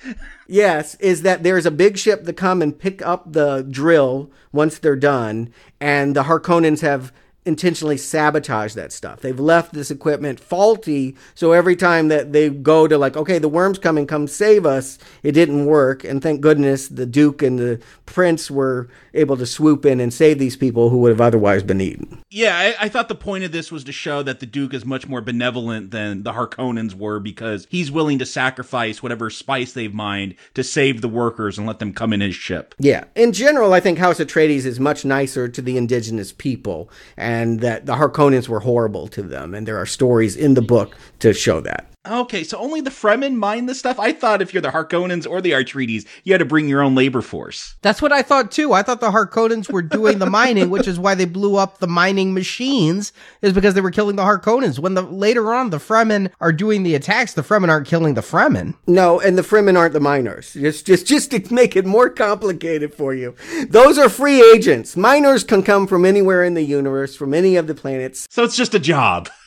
yes, 0.47 0.95
is 0.95 1.23
that 1.23 1.43
there's 1.43 1.65
a 1.65 1.71
big 1.71 1.97
ship 1.97 2.25
to 2.25 2.33
come 2.33 2.61
and 2.61 2.77
pick 2.77 3.01
up 3.01 3.31
the 3.33 3.65
drill 3.69 4.31
once 4.51 4.77
they're 4.77 4.95
done, 4.95 5.51
and 5.79 6.15
the 6.15 6.23
Harkonnens 6.23 6.81
have 6.81 7.11
intentionally 7.47 7.97
sabotage 7.97 8.73
that 8.73 8.91
stuff. 8.91 9.21
They've 9.21 9.39
left 9.39 9.73
this 9.73 9.89
equipment 9.89 10.39
faulty, 10.39 11.15
so 11.33 11.53
every 11.53 11.75
time 11.75 12.09
that 12.09 12.33
they 12.33 12.49
go 12.49 12.87
to 12.87 12.97
like, 12.97 13.15
okay, 13.15 13.39
the 13.39 13.47
worm's 13.47 13.79
coming, 13.79 14.05
come 14.05 14.27
save 14.27 14.65
us, 14.65 14.99
it 15.23 15.31
didn't 15.31 15.65
work. 15.65 16.03
And 16.03 16.21
thank 16.21 16.41
goodness 16.41 16.89
the 16.89 17.05
Duke 17.05 17.41
and 17.41 17.57
the 17.57 17.79
Prince 18.05 18.51
were 18.51 18.89
able 19.13 19.37
to 19.37 19.45
swoop 19.45 19.85
in 19.85 19.99
and 19.99 20.13
save 20.13 20.37
these 20.37 20.57
people 20.57 20.89
who 20.89 20.99
would 20.99 21.09
have 21.09 21.21
otherwise 21.21 21.63
been 21.63 21.81
eaten. 21.81 22.23
Yeah, 22.29 22.57
I, 22.57 22.85
I 22.85 22.89
thought 22.89 23.07
the 23.07 23.15
point 23.15 23.43
of 23.45 23.51
this 23.51 23.71
was 23.71 23.83
to 23.85 23.91
show 23.91 24.21
that 24.23 24.39
the 24.39 24.45
Duke 24.45 24.73
is 24.73 24.85
much 24.85 25.07
more 25.07 25.21
benevolent 25.21 25.91
than 25.91 26.23
the 26.23 26.33
Harkonnens 26.33 26.93
were 26.93 27.19
because 27.19 27.65
he's 27.69 27.89
willing 27.89 28.19
to 28.19 28.25
sacrifice 28.25 29.01
whatever 29.01 29.29
spice 29.29 29.71
they've 29.71 29.93
mined 29.93 30.35
to 30.53 30.63
save 30.63 31.01
the 31.01 31.07
workers 31.07 31.57
and 31.57 31.65
let 31.65 31.79
them 31.79 31.93
come 31.93 32.11
in 32.11 32.21
his 32.21 32.35
ship. 32.35 32.75
Yeah. 32.77 33.05
In 33.15 33.31
general, 33.31 33.73
I 33.73 33.79
think 33.79 33.97
House 33.97 34.19
Atreides 34.19 34.65
is 34.65 34.79
much 34.79 35.05
nicer 35.05 35.47
to 35.47 35.61
the 35.61 35.77
indigenous 35.77 36.31
people. 36.33 36.89
And 37.15 37.36
and 37.37 37.59
that 37.59 37.85
the 37.85 37.93
Harkonnens 37.93 38.49
were 38.49 38.61
horrible 38.61 39.07
to 39.09 39.21
them. 39.21 39.53
And 39.53 39.67
there 39.67 39.77
are 39.77 39.85
stories 39.85 40.35
in 40.35 40.55
the 40.55 40.61
book 40.61 40.97
to 41.19 41.33
show 41.33 41.61
that. 41.61 41.85
Okay, 42.07 42.43
so 42.43 42.57
only 42.57 42.81
the 42.81 42.89
Fremen 42.89 43.35
mine 43.35 43.65
this 43.65 43.79
stuff? 43.79 43.99
I 43.99 44.13
thought 44.13 44.41
if 44.41 44.53
you're 44.53 44.61
the 44.61 44.69
Harkonnens 44.69 45.29
or 45.29 45.41
the 45.41 45.51
Atreides, 45.51 46.05
you 46.23 46.33
had 46.33 46.39
to 46.39 46.45
bring 46.45 46.67
your 46.67 46.81
own 46.81 46.95
labor 46.95 47.21
force. 47.21 47.75
That's 47.81 48.01
what 48.01 48.11
I 48.11 48.21
thought 48.21 48.51
too. 48.51 48.73
I 48.73 48.81
thought 48.81 49.01
the 49.01 49.11
Harkonnens 49.11 49.71
were 49.71 49.81
doing 49.81 50.19
the 50.19 50.25
mining, 50.29 50.69
which 50.69 50.87
is 50.87 50.99
why 50.99 51.15
they 51.15 51.25
blew 51.25 51.57
up 51.57 51.79
the 51.79 51.87
mining 51.87 52.33
machines, 52.33 53.11
is 53.41 53.53
because 53.53 53.73
they 53.73 53.81
were 53.81 53.91
killing 53.91 54.15
the 54.15 54.23
Harkonnens. 54.23 54.79
When 54.79 54.93
the 54.93 55.01
later 55.01 55.53
on 55.53 55.69
the 55.69 55.77
Fremen 55.77 56.31
are 56.39 56.53
doing 56.53 56.83
the 56.83 56.95
attacks, 56.95 57.33
the 57.33 57.41
Fremen 57.41 57.69
aren't 57.69 57.87
killing 57.87 58.13
the 58.13 58.21
Fremen. 58.21 58.75
No, 58.87 59.19
and 59.19 59.37
the 59.37 59.41
Fremen 59.41 59.77
aren't 59.77 59.93
the 59.93 59.99
miners. 59.99 60.53
Just 60.53 60.85
just 60.85 61.05
just 61.05 61.31
to 61.31 61.53
make 61.53 61.75
it 61.75 61.85
more 61.85 62.09
complicated 62.09 62.93
for 62.93 63.13
you. 63.13 63.35
Those 63.69 63.97
are 63.97 64.09
free 64.09 64.41
agents. 64.53 64.95
Miners 64.95 65.43
can 65.43 65.63
come 65.63 65.87
from 65.87 66.05
anywhere 66.05 66.43
in 66.43 66.53
the 66.53 66.63
universe, 66.63 67.15
from 67.15 67.33
any 67.33 67.55
of 67.55 67.67
the 67.67 67.75
planets. 67.75 68.27
So 68.29 68.43
it's 68.43 68.55
just 68.55 68.73
a 68.73 68.79
job. 68.79 69.29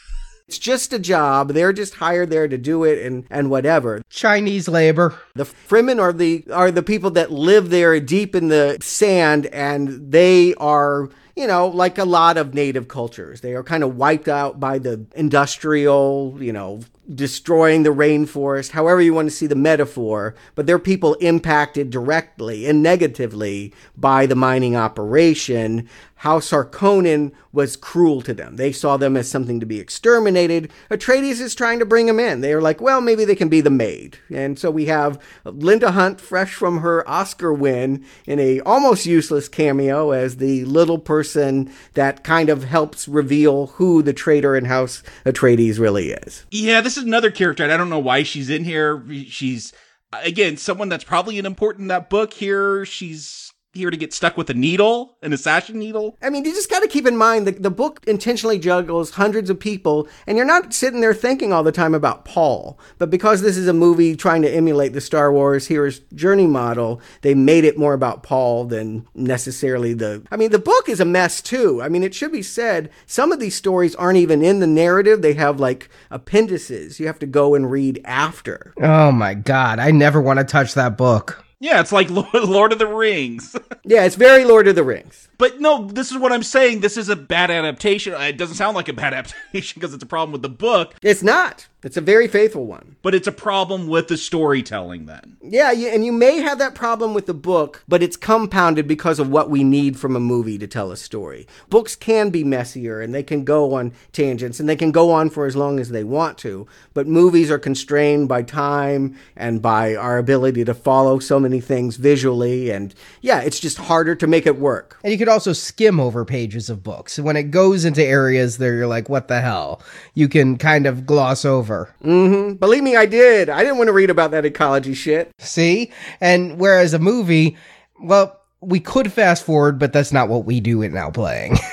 It's 0.51 0.59
just 0.59 0.93
a 0.93 0.99
job. 0.99 1.51
They're 1.53 1.73
just 1.73 1.95
hired 1.95 2.31
there 2.31 2.49
to 2.49 2.59
do 2.59 2.83
it 2.83 3.07
and, 3.07 3.25
and 3.31 3.51
whatever. 3.51 4.03
Chinese 4.11 4.67
labor. 4.67 5.17
The 5.37 5.45
Fremen 5.45 6.01
are 6.01 6.13
the 6.13 6.45
are 6.51 6.73
the 6.73 6.83
people 6.83 7.13
that 7.13 7.31
live 7.31 7.71
there 7.71 8.01
deep 8.01 8.35
in 8.35 8.49
the 8.49 8.77
sand 8.81 9.47
and 9.47 10.11
they 10.11 10.55
are 10.57 11.09
you 11.37 11.47
know, 11.47 11.69
like 11.69 11.99
a 11.99 12.05
lot 12.05 12.37
of 12.37 12.53
native 12.53 12.89
cultures. 12.89 13.41
They 13.41 13.55
are 13.55 13.63
kind 13.63 13.85
of 13.85 13.97
wiped 13.97 14.29
out 14.29 14.59
by 14.59 14.79
the 14.79 15.07
industrial, 15.15 16.37
you 16.41 16.53
know, 16.53 16.81
destroying 17.15 17.83
the 17.83 17.91
rainforest, 17.91 18.71
however 18.71 19.01
you 19.01 19.15
want 19.15 19.29
to 19.29 19.35
see 19.35 19.47
the 19.47 19.55
metaphor, 19.55 20.35
but 20.55 20.67
they're 20.67 20.79
people 20.79 21.15
impacted 21.15 21.91
directly 21.91 22.67
and 22.67 22.83
negatively 22.83 23.73
by 23.97 24.27
the 24.27 24.37
mining 24.37 24.77
operation. 24.77 25.89
House 26.21 26.51
Harkonnen 26.51 27.33
was 27.51 27.77
cruel 27.77 28.21
to 28.21 28.35
them. 28.35 28.57
They 28.57 28.73
saw 28.73 28.99
them 28.99 29.17
as 29.17 29.31
something 29.31 29.59
to 29.59 29.65
be 29.65 29.81
exterminated. 29.81 30.71
Atreides 30.91 31.41
is 31.41 31.55
trying 31.55 31.79
to 31.79 31.87
bring 31.87 32.05
them 32.05 32.21
in. 32.21 32.43
They 32.43 32.53
are 32.53 32.61
like, 32.61 32.79
well, 32.83 33.01
maybe 33.01 33.25
they 33.25 33.35
can 33.35 33.49
be 33.49 33.63
the 33.63 33.71
maid. 33.71 34.19
And 34.29 34.59
so 34.59 34.71
we 34.71 34.85
have 34.85 35.19
Linda 35.45 35.93
Hunt, 35.93 36.21
fresh 36.21 36.53
from 36.53 36.81
her 36.81 37.09
Oscar 37.09 37.55
win, 37.55 38.05
in 38.27 38.39
a 38.39 38.61
almost 38.61 39.07
useless 39.07 39.49
cameo 39.49 40.11
as 40.11 40.37
the 40.37 40.67
little 40.67 40.99
person 40.99 41.73
that 41.95 42.23
kind 42.23 42.51
of 42.51 42.65
helps 42.65 43.09
reveal 43.09 43.69
who 43.69 44.03
the 44.03 44.13
traitor 44.13 44.55
in 44.55 44.67
House 44.67 45.03
Atreides 45.25 45.79
really 45.79 46.11
is. 46.11 46.45
Yeah, 46.51 46.83
this 46.83 46.99
is 46.99 47.05
another 47.05 47.31
character. 47.31 47.65
I 47.65 47.79
don't 47.79 47.89
know 47.89 47.99
why 47.99 48.25
she's 48.25 48.51
in 48.51 48.65
here. 48.65 49.03
She's 49.27 49.73
again 50.13 50.59
someone 50.59 50.91
that's 50.91 51.05
probably 51.05 51.39
an 51.39 51.47
important 51.47 51.85
in 51.85 51.89
that 51.89 52.11
book. 52.11 52.35
Here, 52.35 52.85
she's 52.85 53.50
here 53.73 53.91
to 53.91 53.97
get 53.97 54.13
stuck 54.13 54.37
with 54.37 54.51
a 54.51 54.55
needle, 54.55 55.17
an 55.23 55.33
assassin 55.33 55.79
needle. 55.79 56.17
I 56.21 56.31
mean, 56.31 56.45
you 56.45 56.53
just 56.53 56.71
got 56.71 56.81
to 56.81 56.89
keep 56.89 57.07
in 57.07 57.17
mind 57.17 57.47
that 57.47 57.63
the 57.63 57.71
book 57.71 58.03
intentionally 58.07 58.59
juggles 58.59 59.13
hundreds 59.13 59.49
of 59.49 59.61
people, 59.61 60.09
and 60.27 60.37
you're 60.37 60.47
not 60.47 60.75
sitting 60.75 61.01
there 61.01 61.15
thinking 61.15 61.53
all 61.53 61.63
the 61.63 61.73
time 61.73 61.95
about 61.95 62.25
Paul. 62.25 62.79
But 62.99 63.11
because 63.11 63.43
this 63.43 63.57
is 63.57 63.69
a 63.69 63.73
movie 63.73 64.17
trying 64.17 64.43
to 64.43 64.51
emulate 64.51 64.93
the 64.93 65.01
Star 65.01 65.33
Wars 65.33 65.69
hero's 65.69 66.01
journey 66.15 66.47
model, 66.47 67.01
they 67.23 67.35
made 67.35 67.65
it 67.65 67.79
more 67.79 67.95
about 67.95 68.23
Paul 68.23 68.65
than 68.65 69.07
necessarily 69.15 69.95
the. 69.95 70.23
I 70.31 70.37
mean, 70.37 70.51
the 70.51 70.59
book 70.59 70.89
is 70.89 71.01
a 71.01 71.05
mess 71.05 71.41
too. 71.41 71.81
I 71.83 71.89
mean, 71.89 72.03
it 72.03 72.15
should 72.15 72.33
be 72.33 72.43
said, 72.43 72.91
some 73.07 73.31
of 73.31 73.41
these 73.41 73.55
stories 73.55 73.95
aren't 73.95 74.19
even 74.19 74.43
in 74.43 74.61
the 74.61 74.67
narrative, 74.67 75.23
they 75.23 75.35
have 75.35 75.61
like 75.61 75.89
appendices 76.11 76.99
you 76.99 77.07
have 77.07 77.19
to 77.19 77.27
go 77.27 77.55
and 77.55 77.71
read 77.71 78.01
after. 78.05 78.73
Oh 78.81 79.13
my 79.13 79.35
God, 79.35 79.79
I 79.79 79.91
never 79.91 80.21
want 80.21 80.39
to 80.39 80.45
touch 80.45 80.75
that 80.75 80.97
book. 80.97 81.45
Yeah, 81.61 81.81
it's 81.81 81.93
like 81.93 82.09
Lord 82.35 82.73
of 82.73 82.79
the 82.79 82.87
Rings. 82.87 83.55
yeah, 83.85 84.05
it's 84.05 84.17
very 84.17 84.45
Lord 84.45 84.67
of 84.67 84.75
the 84.75 84.83
Rings. 84.83 85.29
But 85.37 85.61
no, 85.61 85.87
this 85.87 86.11
is 86.11 86.17
what 86.19 86.33
I'm 86.33 86.43
saying. 86.43 86.81
This 86.81 86.97
is 86.97 87.11
a 87.11 87.17
bad 87.17 87.51
adaptation. 87.51 88.15
It 88.15 88.39
doesn't 88.39 88.57
sound 88.57 88.75
like 88.75 88.89
a 88.89 88.95
bad 88.95 89.13
adaptation 89.15 89.79
because 89.79 89.95
it's 89.95 90.03
a 90.03 90.07
problem 90.07 90.33
with 90.33 90.43
the 90.43 90.49
book. 90.49 90.95
It's 91.03 91.23
not. 91.23 91.69
It's 91.83 91.97
a 91.97 92.03
very 92.03 92.29
faithful 92.29 92.67
one. 92.67 92.97
But 93.01 93.15
it's 93.15 93.27
a 93.27 93.33
problem 93.33 93.89
with 93.89 94.09
the 94.09 94.19
storytelling 94.19 95.07
then. 95.07 95.39
Yeah, 95.43 95.73
and 95.73 96.05
you 96.05 96.13
may 96.13 96.37
have 96.39 96.59
that 96.59 96.75
problem 96.75 97.15
with 97.15 97.25
the 97.25 97.33
book, 97.33 97.83
but 97.89 98.03
it's 98.03 98.19
compounded 98.19 98.87
because 98.87 99.19
of 99.19 99.31
what 99.31 99.49
we 99.49 99.65
need 99.65 99.99
from 99.99 100.15
a 100.15 100.21
movie 100.21 100.59
to 100.59 100.67
tell 100.67 100.93
a 100.93 100.97
story. 100.97 101.47
Books 101.71 101.97
can 101.97 102.29
be 102.29 102.45
messier 102.45 103.01
and 103.01 103.15
they 103.15 103.23
can 103.23 103.45
go 103.45 103.73
on 103.75 103.93
tangents 104.13 104.61
and 104.61 104.69
they 104.69 104.77
can 104.77 104.93
go 104.93 105.11
on 105.11 105.31
for 105.31 105.47
as 105.47 105.57
long 105.57 105.81
as 105.81 105.89
they 105.89 106.05
want 106.05 106.37
to, 106.39 106.67
but 106.93 107.07
movies 107.07 107.51
are 107.51 107.59
constrained 107.59 108.29
by 108.29 108.43
time 108.43 109.17
and 109.35 109.63
by 109.63 109.95
our 109.95 110.19
ability 110.19 110.65
to 110.67 110.75
follow 110.75 111.19
so 111.19 111.41
many 111.41 111.61
things 111.61 111.97
visually 111.97 112.71
and 112.71 112.95
yeah, 113.23 113.41
it's 113.41 113.59
just 113.59 113.79
harder 113.79 114.15
to 114.15 114.27
make 114.27 114.47
it 114.47 114.59
work. 114.59 114.99
And 115.03 115.13
you 115.13 115.19
could 115.19 115.29
also 115.29 115.55
skim 115.55 115.99
over 115.99 116.27
pages 116.27 116.69
of 116.69 116.83
books. 116.83 117.19
When 117.19 117.37
it 117.37 117.45
goes 117.45 117.87
into 117.87 118.05
areas 118.05 118.59
there 118.59 118.75
you're 118.75 118.87
like, 118.87 119.09
what 119.09 119.29
the 119.29 119.41
hell? 119.41 119.81
You 120.13 120.29
can 120.29 120.59
kind 120.59 120.87
of 120.87 121.07
gloss 121.07 121.47
over 121.47 121.70
over. 121.71 121.95
Mm-hmm. 122.03 122.55
Believe 122.55 122.83
me, 122.83 122.97
I 122.97 123.07
did. 123.07 123.49
I 123.49 123.63
didn't 123.63 123.79
want 123.79 123.89
to 123.89 123.93
read 123.93 124.11
about 124.11 124.31
that 124.33 124.45
ecology 124.45 124.95
shit. 124.95 125.33
See? 125.39 125.93
And 126.21 126.59
whereas 126.59 126.95
a 126.95 126.99
movie, 126.99 127.57
well, 128.01 128.41
we 128.61 128.81
could 128.81 129.13
fast 129.13 129.45
forward, 129.45 129.79
but 129.79 129.93
that's 129.93 130.13
not 130.13 130.29
what 130.29 130.45
we 130.45 130.61
do 130.61 130.83
it 130.83 130.93
now 130.93 131.11
playing. 131.11 131.57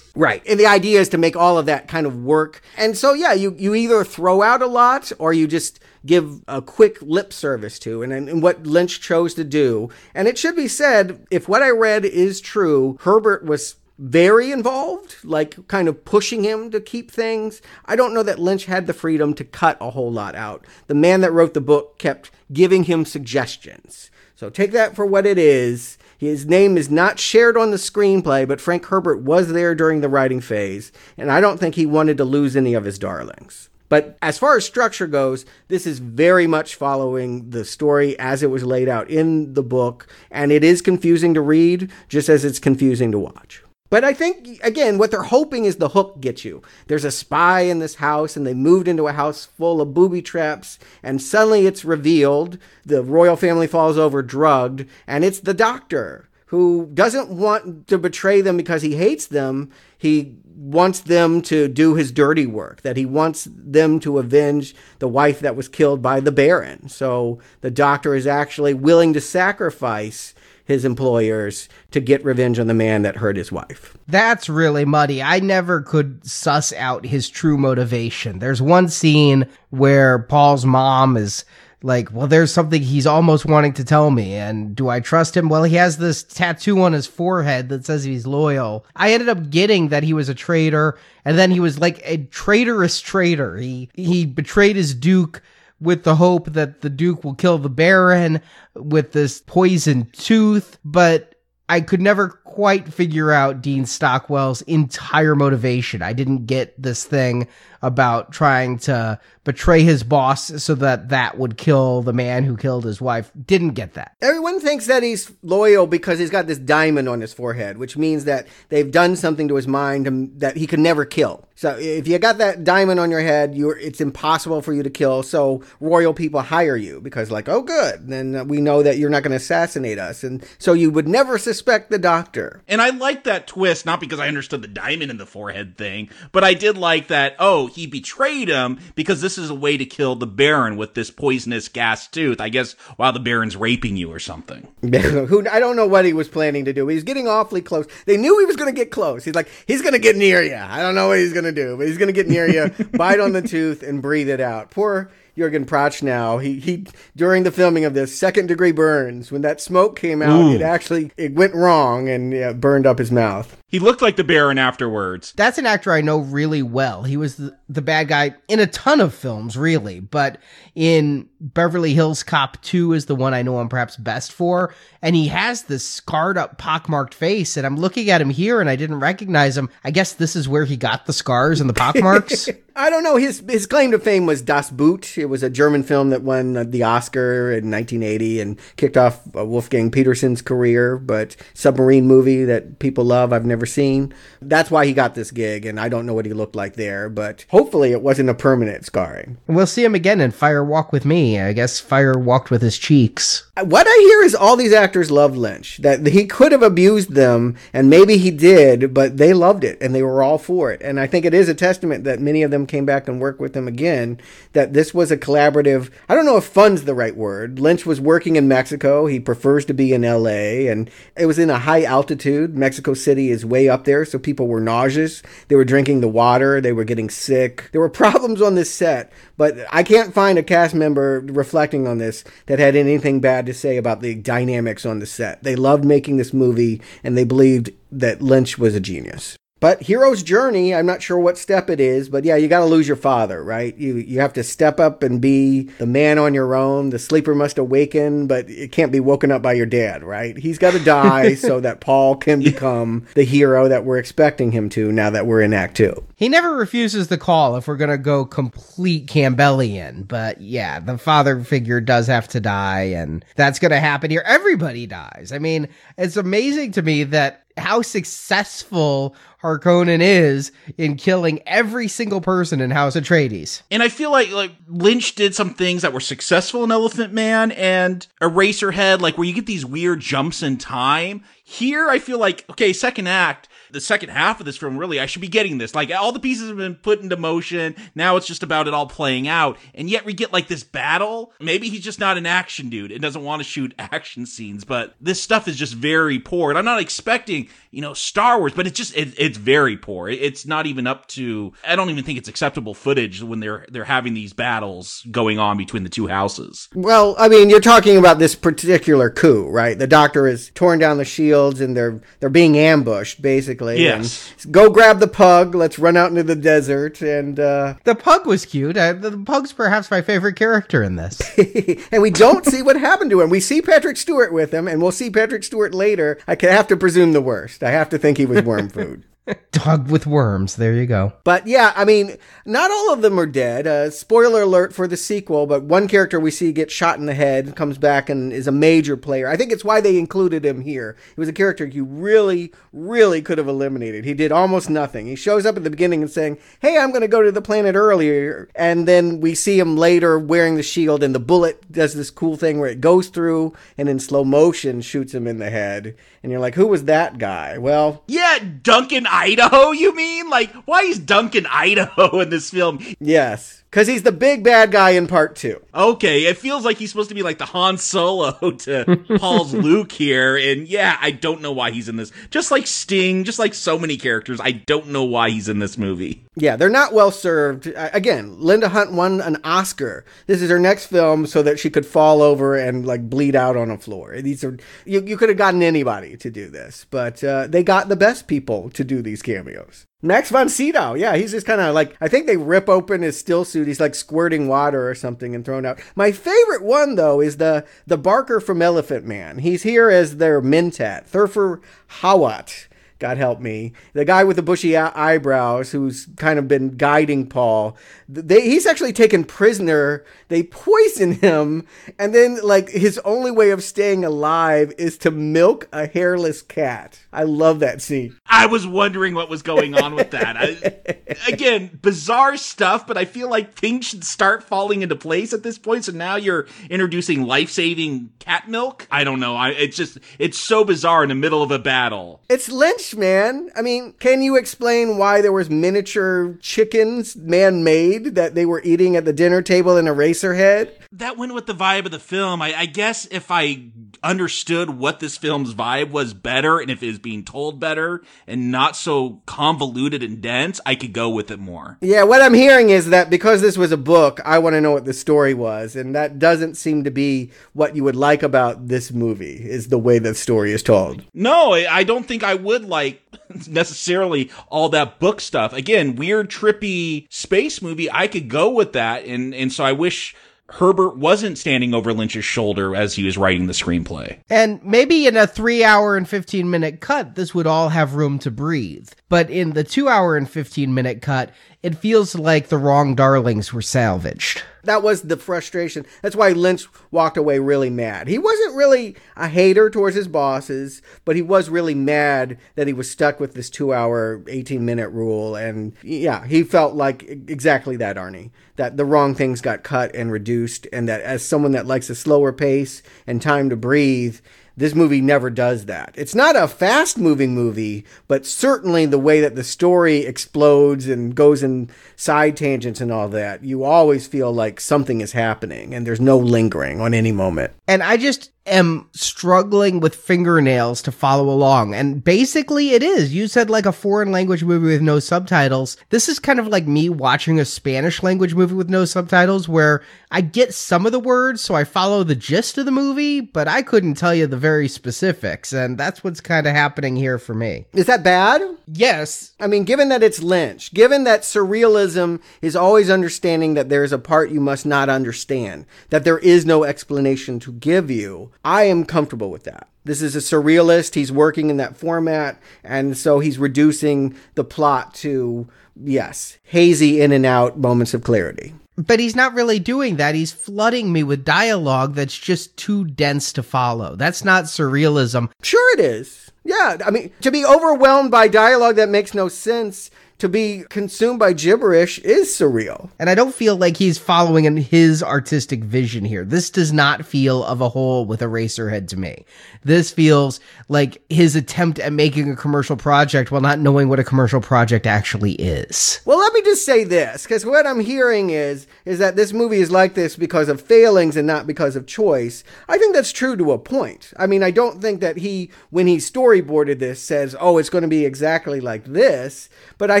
Right. 0.16 0.42
And 0.48 0.58
the 0.58 0.64
idea 0.64 0.98
is 0.98 1.10
to 1.10 1.18
make 1.18 1.36
all 1.36 1.58
of 1.58 1.66
that 1.66 1.88
kind 1.88 2.06
of 2.06 2.24
work. 2.24 2.62
And 2.78 2.96
so, 2.96 3.12
yeah, 3.12 3.34
you, 3.34 3.54
you 3.58 3.74
either 3.74 4.02
throw 4.02 4.40
out 4.40 4.62
a 4.62 4.66
lot 4.66 5.12
or 5.18 5.34
you 5.34 5.46
just 5.46 5.78
give 6.06 6.40
a 6.48 6.62
quick 6.62 7.02
lip 7.02 7.34
service 7.34 7.78
to, 7.80 8.02
and, 8.02 8.14
and 8.14 8.42
what 8.42 8.66
Lynch 8.66 9.02
chose 9.02 9.34
to 9.34 9.44
do. 9.44 9.90
And 10.14 10.26
it 10.26 10.38
should 10.38 10.56
be 10.56 10.68
said, 10.68 11.26
if 11.30 11.50
what 11.50 11.62
I 11.62 11.68
read 11.68 12.06
is 12.06 12.40
true, 12.40 12.96
Herbert 13.02 13.44
was 13.44 13.74
very 13.98 14.50
involved, 14.50 15.16
like 15.24 15.66
kind 15.68 15.88
of 15.88 16.04
pushing 16.04 16.44
him 16.44 16.70
to 16.70 16.80
keep 16.80 17.10
things. 17.10 17.62
I 17.86 17.96
don't 17.96 18.14
know 18.14 18.22
that 18.22 18.38
Lynch 18.38 18.66
had 18.66 18.86
the 18.86 18.92
freedom 18.92 19.34
to 19.34 19.44
cut 19.44 19.78
a 19.80 19.90
whole 19.90 20.12
lot 20.12 20.34
out. 20.34 20.66
The 20.86 20.94
man 20.94 21.20
that 21.22 21.32
wrote 21.32 21.54
the 21.54 21.60
book 21.60 21.98
kept 21.98 22.30
giving 22.52 22.84
him 22.84 23.04
suggestions. 23.04 24.10
So 24.34 24.50
take 24.50 24.72
that 24.72 24.94
for 24.94 25.06
what 25.06 25.24
it 25.24 25.38
is. 25.38 25.96
His 26.18 26.46
name 26.46 26.76
is 26.76 26.90
not 26.90 27.18
shared 27.18 27.56
on 27.56 27.70
the 27.70 27.76
screenplay, 27.76 28.46
but 28.46 28.60
Frank 28.60 28.86
Herbert 28.86 29.22
was 29.22 29.52
there 29.52 29.74
during 29.74 30.00
the 30.00 30.08
writing 30.08 30.40
phase, 30.40 30.92
and 31.16 31.30
I 31.30 31.40
don't 31.40 31.58
think 31.58 31.74
he 31.74 31.86
wanted 31.86 32.16
to 32.18 32.24
lose 32.24 32.56
any 32.56 32.74
of 32.74 32.84
his 32.84 32.98
darlings. 32.98 33.68
But 33.88 34.18
as 34.20 34.38
far 34.38 34.56
as 34.56 34.64
structure 34.64 35.06
goes, 35.06 35.46
this 35.68 35.86
is 35.86 36.00
very 36.00 36.46
much 36.46 36.74
following 36.74 37.50
the 37.50 37.64
story 37.64 38.18
as 38.18 38.42
it 38.42 38.50
was 38.50 38.64
laid 38.64 38.88
out 38.88 39.08
in 39.10 39.54
the 39.54 39.62
book, 39.62 40.06
and 40.30 40.50
it 40.50 40.64
is 40.64 40.82
confusing 40.82 41.34
to 41.34 41.40
read, 41.40 41.90
just 42.08 42.28
as 42.28 42.44
it's 42.44 42.58
confusing 42.58 43.12
to 43.12 43.18
watch. 43.18 43.62
But 43.88 44.04
I 44.04 44.12
think, 44.12 44.60
again, 44.62 44.98
what 44.98 45.10
they're 45.10 45.22
hoping 45.22 45.64
is 45.64 45.76
the 45.76 45.90
hook 45.90 46.20
gets 46.20 46.44
you. 46.44 46.62
There's 46.86 47.04
a 47.04 47.10
spy 47.10 47.60
in 47.60 47.78
this 47.78 47.96
house, 47.96 48.36
and 48.36 48.46
they 48.46 48.54
moved 48.54 48.88
into 48.88 49.06
a 49.06 49.12
house 49.12 49.44
full 49.44 49.80
of 49.80 49.94
booby 49.94 50.22
traps, 50.22 50.78
and 51.02 51.22
suddenly 51.22 51.66
it's 51.66 51.84
revealed 51.84 52.58
the 52.84 53.02
royal 53.02 53.36
family 53.36 53.66
falls 53.66 53.96
over 53.96 54.22
drugged, 54.22 54.86
and 55.06 55.24
it's 55.24 55.40
the 55.40 55.54
doctor 55.54 56.28
who 56.46 56.88
doesn't 56.94 57.28
want 57.28 57.88
to 57.88 57.98
betray 57.98 58.40
them 58.40 58.56
because 58.56 58.82
he 58.82 58.94
hates 58.94 59.26
them. 59.26 59.70
He 59.98 60.36
wants 60.54 61.00
them 61.00 61.42
to 61.42 61.68
do 61.68 61.94
his 61.94 62.12
dirty 62.12 62.46
work, 62.46 62.82
that 62.82 62.96
he 62.96 63.04
wants 63.04 63.48
them 63.50 64.00
to 64.00 64.18
avenge 64.18 64.74
the 65.00 65.08
wife 65.08 65.40
that 65.40 65.56
was 65.56 65.68
killed 65.68 66.00
by 66.00 66.20
the 66.20 66.32
Baron. 66.32 66.88
So 66.88 67.40
the 67.60 67.70
doctor 67.70 68.14
is 68.14 68.26
actually 68.26 68.74
willing 68.74 69.12
to 69.12 69.20
sacrifice 69.20 70.34
his 70.66 70.84
employers 70.84 71.68
to 71.92 72.00
get 72.00 72.24
revenge 72.24 72.58
on 72.58 72.66
the 72.66 72.74
man 72.74 73.02
that 73.02 73.16
hurt 73.16 73.36
his 73.36 73.50
wife. 73.50 73.96
That's 74.08 74.48
really 74.48 74.84
muddy. 74.84 75.22
I 75.22 75.40
never 75.40 75.80
could 75.80 76.26
suss 76.26 76.72
out 76.74 77.06
his 77.06 77.30
true 77.30 77.56
motivation. 77.56 78.40
There's 78.40 78.60
one 78.60 78.88
scene 78.88 79.46
where 79.70 80.18
Paul's 80.18 80.66
mom 80.66 81.16
is 81.16 81.44
like, 81.82 82.12
well, 82.12 82.26
there's 82.26 82.52
something 82.52 82.82
he's 82.82 83.06
almost 83.06 83.46
wanting 83.46 83.74
to 83.74 83.84
tell 83.84 84.10
me. 84.10 84.34
And 84.34 84.74
do 84.74 84.88
I 84.88 84.98
trust 84.98 85.36
him? 85.36 85.48
Well, 85.48 85.62
he 85.62 85.76
has 85.76 85.98
this 85.98 86.24
tattoo 86.24 86.82
on 86.82 86.92
his 86.92 87.06
forehead 87.06 87.68
that 87.68 87.84
says 87.84 88.02
he's 88.02 88.26
loyal. 88.26 88.84
I 88.96 89.12
ended 89.12 89.28
up 89.28 89.50
getting 89.50 89.88
that 89.88 90.02
he 90.02 90.12
was 90.12 90.28
a 90.28 90.34
traitor. 90.34 90.98
And 91.24 91.38
then 91.38 91.52
he 91.52 91.60
was 91.60 91.78
like 91.78 92.00
a 92.02 92.24
traitorous 92.24 93.00
traitor. 93.00 93.56
He, 93.56 93.88
he 93.94 94.26
betrayed 94.26 94.74
his 94.74 94.94
Duke 94.94 95.42
with 95.80 96.04
the 96.04 96.16
hope 96.16 96.52
that 96.52 96.80
the 96.80 96.90
Duke 96.90 97.24
will 97.24 97.34
kill 97.34 97.58
the 97.58 97.68
Baron 97.68 98.40
with 98.74 99.12
this 99.12 99.40
poison 99.40 100.08
tooth, 100.12 100.78
but 100.84 101.34
I 101.68 101.80
could 101.80 102.00
never 102.00 102.40
quite 102.56 102.90
figure 102.90 103.32
out 103.32 103.60
Dean 103.60 103.84
Stockwell's 103.84 104.62
entire 104.62 105.34
motivation. 105.34 106.00
I 106.00 106.14
didn't 106.14 106.46
get 106.46 106.74
this 106.80 107.04
thing 107.04 107.48
about 107.82 108.32
trying 108.32 108.78
to 108.78 109.20
betray 109.44 109.82
his 109.82 110.02
boss 110.02 110.46
so 110.64 110.74
that 110.74 111.10
that 111.10 111.36
would 111.36 111.58
kill 111.58 112.00
the 112.00 112.14
man 112.14 112.42
who 112.42 112.56
killed 112.56 112.84
his 112.84 112.98
wife. 112.98 113.30
Didn't 113.46 113.72
get 113.72 113.92
that. 113.92 114.16
Everyone 114.22 114.58
thinks 114.58 114.86
that 114.86 115.02
he's 115.02 115.30
loyal 115.42 115.86
because 115.86 116.18
he's 116.18 116.30
got 116.30 116.46
this 116.46 116.56
diamond 116.58 117.10
on 117.10 117.20
his 117.20 117.34
forehead, 117.34 117.76
which 117.76 117.98
means 117.98 118.24
that 118.24 118.48
they've 118.70 118.90
done 118.90 119.14
something 119.14 119.46
to 119.48 119.56
his 119.56 119.68
mind 119.68 120.32
that 120.40 120.56
he 120.56 120.66
could 120.66 120.80
never 120.80 121.04
kill. 121.04 121.46
So 121.54 121.76
if 121.78 122.08
you 122.08 122.18
got 122.18 122.38
that 122.38 122.64
diamond 122.64 122.98
on 122.98 123.10
your 123.10 123.20
head, 123.20 123.52
it's 123.54 124.00
impossible 124.00 124.62
for 124.62 124.72
you 124.72 124.82
to 124.82 124.90
kill. 124.90 125.22
So 125.22 125.62
royal 125.78 126.14
people 126.14 126.40
hire 126.40 126.76
you 126.76 127.00
because 127.00 127.30
like, 127.30 127.48
oh 127.48 127.62
good, 127.62 128.08
then 128.08 128.48
we 128.48 128.60
know 128.60 128.82
that 128.82 128.96
you're 128.98 129.10
not 129.10 129.22
going 129.22 129.30
to 129.30 129.36
assassinate 129.36 129.98
us, 129.98 130.24
and 130.24 130.44
so 130.58 130.72
you 130.72 130.90
would 130.90 131.06
never 131.06 131.38
suspect 131.38 131.90
the 131.90 131.98
doctor. 131.98 132.45
And 132.68 132.80
I 132.80 132.90
like 132.90 133.24
that 133.24 133.46
twist, 133.46 133.86
not 133.86 134.00
because 134.00 134.20
I 134.20 134.28
understood 134.28 134.62
the 134.62 134.68
diamond 134.68 135.10
in 135.10 135.18
the 135.18 135.26
forehead 135.26 135.76
thing, 135.76 136.08
but 136.32 136.44
I 136.44 136.54
did 136.54 136.76
like 136.76 137.08
that. 137.08 137.36
Oh, 137.38 137.66
he 137.66 137.86
betrayed 137.86 138.48
him 138.48 138.78
because 138.94 139.20
this 139.20 139.38
is 139.38 139.50
a 139.50 139.54
way 139.54 139.76
to 139.76 139.84
kill 139.84 140.16
the 140.16 140.26
Baron 140.26 140.76
with 140.76 140.94
this 140.94 141.10
poisonous 141.10 141.68
gas 141.68 142.06
tooth. 142.06 142.40
I 142.40 142.48
guess 142.48 142.72
while 142.96 143.12
the 143.12 143.20
Baron's 143.20 143.56
raping 143.56 143.96
you 143.96 144.12
or 144.12 144.18
something. 144.18 144.66
Who 144.82 145.46
I 145.48 145.60
don't 145.60 145.76
know 145.76 145.86
what 145.86 146.04
he 146.04 146.12
was 146.12 146.28
planning 146.28 146.64
to 146.64 146.72
do. 146.72 146.86
He's 146.88 147.04
getting 147.04 147.28
awfully 147.28 147.62
close. 147.62 147.86
They 148.06 148.16
knew 148.16 148.38
he 148.38 148.46
was 148.46 148.56
going 148.56 148.72
to 148.72 148.78
get 148.78 148.90
close. 148.90 149.24
He's 149.24 149.34
like, 149.34 149.48
he's 149.66 149.82
going 149.82 149.94
to 149.94 149.98
get 149.98 150.16
near 150.16 150.42
you. 150.42 150.56
I 150.56 150.82
don't 150.82 150.94
know 150.94 151.08
what 151.08 151.18
he's 151.18 151.32
going 151.32 151.44
to 151.44 151.52
do, 151.52 151.76
but 151.76 151.86
he's 151.86 151.98
going 151.98 152.08
to 152.08 152.12
get 152.12 152.28
near 152.28 152.48
you, 152.48 152.70
bite 152.92 153.20
on 153.20 153.32
the 153.32 153.42
tooth, 153.42 153.82
and 153.82 154.02
breathe 154.02 154.28
it 154.28 154.40
out. 154.40 154.70
Poor 154.70 155.10
Jurgen 155.36 155.66
Prochnow. 155.66 156.42
He 156.42 156.58
he 156.60 156.86
during 157.14 157.42
the 157.42 157.50
filming 157.50 157.84
of 157.84 157.94
this 157.94 158.16
second 158.18 158.46
degree 158.46 158.72
burns 158.72 159.30
when 159.30 159.42
that 159.42 159.60
smoke 159.60 159.96
came 159.96 160.22
out, 160.22 160.54
it 160.54 160.62
actually 160.62 161.10
it 161.16 161.34
went 161.34 161.54
wrong 161.54 162.08
and 162.08 162.32
yeah, 162.32 162.52
burned 162.52 162.86
up 162.86 162.98
his 162.98 163.12
mouth. 163.12 163.56
He 163.68 163.80
looked 163.80 164.00
like 164.00 164.14
the 164.14 164.22
Baron 164.22 164.58
afterwards. 164.58 165.32
That's 165.36 165.58
an 165.58 165.66
actor 165.66 165.92
I 165.92 166.00
know 166.00 166.18
really 166.18 166.62
well. 166.62 167.02
He 167.02 167.16
was 167.16 167.36
the, 167.36 167.58
the 167.68 167.82
bad 167.82 168.06
guy 168.06 168.36
in 168.46 168.60
a 168.60 168.66
ton 168.66 169.00
of 169.00 169.12
films, 169.12 169.56
really, 169.56 169.98
but 169.98 170.38
in 170.76 171.28
Beverly 171.40 171.92
Hills 171.92 172.22
Cop 172.22 172.62
2 172.62 172.92
is 172.92 173.06
the 173.06 173.16
one 173.16 173.34
I 173.34 173.42
know 173.42 173.58
I'm 173.58 173.68
perhaps 173.68 173.96
best 173.96 174.32
for. 174.32 174.72
And 175.02 175.16
he 175.16 175.28
has 175.28 175.64
this 175.64 175.84
scarred 175.84 176.38
up, 176.38 176.58
pockmarked 176.58 177.14
face. 177.14 177.56
And 177.56 177.66
I'm 177.66 177.76
looking 177.76 178.08
at 178.08 178.20
him 178.20 178.30
here 178.30 178.60
and 178.60 178.70
I 178.70 178.76
didn't 178.76 179.00
recognize 179.00 179.56
him. 179.56 179.68
I 179.82 179.90
guess 179.90 180.12
this 180.12 180.36
is 180.36 180.48
where 180.48 180.64
he 180.64 180.76
got 180.76 181.06
the 181.06 181.12
scars 181.12 181.60
and 181.60 181.68
the 181.68 181.74
pockmarks. 181.74 182.48
I 182.78 182.90
don't 182.90 183.02
know. 183.02 183.16
His 183.16 183.42
his 183.48 183.66
claim 183.66 183.90
to 183.92 183.98
fame 183.98 184.26
was 184.26 184.42
Das 184.42 184.70
Boot. 184.70 185.16
It 185.16 185.26
was 185.26 185.42
a 185.42 185.48
German 185.48 185.82
film 185.82 186.10
that 186.10 186.20
won 186.20 186.70
the 186.70 186.82
Oscar 186.82 187.50
in 187.50 187.70
1980 187.70 188.40
and 188.40 188.60
kicked 188.76 188.98
off 188.98 189.22
uh, 189.34 189.46
Wolfgang 189.46 189.90
Petersen's 189.90 190.42
career. 190.42 190.98
But 190.98 191.36
submarine 191.54 192.06
movie 192.06 192.44
that 192.44 192.78
people 192.78 193.04
love, 193.04 193.32
I've 193.32 193.46
never 193.46 193.55
seen. 193.64 194.12
That's 194.42 194.70
why 194.70 194.84
he 194.84 194.92
got 194.92 195.14
this 195.14 195.30
gig, 195.30 195.64
and 195.64 195.80
I 195.80 195.88
don't 195.88 196.04
know 196.04 196.12
what 196.12 196.26
he 196.26 196.34
looked 196.34 196.54
like 196.54 196.74
there. 196.74 197.08
But 197.08 197.46
hopefully, 197.48 197.92
it 197.92 198.02
wasn't 198.02 198.28
a 198.28 198.34
permanent 198.34 198.84
scarring. 198.84 199.38
We'll 199.46 199.66
see 199.66 199.84
him 199.84 199.94
again 199.94 200.20
in 200.20 200.32
Fire 200.32 200.62
Walk 200.64 200.92
with 200.92 201.06
Me. 201.06 201.40
I 201.40 201.54
guess 201.54 201.80
Fire 201.80 202.18
walked 202.18 202.50
with 202.50 202.60
his 202.60 202.76
cheeks. 202.76 203.50
What 203.58 203.86
I 203.88 203.98
hear 204.00 204.22
is 204.22 204.34
all 204.34 204.56
these 204.56 204.74
actors 204.74 205.10
love 205.10 205.34
Lynch. 205.34 205.78
That 205.78 206.06
he 206.08 206.26
could 206.26 206.52
have 206.52 206.62
abused 206.62 207.14
them, 207.14 207.56
and 207.72 207.88
maybe 207.88 208.18
he 208.18 208.30
did, 208.30 208.92
but 208.92 209.16
they 209.16 209.32
loved 209.32 209.64
it 209.64 209.78
and 209.80 209.94
they 209.94 210.02
were 210.02 210.22
all 210.22 210.36
for 210.36 210.72
it. 210.72 210.82
And 210.82 210.98
I 211.00 211.06
think 211.06 211.24
it 211.24 211.32
is 211.32 211.48
a 211.48 211.54
testament 211.54 212.04
that 212.04 212.20
many 212.20 212.42
of 212.42 212.50
them 212.50 212.66
came 212.66 212.84
back 212.84 213.08
and 213.08 213.20
worked 213.20 213.40
with 213.40 213.56
him 213.56 213.68
again. 213.68 214.20
That 214.52 214.72
this 214.72 214.92
was 214.92 215.10
a 215.10 215.16
collaborative. 215.16 215.90
I 216.08 216.14
don't 216.14 216.26
know 216.26 216.36
if 216.36 216.44
fun's 216.44 216.84
the 216.84 216.94
right 216.94 217.16
word. 217.16 217.58
Lynch 217.58 217.86
was 217.86 218.00
working 218.00 218.36
in 218.36 218.48
Mexico. 218.48 219.06
He 219.06 219.20
prefers 219.20 219.64
to 219.66 219.74
be 219.74 219.92
in 219.92 220.04
L.A. 220.04 220.68
and 220.68 220.90
it 221.16 221.26
was 221.26 221.38
in 221.38 221.48
a 221.48 221.60
high 221.60 221.84
altitude. 221.84 222.56
Mexico 222.56 222.94
City 222.94 223.30
is 223.30 223.45
way 223.46 223.68
up 223.68 223.84
there, 223.84 224.04
so 224.04 224.18
people 224.18 224.46
were 224.46 224.60
nauseous. 224.60 225.22
They 225.48 225.56
were 225.56 225.64
drinking 225.64 226.00
the 226.00 226.08
water. 226.08 226.60
They 226.60 226.72
were 226.72 226.84
getting 226.84 227.10
sick. 227.10 227.70
There 227.72 227.80
were 227.80 227.88
problems 228.06 228.42
on 228.42 228.54
this 228.54 228.72
set, 228.72 229.12
but 229.36 229.56
I 229.72 229.82
can't 229.82 230.14
find 230.14 230.38
a 230.38 230.42
cast 230.42 230.74
member 230.74 231.20
reflecting 231.20 231.86
on 231.86 231.98
this 231.98 232.24
that 232.46 232.58
had 232.58 232.76
anything 232.76 233.20
bad 233.20 233.46
to 233.46 233.54
say 233.54 233.76
about 233.76 234.00
the 234.00 234.14
dynamics 234.14 234.84
on 234.84 234.98
the 234.98 235.06
set. 235.06 235.42
They 235.42 235.56
loved 235.56 235.84
making 235.84 236.16
this 236.16 236.32
movie 236.32 236.80
and 237.02 237.16
they 237.16 237.24
believed 237.24 237.70
that 237.90 238.22
Lynch 238.22 238.58
was 238.58 238.74
a 238.74 238.80
genius. 238.80 239.36
But 239.58 239.82
hero's 239.82 240.22
journey, 240.22 240.74
I'm 240.74 240.84
not 240.84 241.02
sure 241.02 241.18
what 241.18 241.38
step 241.38 241.70
it 241.70 241.80
is, 241.80 242.10
but 242.10 242.24
yeah, 242.24 242.36
you 242.36 242.46
got 242.46 242.58
to 242.58 242.66
lose 242.66 242.86
your 242.86 242.96
father, 242.96 243.42
right? 243.42 243.74
You 243.78 243.96
you 243.96 244.20
have 244.20 244.34
to 244.34 244.42
step 244.42 244.78
up 244.78 245.02
and 245.02 245.18
be 245.18 245.62
the 245.78 245.86
man 245.86 246.18
on 246.18 246.34
your 246.34 246.54
own. 246.54 246.90
The 246.90 246.98
sleeper 246.98 247.34
must 247.34 247.56
awaken, 247.56 248.26
but 248.26 248.50
it 248.50 248.70
can't 248.70 248.92
be 248.92 249.00
woken 249.00 249.32
up 249.32 249.40
by 249.40 249.54
your 249.54 249.64
dad, 249.64 250.04
right? 250.04 250.36
He's 250.36 250.58
got 250.58 250.72
to 250.72 250.78
die 250.84 251.34
so 251.36 251.58
that 251.60 251.80
Paul 251.80 252.16
can 252.16 252.40
become 252.42 253.06
the 253.14 253.24
hero 253.24 253.66
that 253.66 253.86
we're 253.86 253.96
expecting 253.96 254.52
him 254.52 254.68
to 254.70 254.92
now 254.92 255.08
that 255.08 255.26
we're 255.26 255.40
in 255.40 255.54
Act 255.54 255.78
2. 255.78 256.04
He 256.16 256.28
never 256.28 256.54
refuses 256.54 257.08
the 257.08 257.18
call 257.18 257.56
if 257.56 257.66
we're 257.66 257.76
going 257.76 257.90
to 257.90 257.98
go 257.98 258.26
complete 258.26 259.06
Campbellian, 259.06 260.06
but 260.06 260.40
yeah, 260.40 260.80
the 260.80 260.98
father 260.98 261.40
figure 261.40 261.80
does 261.80 262.06
have 262.08 262.28
to 262.28 262.40
die 262.40 262.82
and 262.82 263.24
that's 263.36 263.58
going 263.58 263.70
to 263.70 263.80
happen 263.80 264.10
here. 264.10 264.22
Everybody 264.26 264.86
dies. 264.86 265.32
I 265.32 265.38
mean, 265.38 265.68
it's 265.96 266.16
amazing 266.16 266.72
to 266.72 266.82
me 266.82 267.04
that 267.04 267.46
how 267.56 267.82
successful 267.82 269.16
Harkonnen 269.46 270.00
is 270.00 270.50
in 270.76 270.96
killing 270.96 271.40
every 271.46 271.86
single 271.86 272.20
person 272.20 272.60
in 272.60 272.72
House 272.72 272.96
Atreides. 272.96 273.62
And 273.70 273.82
I 273.82 273.88
feel 273.88 274.10
like 274.10 274.30
like 274.32 274.52
Lynch 274.66 275.14
did 275.14 275.34
some 275.34 275.54
things 275.54 275.82
that 275.82 275.92
were 275.92 276.00
successful 276.00 276.64
in 276.64 276.72
Elephant 276.72 277.12
Man 277.12 277.52
and 277.52 278.06
Eraserhead, 278.20 279.00
like 279.00 279.16
where 279.16 279.26
you 279.26 279.32
get 279.34 279.46
these 279.46 279.64
weird 279.64 280.00
jumps 280.00 280.42
in 280.42 280.56
time. 280.56 281.22
Here, 281.44 281.88
I 281.88 282.00
feel 282.00 282.18
like 282.18 282.44
okay, 282.50 282.72
second 282.72 283.06
act 283.06 283.48
the 283.70 283.80
second 283.80 284.10
half 284.10 284.40
of 284.40 284.46
this 284.46 284.56
film, 284.56 284.76
really, 284.78 285.00
I 285.00 285.06
should 285.06 285.22
be 285.22 285.28
getting 285.28 285.58
this. 285.58 285.74
Like 285.74 285.90
all 285.92 286.12
the 286.12 286.20
pieces 286.20 286.48
have 286.48 286.56
been 286.56 286.74
put 286.74 287.00
into 287.00 287.16
motion. 287.16 287.74
Now 287.94 288.16
it's 288.16 288.26
just 288.26 288.42
about 288.42 288.68
it 288.68 288.74
all 288.74 288.86
playing 288.86 289.28
out. 289.28 289.58
And 289.74 289.90
yet 289.90 290.04
we 290.04 290.12
get 290.12 290.32
like 290.32 290.48
this 290.48 290.62
battle. 290.62 291.32
Maybe 291.40 291.68
he's 291.68 291.82
just 291.82 291.98
not 291.98 292.16
an 292.16 292.26
action 292.26 292.68
dude 292.68 292.92
and 292.92 293.00
doesn't 293.00 293.24
want 293.24 293.40
to 293.40 293.44
shoot 293.44 293.74
action 293.78 294.26
scenes, 294.26 294.64
but 294.64 294.94
this 295.00 295.22
stuff 295.22 295.48
is 295.48 295.56
just 295.56 295.74
very 295.74 296.18
poor. 296.18 296.50
And 296.50 296.58
I'm 296.58 296.64
not 296.64 296.80
expecting, 296.80 297.48
you 297.70 297.82
know, 297.82 297.94
Star 297.94 298.38
Wars, 298.38 298.52
but 298.54 298.66
it's 298.66 298.76
just, 298.76 298.96
it, 298.96 299.14
it's 299.18 299.38
very 299.38 299.76
poor. 299.76 300.08
It's 300.08 300.46
not 300.46 300.66
even 300.66 300.86
up 300.86 301.06
to, 301.08 301.52
I 301.66 301.76
don't 301.76 301.90
even 301.90 302.04
think 302.04 302.18
it's 302.18 302.28
acceptable 302.28 302.74
footage 302.74 303.22
when 303.22 303.40
they're, 303.40 303.66
they're 303.70 303.84
having 303.84 304.14
these 304.14 304.32
battles 304.32 305.04
going 305.10 305.38
on 305.38 305.56
between 305.56 305.82
the 305.82 305.88
two 305.88 306.06
houses. 306.06 306.68
Well, 306.74 307.16
I 307.18 307.28
mean, 307.28 307.50
you're 307.50 307.60
talking 307.60 307.96
about 307.96 308.18
this 308.18 308.34
particular 308.34 309.10
coup, 309.10 309.48
right? 309.48 309.78
The 309.78 309.86
doctor 309.86 310.26
is 310.26 310.50
torn 310.54 310.78
down 310.78 310.98
the 310.98 311.04
shields 311.04 311.60
and 311.60 311.76
they're, 311.76 312.00
they're 312.20 312.28
being 312.28 312.56
ambushed 312.56 313.22
basically 313.22 313.55
basically. 313.56 313.82
Yes. 313.82 314.46
Go 314.50 314.70
grab 314.70 315.00
the 315.00 315.08
pug. 315.08 315.54
Let's 315.54 315.78
run 315.78 315.96
out 315.96 316.10
into 316.10 316.22
the 316.22 316.36
desert. 316.36 317.00
And 317.00 317.38
uh, 317.38 317.74
the 317.84 317.94
pug 317.94 318.26
was 318.26 318.44
cute. 318.44 318.76
Uh, 318.76 318.92
the 318.92 319.18
pug's 319.18 319.52
perhaps 319.52 319.90
my 319.90 320.02
favorite 320.02 320.36
character 320.36 320.82
in 320.82 320.96
this. 320.96 321.20
and 321.92 322.02
we 322.02 322.10
don't 322.10 322.44
see 322.44 322.62
what 322.62 322.76
happened 322.76 323.10
to 323.10 323.20
him. 323.20 323.30
We 323.30 323.40
see 323.40 323.62
Patrick 323.62 323.96
Stewart 323.96 324.32
with 324.32 324.52
him, 324.52 324.68
and 324.68 324.80
we'll 324.80 324.92
see 324.92 325.10
Patrick 325.10 325.44
Stewart 325.44 325.74
later. 325.74 326.18
I 326.26 326.36
have 326.40 326.68
to 326.68 326.76
presume 326.76 327.12
the 327.12 327.20
worst. 327.20 327.62
I 327.62 327.70
have 327.70 327.88
to 327.90 327.98
think 327.98 328.18
he 328.18 328.26
was 328.26 328.42
worm 328.42 328.68
food. 328.68 329.04
Dog 329.50 329.90
with 329.90 330.06
worms. 330.06 330.56
There 330.56 330.74
you 330.74 330.86
go. 330.86 331.12
But 331.24 331.46
yeah, 331.46 331.72
I 331.74 331.84
mean, 331.84 332.16
not 332.44 332.70
all 332.70 332.92
of 332.92 333.02
them 333.02 333.18
are 333.18 333.26
dead. 333.26 333.66
Uh, 333.66 333.90
spoiler 333.90 334.42
alert 334.42 334.72
for 334.72 334.86
the 334.86 334.96
sequel, 334.96 335.46
but 335.46 335.64
one 335.64 335.88
character 335.88 336.20
we 336.20 336.30
see 336.30 336.52
gets 336.52 336.72
shot 336.72 336.98
in 336.98 337.06
the 337.06 337.14
head, 337.14 337.56
comes 337.56 337.78
back 337.78 338.08
and 338.08 338.32
is 338.32 338.46
a 338.46 338.52
major 338.52 338.96
player. 338.96 339.28
I 339.28 339.36
think 339.36 339.50
it's 339.50 339.64
why 339.64 339.80
they 339.80 339.98
included 339.98 340.44
him 340.44 340.60
here. 340.60 340.96
He 341.14 341.20
was 341.20 341.28
a 341.28 341.32
character 341.32 341.66
you 341.66 341.84
really, 341.84 342.52
really 342.72 343.20
could 343.20 343.38
have 343.38 343.48
eliminated. 343.48 344.04
He 344.04 344.14
did 344.14 344.30
almost 344.30 344.70
nothing. 344.70 345.06
He 345.06 345.16
shows 345.16 345.44
up 345.44 345.56
at 345.56 345.64
the 345.64 345.70
beginning 345.70 346.02
and 346.02 346.10
saying, 346.10 346.38
Hey, 346.60 346.78
I'm 346.78 346.90
going 346.90 347.00
to 347.00 347.08
go 347.08 347.22
to 347.22 347.32
the 347.32 347.42
planet 347.42 347.74
earlier. 347.74 348.48
And 348.54 348.86
then 348.86 349.20
we 349.20 349.34
see 349.34 349.58
him 349.58 349.76
later 349.76 350.18
wearing 350.18 350.54
the 350.54 350.62
shield, 350.62 351.02
and 351.02 351.14
the 351.14 351.20
bullet 351.20 351.70
does 351.72 351.94
this 351.94 352.10
cool 352.10 352.36
thing 352.36 352.60
where 352.60 352.70
it 352.70 352.80
goes 352.80 353.08
through 353.08 353.54
and 353.76 353.88
in 353.88 353.98
slow 353.98 354.24
motion 354.24 354.80
shoots 354.82 355.14
him 355.14 355.26
in 355.26 355.38
the 355.38 355.50
head. 355.50 355.96
And 356.22 356.30
you're 356.30 356.40
like, 356.40 356.54
Who 356.54 356.68
was 356.68 356.84
that 356.84 357.18
guy? 357.18 357.58
Well, 357.58 358.04
yeah, 358.06 358.38
Duncan 358.62 359.06
Idaho, 359.16 359.70
you 359.70 359.94
mean? 359.94 360.28
Like, 360.28 360.52
why 360.66 360.82
is 360.82 360.98
Duncan 360.98 361.46
Idaho 361.50 362.20
in 362.24 362.28
this 362.28 362.50
film? 362.50 362.84
Yes. 363.00 363.64
Because 363.76 363.88
he's 363.88 364.04
the 364.04 364.10
big 364.10 364.42
bad 364.42 364.72
guy 364.72 364.92
in 364.92 365.06
part 365.06 365.36
two. 365.36 365.62
Okay, 365.74 366.22
it 366.22 366.38
feels 366.38 366.64
like 366.64 366.78
he's 366.78 366.88
supposed 366.88 367.10
to 367.10 367.14
be 367.14 367.22
like 367.22 367.36
the 367.36 367.44
Han 367.44 367.76
Solo 367.76 368.32
to 368.60 369.04
Paul's 369.18 369.52
Luke 369.52 369.92
here. 369.92 370.34
And 370.34 370.66
yeah, 370.66 370.96
I 370.98 371.10
don't 371.10 371.42
know 371.42 371.52
why 371.52 371.72
he's 371.72 371.86
in 371.86 371.96
this. 371.96 372.10
Just 372.30 372.50
like 372.50 372.66
Sting, 372.66 373.22
just 373.24 373.38
like 373.38 373.52
so 373.52 373.78
many 373.78 373.98
characters, 373.98 374.40
I 374.42 374.52
don't 374.52 374.88
know 374.88 375.04
why 375.04 375.28
he's 375.28 375.50
in 375.50 375.58
this 375.58 375.76
movie. 375.76 376.24
Yeah, 376.36 376.56
they're 376.56 376.70
not 376.70 376.94
well 376.94 377.10
served. 377.10 377.66
Again, 377.66 378.40
Linda 378.40 378.70
Hunt 378.70 378.92
won 378.92 379.20
an 379.20 379.36
Oscar. 379.44 380.06
This 380.26 380.40
is 380.40 380.48
her 380.48 380.58
next 380.58 380.86
film 380.86 381.26
so 381.26 381.42
that 381.42 381.58
she 381.58 381.68
could 381.68 381.84
fall 381.84 382.22
over 382.22 382.56
and 382.56 382.86
like 382.86 383.10
bleed 383.10 383.36
out 383.36 383.58
on 383.58 383.70
a 383.70 383.76
floor. 383.76 384.22
These 384.22 384.42
are 384.42 384.56
you, 384.86 385.02
you 385.02 385.18
could 385.18 385.28
have 385.28 385.36
gotten 385.36 385.62
anybody 385.62 386.16
to 386.16 386.30
do 386.30 386.48
this, 386.48 386.86
but 386.90 387.22
uh, 387.22 387.46
they 387.46 387.62
got 387.62 387.90
the 387.90 387.96
best 387.96 388.26
people 388.26 388.70
to 388.70 388.84
do 388.84 389.02
these 389.02 389.20
cameos. 389.20 389.85
Max 390.02 390.28
von 390.28 390.50
Sydow, 390.50 390.92
yeah, 390.92 391.16
he's 391.16 391.30
just 391.30 391.46
kind 391.46 391.60
of 391.60 391.74
like 391.74 391.96
I 392.02 392.08
think 392.08 392.26
they 392.26 392.36
rip 392.36 392.68
open 392.68 393.00
his 393.00 393.18
still 393.18 393.46
suit. 393.46 393.66
He's 393.66 393.80
like 393.80 393.94
squirting 393.94 394.46
water 394.46 394.88
or 394.88 394.94
something 394.94 395.34
and 395.34 395.42
thrown 395.42 395.64
out. 395.64 395.80
My 395.94 396.12
favorite 396.12 396.62
one 396.62 396.96
though 396.96 397.22
is 397.22 397.38
the 397.38 397.66
the 397.86 397.96
Barker 397.96 398.38
from 398.38 398.60
Elephant 398.60 399.06
Man. 399.06 399.38
He's 399.38 399.62
here 399.62 399.88
as 399.88 400.18
their 400.18 400.42
Mentat, 400.42 401.08
Thufir 401.08 401.62
Hawat. 402.02 402.66
God 402.98 403.18
help 403.18 403.40
me, 403.40 403.72
the 403.92 404.04
guy 404.04 404.24
with 404.24 404.36
the 404.36 404.42
bushy 404.42 404.76
eyebrows 404.76 405.72
who's 405.72 406.08
kind 406.16 406.38
of 406.38 406.48
been 406.48 406.76
guiding 406.76 407.26
Paul. 407.28 407.76
They, 408.08 408.40
he's 408.40 408.64
actually 408.64 408.94
taken 408.94 409.24
prisoner. 409.24 410.04
They 410.28 410.42
poison 410.42 411.12
him, 411.12 411.66
and 411.98 412.14
then 412.14 412.38
like 412.42 412.70
his 412.70 412.98
only 413.04 413.30
way 413.30 413.50
of 413.50 413.62
staying 413.62 414.04
alive 414.04 414.72
is 414.78 414.96
to 414.98 415.10
milk 415.10 415.68
a 415.72 415.86
hairless 415.86 416.40
cat. 416.40 417.00
I 417.12 417.24
love 417.24 417.60
that 417.60 417.82
scene. 417.82 418.16
I 418.26 418.46
was 418.46 418.66
wondering 418.66 419.14
what 419.14 419.28
was 419.28 419.42
going 419.42 419.74
on 419.74 419.94
with 419.94 420.10
that. 420.12 420.36
I, 420.36 421.28
again, 421.32 421.78
bizarre 421.82 422.36
stuff, 422.36 422.86
but 422.86 422.96
I 422.96 423.04
feel 423.04 423.28
like 423.28 423.54
things 423.54 423.86
should 423.86 424.04
start 424.04 424.42
falling 424.42 424.82
into 424.82 424.96
place 424.96 425.32
at 425.32 425.42
this 425.42 425.58
point. 425.58 425.84
So 425.84 425.92
now 425.92 426.16
you're 426.16 426.46
introducing 426.70 427.24
life-saving 427.24 428.10
cat 428.20 428.48
milk. 428.48 428.86
I 428.90 429.04
don't 429.04 429.20
know. 429.20 429.36
I, 429.36 429.50
it's 429.50 429.76
just 429.76 429.98
it's 430.18 430.38
so 430.38 430.64
bizarre 430.64 431.02
in 431.02 431.08
the 431.08 431.14
middle 431.14 431.42
of 431.42 431.50
a 431.50 431.58
battle. 431.58 432.22
It's 432.28 432.48
Lynch, 432.48 432.85
man. 432.94 433.50
I 433.56 433.62
mean, 433.62 433.94
can 433.94 434.22
you 434.22 434.36
explain 434.36 434.98
why 434.98 435.22
there 435.22 435.32
was 435.32 435.48
miniature 435.48 436.34
chickens, 436.40 437.16
man-made, 437.16 438.14
that 438.14 438.34
they 438.34 438.44
were 438.44 438.60
eating 438.62 438.96
at 438.96 439.04
the 439.04 439.12
dinner 439.12 439.40
table 439.40 439.76
in 439.76 439.86
Eraserhead? 439.86 440.72
That 440.92 441.16
went 441.16 441.34
with 441.34 441.46
the 441.46 441.54
vibe 441.54 441.86
of 441.86 441.90
the 441.90 441.98
film. 441.98 442.42
I, 442.42 442.54
I 442.54 442.66
guess 442.66 443.06
if 443.10 443.30
I 443.30 443.70
understood 444.02 444.70
what 444.70 445.00
this 445.00 445.16
film's 445.16 445.54
vibe 445.54 445.90
was 445.90 446.14
better, 446.14 446.58
and 446.58 446.70
if 446.70 446.82
it 446.82 446.88
was 446.88 446.98
being 446.98 447.24
told 447.24 447.58
better, 447.58 448.02
and 448.26 448.50
not 448.50 448.76
so 448.76 449.22
convoluted 449.26 450.02
and 450.02 450.20
dense, 450.20 450.60
I 450.66 450.74
could 450.74 450.92
go 450.92 451.08
with 451.08 451.30
it 451.30 451.40
more. 451.40 451.78
Yeah, 451.80 452.04
what 452.04 452.22
I'm 452.22 452.34
hearing 452.34 452.70
is 452.70 452.90
that 452.90 453.10
because 453.10 453.40
this 453.40 453.58
was 453.58 453.72
a 453.72 453.76
book, 453.76 454.20
I 454.24 454.38
want 454.38 454.54
to 454.54 454.60
know 454.60 454.72
what 454.72 454.84
the 454.84 454.92
story 454.92 455.34
was, 455.34 455.74
and 455.76 455.94
that 455.94 456.18
doesn't 456.18 456.56
seem 456.56 456.84
to 456.84 456.90
be 456.90 457.30
what 457.52 457.74
you 457.74 457.84
would 457.84 457.96
like 457.96 458.22
about 458.22 458.68
this 458.68 458.92
movie. 458.92 459.36
Is 459.46 459.68
the 459.68 459.78
way 459.78 459.98
the 459.98 460.14
story 460.14 460.52
is 460.52 460.62
told. 460.62 461.02
No, 461.14 461.52
I 461.52 461.84
don't 461.84 462.06
think 462.06 462.22
I 462.22 462.34
would 462.34 462.64
like 462.64 462.75
necessarily 463.48 464.30
all 464.48 464.68
that 464.70 464.98
book 464.98 465.20
stuff. 465.20 465.52
Again, 465.52 465.96
weird, 465.96 466.30
trippy 466.30 467.06
space 467.10 467.62
movie. 467.62 467.90
I 467.90 468.06
could 468.06 468.28
go 468.28 468.50
with 468.50 468.72
that, 468.72 469.04
and 469.04 469.34
and 469.34 469.52
so 469.52 469.64
I 469.64 469.72
wish 469.72 470.14
Herbert 470.48 470.96
wasn't 470.96 471.38
standing 471.38 471.74
over 471.74 471.92
Lynch's 471.92 472.24
shoulder 472.24 472.76
as 472.76 472.94
he 472.94 473.04
was 473.04 473.18
writing 473.18 473.46
the 473.46 473.52
screenplay. 473.52 474.18
And 474.30 474.62
maybe 474.64 475.06
in 475.06 475.16
a 475.16 475.26
three 475.26 475.64
hour 475.64 475.96
and 475.96 476.08
15 476.08 476.48
minute 476.48 476.80
cut, 476.80 477.16
this 477.16 477.34
would 477.34 477.46
all 477.46 477.70
have 477.70 477.94
room 477.94 478.18
to 478.20 478.30
breathe. 478.30 478.90
But 479.08 479.28
in 479.28 479.50
the 479.50 479.64
two 479.64 479.88
hour 479.88 480.16
and 480.16 480.30
15 480.30 480.72
minute 480.72 481.02
cut, 481.02 481.32
it 481.66 481.74
feels 481.74 482.14
like 482.14 482.46
the 482.46 482.58
wrong 482.58 482.94
darlings 482.94 483.52
were 483.52 483.60
salvaged. 483.60 484.40
That 484.62 484.84
was 484.84 485.02
the 485.02 485.16
frustration. 485.16 485.84
That's 486.00 486.14
why 486.14 486.30
Lynch 486.30 486.68
walked 486.92 487.16
away 487.16 487.40
really 487.40 487.70
mad. 487.70 488.06
He 488.06 488.18
wasn't 488.18 488.54
really 488.54 488.94
a 489.16 489.26
hater 489.26 489.68
towards 489.68 489.96
his 489.96 490.06
bosses, 490.06 490.80
but 491.04 491.16
he 491.16 491.22
was 491.22 491.48
really 491.48 491.74
mad 491.74 492.38
that 492.54 492.68
he 492.68 492.72
was 492.72 492.88
stuck 492.88 493.18
with 493.18 493.34
this 493.34 493.50
two 493.50 493.74
hour, 493.74 494.22
18 494.28 494.64
minute 494.64 494.90
rule. 494.90 495.34
And 495.34 495.72
yeah, 495.82 496.24
he 496.24 496.44
felt 496.44 496.76
like 496.76 497.02
exactly 497.02 497.74
that, 497.78 497.96
Arnie. 497.96 498.30
That 498.54 498.76
the 498.76 498.84
wrong 498.84 499.16
things 499.16 499.40
got 499.40 499.64
cut 499.64 499.92
and 499.92 500.12
reduced, 500.12 500.68
and 500.72 500.88
that 500.88 501.00
as 501.00 501.24
someone 501.24 501.50
that 501.52 501.66
likes 501.66 501.90
a 501.90 501.96
slower 501.96 502.32
pace 502.32 502.80
and 503.08 503.20
time 503.20 503.50
to 503.50 503.56
breathe, 503.56 504.20
this 504.56 504.74
movie 504.74 505.00
never 505.00 505.28
does 505.30 505.66
that. 505.66 505.94
It's 505.96 506.14
not 506.14 506.34
a 506.34 506.48
fast 506.48 506.98
moving 506.98 507.34
movie, 507.34 507.84
but 508.08 508.24
certainly 508.24 508.86
the 508.86 508.98
way 508.98 509.20
that 509.20 509.36
the 509.36 509.44
story 509.44 509.98
explodes 509.98 510.88
and 510.88 511.14
goes 511.14 511.42
in 511.42 511.68
side 511.94 512.36
tangents 512.36 512.80
and 512.80 512.90
all 512.90 513.08
that, 513.10 513.44
you 513.44 513.64
always 513.64 514.06
feel 514.06 514.32
like 514.32 514.60
something 514.60 515.00
is 515.00 515.12
happening 515.12 515.74
and 515.74 515.86
there's 515.86 516.00
no 516.00 516.16
lingering 516.16 516.80
on 516.80 516.94
any 516.94 517.12
moment. 517.12 517.52
And 517.68 517.82
I 517.82 517.96
just 517.96 518.30
am 518.46 518.88
struggling 518.92 519.80
with 519.80 519.94
fingernails 519.94 520.82
to 520.82 520.92
follow 520.92 521.28
along. 521.28 521.74
And 521.74 522.02
basically, 522.02 522.70
it 522.70 522.82
is. 522.82 523.14
You 523.14 523.28
said 523.28 523.50
like 523.50 523.66
a 523.66 523.72
foreign 523.72 524.12
language 524.12 524.44
movie 524.44 524.68
with 524.68 524.82
no 524.82 524.98
subtitles. 524.98 525.76
This 525.90 526.08
is 526.08 526.18
kind 526.18 526.38
of 526.38 526.48
like 526.48 526.66
me 526.66 526.88
watching 526.88 527.38
a 527.38 527.44
Spanish 527.44 528.02
language 528.02 528.34
movie 528.34 528.54
with 528.54 528.70
no 528.70 528.84
subtitles, 528.84 529.48
where 529.48 529.82
I 530.10 530.20
get 530.20 530.54
some 530.54 530.86
of 530.86 530.92
the 530.92 531.00
words, 531.00 531.40
so 531.40 531.54
I 531.54 531.64
follow 531.64 532.04
the 532.04 532.14
gist 532.14 532.58
of 532.58 532.64
the 532.64 532.70
movie, 532.70 533.20
but 533.20 533.48
I 533.48 533.62
couldn't 533.62 533.94
tell 533.94 534.14
you 534.14 534.26
the 534.26 534.36
very 534.36 534.68
specifics. 534.68 535.52
And 535.52 535.78
that's 535.78 536.04
what's 536.04 536.20
kind 536.20 536.46
of 536.46 536.54
happening 536.54 536.96
here 536.96 537.18
for 537.18 537.34
me. 537.34 537.66
Is 537.72 537.86
that 537.86 538.02
bad? 538.02 538.42
Yes. 538.66 539.32
I 539.38 539.46
mean, 539.46 539.64
given 539.64 539.88
that 539.90 540.02
it's 540.02 540.22
Lynch, 540.22 540.72
given 540.72 541.04
that 541.04 541.22
surrealism 541.22 542.20
is 542.42 542.56
always 542.56 542.90
understanding 542.90 543.54
that 543.54 543.68
there 543.68 543.84
is 543.84 543.92
a 543.92 543.98
part 543.98 544.30
you 544.30 544.40
must 544.40 544.66
not 544.66 544.88
understand, 544.88 545.66
that 545.90 546.04
there 546.04 546.18
is 546.18 546.46
no 546.46 546.64
explanation 546.64 547.38
to 547.40 547.52
give 547.52 547.90
you, 547.90 548.32
I 548.44 548.64
am 548.64 548.84
comfortable 548.84 549.30
with 549.30 549.44
that. 549.44 549.68
This 549.84 550.02
is 550.02 550.16
a 550.16 550.18
surrealist. 550.18 550.94
He's 550.94 551.12
working 551.12 551.48
in 551.50 551.58
that 551.58 551.76
format. 551.76 552.40
And 552.64 552.96
so 552.96 553.20
he's 553.20 553.38
reducing 553.38 554.16
the 554.34 554.44
plot 554.44 554.94
to, 554.96 555.48
yes, 555.76 556.38
hazy 556.42 557.00
in 557.00 557.12
and 557.12 557.24
out 557.24 557.58
moments 557.58 557.94
of 557.94 558.02
clarity. 558.02 558.54
But 558.76 559.00
he's 559.00 559.16
not 559.16 559.34
really 559.34 559.58
doing 559.58 559.96
that. 559.96 560.14
He's 560.14 560.32
flooding 560.32 560.92
me 560.92 561.02
with 561.02 561.24
dialogue 561.24 561.94
that's 561.94 562.18
just 562.18 562.56
too 562.56 562.84
dense 562.84 563.32
to 563.34 563.42
follow. 563.42 563.96
That's 563.96 564.24
not 564.24 564.44
surrealism. 564.44 565.30
Sure, 565.42 565.78
it 565.78 565.80
is. 565.80 566.30
Yeah, 566.44 566.76
I 566.84 566.90
mean, 566.90 567.10
to 567.22 567.30
be 567.30 567.44
overwhelmed 567.44 568.10
by 568.10 568.28
dialogue 568.28 568.76
that 568.76 568.88
makes 568.88 569.14
no 569.14 569.28
sense 569.28 569.90
to 570.18 570.28
be 570.28 570.64
consumed 570.70 571.18
by 571.18 571.32
gibberish 571.32 571.98
is 572.00 572.28
surreal. 572.28 572.90
And 572.98 573.10
I 573.10 573.14
don't 573.14 573.34
feel 573.34 573.56
like 573.56 573.76
he's 573.76 573.98
following 573.98 574.44
in 574.44 574.56
his 574.56 575.02
artistic 575.02 575.62
vision 575.62 576.04
here. 576.04 576.24
This 576.24 576.50
does 576.50 576.72
not 576.72 577.04
feel 577.04 577.44
of 577.44 577.60
a 577.60 577.68
whole 577.68 578.04
with 578.04 578.22
a 578.22 578.26
Eraserhead 578.26 578.88
to 578.88 578.96
me. 578.96 579.24
This 579.62 579.90
feels 579.90 580.40
like 580.68 581.02
his 581.10 581.36
attempt 581.36 581.78
at 581.78 581.92
making 581.92 582.30
a 582.30 582.36
commercial 582.36 582.76
project 582.76 583.30
while 583.30 583.40
not 583.40 583.58
knowing 583.58 583.88
what 583.88 583.98
a 583.98 584.04
commercial 584.04 584.40
project 584.40 584.86
actually 584.86 585.32
is. 585.32 586.00
Well, 586.04 586.18
let 586.18 586.32
me 586.32 586.42
just 586.42 586.64
say 586.64 586.84
this, 586.84 587.24
because 587.24 587.44
what 587.44 587.66
I'm 587.66 587.80
hearing 587.80 588.30
is 588.30 588.66
is 588.84 588.98
that 588.98 589.16
this 589.16 589.32
movie 589.32 589.58
is 589.58 589.70
like 589.70 589.94
this 589.94 590.16
because 590.16 590.48
of 590.48 590.60
failings 590.60 591.16
and 591.16 591.26
not 591.26 591.46
because 591.46 591.76
of 591.76 591.86
choice. 591.86 592.44
I 592.68 592.78
think 592.78 592.94
that's 592.94 593.12
true 593.12 593.36
to 593.36 593.52
a 593.52 593.58
point. 593.58 594.12
I 594.16 594.26
mean, 594.26 594.42
I 594.42 594.50
don't 594.50 594.80
think 594.80 595.00
that 595.00 595.18
he, 595.18 595.50
when 595.70 595.86
he 595.86 595.96
storyboarded 595.96 596.78
this, 596.78 597.02
says, 597.02 597.36
"Oh, 597.38 597.58
it's 597.58 597.70
going 597.70 597.82
to 597.82 597.88
be 597.88 598.04
exactly 598.04 598.60
like 598.60 598.84
this." 598.84 599.48
But 599.78 599.90
I 599.90 600.00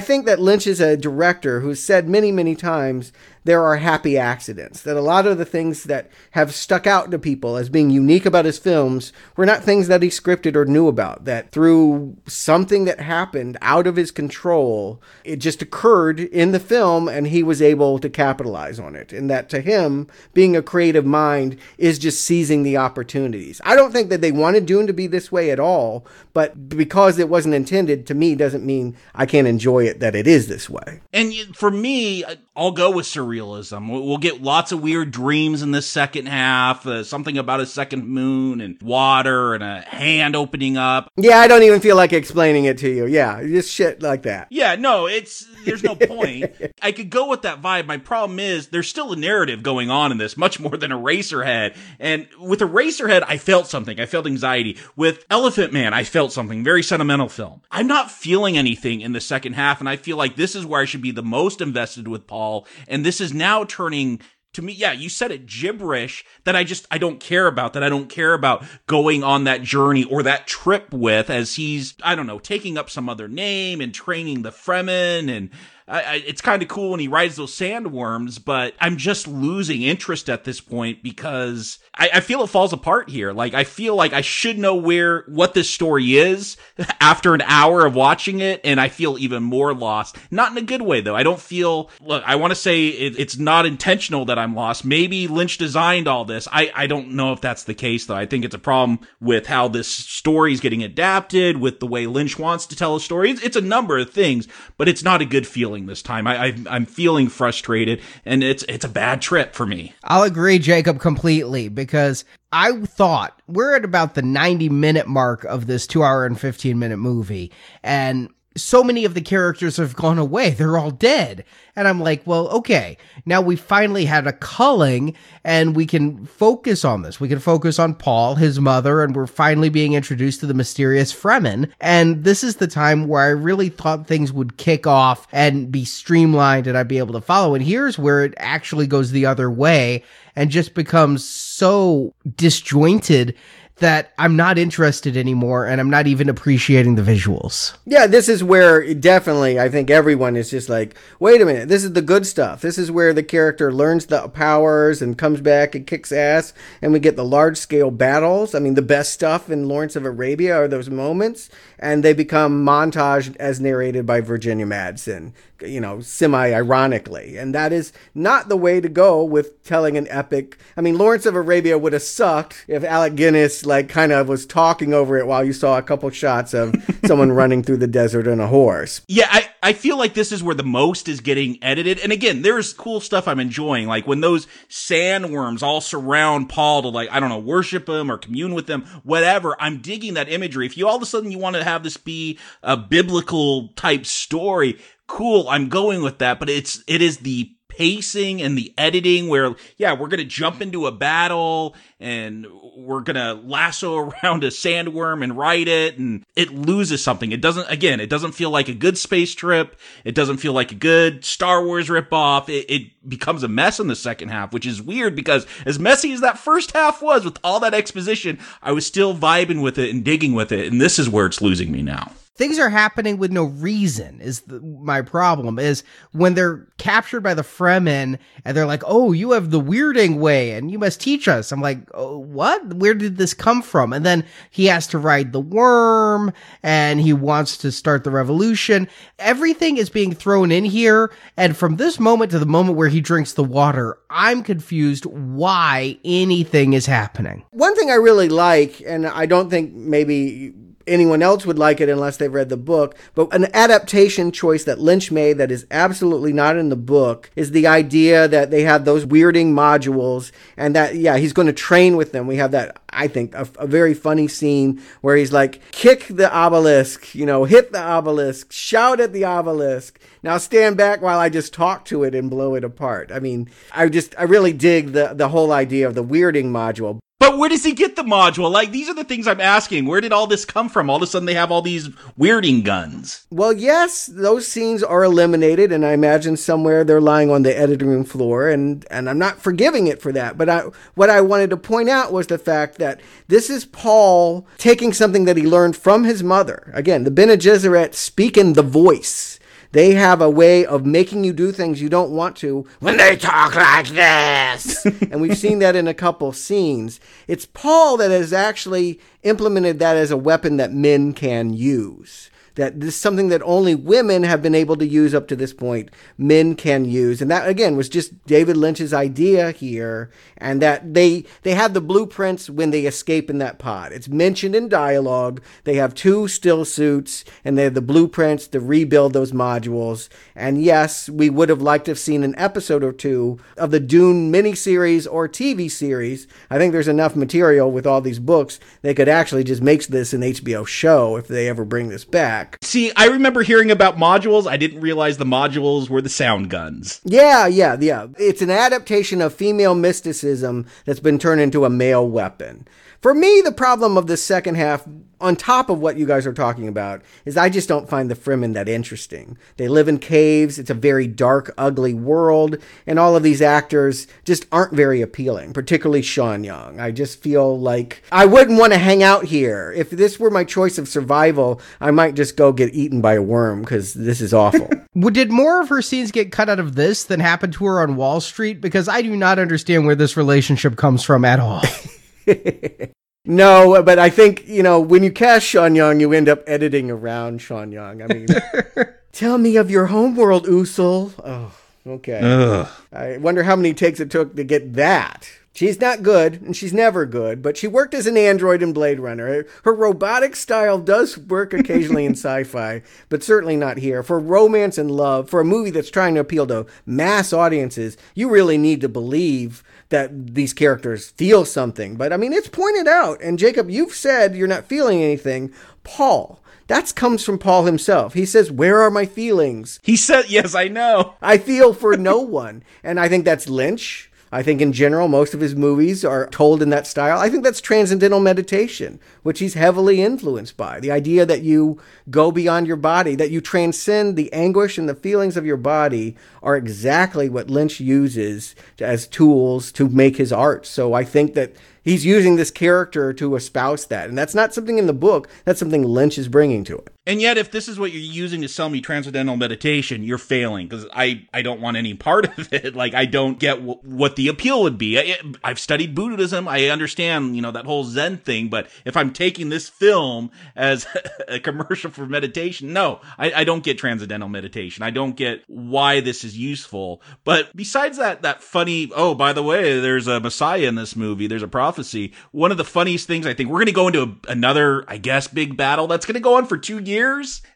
think 0.06 0.24
that 0.26 0.38
Lynch 0.38 0.66
is 0.66 0.80
a 0.80 0.96
director 0.96 1.60
who's 1.60 1.82
said 1.82 2.08
many, 2.08 2.30
many 2.30 2.54
times 2.54 3.12
there 3.46 3.64
are 3.64 3.76
happy 3.76 4.18
accidents. 4.18 4.82
That 4.82 4.96
a 4.96 5.00
lot 5.00 5.26
of 5.26 5.38
the 5.38 5.44
things 5.44 5.84
that 5.84 6.10
have 6.32 6.54
stuck 6.54 6.86
out 6.86 7.10
to 7.10 7.18
people 7.18 7.56
as 7.56 7.68
being 7.68 7.90
unique 7.90 8.26
about 8.26 8.44
his 8.44 8.58
films 8.58 9.12
were 9.36 9.46
not 9.46 9.62
things 9.62 9.88
that 9.88 10.02
he 10.02 10.08
scripted 10.08 10.56
or 10.56 10.64
knew 10.64 10.88
about. 10.88 11.24
That 11.24 11.50
through 11.50 12.16
something 12.26 12.84
that 12.84 13.00
happened 13.00 13.56
out 13.62 13.86
of 13.86 13.96
his 13.96 14.10
control, 14.10 15.00
it 15.24 15.36
just 15.36 15.62
occurred 15.62 16.20
in 16.20 16.52
the 16.52 16.60
film 16.60 17.08
and 17.08 17.28
he 17.28 17.42
was 17.42 17.62
able 17.62 17.98
to 18.00 18.10
capitalize 18.10 18.78
on 18.78 18.96
it. 18.96 19.12
And 19.12 19.30
that 19.30 19.48
to 19.50 19.60
him, 19.60 20.08
being 20.34 20.56
a 20.56 20.62
creative 20.62 21.06
mind 21.06 21.56
is 21.78 21.98
just 21.98 22.22
seizing 22.22 22.62
the 22.64 22.76
opportunities. 22.76 23.60
I 23.64 23.76
don't 23.76 23.92
think 23.92 24.10
that 24.10 24.20
they 24.20 24.32
wanted 24.32 24.66
Dune 24.66 24.86
to 24.88 24.92
be 24.92 25.06
this 25.06 25.30
way 25.30 25.50
at 25.50 25.60
all, 25.60 26.04
but 26.32 26.68
because 26.68 27.18
it 27.18 27.28
wasn't 27.28 27.54
intended, 27.54 28.06
to 28.06 28.14
me, 28.14 28.34
doesn't 28.34 28.66
mean 28.66 28.96
I 29.14 29.26
can't 29.26 29.46
enjoy 29.46 29.84
it 29.84 30.00
that 30.00 30.16
it 30.16 30.26
is 30.26 30.48
this 30.48 30.68
way. 30.68 31.00
And 31.12 31.32
for 31.56 31.70
me, 31.70 32.24
uh, 32.24 32.36
I'll 32.56 32.72
go 32.72 32.90
with 32.90 33.04
surrealism. 33.04 33.90
We'll 33.90 34.16
get 34.16 34.40
lots 34.40 34.72
of 34.72 34.80
weird 34.80 35.10
dreams 35.10 35.60
in 35.60 35.72
this 35.72 35.86
second 35.86 36.26
half. 36.26 36.86
Uh, 36.86 37.04
something 37.04 37.36
about 37.36 37.60
a 37.60 37.66
second 37.66 38.08
moon 38.08 38.62
and 38.62 38.80
water 38.80 39.52
and 39.52 39.62
a 39.62 39.82
hand 39.82 40.34
opening 40.34 40.78
up. 40.78 41.12
Yeah, 41.18 41.38
I 41.38 41.48
don't 41.48 41.64
even 41.64 41.80
feel 41.80 41.96
like 41.96 42.14
explaining 42.14 42.64
it 42.64 42.78
to 42.78 42.88
you. 42.88 43.04
Yeah, 43.04 43.42
just 43.42 43.70
shit 43.70 44.02
like 44.02 44.22
that. 44.22 44.46
Yeah, 44.50 44.74
no, 44.76 45.06
it's 45.06 45.46
there's 45.66 45.82
no 45.82 45.94
point. 45.94 46.50
I 46.82 46.92
could 46.92 47.10
go 47.10 47.28
with 47.28 47.42
that 47.42 47.60
vibe. 47.60 47.84
My 47.84 47.98
problem 47.98 48.38
is 48.38 48.68
there's 48.68 48.88
still 48.88 49.12
a 49.12 49.16
narrative 49.16 49.62
going 49.62 49.90
on 49.90 50.10
in 50.10 50.16
this, 50.16 50.38
much 50.38 50.58
more 50.58 50.78
than 50.78 50.92
Eraserhead. 50.92 51.76
And 52.00 52.26
with 52.40 52.60
Eraserhead, 52.60 53.22
I 53.28 53.36
felt 53.36 53.66
something. 53.66 54.00
I 54.00 54.06
felt 54.06 54.26
anxiety. 54.26 54.78
With 54.96 55.26
Elephant 55.28 55.74
Man, 55.74 55.92
I 55.92 56.04
felt 56.04 56.32
something. 56.32 56.64
Very 56.64 56.82
sentimental 56.82 57.28
film. 57.28 57.60
I'm 57.70 57.86
not 57.86 58.10
feeling 58.10 58.56
anything 58.56 59.02
in 59.02 59.12
the 59.12 59.20
second 59.20 59.52
half, 59.52 59.80
and 59.80 59.88
I 59.90 59.96
feel 59.96 60.16
like 60.16 60.36
this 60.36 60.56
is 60.56 60.64
where 60.64 60.80
I 60.80 60.86
should 60.86 61.02
be 61.02 61.10
the 61.10 61.22
most 61.22 61.60
invested 61.60 62.08
with 62.08 62.26
Paul 62.26 62.45
and 62.88 63.04
this 63.04 63.20
is 63.20 63.32
now 63.32 63.64
turning 63.64 64.20
to 64.56 64.62
me, 64.62 64.72
yeah, 64.72 64.92
you 64.92 65.10
said 65.10 65.30
it 65.30 65.46
gibberish 65.46 66.24
that 66.44 66.56
I 66.56 66.64
just, 66.64 66.86
I 66.90 66.96
don't 66.96 67.20
care 67.20 67.46
about, 67.46 67.74
that 67.74 67.82
I 67.82 67.90
don't 67.90 68.08
care 68.08 68.32
about 68.32 68.64
going 68.86 69.22
on 69.22 69.44
that 69.44 69.60
journey 69.62 70.04
or 70.04 70.22
that 70.22 70.46
trip 70.46 70.94
with 70.94 71.28
as 71.28 71.56
he's, 71.56 71.94
I 72.02 72.14
don't 72.14 72.26
know, 72.26 72.38
taking 72.38 72.78
up 72.78 72.88
some 72.88 73.08
other 73.08 73.28
name 73.28 73.82
and 73.82 73.92
training 73.92 74.42
the 74.42 74.50
Fremen 74.50 75.28
and 75.28 75.50
I, 75.88 76.02
I, 76.02 76.14
it's 76.26 76.40
kind 76.40 76.62
of 76.62 76.68
cool 76.68 76.90
when 76.90 77.00
he 77.00 77.06
rides 77.06 77.36
those 77.36 77.54
sandworms, 77.54 78.44
but 78.44 78.74
I'm 78.80 78.96
just 78.96 79.28
losing 79.28 79.82
interest 79.82 80.28
at 80.28 80.42
this 80.42 80.60
point 80.60 81.00
because 81.00 81.78
I, 81.94 82.10
I, 82.14 82.20
feel 82.20 82.42
it 82.42 82.48
falls 82.48 82.72
apart 82.72 83.08
here. 83.08 83.32
Like 83.32 83.54
I 83.54 83.62
feel 83.62 83.94
like 83.94 84.12
I 84.12 84.20
should 84.20 84.58
know 84.58 84.74
where 84.74 85.22
what 85.28 85.54
this 85.54 85.70
story 85.70 86.16
is 86.16 86.56
after 87.00 87.34
an 87.34 87.42
hour 87.42 87.86
of 87.86 87.94
watching 87.94 88.40
it, 88.40 88.60
and 88.64 88.80
I 88.80 88.88
feel 88.88 89.16
even 89.18 89.44
more 89.44 89.72
lost. 89.74 90.18
Not 90.30 90.50
in 90.50 90.58
a 90.58 90.62
good 90.62 90.82
way 90.82 91.00
though. 91.02 91.14
I 91.14 91.22
don't 91.22 91.40
feel. 91.40 91.90
Look, 92.00 92.24
I 92.26 92.34
want 92.34 92.50
to 92.50 92.56
say 92.56 92.88
it, 92.88 93.18
it's 93.18 93.38
not 93.38 93.64
intentional 93.64 94.24
that 94.24 94.40
I'm 94.40 94.56
lost. 94.56 94.84
Maybe 94.84 95.28
Lynch 95.28 95.56
designed 95.56 96.08
all 96.08 96.24
this. 96.24 96.48
I 96.50 96.72
I 96.74 96.86
don't 96.88 97.12
know 97.12 97.32
if 97.32 97.40
that's 97.40 97.62
the 97.62 97.74
case 97.74 98.06
though. 98.06 98.16
I 98.16 98.26
think 98.26 98.44
it's 98.44 98.54
a 98.54 98.58
problem 98.58 98.98
with 99.20 99.46
how 99.46 99.68
this 99.68 99.86
story 99.86 100.52
is 100.52 100.60
getting 100.60 100.82
adapted, 100.82 101.58
with 101.58 101.78
the 101.78 101.86
way 101.86 102.08
Lynch 102.08 102.40
wants 102.40 102.66
to 102.66 102.76
tell 102.76 102.96
a 102.96 103.00
story. 103.00 103.30
It's, 103.30 103.42
it's 103.42 103.56
a 103.56 103.60
number 103.60 103.98
of 103.98 104.10
things, 104.10 104.48
but 104.76 104.88
it's 104.88 105.04
not 105.04 105.22
a 105.22 105.24
good 105.24 105.46
feeling 105.46 105.75
feeling 105.76 105.86
this 105.86 106.02
time. 106.02 106.26
I, 106.26 106.54
I 106.68 106.76
am 106.76 106.86
feeling 106.86 107.28
frustrated, 107.28 108.00
and 108.24 108.42
it's 108.42 108.64
it's 108.68 108.84
a 108.84 108.88
bad 108.88 109.20
trip 109.20 109.54
for 109.54 109.66
me. 109.66 109.94
I'll 110.04 110.22
agree, 110.22 110.58
Jacob, 110.58 111.00
completely 111.00 111.68
because 111.68 112.24
I 112.52 112.80
thought 112.80 113.40
we're 113.46 113.76
at 113.76 113.84
about 113.84 114.14
the 114.14 114.22
90 114.22 114.70
minute 114.70 115.06
mark 115.06 115.44
of 115.44 115.66
this 115.66 115.86
two 115.86 116.02
hour 116.02 116.24
and 116.24 116.40
15 116.40 116.78
minute 116.78 116.96
movie, 116.96 117.52
and 117.82 118.30
so 118.56 118.82
many 118.82 119.04
of 119.04 119.14
the 119.14 119.20
characters 119.20 119.76
have 119.76 119.94
gone 119.94 120.18
away. 120.18 120.50
They're 120.50 120.78
all 120.78 120.90
dead. 120.90 121.44
And 121.76 121.86
I'm 121.86 122.00
like, 122.00 122.26
well, 122.26 122.48
okay, 122.48 122.96
now 123.26 123.42
we 123.42 123.54
finally 123.54 124.06
had 124.06 124.26
a 124.26 124.32
culling 124.32 125.14
and 125.44 125.76
we 125.76 125.86
can 125.86 126.24
focus 126.24 126.84
on 126.84 127.02
this. 127.02 127.20
We 127.20 127.28
can 127.28 127.38
focus 127.38 127.78
on 127.78 127.94
Paul, 127.94 128.34
his 128.36 128.58
mother, 128.58 129.02
and 129.02 129.14
we're 129.14 129.26
finally 129.26 129.68
being 129.68 129.92
introduced 129.92 130.40
to 130.40 130.46
the 130.46 130.54
mysterious 130.54 131.12
Fremen. 131.12 131.70
And 131.80 132.24
this 132.24 132.42
is 132.42 132.56
the 132.56 132.66
time 132.66 133.08
where 133.08 133.22
I 133.22 133.28
really 133.28 133.68
thought 133.68 134.06
things 134.06 134.32
would 134.32 134.56
kick 134.56 134.86
off 134.86 135.28
and 135.32 135.70
be 135.70 135.84
streamlined 135.84 136.66
and 136.66 136.78
I'd 136.78 136.88
be 136.88 136.98
able 136.98 137.12
to 137.14 137.20
follow. 137.20 137.54
And 137.54 137.64
here's 137.64 137.98
where 137.98 138.24
it 138.24 138.34
actually 138.38 138.86
goes 138.86 139.10
the 139.10 139.26
other 139.26 139.50
way 139.50 140.02
and 140.34 140.50
just 140.50 140.74
becomes 140.74 141.24
so 141.28 142.14
disjointed 142.36 143.34
that 143.78 144.14
I'm 144.16 144.36
not 144.36 144.56
interested 144.56 145.18
anymore 145.18 145.66
and 145.66 145.80
I'm 145.80 145.90
not 145.90 146.06
even 146.06 146.30
appreciating 146.30 146.94
the 146.94 147.02
visuals. 147.02 147.76
Yeah, 147.84 148.06
this 148.06 148.26
is 148.26 148.42
where 148.42 148.94
definitely 148.94 149.60
I 149.60 149.68
think 149.68 149.90
everyone 149.90 150.34
is 150.34 150.50
just 150.50 150.70
like, 150.70 150.94
wait 151.20 151.42
a 151.42 151.44
minute, 151.44 151.68
this 151.68 151.84
is 151.84 151.92
the 151.92 152.00
good 152.00 152.26
stuff. 152.26 152.62
This 152.62 152.78
is 152.78 152.90
where 152.90 153.12
the 153.12 153.22
character 153.22 153.70
learns 153.70 154.06
the 154.06 154.28
powers 154.28 155.02
and 155.02 155.18
comes 155.18 155.42
back 155.42 155.74
and 155.74 155.86
kicks 155.86 156.10
ass 156.10 156.54
and 156.80 156.92
we 156.92 157.00
get 157.00 157.16
the 157.16 157.24
large 157.24 157.58
scale 157.58 157.90
battles. 157.90 158.54
I 158.54 158.60
mean, 158.60 158.74
the 158.74 158.82
best 158.82 159.12
stuff 159.12 159.50
in 159.50 159.68
Lawrence 159.68 159.94
of 159.94 160.06
Arabia 160.06 160.56
are 160.56 160.68
those 160.68 160.88
moments 160.88 161.50
and 161.78 162.02
they 162.02 162.14
become 162.14 162.64
montaged 162.64 163.36
as 163.36 163.60
narrated 163.60 164.06
by 164.06 164.22
Virginia 164.22 164.64
Madsen. 164.64 165.32
You 165.62 165.80
know, 165.80 166.00
semi 166.00 166.52
ironically. 166.52 167.36
And 167.36 167.54
that 167.54 167.72
is 167.72 167.92
not 168.14 168.48
the 168.48 168.56
way 168.56 168.80
to 168.80 168.88
go 168.88 169.22
with 169.24 169.62
telling 169.64 169.96
an 169.96 170.06
epic. 170.08 170.58
I 170.76 170.80
mean, 170.80 170.98
Lawrence 170.98 171.26
of 171.26 171.34
Arabia 171.34 171.78
would 171.78 171.92
have 171.92 172.02
sucked 172.02 172.64
if 172.68 172.84
Alec 172.84 173.14
Guinness, 173.14 173.66
like, 173.66 173.88
kind 173.88 174.12
of 174.12 174.28
was 174.28 174.46
talking 174.46 174.94
over 174.94 175.16
it 175.18 175.26
while 175.26 175.44
you 175.44 175.52
saw 175.52 175.78
a 175.78 175.82
couple 175.82 176.08
shots 176.10 176.54
of 176.54 176.74
someone 177.06 177.32
running 177.32 177.62
through 177.62 177.78
the 177.78 177.86
desert 177.86 178.26
on 178.26 178.40
a 178.40 178.46
horse. 178.46 179.02
Yeah, 179.08 179.28
I, 179.30 179.48
I 179.62 179.72
feel 179.72 179.98
like 179.98 180.14
this 180.14 180.32
is 180.32 180.42
where 180.42 180.54
the 180.54 180.62
most 180.62 181.08
is 181.08 181.20
getting 181.20 181.62
edited. 181.62 181.98
And 181.98 182.12
again, 182.12 182.42
there's 182.42 182.72
cool 182.72 183.00
stuff 183.00 183.28
I'm 183.28 183.40
enjoying. 183.40 183.86
Like 183.86 184.06
when 184.06 184.20
those 184.20 184.46
sandworms 184.68 185.62
all 185.62 185.80
surround 185.80 186.48
Paul 186.48 186.82
to, 186.82 186.88
like, 186.88 187.10
I 187.10 187.20
don't 187.20 187.28
know, 187.28 187.38
worship 187.38 187.88
him 187.88 188.10
or 188.10 188.18
commune 188.18 188.54
with 188.54 188.68
him, 188.68 188.82
whatever. 189.02 189.56
I'm 189.60 189.80
digging 189.80 190.14
that 190.14 190.28
imagery. 190.28 190.66
If 190.66 190.76
you 190.76 190.88
all 190.88 190.96
of 190.96 191.02
a 191.02 191.06
sudden 191.06 191.30
you 191.30 191.38
want 191.38 191.56
to 191.56 191.64
have 191.64 191.82
this 191.82 191.96
be 191.96 192.38
a 192.62 192.76
biblical 192.76 193.68
type 193.68 194.06
story, 194.06 194.78
cool, 195.06 195.48
I'm 195.48 195.68
going 195.68 196.02
with 196.02 196.18
that, 196.18 196.38
but 196.38 196.48
it's 196.48 196.82
it 196.86 197.02
is 197.02 197.18
the 197.18 197.52
pacing 197.68 198.40
and 198.40 198.56
the 198.56 198.72
editing 198.78 199.28
where 199.28 199.54
yeah 199.76 199.92
we're 199.92 200.08
gonna 200.08 200.24
jump 200.24 200.62
into 200.62 200.86
a 200.86 200.92
battle 200.92 201.74
and 202.00 202.46
we're 202.74 203.02
gonna 203.02 203.34
lasso 203.34 203.96
around 204.22 204.42
a 204.44 204.48
sandworm 204.48 205.22
and 205.22 205.36
ride 205.36 205.68
it 205.68 205.98
and 205.98 206.24
it 206.34 206.52
loses 206.52 207.02
something. 207.04 207.32
It 207.32 207.40
doesn't 207.40 207.70
again 207.70 208.00
it 208.00 208.08
doesn't 208.08 208.32
feel 208.32 208.50
like 208.50 208.68
a 208.68 208.74
good 208.74 208.96
space 208.96 209.34
trip. 209.34 209.78
It 210.04 210.14
doesn't 210.14 210.38
feel 210.38 210.52
like 210.52 210.72
a 210.72 210.76
good 210.76 211.24
star 211.24 211.64
wars 211.64 211.88
ripoff. 211.88 212.48
It, 212.48 212.70
it 212.70 213.08
becomes 213.08 213.42
a 213.42 213.48
mess 213.48 213.78
in 213.78 213.88
the 213.88 213.96
second 213.96 214.30
half 214.30 214.52
which 214.52 214.66
is 214.66 214.82
weird 214.82 215.14
because 215.14 215.46
as 215.64 215.78
messy 215.78 216.12
as 216.12 216.20
that 216.20 216.38
first 216.38 216.72
half 216.72 217.02
was 217.02 217.24
with 217.24 217.38
all 217.44 217.60
that 217.60 217.74
exposition 217.74 218.38
i 218.62 218.72
was 218.72 218.84
still 218.84 219.14
vibing 219.14 219.62
with 219.62 219.78
it 219.78 219.90
and 219.90 220.04
digging 220.04 220.32
with 220.32 220.50
it 220.50 220.66
and 220.66 220.80
this 220.80 220.98
is 220.98 221.08
where 221.08 221.26
it's 221.26 221.40
losing 221.40 221.70
me 221.70 221.82
now 221.82 222.10
things 222.36 222.58
are 222.58 222.68
happening 222.68 223.16
with 223.16 223.32
no 223.32 223.44
reason 223.44 224.20
is 224.20 224.42
the, 224.42 224.60
my 224.60 225.00
problem 225.02 225.58
is 225.58 225.82
when 226.12 226.34
they're 226.34 226.66
captured 226.78 227.22
by 227.22 227.34
the 227.34 227.42
fremen 227.42 228.18
and 228.44 228.56
they're 228.56 228.66
like 228.66 228.82
oh 228.86 229.12
you 229.12 229.32
have 229.32 229.50
the 229.50 229.60
weirding 229.60 230.18
way 230.18 230.52
and 230.52 230.70
you 230.70 230.78
must 230.78 231.00
teach 231.00 231.28
us. 231.28 231.52
I'm 231.52 231.60
like 231.60 231.78
oh, 231.94 232.18
what? 232.18 232.74
Where 232.74 232.94
did 232.94 233.16
this 233.16 233.34
come 233.34 233.62
from? 233.62 233.92
And 233.92 234.04
then 234.04 234.24
he 234.50 234.66
has 234.66 234.86
to 234.88 234.98
ride 234.98 235.32
the 235.32 235.40
worm 235.40 236.32
and 236.62 237.00
he 237.00 237.12
wants 237.12 237.56
to 237.58 237.72
start 237.72 238.04
the 238.04 238.10
revolution. 238.10 238.88
Everything 239.18 239.78
is 239.78 239.88
being 239.88 240.14
thrown 240.14 240.52
in 240.52 240.64
here. 240.64 241.10
And 241.36 241.56
from 241.56 241.76
this 241.76 241.98
moment 241.98 242.30
to 242.32 242.38
the 242.38 242.46
moment 242.46 242.76
where 242.76 242.88
he 242.88 243.00
drinks 243.00 243.32
the 243.32 243.44
water 243.44 243.98
i'm 244.10 244.42
confused 244.42 245.06
why 245.06 245.98
anything 246.04 246.74
is 246.74 246.86
happening. 246.86 247.44
One 247.50 247.74
thing 247.76 247.90
i 247.90 247.94
really 247.94 248.28
like 248.28 248.82
and 248.86 249.06
i 249.06 249.26
don't 249.26 249.50
think 249.50 249.72
maybe 249.72 250.52
anyone 250.86 251.22
else 251.22 251.44
would 251.46 251.58
like 251.58 251.80
it 251.80 251.88
unless 251.88 252.16
they've 252.16 252.32
read 252.32 252.48
the 252.48 252.56
book. 252.56 252.96
But 253.14 253.34
an 253.34 253.48
adaptation 253.54 254.32
choice 254.32 254.64
that 254.64 254.78
Lynch 254.78 255.10
made 255.10 255.38
that 255.38 255.50
is 255.50 255.66
absolutely 255.70 256.32
not 256.32 256.56
in 256.56 256.68
the 256.68 256.76
book 256.76 257.30
is 257.36 257.50
the 257.50 257.66
idea 257.66 258.28
that 258.28 258.50
they 258.50 258.62
have 258.62 258.84
those 258.84 259.06
weirding 259.06 259.52
modules 259.52 260.32
and 260.56 260.74
that, 260.74 260.96
yeah, 260.96 261.16
he's 261.16 261.32
going 261.32 261.46
to 261.46 261.52
train 261.52 261.96
with 261.96 262.12
them. 262.12 262.26
We 262.26 262.36
have 262.36 262.52
that, 262.52 262.80
I 262.90 263.08
think, 263.08 263.34
a, 263.34 263.48
a 263.58 263.66
very 263.66 263.94
funny 263.94 264.28
scene 264.28 264.82
where 265.00 265.16
he's 265.16 265.32
like, 265.32 265.60
kick 265.72 266.06
the 266.08 266.32
obelisk, 266.32 267.14
you 267.14 267.26
know, 267.26 267.44
hit 267.44 267.72
the 267.72 267.82
obelisk, 267.82 268.52
shout 268.52 269.00
at 269.00 269.12
the 269.12 269.24
obelisk. 269.24 270.00
Now 270.22 270.38
stand 270.38 270.76
back 270.76 271.02
while 271.02 271.18
I 271.18 271.28
just 271.28 271.52
talk 271.52 271.84
to 271.86 272.04
it 272.04 272.14
and 272.14 272.30
blow 272.30 272.54
it 272.54 272.64
apart. 272.64 273.10
I 273.12 273.20
mean, 273.20 273.48
I 273.72 273.88
just, 273.88 274.14
I 274.18 274.24
really 274.24 274.52
dig 274.52 274.92
the, 274.92 275.12
the 275.14 275.28
whole 275.28 275.52
idea 275.52 275.86
of 275.86 275.94
the 275.94 276.04
weirding 276.04 276.46
module. 276.46 276.98
But 277.18 277.38
where 277.38 277.48
does 277.48 277.64
he 277.64 277.72
get 277.72 277.96
the 277.96 278.02
module? 278.02 278.50
Like, 278.50 278.72
these 278.72 278.90
are 278.90 278.94
the 278.94 279.02
things 279.02 279.26
I'm 279.26 279.40
asking. 279.40 279.86
Where 279.86 280.02
did 280.02 280.12
all 280.12 280.26
this 280.26 280.44
come 280.44 280.68
from? 280.68 280.90
All 280.90 280.96
of 280.96 281.02
a 281.02 281.06
sudden, 281.06 281.24
they 281.24 281.34
have 281.34 281.50
all 281.50 281.62
these 281.62 281.88
weirding 282.18 282.62
guns. 282.62 283.26
Well, 283.30 283.54
yes, 283.54 284.06
those 284.06 284.46
scenes 284.46 284.82
are 284.82 285.02
eliminated, 285.02 285.72
and 285.72 285.84
I 285.84 285.92
imagine 285.92 286.36
somewhere 286.36 286.84
they're 286.84 287.00
lying 287.00 287.30
on 287.30 287.42
the 287.42 287.58
editing 287.58 287.88
room 287.88 288.04
floor, 288.04 288.50
and, 288.50 288.86
and 288.90 289.08
I'm 289.08 289.18
not 289.18 289.40
forgiving 289.40 289.86
it 289.86 290.02
for 290.02 290.12
that. 290.12 290.36
But 290.36 290.50
I, 290.50 290.64
what 290.94 291.08
I 291.08 291.22
wanted 291.22 291.50
to 291.50 291.56
point 291.56 291.88
out 291.88 292.12
was 292.12 292.26
the 292.26 292.38
fact 292.38 292.76
that 292.78 293.00
this 293.28 293.48
is 293.48 293.64
Paul 293.64 294.46
taking 294.58 294.92
something 294.92 295.24
that 295.24 295.38
he 295.38 295.44
learned 295.44 295.76
from 295.76 296.04
his 296.04 296.22
mother. 296.22 296.70
Again, 296.74 297.04
the 297.04 297.10
Bene 297.10 297.36
Gesserit 297.38 297.94
speaking 297.94 298.52
the 298.52 298.62
voice 298.62 299.35
they 299.72 299.94
have 299.94 300.20
a 300.20 300.30
way 300.30 300.64
of 300.64 300.86
making 300.86 301.24
you 301.24 301.32
do 301.32 301.52
things 301.52 301.80
you 301.80 301.88
don't 301.88 302.10
want 302.10 302.36
to 302.36 302.66
when 302.80 302.96
they 302.96 303.16
talk 303.16 303.54
like 303.54 303.88
this. 303.88 304.84
and 305.10 305.20
we've 305.20 305.36
seen 305.36 305.58
that 305.60 305.76
in 305.76 305.88
a 305.88 305.94
couple 305.94 306.32
scenes. 306.32 307.00
It's 307.28 307.46
Paul 307.46 307.96
that 307.98 308.10
has 308.10 308.32
actually 308.32 309.00
implemented 309.22 309.78
that 309.78 309.96
as 309.96 310.10
a 310.10 310.16
weapon 310.16 310.56
that 310.56 310.72
men 310.72 311.12
can 311.12 311.52
use 311.52 312.30
that 312.56 312.80
this 312.80 312.94
is 312.94 313.00
something 313.00 313.28
that 313.28 313.42
only 313.42 313.74
women 313.74 314.22
have 314.24 314.42
been 314.42 314.54
able 314.54 314.76
to 314.76 314.86
use 314.86 315.14
up 315.14 315.28
to 315.28 315.36
this 315.36 315.52
point, 315.52 315.90
men 316.18 316.56
can 316.56 316.84
use. 316.84 317.22
And 317.22 317.30
that 317.30 317.48
again 317.48 317.76
was 317.76 317.88
just 317.88 318.26
David 318.26 318.56
Lynch's 318.56 318.92
idea 318.92 319.52
here, 319.52 320.10
and 320.36 320.60
that 320.60 320.94
they 320.94 321.24
they 321.42 321.54
have 321.54 321.74
the 321.74 321.80
blueprints 321.80 322.50
when 322.50 322.70
they 322.70 322.86
escape 322.86 323.30
in 323.30 323.38
that 323.38 323.58
pod. 323.58 323.92
It's 323.92 324.08
mentioned 324.08 324.54
in 324.54 324.68
dialogue. 324.68 325.42
They 325.64 325.76
have 325.76 325.94
two 325.94 326.28
still 326.28 326.64
suits, 326.64 327.24
and 327.44 327.56
they 327.56 327.64
have 327.64 327.74
the 327.74 327.80
blueprints 327.80 328.48
to 328.48 328.60
rebuild 328.60 329.12
those 329.12 329.32
modules. 329.32 330.08
And 330.34 330.62
yes, 330.62 331.08
we 331.08 331.30
would 331.30 331.48
have 331.48 331.62
liked 331.62 331.84
to 331.86 331.92
have 331.92 331.98
seen 331.98 332.24
an 332.24 332.34
episode 332.38 332.82
or 332.82 332.92
two 332.92 333.38
of 333.56 333.70
the 333.70 333.80
Dune 333.80 334.32
miniseries 334.32 335.06
or 335.10 335.28
TV 335.28 335.70
series. 335.70 336.26
I 336.50 336.58
think 336.58 336.72
there's 336.72 336.88
enough 336.88 337.14
material 337.14 337.70
with 337.70 337.86
all 337.86 338.00
these 338.00 338.18
books 338.18 338.58
they 338.82 338.94
could 338.94 339.08
actually 339.08 339.44
just 339.44 339.62
make 339.62 339.76
this 339.86 340.14
an 340.14 340.22
HBO 340.22 340.66
show 340.66 341.16
if 341.16 341.28
they 341.28 341.48
ever 341.48 341.64
bring 341.64 341.88
this 341.88 342.04
back 342.04 342.45
back. 342.50 342.58
See, 342.62 342.92
I 342.96 343.06
remember 343.06 343.42
hearing 343.42 343.70
about 343.70 343.96
modules. 343.96 344.46
I 344.46 344.56
didn't 344.56 344.80
realize 344.80 345.18
the 345.18 345.24
modules 345.24 345.88
were 345.88 346.02
the 346.02 346.08
sound 346.08 346.50
guns. 346.50 347.00
Yeah, 347.04 347.46
yeah, 347.46 347.76
yeah. 347.80 348.08
It's 348.18 348.42
an 348.42 348.50
adaptation 348.50 349.20
of 349.20 349.34
female 349.34 349.74
mysticism 349.74 350.66
that's 350.84 351.00
been 351.00 351.18
turned 351.18 351.40
into 351.40 351.64
a 351.64 351.70
male 351.70 352.08
weapon. 352.08 352.66
For 353.00 353.14
me, 353.14 353.40
the 353.44 353.52
problem 353.52 353.96
of 353.96 354.06
the 354.06 354.16
second 354.16 354.56
half, 354.56 354.86
on 355.20 355.36
top 355.36 355.70
of 355.70 355.80
what 355.80 355.96
you 355.96 356.06
guys 356.06 356.26
are 356.26 356.32
talking 356.32 356.66
about, 356.68 357.02
is 357.24 357.36
I 357.36 357.48
just 357.48 357.68
don't 357.68 357.88
find 357.88 358.10
the 358.10 358.14
Fremen 358.14 358.54
that 358.54 358.68
interesting. 358.68 359.38
They 359.56 359.68
live 359.68 359.88
in 359.88 359.98
caves, 359.98 360.58
it's 360.58 360.70
a 360.70 360.74
very 360.74 361.06
dark, 361.06 361.52
ugly 361.58 361.94
world, 361.94 362.58
and 362.86 362.98
all 362.98 363.16
of 363.16 363.22
these 363.22 363.42
actors 363.42 364.06
just 364.24 364.46
aren't 364.50 364.74
very 364.74 365.02
appealing, 365.02 365.52
particularly 365.52 366.02
Sean 366.02 366.44
Young. 366.44 366.80
I 366.80 366.90
just 366.90 367.22
feel 367.22 367.58
like 367.58 368.02
I 368.10 368.26
wouldn't 368.26 368.58
want 368.58 368.72
to 368.72 368.78
hang 368.78 369.02
out 369.02 369.24
here. 369.24 369.72
If 369.76 369.90
this 369.90 370.18
were 370.18 370.30
my 370.30 370.44
choice 370.44 370.78
of 370.78 370.88
survival, 370.88 371.60
I 371.80 371.90
might 371.90 372.14
just 372.14 372.36
go 372.36 372.52
get 372.52 372.74
eaten 372.74 373.00
by 373.00 373.14
a 373.14 373.22
worm 373.22 373.60
because 373.60 373.94
this 373.94 374.20
is 374.20 374.32
awful. 374.34 374.68
Did 375.16 375.30
more 375.30 375.60
of 375.60 375.68
her 375.68 375.82
scenes 375.82 376.10
get 376.10 376.32
cut 376.32 376.48
out 376.48 376.58
of 376.58 376.74
this 376.74 377.04
than 377.04 377.20
happened 377.20 377.52
to 377.54 377.66
her 377.66 377.80
on 377.80 377.96
Wall 377.96 378.20
Street? 378.20 378.60
Because 378.60 378.88
I 378.88 379.02
do 379.02 379.14
not 379.14 379.38
understand 379.38 379.86
where 379.86 379.94
this 379.94 380.16
relationship 380.16 380.76
comes 380.76 381.02
from 381.02 381.24
at 381.24 381.40
all. 381.40 381.62
no, 383.24 383.82
but 383.82 383.98
I 383.98 384.10
think, 384.10 384.46
you 384.46 384.62
know, 384.62 384.80
when 384.80 385.02
you 385.02 385.10
cast 385.10 385.46
Sean 385.46 385.74
Young, 385.74 386.00
you 386.00 386.12
end 386.12 386.28
up 386.28 386.42
editing 386.46 386.90
around 386.90 387.40
Sean 387.40 387.72
Young. 387.72 388.02
I 388.02 388.06
mean, 388.06 388.26
tell 389.12 389.38
me 389.38 389.56
of 389.56 389.70
your 389.70 389.86
homeworld, 389.86 390.46
Usul. 390.46 391.12
Oh, 391.24 391.52
okay. 391.86 392.20
Ugh. 392.22 392.68
I 392.92 393.16
wonder 393.18 393.42
how 393.42 393.56
many 393.56 393.74
takes 393.74 394.00
it 394.00 394.10
took 394.10 394.36
to 394.36 394.44
get 394.44 394.74
that. 394.74 395.28
She's 395.56 395.80
not 395.80 396.02
good, 396.02 396.42
and 396.42 396.54
she's 396.54 396.74
never 396.74 397.06
good, 397.06 397.40
but 397.40 397.56
she 397.56 397.66
worked 397.66 397.94
as 397.94 398.06
an 398.06 398.18
android 398.18 398.62
in 398.62 398.74
Blade 398.74 399.00
Runner. 399.00 399.46
Her 399.64 399.72
robotic 399.72 400.36
style 400.36 400.78
does 400.78 401.16
work 401.16 401.54
occasionally 401.54 402.04
in 402.04 402.12
sci 402.12 402.44
fi, 402.44 402.82
but 403.08 403.22
certainly 403.22 403.56
not 403.56 403.78
here. 403.78 404.02
For 404.02 404.20
romance 404.20 404.76
and 404.76 404.90
love, 404.90 405.30
for 405.30 405.40
a 405.40 405.46
movie 405.46 405.70
that's 405.70 405.90
trying 405.90 406.12
to 406.16 406.20
appeal 406.20 406.46
to 406.48 406.66
mass 406.84 407.32
audiences, 407.32 407.96
you 408.14 408.28
really 408.28 408.58
need 408.58 408.82
to 408.82 408.88
believe 408.90 409.64
that 409.88 410.34
these 410.34 410.52
characters 410.52 411.10
feel 411.10 411.44
something. 411.44 411.96
But 411.96 412.12
I 412.12 412.16
mean, 412.16 412.32
it's 412.32 412.48
pointed 412.48 412.88
out, 412.88 413.20
and 413.22 413.38
Jacob, 413.38 413.70
you've 413.70 413.94
said 413.94 414.34
you're 414.34 414.48
not 414.48 414.64
feeling 414.64 415.02
anything. 415.02 415.52
Paul, 415.84 416.40
that 416.66 416.94
comes 416.94 417.22
from 417.24 417.38
Paul 417.38 417.64
himself. 417.64 418.14
He 418.14 418.26
says, 418.26 418.50
Where 418.50 418.80
are 418.80 418.90
my 418.90 419.06
feelings? 419.06 419.78
He 419.82 419.96
said, 419.96 420.24
Yes, 420.28 420.54
I 420.54 420.68
know. 420.68 421.14
I 421.22 421.38
feel 421.38 421.72
for 421.72 421.96
no 421.96 422.18
one. 422.20 422.64
And 422.82 422.98
I 422.98 423.08
think 423.08 423.24
that's 423.24 423.48
Lynch. 423.48 424.10
I 424.32 424.42
think 424.42 424.60
in 424.60 424.72
general, 424.72 425.06
most 425.06 425.34
of 425.34 425.40
his 425.40 425.54
movies 425.54 426.04
are 426.04 426.26
told 426.28 426.60
in 426.60 426.70
that 426.70 426.86
style. 426.86 427.18
I 427.18 427.30
think 427.30 427.44
that's 427.44 427.60
transcendental 427.60 428.18
meditation, 428.18 428.98
which 429.22 429.38
he's 429.38 429.54
heavily 429.54 430.02
influenced 430.02 430.56
by. 430.56 430.80
The 430.80 430.90
idea 430.90 431.24
that 431.26 431.42
you 431.42 431.80
go 432.10 432.32
beyond 432.32 432.66
your 432.66 432.76
body, 432.76 433.14
that 433.14 433.30
you 433.30 433.40
transcend 433.40 434.16
the 434.16 434.32
anguish 434.32 434.78
and 434.78 434.88
the 434.88 434.94
feelings 434.94 435.36
of 435.36 435.46
your 435.46 435.56
body 435.56 436.16
are 436.42 436.56
exactly 436.56 437.28
what 437.28 437.50
Lynch 437.50 437.78
uses 437.78 438.56
as 438.80 439.06
tools 439.06 439.70
to 439.72 439.88
make 439.88 440.16
his 440.16 440.32
art. 440.32 440.66
So 440.66 440.92
I 440.92 441.04
think 441.04 441.34
that 441.34 441.54
he's 441.82 442.04
using 442.04 442.34
this 442.36 442.50
character 442.50 443.12
to 443.12 443.36
espouse 443.36 443.86
that. 443.86 444.08
And 444.08 444.18
that's 444.18 444.34
not 444.34 444.52
something 444.52 444.78
in 444.78 444.86
the 444.86 444.92
book, 444.92 445.28
that's 445.44 445.60
something 445.60 445.82
Lynch 445.82 446.18
is 446.18 446.28
bringing 446.28 446.64
to 446.64 446.78
it. 446.78 446.95
And 447.06 447.22
yet, 447.22 447.38
if 447.38 447.52
this 447.52 447.68
is 447.68 447.78
what 447.78 447.92
you're 447.92 448.00
using 448.02 448.42
to 448.42 448.48
sell 448.48 448.68
me 448.68 448.80
transcendental 448.80 449.36
meditation, 449.36 450.02
you're 450.02 450.18
failing 450.18 450.66
because 450.66 450.86
I, 450.92 451.26
I 451.32 451.42
don't 451.42 451.60
want 451.60 451.76
any 451.76 451.94
part 452.06 452.36
of 452.36 452.52
it. 452.52 452.74
Like, 452.74 452.94
I 452.94 453.04
don't 453.04 453.38
get 453.38 453.56
w- 453.56 453.78
what 453.84 454.16
the 454.16 454.26
appeal 454.26 454.62
would 454.62 454.76
be. 454.76 454.98
I, 454.98 455.18
I've 455.44 455.60
studied 455.60 455.94
Buddhism. 455.94 456.48
I 456.48 456.66
understand, 456.66 457.36
you 457.36 457.42
know, 457.42 457.52
that 457.52 457.64
whole 457.64 457.84
Zen 457.84 458.18
thing. 458.18 458.48
But 458.48 458.68
if 458.84 458.96
I'm 458.96 459.12
taking 459.12 459.50
this 459.50 459.68
film 459.68 460.32
as 460.56 460.86
a 461.28 461.38
commercial 461.38 461.92
for 461.92 462.06
meditation, 462.06 462.72
no, 462.72 463.00
I, 463.16 463.32
I 463.32 463.44
don't 463.44 463.62
get 463.62 463.78
transcendental 463.78 464.28
meditation. 464.28 464.82
I 464.82 464.90
don't 464.90 465.14
get 465.14 465.44
why 465.46 466.00
this 466.00 466.24
is 466.24 466.36
useful. 466.36 467.00
But 467.22 467.54
besides 467.54 467.98
that, 467.98 468.22
that 468.22 468.42
funny, 468.42 468.90
oh, 468.96 469.14
by 469.14 469.32
the 469.32 469.44
way, 469.44 469.78
there's 469.78 470.08
a 470.08 470.18
Messiah 470.18 470.62
in 470.62 470.74
this 470.74 470.96
movie. 470.96 471.28
There's 471.28 471.42
a 471.42 471.48
prophecy. 471.48 472.12
One 472.32 472.50
of 472.50 472.56
the 472.56 472.64
funniest 472.64 473.06
things 473.06 473.26
I 473.26 473.34
think 473.34 473.48
we're 473.48 473.58
going 473.58 473.66
to 473.66 473.72
go 473.72 473.86
into 473.86 474.02
a, 474.02 474.32
another, 474.32 474.84
I 474.88 474.96
guess, 474.96 475.28
big 475.28 475.56
battle 475.56 475.86
that's 475.86 476.04
going 476.04 476.14
to 476.14 476.20
go 476.20 476.34
on 476.34 476.46
for 476.46 476.58
two 476.58 476.80
years 476.80 476.95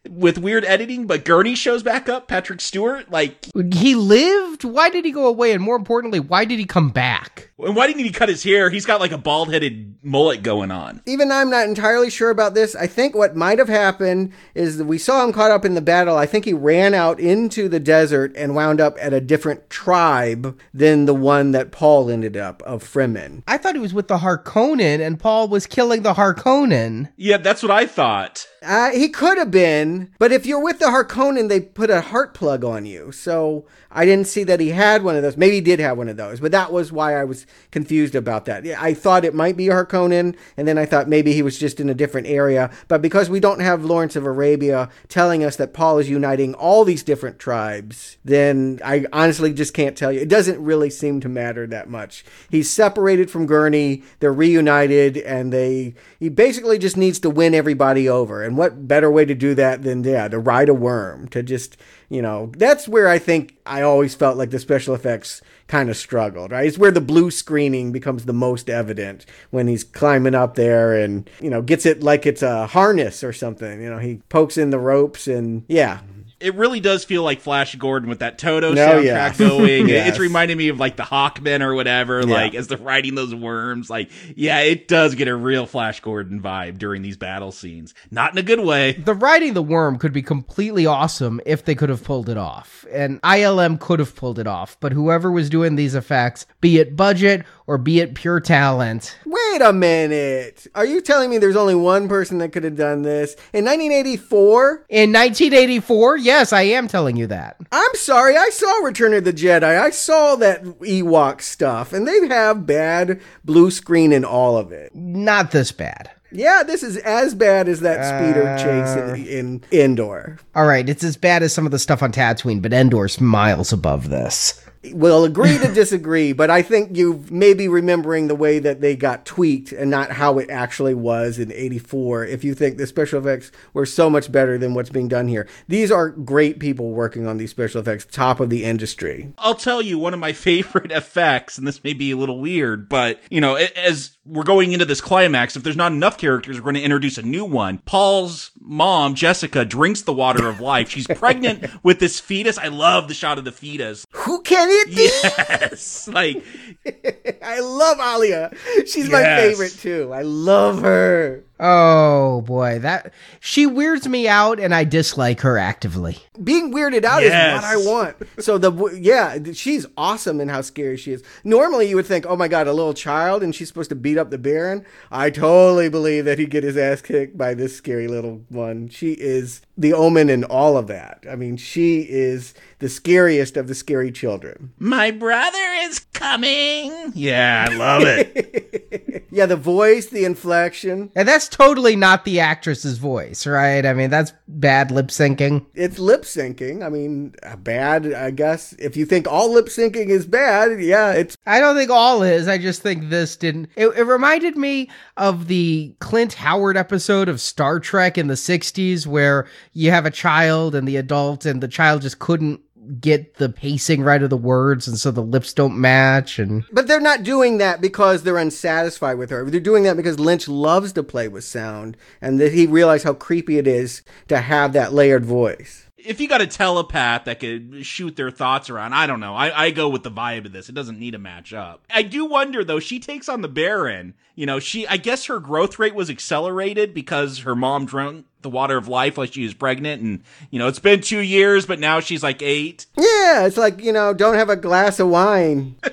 with 0.09 0.39
weird 0.39 0.65
editing. 0.65 1.07
But 1.07 1.25
Gurney 1.25 1.55
shows 1.55 1.83
back 1.83 2.09
up. 2.09 2.29
Patrick 2.29 2.61
Stewart, 2.61 3.11
like 3.11 3.47
he 3.73 3.95
lived. 3.95 4.65
Why 4.65 4.91
did 4.91 5.05
he 5.05 5.13
go 5.13 5.27
away? 5.27 5.53
And 5.53 5.63
more 5.63 5.77
importantly, 5.77 6.21
why 6.21 6.45
did 6.45 6.59
he 6.59 6.65
come 6.65 6.91
back? 6.91 7.50
And 7.65 7.77
why 7.77 7.87
didn't 7.87 8.05
he 8.05 8.11
cut 8.11 8.29
his 8.29 8.43
hair? 8.43 8.71
He's 8.71 8.87
got 8.87 9.01
like 9.01 9.13
a 9.13 9.19
bald 9.19 9.53
headed 9.53 9.95
mullet 10.03 10.43
going 10.43 10.71
on. 10.71 11.03
Even 11.07 11.31
I'm 11.31 11.51
not 11.51 11.69
entirely 11.69 12.11
sure 12.11 12.31
about 12.31 12.55
this. 12.55 12.75
I 12.75 12.87
think 12.87 13.15
what 13.15 13.37
might 13.37 13.59
have 13.59 13.69
happened 13.69 14.33
is 14.55 14.79
that 14.79 14.85
we 14.85 14.99
saw 14.99 15.25
him 15.25 15.33
caught 15.33 15.51
up 15.51 15.65
in 15.65 15.75
the 15.75 15.81
battle. 15.81 16.17
I 16.17 16.27
think 16.27 16.45
he 16.45 16.53
ran 16.53 16.95
out 16.95 17.21
into 17.21 17.69
the 17.69 17.81
desert 17.81 18.33
and 18.37 18.55
wound 18.55 18.81
up 18.81 18.97
at 19.01 19.13
a 19.13 19.21
different 19.21 19.69
tribe 19.71 20.59
than 20.73 21.05
the 21.05 21.15
one 21.15 21.53
that 21.53 21.73
Paul 21.73 22.11
ended 22.11 22.37
up 22.37 22.63
of 22.63 22.83
Fremen. 22.83 23.43
I 23.47 23.59
thought 23.59 23.75
he 23.75 23.81
was 23.81 23.95
with 23.95 24.09
the 24.09 24.19
Harkonnen 24.19 25.05
and 25.05 25.21
Paul 25.21 25.49
was 25.49 25.67
killing 25.67 26.03
the 26.03 26.15
Harkonnen. 26.15 27.11
Yeah, 27.17 27.37
that's 27.37 27.63
what 27.63 27.73
I 27.73 27.87
thought. 27.87 28.47
Uh, 28.63 28.91
he 28.91 29.09
could 29.09 29.39
have 29.39 29.51
been, 29.51 30.11
but 30.19 30.33
if 30.33 30.45
you're 30.45 30.63
with 30.63 30.79
the 30.79 30.87
Harkonnen, 30.87 31.49
they 31.49 31.61
put 31.61 31.89
a 31.89 32.01
heart 32.01 32.35
plug 32.35 32.65
on 32.65 32.85
you. 32.85 33.11
So 33.11 33.67
I 33.91 34.05
didn't 34.05 34.27
see 34.27 34.45
that 34.45 34.61
he 34.61 34.69
had 34.69 35.03
one 35.03 35.17
of 35.17 35.23
those. 35.23 35.37
Maybe 35.37 35.57
he 35.57 35.61
did 35.61 35.81
have 35.81 35.97
one 35.97 36.09
of 36.09 36.17
those, 36.17 36.41
but 36.41 36.53
that 36.53 36.73
was 36.73 36.93
why 36.93 37.19
I 37.19 37.25
was 37.25 37.47
confused 37.71 38.15
about 38.15 38.45
that. 38.47 38.67
I 38.67 38.95
thought 38.95 39.25
it 39.25 39.35
might 39.35 39.57
be 39.57 39.67
Harkonnen, 39.67 40.37
and 40.57 40.67
then 40.67 40.79
I 40.79 40.87
thought 40.87 41.09
maybe 41.09 41.33
he 41.33 41.43
was 41.43 41.59
just 41.59 41.81
in 41.81 41.89
a 41.89 41.95
different 41.95 42.27
area. 42.27 42.71
But 42.89 43.03
because 43.03 43.31
we 43.31 43.41
don't 43.41 43.61
have 43.61 43.85
Lawrence 43.85 44.17
of 44.17 44.27
Arabia 44.27 44.89
telling 45.09 45.45
us 45.45 45.57
that 45.57 45.73
Paul 45.73 45.99
is 45.99 46.11
uniting 46.11 46.55
all 46.55 46.85
these 46.85 47.03
different 47.03 47.39
tribes, 47.39 48.17
then 48.25 48.81
I 48.85 49.07
honestly 49.13 49.53
just 49.53 49.75
can't 49.75 49.97
tell 49.97 50.13
you. 50.13 50.21
It 50.21 50.29
doesn't 50.29 50.63
really 50.63 50.91
seem 50.91 51.21
to 51.21 51.29
matter 51.29 51.67
that 51.69 51.89
much. 51.89 52.25
He's 52.51 52.71
separated 52.71 53.31
from 53.31 53.47
Gurney, 53.47 54.03
they're 54.19 54.33
reunited, 54.33 55.17
and 55.19 55.53
they 55.53 55.95
he 56.19 56.29
basically 56.29 56.79
just 56.79 56.97
needs 56.97 57.19
to 57.21 57.31
win 57.31 57.55
everybody 57.55 58.09
over. 58.09 58.43
And 58.43 58.57
what 58.57 58.89
better 58.89 59.11
way 59.11 59.25
to 59.25 59.35
do 59.35 59.55
that 59.55 59.83
than 59.83 60.05
yeah, 60.05 60.29
to 60.29 60.39
ride 60.39 60.69
a 60.69 60.75
worm, 60.75 61.29
to 61.29 61.43
just 61.43 61.77
you 62.11 62.21
know, 62.21 62.51
that's 62.57 62.89
where 62.89 63.09
I 63.09 63.19
think 63.19 63.57
I 63.65 63.83
always 63.83 64.17
felt 64.17 64.37
like 64.37 64.51
the 64.51 64.59
special 64.59 64.97
effects 64.97 65.41
kind 65.71 65.89
of 65.89 65.97
struggled, 65.97 66.51
right? 66.51 66.67
It's 66.67 66.77
where 66.77 66.91
the 66.91 67.01
blue 67.01 67.31
screening 67.31 67.93
becomes 67.93 68.25
the 68.25 68.33
most 68.33 68.69
evident 68.69 69.25
when 69.51 69.69
he's 69.69 69.85
climbing 69.85 70.35
up 70.35 70.57
there 70.57 70.97
and, 70.97 71.31
you 71.41 71.49
know, 71.49 71.63
gets 71.63 71.87
it 71.87 72.03
like 72.03 72.27
it's 72.27 72.43
a 72.43 72.67
harness 72.67 73.23
or 73.23 73.33
something. 73.33 73.81
You 73.81 73.89
know, 73.89 73.99
he 73.99 74.17
pokes 74.29 74.59
in 74.59 74.71
the 74.71 74.81
ropes 74.81 75.29
and 75.29 75.65
yeah, 75.69 76.01
it 76.41 76.55
really 76.55 76.81
does 76.81 77.05
feel 77.05 77.23
like 77.23 77.41
Flash 77.41 77.75
Gordon 77.77 78.09
with 78.09 78.21
that 78.21 78.39
Toto 78.39 78.73
no, 78.73 78.89
soundtrack 78.89 79.05
yeah. 79.05 79.35
going. 79.39 79.89
yes. 79.89 80.09
It's 80.09 80.19
reminding 80.19 80.57
me 80.57 80.69
of 80.69 80.81
like 80.81 80.97
the 80.97 81.03
Hawkmen 81.03 81.61
or 81.61 81.75
whatever, 81.75 82.21
yeah. 82.21 82.35
like 82.35 82.55
as 82.55 82.69
they're 82.69 82.79
riding 82.79 83.15
those 83.15 83.35
worms. 83.35 83.91
Like, 83.91 84.11
yeah, 84.35 84.61
it 84.61 84.89
does 84.89 85.15
get 85.15 85.29
a 85.29 85.37
real 85.37 85.67
Flash 85.67 86.01
Gordon 86.01 86.41
vibe 86.41 86.79
during 86.79 87.03
these 87.03 87.17
battle 87.17 87.53
scenes. 87.53 87.95
Not 88.11 88.33
in 88.33 88.39
a 88.39 88.43
good 88.43 88.61
way. 88.61 88.93
The 88.93 89.15
riding 89.15 89.55
the 89.55 89.63
worm 89.63 89.99
could 89.99 90.13
be 90.13 90.23
completely 90.23 90.87
awesome 90.87 91.41
if 91.45 91.65
they 91.65 91.75
could 91.75 91.91
have 91.91 92.03
pulled 92.03 92.29
it 92.29 92.39
off. 92.39 92.87
And 92.91 93.21
ILM 93.23 93.79
could 93.79 93.99
have 93.99 94.17
pulled 94.17 94.39
it 94.39 94.47
off, 94.47 94.77
but 94.81 94.93
whoever 94.93 95.31
was 95.31 95.51
doing 95.51 95.77
these 95.77 95.95
effects, 95.95 96.47
be 96.61 96.79
it 96.79 96.97
budget 96.97 97.45
or 97.71 97.79
be 97.79 98.01
it 98.01 98.17
pure 98.17 98.41
talent. 98.41 99.17
Wait 99.25 99.63
a 99.63 99.73
minute. 99.73 100.67
Are 100.75 100.85
you 100.85 101.01
telling 101.01 101.31
me 101.31 101.39
there's 101.39 101.55
only 101.55 101.77
one 101.77 102.09
person 102.09 102.39
that 102.39 102.49
could 102.49 102.65
have 102.65 102.75
done 102.75 103.03
this? 103.03 103.35
In 103.53 103.65
1984? 103.65 104.87
In 104.89 105.13
1984? 105.13 106.17
Yes, 106.17 106.53
I 106.53 106.63
am 106.63 106.89
telling 106.89 107.17
you 107.17 107.29
that. 107.29 107.59
I'm 107.71 107.95
sorry. 107.95 108.37
I 108.37 108.51
saw 108.51 108.79
Return 108.79 109.15
of 109.15 109.23
the 109.23 109.33
Jedi. 109.33 109.81
I 109.81 109.91
saw 109.91 110.35
that 110.35 110.65
Ewok 110.65 111.43
stuff, 111.43 111.93
and 111.93 112.09
they 112.09 112.27
have 112.27 112.67
bad 112.67 113.21
blue 113.45 113.71
screen 113.71 114.13
in 114.13 114.25
all 114.25 114.57
of 114.57 114.73
it. 114.73 114.93
Not 114.93 115.53
this 115.53 115.71
bad. 115.71 116.11
Yeah, 116.33 116.65
this 116.65 116.83
is 116.83 116.97
as 116.97 117.37
bad 117.37 117.69
as 117.69 117.81
that 117.81 118.05
speeder 118.05 118.49
uh, 118.49 118.59
chase 118.59 119.29
in, 119.29 119.29
in 119.29 119.65
Endor. 119.71 120.41
All 120.57 120.67
right, 120.67 120.89
it's 120.89 121.05
as 121.05 121.17
bad 121.17 121.45
as 121.45 121.53
some 121.53 121.67
of 121.67 121.73
the 121.73 121.79
stuff 121.79 122.03
on 122.03 122.11
Tatooine, 122.11 122.63
but 122.63 122.73
Endor's 122.73 123.21
miles 123.21 123.73
above 123.73 124.11
this 124.11 124.65
will 124.83 125.25
agree 125.25 125.59
to 125.59 125.73
disagree, 125.73 126.33
but 126.33 126.49
I 126.49 126.63
think 126.63 126.97
you 126.97 127.25
may 127.31 127.53
be 127.53 127.69
remembering 127.69 128.29
the 128.29 128.35
way 128.35 128.59
that 128.59 128.81
they 128.81 128.97
got 128.97 129.27
tweaked 129.27 129.73
and 129.73 129.91
not 129.91 130.13
how 130.13 130.39
it 130.39 130.49
actually 130.51 130.95
was 130.95 131.39
in 131.39 131.53
84 131.53 132.25
if 132.25 132.45
you 132.45 132.55
think 132.55 132.79
the 132.79 132.87
special 132.87 133.21
effects 133.21 133.53
were 133.75 133.85
so 133.85 134.09
much 134.09 134.33
better 134.33 134.57
than 134.57 134.73
what's 134.73 134.91
being 134.91 135.09
done 135.09 135.29
here. 135.29 135.47
These 135.69 135.93
are 135.93 136.09
great 136.09 136.61
people 136.61 136.93
working 136.93 137.27
on 137.27 137.37
these 137.37 137.51
special 137.51 137.81
effects, 137.81 138.07
top 138.07 138.41
of 138.41 138.49
the 138.49 138.65
industry. 138.65 139.33
I'll 139.37 139.55
tell 139.55 139.83
you 139.83 139.99
one 139.99 140.15
of 140.15 140.21
my 140.21 140.33
favorite 140.41 140.93
effects, 140.93 141.59
and 141.59 141.67
this 141.67 141.85
may 141.85 141.93
be 141.93 142.11
a 142.13 142.17
little 142.17 142.41
weird, 142.41 142.89
but 142.89 143.21
you 143.31 143.41
know, 143.41 143.57
as 143.57 144.17
we're 144.31 144.45
going 144.45 144.73
into 144.73 144.85
this 144.85 145.01
climax, 145.01 145.57
if 145.57 145.65
there's 145.65 145.77
not 145.77 145.93
enough 145.93 146.17
characters, 146.17 146.57
we're 146.57 146.65
going 146.65 146.77
to 146.77 146.83
introduce 146.83 147.19
a 147.19 147.23
new 147.23 147.45
one. 147.45 147.79
Paul's 147.79 148.53
mom, 148.61 149.15
Jessica, 149.15 149.65
drinks 149.65 150.03
the 150.03 150.13
water 150.13 150.49
of 150.49 150.61
life. 150.61 150.89
She's 150.89 151.07
pregnant 151.17 151.67
with 151.83 151.99
this 151.99 152.21
fetus. 152.21 152.57
I 152.57 152.69
love 152.69 153.09
the 153.09 153.15
shot 153.15 153.39
of 153.39 153.45
the 153.45 153.53
fetus. 153.53 154.07
Who 154.13 154.41
can 154.43 154.69
it 154.71 154.95
be? 154.95 155.03
Yes. 155.03 156.09
Like, 156.21 156.43
I 157.43 157.61
love 157.61 157.99
Alia. 158.01 158.53
She's 158.81 159.09
yes. 159.09 159.11
my 159.11 159.23
favorite 159.23 159.73
too. 159.73 160.13
I 160.13 160.23
love 160.23 160.83
her. 160.83 161.45
Oh 161.63 162.41
boy, 162.41 162.79
that 162.79 163.13
she 163.39 163.67
weirds 163.67 164.09
me 164.09 164.27
out, 164.27 164.59
and 164.59 164.75
I 164.75 164.85
dislike 164.85 165.43
her 165.43 165.59
actively. 165.59 166.17
Being 166.43 166.73
weirded 166.73 167.05
out 167.05 167.21
yes. 167.21 167.63
is 167.63 167.63
what 167.63 167.71
I 167.71 167.93
want. 167.93 168.17
So 168.39 168.57
the 168.57 168.99
yeah, 168.99 169.37
she's 169.53 169.85
awesome 169.95 170.41
in 170.41 170.49
how 170.49 170.63
scary 170.63 170.97
she 170.97 171.13
is. 171.13 171.23
Normally, 171.45 171.87
you 171.87 171.97
would 171.97 172.07
think, 172.07 172.25
oh 172.27 172.35
my 172.35 172.49
god, 172.49 172.67
a 172.67 172.73
little 172.73 172.95
child, 172.95 173.43
and 173.43 173.55
she's 173.55 173.69
supposed 173.69 173.91
to 173.91 173.95
beat 173.95 174.17
up 174.17 174.31
the 174.31 174.39
Baron. 174.39 174.87
I 175.11 175.29
totally 175.29 175.91
believe 175.91 176.25
that 176.25 176.39
he'd 176.39 176.51
get 176.51 176.65
his 176.65 176.79
ass 176.79 177.03
kicked 177.03 177.37
by 177.37 177.53
this 177.53 177.77
scary 177.77 178.09
little 178.09 178.41
one. 178.49 178.89
She 178.89 179.13
is 179.13 179.61
the 179.81 179.95
Omen 179.95 180.29
in 180.29 180.45
all 180.45 180.77
of 180.77 180.89
that. 180.89 181.25
I 181.29 181.37
mean, 181.37 181.57
she 181.57 182.01
is 182.03 182.53
the 182.81 182.89
scariest 182.89 183.57
of 183.57 183.67
the 183.67 183.75
scary 183.75 184.13
children. 184.13 184.73
My 184.79 185.11
brother 185.11 185.59
is 185.81 186.01
coming. 186.13 187.13
Yeah, 187.15 187.67
I 187.69 187.75
love 187.75 188.03
it. 188.05 189.27
yeah, 189.31 189.47
the 189.47 189.57
voice, 189.57 190.07
the 190.07 190.27
inflection, 190.27 191.11
and 191.17 191.27
that's 191.27 191.49
totally 191.49 191.97
not 191.97 192.27
the 192.27 192.41
actress's 192.41 192.99
voice, 192.99 193.47
right? 193.47 193.87
I 193.87 193.95
mean, 193.95 194.11
that's 194.11 194.35
bad 194.49 194.91
lip 194.91 195.09
syncing. 195.09 195.65
It's 195.75 195.99
lip 195.99 196.23
syncing. 196.23 196.85
I 196.85 196.91
mean, 196.91 197.35
uh, 197.43 197.57
bad, 197.57 198.13
I 198.13 198.33
guess. 198.33 198.75
If 198.75 198.99
you 198.99 199.07
think 199.07 199.27
all 199.27 199.51
lip 199.51 199.67
syncing 199.67 200.09
is 200.09 200.27
bad, 200.27 200.83
yeah, 200.83 201.13
it's. 201.13 201.39
I 201.47 201.59
don't 201.59 201.77
think 201.77 201.91
all 201.91 202.23
is. 202.23 202.49
I 202.49 202.59
just 202.59 202.83
think 202.83 203.09
this 203.09 203.35
didn't. 203.35 203.71
It, 203.77 203.89
it 203.89 204.05
reminded 204.05 204.59
me 204.59 204.91
of 205.17 205.47
the 205.47 205.95
Clint 206.01 206.35
Howard 206.35 206.77
episode 206.77 207.31
of 207.31 207.41
Star 207.41 207.81
Trek 207.81 208.19
in 208.19 208.27
the 208.27 208.35
60s 208.35 209.07
where 209.07 209.47
you 209.73 209.91
have 209.91 210.07
a 210.07 210.11
child 210.11 210.75
and 210.75 210.87
the 210.87 210.97
adult, 210.97 211.45
and 211.45 211.63
the 211.63 211.69
child 211.69 212.03
just 212.03 212.19
couldn't 212.19 212.61
get 213.01 213.35
the 213.35 213.49
pacing 213.49 214.03
right 214.03 214.23
of 214.23 214.31
the 214.31 214.37
words 214.37 214.89
and 214.89 214.99
so 214.99 215.11
the 215.11 215.21
lips 215.21 215.53
don't 215.53 215.79
match 215.79 216.39
and 216.39 216.65
but 216.73 216.89
they're 216.89 216.99
not 216.99 217.23
doing 217.23 217.59
that 217.59 217.81
because 217.81 218.23
they're 218.23 218.39
unsatisfied 218.39 219.17
with 219.17 219.31
her 219.31 219.49
they're 219.49 219.61
doing 219.61 219.85
that 219.85 219.97
because 219.97 220.19
lynch 220.19 220.49
loves 220.49 220.93
to 220.93 221.03
play 221.03 221.29
with 221.29 221.45
sound 221.45 221.97
and 222.21 222.41
that 222.41 222.53
he 222.53 222.67
realized 222.67 223.05
how 223.05 223.13
creepy 223.13 223.59
it 223.59 223.67
is 223.67 224.03
to 224.27 224.39
have 224.39 224.73
that 224.73 224.93
layered 224.93 225.25
voice 225.25 225.87
if 226.05 226.21
you 226.21 226.29
got 226.29 226.41
a 226.41 226.47
telepath 226.47 227.25
that 227.25 227.41
could 227.41 227.85
shoot 227.85 228.17
their 228.17 228.31
thoughts 228.31 228.71
around, 228.71 228.95
I 228.95 229.07
don't 229.07 229.21
know. 229.21 229.35
I, 229.35 229.67
I 229.67 229.71
go 229.71 229.89
with 229.89 230.03
the 230.03 230.11
vibe 230.11 230.47
of 230.47 230.53
this. 230.53 230.69
It 230.69 230.75
doesn't 230.75 230.99
need 230.99 231.11
to 231.11 231.19
match 231.19 231.53
up. 231.53 231.85
I 231.91 232.03
do 232.03 232.25
wonder 232.25 232.65
though, 232.65 232.81
she 232.81 232.99
takes 232.99 233.29
on 233.29 233.43
the 233.43 233.49
Baron. 233.49 234.15
You 234.35 234.47
know, 234.47 234.59
she 234.59 234.87
I 234.87 234.97
guess 234.97 235.27
her 235.27 235.39
growth 235.41 235.79
rate 235.79 235.95
was 235.95 236.09
accelerated 236.09 236.95
because 236.95 237.41
her 237.41 237.55
mom 237.55 237.85
drank 237.85 238.25
the 238.43 238.51
water 238.51 238.77
of 238.77 238.89
life 238.89 239.17
while 239.17 239.27
she 239.27 239.43
was 239.43 239.55
pregnant. 239.55 240.03
And 240.03 240.23
you 240.51 240.59
know 240.59 240.69
it's 240.69 240.79
been 240.79 241.01
two 241.01 241.21
years 241.21 241.67
but 241.67 241.79
now 241.79 242.01
she's 242.01 242.23
like 242.23 242.43
eight. 242.43 242.87
Yeah 242.97 243.47
it's 243.47 243.57
like 243.57 243.83
you 243.83 243.93
know 243.93 244.13
don't 244.15 244.35
have 244.37 244.51
a 244.51 244.57
glass 244.57 245.01
of 245.01 245.09
wine. 245.09 245.77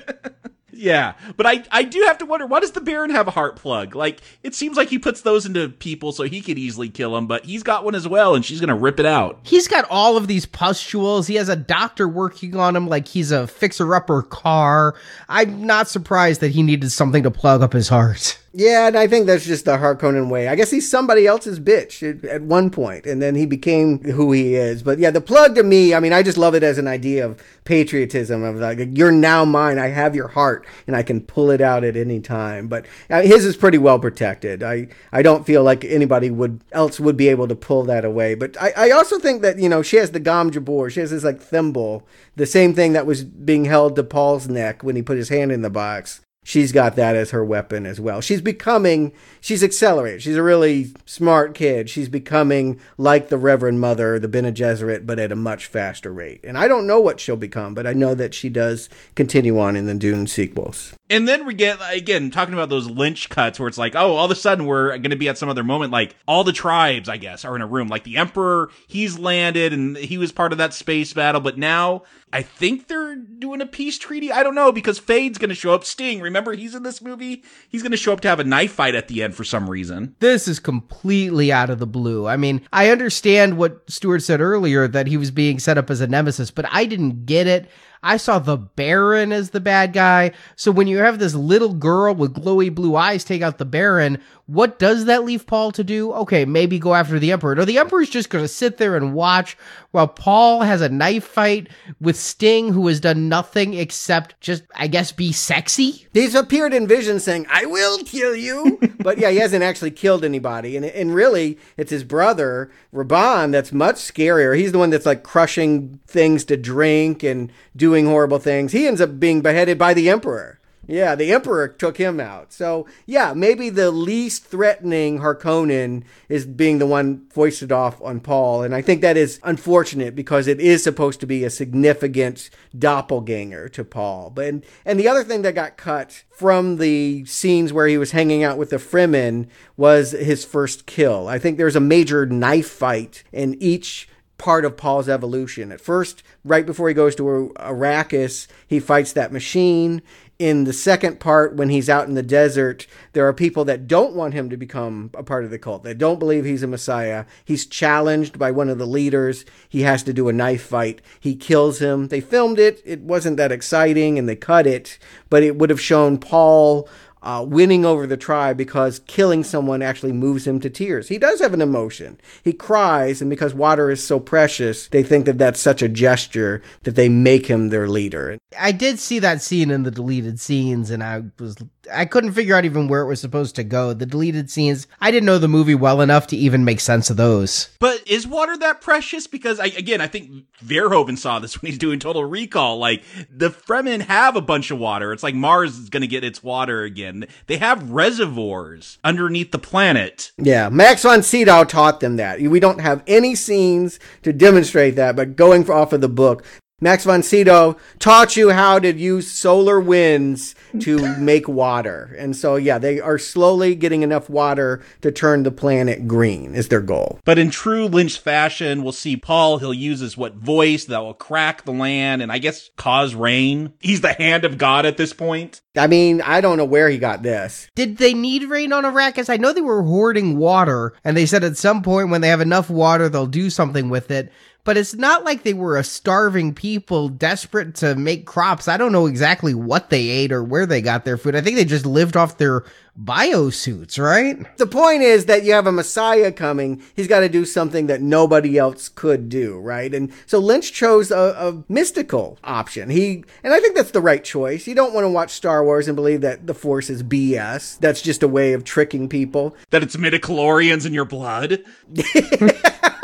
Yeah 0.78 1.14
but 1.36 1.44
i 1.44 1.64
i 1.72 1.82
do 1.82 2.04
have 2.06 2.18
to 2.18 2.26
wonder 2.26 2.46
why 2.46 2.60
does 2.60 2.70
the 2.70 2.80
baron 2.80 3.10
have 3.10 3.26
a 3.26 3.32
heart 3.32 3.56
plug? 3.56 3.96
Like 3.96 4.20
it 4.44 4.54
seems 4.54 4.76
like 4.76 4.88
he 4.88 4.98
puts 5.00 5.22
those 5.22 5.44
into 5.44 5.68
people 5.68 6.12
so 6.12 6.22
he 6.22 6.40
could 6.40 6.56
easily 6.56 6.88
kill 6.88 7.14
them 7.14 7.26
but 7.26 7.44
he's 7.44 7.64
got 7.64 7.84
one 7.84 7.96
as 7.96 8.06
well 8.06 8.36
and 8.36 8.44
she's 8.44 8.60
gonna 8.60 8.76
rip 8.76 9.00
it 9.00 9.06
out. 9.06 9.40
He's 9.42 9.66
got 9.66 9.86
all 9.90 10.16
of 10.16 10.28
these 10.28 10.46
pustules. 10.46 11.26
He 11.26 11.34
has 11.34 11.48
a 11.48 11.56
doctor 11.56 12.06
working 12.08 12.54
on 12.54 12.76
him 12.76 12.86
like 12.86 13.08
he's 13.08 13.32
a 13.32 13.48
fixer-upper 13.48 14.22
car. 14.22 14.94
I'm 15.28 15.66
not 15.66 15.88
surprised 15.88 16.40
that 16.42 16.52
he 16.52 16.62
needed 16.62 16.92
something 16.92 17.24
to 17.24 17.30
plug 17.32 17.60
up 17.60 17.72
his 17.72 17.88
heart 17.88 18.38
Yeah, 18.54 18.86
and 18.86 18.96
I 18.96 19.06
think 19.06 19.26
that's 19.26 19.44
just 19.44 19.66
the 19.66 19.76
Harkonnen 19.76 20.30
way. 20.30 20.48
I 20.48 20.54
guess 20.54 20.70
he's 20.70 20.90
somebody 20.90 21.26
else's 21.26 21.60
bitch 21.60 22.02
at, 22.02 22.24
at 22.24 22.42
one 22.42 22.70
point, 22.70 23.04
and 23.04 23.20
then 23.20 23.34
he 23.34 23.44
became 23.44 24.02
who 24.02 24.32
he 24.32 24.54
is. 24.54 24.82
But 24.82 24.98
yeah, 24.98 25.10
the 25.10 25.20
plug 25.20 25.54
to 25.56 25.62
me, 25.62 25.92
I 25.92 26.00
mean, 26.00 26.14
I 26.14 26.22
just 26.22 26.38
love 26.38 26.54
it 26.54 26.62
as 26.62 26.78
an 26.78 26.88
idea 26.88 27.26
of 27.26 27.42
patriotism 27.64 28.42
of 28.42 28.56
like 28.56 28.78
you're 28.92 29.12
now 29.12 29.44
mine. 29.44 29.78
I 29.78 29.88
have 29.88 30.16
your 30.16 30.28
heart, 30.28 30.66
and 30.86 30.96
I 30.96 31.02
can 31.02 31.20
pull 31.20 31.50
it 31.50 31.60
out 31.60 31.84
at 31.84 31.94
any 31.94 32.20
time. 32.20 32.68
But 32.68 32.86
uh, 33.10 33.20
his 33.20 33.44
is 33.44 33.56
pretty 33.56 33.78
well 33.78 33.98
protected. 33.98 34.62
I 34.62 34.88
I 35.12 35.20
don't 35.20 35.44
feel 35.44 35.62
like 35.62 35.84
anybody 35.84 36.30
would 36.30 36.62
else 36.72 36.98
would 36.98 37.18
be 37.18 37.28
able 37.28 37.48
to 37.48 37.54
pull 37.54 37.84
that 37.84 38.06
away. 38.06 38.34
But 38.34 38.56
I, 38.60 38.72
I 38.76 38.90
also 38.92 39.18
think 39.18 39.42
that 39.42 39.58
you 39.58 39.68
know 39.68 39.82
she 39.82 39.96
has 39.96 40.12
the 40.12 40.20
Gom 40.20 40.50
Jabbar. 40.50 40.90
She 40.90 41.00
has 41.00 41.10
this 41.10 41.22
like 41.22 41.40
thimble, 41.40 42.08
the 42.36 42.46
same 42.46 42.72
thing 42.72 42.94
that 42.94 43.04
was 43.04 43.24
being 43.24 43.66
held 43.66 43.94
to 43.96 44.04
Paul's 44.04 44.48
neck 44.48 44.82
when 44.82 44.96
he 44.96 45.02
put 45.02 45.18
his 45.18 45.28
hand 45.28 45.52
in 45.52 45.60
the 45.60 45.70
box 45.70 46.22
she's 46.48 46.72
got 46.72 46.96
that 46.96 47.14
as 47.14 47.30
her 47.30 47.44
weapon 47.44 47.84
as 47.84 48.00
well. 48.00 48.22
She's 48.22 48.40
becoming, 48.40 49.12
she's 49.38 49.62
accelerated. 49.62 50.22
She's 50.22 50.36
a 50.36 50.42
really 50.42 50.94
smart 51.04 51.54
kid. 51.54 51.90
She's 51.90 52.08
becoming 52.08 52.80
like 52.96 53.28
the 53.28 53.36
Reverend 53.36 53.82
Mother, 53.82 54.18
the 54.18 54.28
Bene 54.28 54.50
Gesserit, 54.50 55.04
but 55.04 55.18
at 55.18 55.30
a 55.30 55.36
much 55.36 55.66
faster 55.66 56.10
rate. 56.10 56.40
And 56.42 56.56
I 56.56 56.66
don't 56.66 56.86
know 56.86 57.00
what 57.00 57.20
she'll 57.20 57.36
become, 57.36 57.74
but 57.74 57.86
I 57.86 57.92
know 57.92 58.14
that 58.14 58.32
she 58.32 58.48
does 58.48 58.88
continue 59.14 59.58
on 59.60 59.76
in 59.76 59.84
the 59.84 59.94
Dune 59.94 60.26
sequels. 60.26 60.94
And 61.10 61.28
then 61.28 61.44
we 61.44 61.52
get 61.52 61.78
again 61.90 62.30
talking 62.30 62.54
about 62.54 62.70
those 62.70 62.88
lynch 62.88 63.28
cuts 63.28 63.60
where 63.60 63.68
it's 63.68 63.78
like, 63.78 63.94
oh, 63.94 64.14
all 64.14 64.24
of 64.24 64.30
a 64.30 64.34
sudden 64.34 64.64
we're 64.64 64.88
going 64.90 65.10
to 65.10 65.16
be 65.16 65.28
at 65.28 65.36
some 65.36 65.50
other 65.50 65.64
moment. 65.64 65.92
Like 65.92 66.16
all 66.26 66.44
the 66.44 66.52
tribes, 66.52 67.10
I 67.10 67.18
guess, 67.18 67.44
are 67.44 67.56
in 67.56 67.62
a 67.62 67.66
room. 67.66 67.88
Like 67.88 68.04
the 68.04 68.16
Emperor, 68.16 68.70
he's 68.86 69.18
landed 69.18 69.74
and 69.74 69.98
he 69.98 70.16
was 70.16 70.32
part 70.32 70.52
of 70.52 70.58
that 70.58 70.72
space 70.72 71.12
battle, 71.12 71.42
but 71.42 71.58
now 71.58 72.04
I 72.32 72.42
think 72.42 72.88
they're 72.88 73.16
doing 73.16 73.60
a 73.60 73.66
peace 73.66 73.98
treaty. 73.98 74.30
I 74.30 74.42
don't 74.42 74.54
know 74.54 74.70
because 74.70 74.98
Feyd's 74.98 75.38
going 75.38 75.48
to 75.48 75.54
show 75.54 75.72
up. 75.72 75.84
Sting, 75.84 76.20
remember 76.20 76.52
he's 76.52 76.74
in 76.74 76.82
this 76.82 77.00
movie. 77.00 77.42
He's 77.68 77.82
going 77.82 77.92
to 77.92 77.96
show 77.96 78.12
up 78.12 78.20
to 78.20 78.28
have 78.28 78.40
a 78.40 78.44
knife 78.44 78.72
fight 78.72 78.94
at 78.94 79.08
the 79.08 79.22
end 79.22 79.34
for 79.34 79.44
some 79.44 79.68
reason. 79.68 80.14
This 80.20 80.46
is 80.46 80.60
completely 80.60 81.50
out 81.50 81.70
of 81.70 81.78
the 81.78 81.86
blue. 81.86 82.26
I 82.26 82.36
mean, 82.36 82.60
I 82.72 82.90
understand 82.90 83.56
what 83.56 83.90
Stuart 83.90 84.20
said 84.20 84.40
earlier 84.40 84.86
that 84.88 85.06
he 85.06 85.16
was 85.16 85.30
being 85.30 85.58
set 85.58 85.78
up 85.78 85.90
as 85.90 86.00
a 86.00 86.06
nemesis, 86.06 86.50
but 86.50 86.66
I 86.70 86.84
didn't 86.84 87.24
get 87.24 87.46
it. 87.46 87.68
I 88.02 88.16
saw 88.16 88.38
the 88.38 88.56
Baron 88.56 89.32
as 89.32 89.50
the 89.50 89.60
bad 89.60 89.92
guy. 89.92 90.32
So 90.56 90.70
when 90.70 90.86
you 90.86 90.98
have 90.98 91.18
this 91.18 91.34
little 91.34 91.74
girl 91.74 92.14
with 92.14 92.34
glowy 92.34 92.72
blue 92.72 92.94
eyes 92.94 93.24
take 93.24 93.42
out 93.42 93.58
the 93.58 93.64
Baron, 93.64 94.22
what 94.46 94.78
does 94.78 95.06
that 95.06 95.24
leave 95.24 95.46
Paul 95.46 95.72
to 95.72 95.82
do? 95.82 96.12
Okay, 96.12 96.44
maybe 96.44 96.78
go 96.78 96.94
after 96.94 97.18
the 97.18 97.32
Emperor. 97.32 97.54
No, 97.54 97.64
the 97.64 97.78
Emperor's 97.78 98.08
just 98.08 98.30
going 98.30 98.44
to 98.44 98.48
sit 98.48 98.76
there 98.76 98.96
and 98.96 99.14
watch 99.14 99.56
while 99.90 100.08
Paul 100.08 100.62
has 100.62 100.80
a 100.80 100.88
knife 100.88 101.24
fight 101.24 101.68
with 102.00 102.16
Sting, 102.16 102.72
who 102.72 102.86
has 102.88 103.00
done 103.00 103.28
nothing 103.28 103.74
except 103.74 104.38
just, 104.40 104.64
I 104.74 104.86
guess, 104.86 105.12
be 105.12 105.32
sexy. 105.32 106.06
He's 106.12 106.34
appeared 106.34 106.74
in 106.74 106.86
vision 106.86 107.20
saying, 107.20 107.46
I 107.50 107.64
will 107.64 107.98
kill 108.04 108.36
you. 108.36 108.78
but 109.00 109.18
yeah, 109.18 109.30
he 109.30 109.38
hasn't 109.38 109.62
actually 109.62 109.92
killed 109.92 110.24
anybody. 110.24 110.76
And, 110.76 110.84
and 110.84 111.14
really, 111.14 111.58
it's 111.76 111.90
his 111.90 112.04
brother, 112.04 112.70
Rabban, 112.92 113.52
that's 113.52 113.72
much 113.72 113.96
scarier. 113.96 114.56
He's 114.56 114.72
the 114.72 114.78
one 114.78 114.90
that's 114.90 115.06
like 115.06 115.22
crushing 115.22 116.00
things 116.06 116.44
to 116.46 116.56
drink 116.56 117.22
and 117.22 117.50
doing 117.74 118.06
horrible 118.06 118.38
things. 118.38 118.72
He 118.72 118.86
ends 118.86 119.00
up 119.00 119.18
being 119.18 119.40
beheaded 119.40 119.78
by 119.78 119.94
the 119.94 120.10
Emperor. 120.10 120.60
Yeah, 120.88 121.14
the 121.14 121.32
Emperor 121.32 121.68
took 121.68 121.98
him 121.98 122.18
out. 122.18 122.50
So, 122.50 122.86
yeah, 123.04 123.34
maybe 123.34 123.68
the 123.68 123.90
least 123.90 124.46
threatening 124.46 125.18
Harkonnen 125.18 126.02
is 126.30 126.46
being 126.46 126.78
the 126.78 126.86
one 126.86 127.26
foisted 127.28 127.70
off 127.70 128.00
on 128.00 128.20
Paul. 128.20 128.62
And 128.62 128.74
I 128.74 128.80
think 128.80 129.02
that 129.02 129.18
is 129.18 129.38
unfortunate 129.44 130.16
because 130.16 130.46
it 130.46 130.58
is 130.60 130.82
supposed 130.82 131.20
to 131.20 131.26
be 131.26 131.44
a 131.44 131.50
significant 131.50 132.48
doppelganger 132.76 133.68
to 133.68 133.84
Paul. 133.84 134.30
But 134.30 134.46
and, 134.46 134.64
and 134.86 134.98
the 134.98 135.08
other 135.08 135.24
thing 135.24 135.42
that 135.42 135.54
got 135.54 135.76
cut 135.76 136.24
from 136.30 136.78
the 136.78 137.26
scenes 137.26 137.70
where 137.70 137.86
he 137.86 137.98
was 137.98 138.12
hanging 138.12 138.42
out 138.42 138.56
with 138.56 138.70
the 138.70 138.76
Fremen 138.76 139.46
was 139.76 140.12
his 140.12 140.44
first 140.44 140.86
kill. 140.86 141.28
I 141.28 141.38
think 141.38 141.58
there's 141.58 141.76
a 141.76 141.80
major 141.80 142.24
knife 142.24 142.68
fight 142.70 143.24
in 143.30 143.60
each 143.62 144.08
part 144.38 144.64
of 144.64 144.76
Paul's 144.76 145.08
evolution. 145.08 145.70
At 145.72 145.80
first, 145.80 146.22
right 146.44 146.64
before 146.64 146.88
he 146.88 146.94
goes 146.94 147.14
to 147.16 147.52
Arrakis, 147.58 148.46
he 148.66 148.80
fights 148.80 149.12
that 149.12 149.32
machine 149.32 150.02
in 150.38 150.64
the 150.64 150.72
second 150.72 151.18
part, 151.18 151.56
when 151.56 151.68
he's 151.68 151.90
out 151.90 152.06
in 152.06 152.14
the 152.14 152.22
desert, 152.22 152.86
there 153.12 153.26
are 153.26 153.32
people 153.32 153.64
that 153.64 153.88
don't 153.88 154.14
want 154.14 154.34
him 154.34 154.48
to 154.50 154.56
become 154.56 155.10
a 155.14 155.24
part 155.24 155.44
of 155.44 155.50
the 155.50 155.58
cult. 155.58 155.82
They 155.82 155.94
don't 155.94 156.20
believe 156.20 156.44
he's 156.44 156.62
a 156.62 156.68
messiah. 156.68 157.24
He's 157.44 157.66
challenged 157.66 158.38
by 158.38 158.52
one 158.52 158.68
of 158.68 158.78
the 158.78 158.86
leaders. 158.86 159.44
He 159.68 159.80
has 159.82 160.04
to 160.04 160.12
do 160.12 160.28
a 160.28 160.32
knife 160.32 160.62
fight. 160.62 161.02
He 161.18 161.34
kills 161.34 161.80
him. 161.80 162.06
They 162.06 162.20
filmed 162.20 162.60
it. 162.60 162.80
It 162.84 163.00
wasn't 163.00 163.36
that 163.38 163.50
exciting 163.50 164.16
and 164.16 164.28
they 164.28 164.36
cut 164.36 164.66
it, 164.66 164.98
but 165.28 165.42
it 165.42 165.56
would 165.56 165.70
have 165.70 165.80
shown 165.80 166.18
Paul 166.18 166.88
uh, 167.22 167.44
winning 167.46 167.84
over 167.84 168.06
the 168.06 168.16
tribe 168.16 168.56
because 168.56 169.00
killing 169.06 169.44
someone 169.44 169.82
actually 169.82 170.12
moves 170.12 170.46
him 170.46 170.60
to 170.60 170.70
tears. 170.70 171.08
He 171.08 171.18
does 171.18 171.40
have 171.40 171.54
an 171.54 171.60
emotion. 171.60 172.20
He 172.42 172.52
cries, 172.52 173.20
and 173.20 173.30
because 173.30 173.54
water 173.54 173.90
is 173.90 174.04
so 174.04 174.20
precious, 174.20 174.88
they 174.88 175.02
think 175.02 175.26
that 175.26 175.38
that's 175.38 175.60
such 175.60 175.82
a 175.82 175.88
gesture 175.88 176.62
that 176.82 176.94
they 176.94 177.08
make 177.08 177.46
him 177.46 177.68
their 177.68 177.88
leader. 177.88 178.38
I 178.58 178.72
did 178.72 178.98
see 178.98 179.18
that 179.18 179.42
scene 179.42 179.70
in 179.70 179.82
the 179.82 179.90
deleted 179.90 180.40
scenes, 180.40 180.90
and 180.90 181.02
I 181.02 181.24
was 181.38 181.56
I 181.92 182.04
couldn't 182.04 182.32
figure 182.32 182.54
out 182.54 182.64
even 182.64 182.88
where 182.88 183.02
it 183.02 183.06
was 183.06 183.20
supposed 183.20 183.56
to 183.56 183.64
go. 183.64 183.92
The 183.92 184.06
deleted 184.06 184.50
scenes, 184.50 184.86
I 185.00 185.10
didn't 185.10 185.26
know 185.26 185.38
the 185.38 185.48
movie 185.48 185.74
well 185.74 186.00
enough 186.00 186.26
to 186.28 186.36
even 186.36 186.64
make 186.64 186.80
sense 186.80 187.10
of 187.10 187.16
those. 187.16 187.70
But 187.78 188.02
is 188.06 188.26
water 188.26 188.56
that 188.58 188.80
precious? 188.80 189.26
Because 189.26 189.60
I, 189.60 189.66
again, 189.66 190.00
I 190.00 190.06
think 190.06 190.44
Verhoeven 190.64 191.18
saw 191.18 191.38
this 191.38 191.60
when 191.60 191.70
he's 191.70 191.78
doing 191.78 191.98
Total 191.98 192.24
Recall. 192.24 192.78
Like 192.78 193.02
the 193.30 193.50
Fremen 193.50 194.02
have 194.02 194.36
a 194.36 194.40
bunch 194.40 194.70
of 194.70 194.78
water. 194.78 195.12
It's 195.12 195.22
like 195.22 195.34
Mars 195.34 195.78
is 195.78 195.88
going 195.88 196.02
to 196.02 196.06
get 196.06 196.24
its 196.24 196.42
water 196.42 196.82
again. 196.82 197.26
They 197.46 197.58
have 197.58 197.90
reservoirs 197.90 198.98
underneath 199.04 199.52
the 199.52 199.58
planet. 199.58 200.32
Yeah, 200.38 200.68
Max 200.68 201.02
von 201.02 201.22
Sydow 201.22 201.64
taught 201.64 202.00
them 202.00 202.16
that. 202.16 202.40
We 202.40 202.60
don't 202.60 202.80
have 202.80 203.02
any 203.06 203.34
scenes 203.34 203.98
to 204.22 204.32
demonstrate 204.32 204.96
that, 204.96 205.16
but 205.16 205.36
going 205.36 205.68
off 205.70 205.92
of 205.92 206.00
the 206.00 206.08
book, 206.08 206.44
Max 206.80 207.02
von 207.02 207.24
Sydow 207.24 207.76
taught 207.98 208.36
you 208.36 208.50
how 208.50 208.78
to 208.78 208.94
use 208.94 209.28
solar 209.28 209.80
winds 209.80 210.54
to 210.78 211.16
make 211.18 211.48
water. 211.48 212.14
And 212.16 212.36
so, 212.36 212.54
yeah, 212.54 212.78
they 212.78 213.00
are 213.00 213.18
slowly 213.18 213.74
getting 213.74 214.04
enough 214.04 214.30
water 214.30 214.80
to 215.00 215.10
turn 215.10 215.42
the 215.42 215.50
planet 215.50 216.06
green, 216.06 216.54
is 216.54 216.68
their 216.68 216.80
goal. 216.80 217.18
But 217.24 217.36
in 217.36 217.50
true 217.50 217.86
Lynch 217.86 218.20
fashion, 218.20 218.84
we'll 218.84 218.92
see 218.92 219.16
Paul, 219.16 219.58
he'll 219.58 219.74
use 219.74 219.98
his 219.98 220.16
what 220.16 220.34
voice 220.34 220.84
that 220.84 221.00
will 221.00 221.14
crack 221.14 221.64
the 221.64 221.72
land 221.72 222.22
and 222.22 222.30
I 222.30 222.38
guess 222.38 222.70
cause 222.76 223.12
rain. 223.12 223.72
He's 223.80 224.00
the 224.00 224.12
hand 224.12 224.44
of 224.44 224.56
God 224.56 224.86
at 224.86 224.96
this 224.96 225.12
point. 225.12 225.60
I 225.76 225.88
mean, 225.88 226.20
I 226.20 226.40
don't 226.40 226.58
know 226.58 226.64
where 226.64 226.88
he 226.88 226.98
got 226.98 227.24
this. 227.24 227.68
Did 227.74 227.98
they 227.98 228.14
need 228.14 228.44
rain 228.44 228.72
on 228.72 228.84
Arrakis? 228.84 229.28
I 229.28 229.36
know 229.36 229.52
they 229.52 229.60
were 229.60 229.82
hoarding 229.82 230.36
water, 230.36 230.94
and 231.02 231.16
they 231.16 231.26
said 231.26 231.42
at 231.42 231.56
some 231.56 231.82
point 231.82 232.10
when 232.10 232.20
they 232.20 232.28
have 232.28 232.40
enough 232.40 232.70
water, 232.70 233.08
they'll 233.08 233.26
do 233.26 233.50
something 233.50 233.88
with 233.88 234.12
it 234.12 234.32
but 234.68 234.76
it's 234.76 234.94
not 234.94 235.24
like 235.24 235.44
they 235.44 235.54
were 235.54 235.78
a 235.78 235.82
starving 235.82 236.52
people 236.52 237.08
desperate 237.08 237.74
to 237.74 237.94
make 237.94 238.26
crops. 238.26 238.68
I 238.68 238.76
don't 238.76 238.92
know 238.92 239.06
exactly 239.06 239.54
what 239.54 239.88
they 239.88 240.10
ate 240.10 240.30
or 240.30 240.44
where 240.44 240.66
they 240.66 240.82
got 240.82 241.06
their 241.06 241.16
food. 241.16 241.34
I 241.34 241.40
think 241.40 241.56
they 241.56 241.64
just 241.64 241.86
lived 241.86 242.18
off 242.18 242.36
their 242.36 242.64
biosuits, 243.02 243.98
right? 243.98 244.36
The 244.58 244.66
point 244.66 245.00
is 245.00 245.24
that 245.24 245.44
you 245.44 245.54
have 245.54 245.66
a 245.66 245.72
Messiah 245.72 246.30
coming. 246.32 246.82
He's 246.94 247.08
got 247.08 247.20
to 247.20 247.30
do 247.30 247.46
something 247.46 247.86
that 247.86 248.02
nobody 248.02 248.58
else 248.58 248.90
could 248.90 249.30
do, 249.30 249.58
right? 249.58 249.94
And 249.94 250.12
so 250.26 250.38
Lynch 250.38 250.74
chose 250.74 251.10
a, 251.10 251.16
a 251.16 251.64
mystical 251.72 252.38
option. 252.44 252.90
He, 252.90 253.24
and 253.42 253.54
I 253.54 253.60
think 253.60 253.74
that's 253.74 253.92
the 253.92 254.02
right 254.02 254.22
choice. 254.22 254.66
You 254.66 254.74
don't 254.74 254.92
want 254.92 255.06
to 255.06 255.10
watch 255.10 255.30
Star 255.30 255.64
Wars 255.64 255.88
and 255.88 255.96
believe 255.96 256.20
that 256.20 256.46
the 256.46 256.52
Force 256.52 256.90
is 256.90 257.02
BS. 257.02 257.78
That's 257.78 258.02
just 258.02 258.22
a 258.22 258.28
way 258.28 258.52
of 258.52 258.64
tricking 258.64 259.08
people. 259.08 259.56
That 259.70 259.82
it's 259.82 259.96
midichlorians 259.96 260.84
in 260.84 260.92
your 260.92 261.06
blood. 261.06 261.64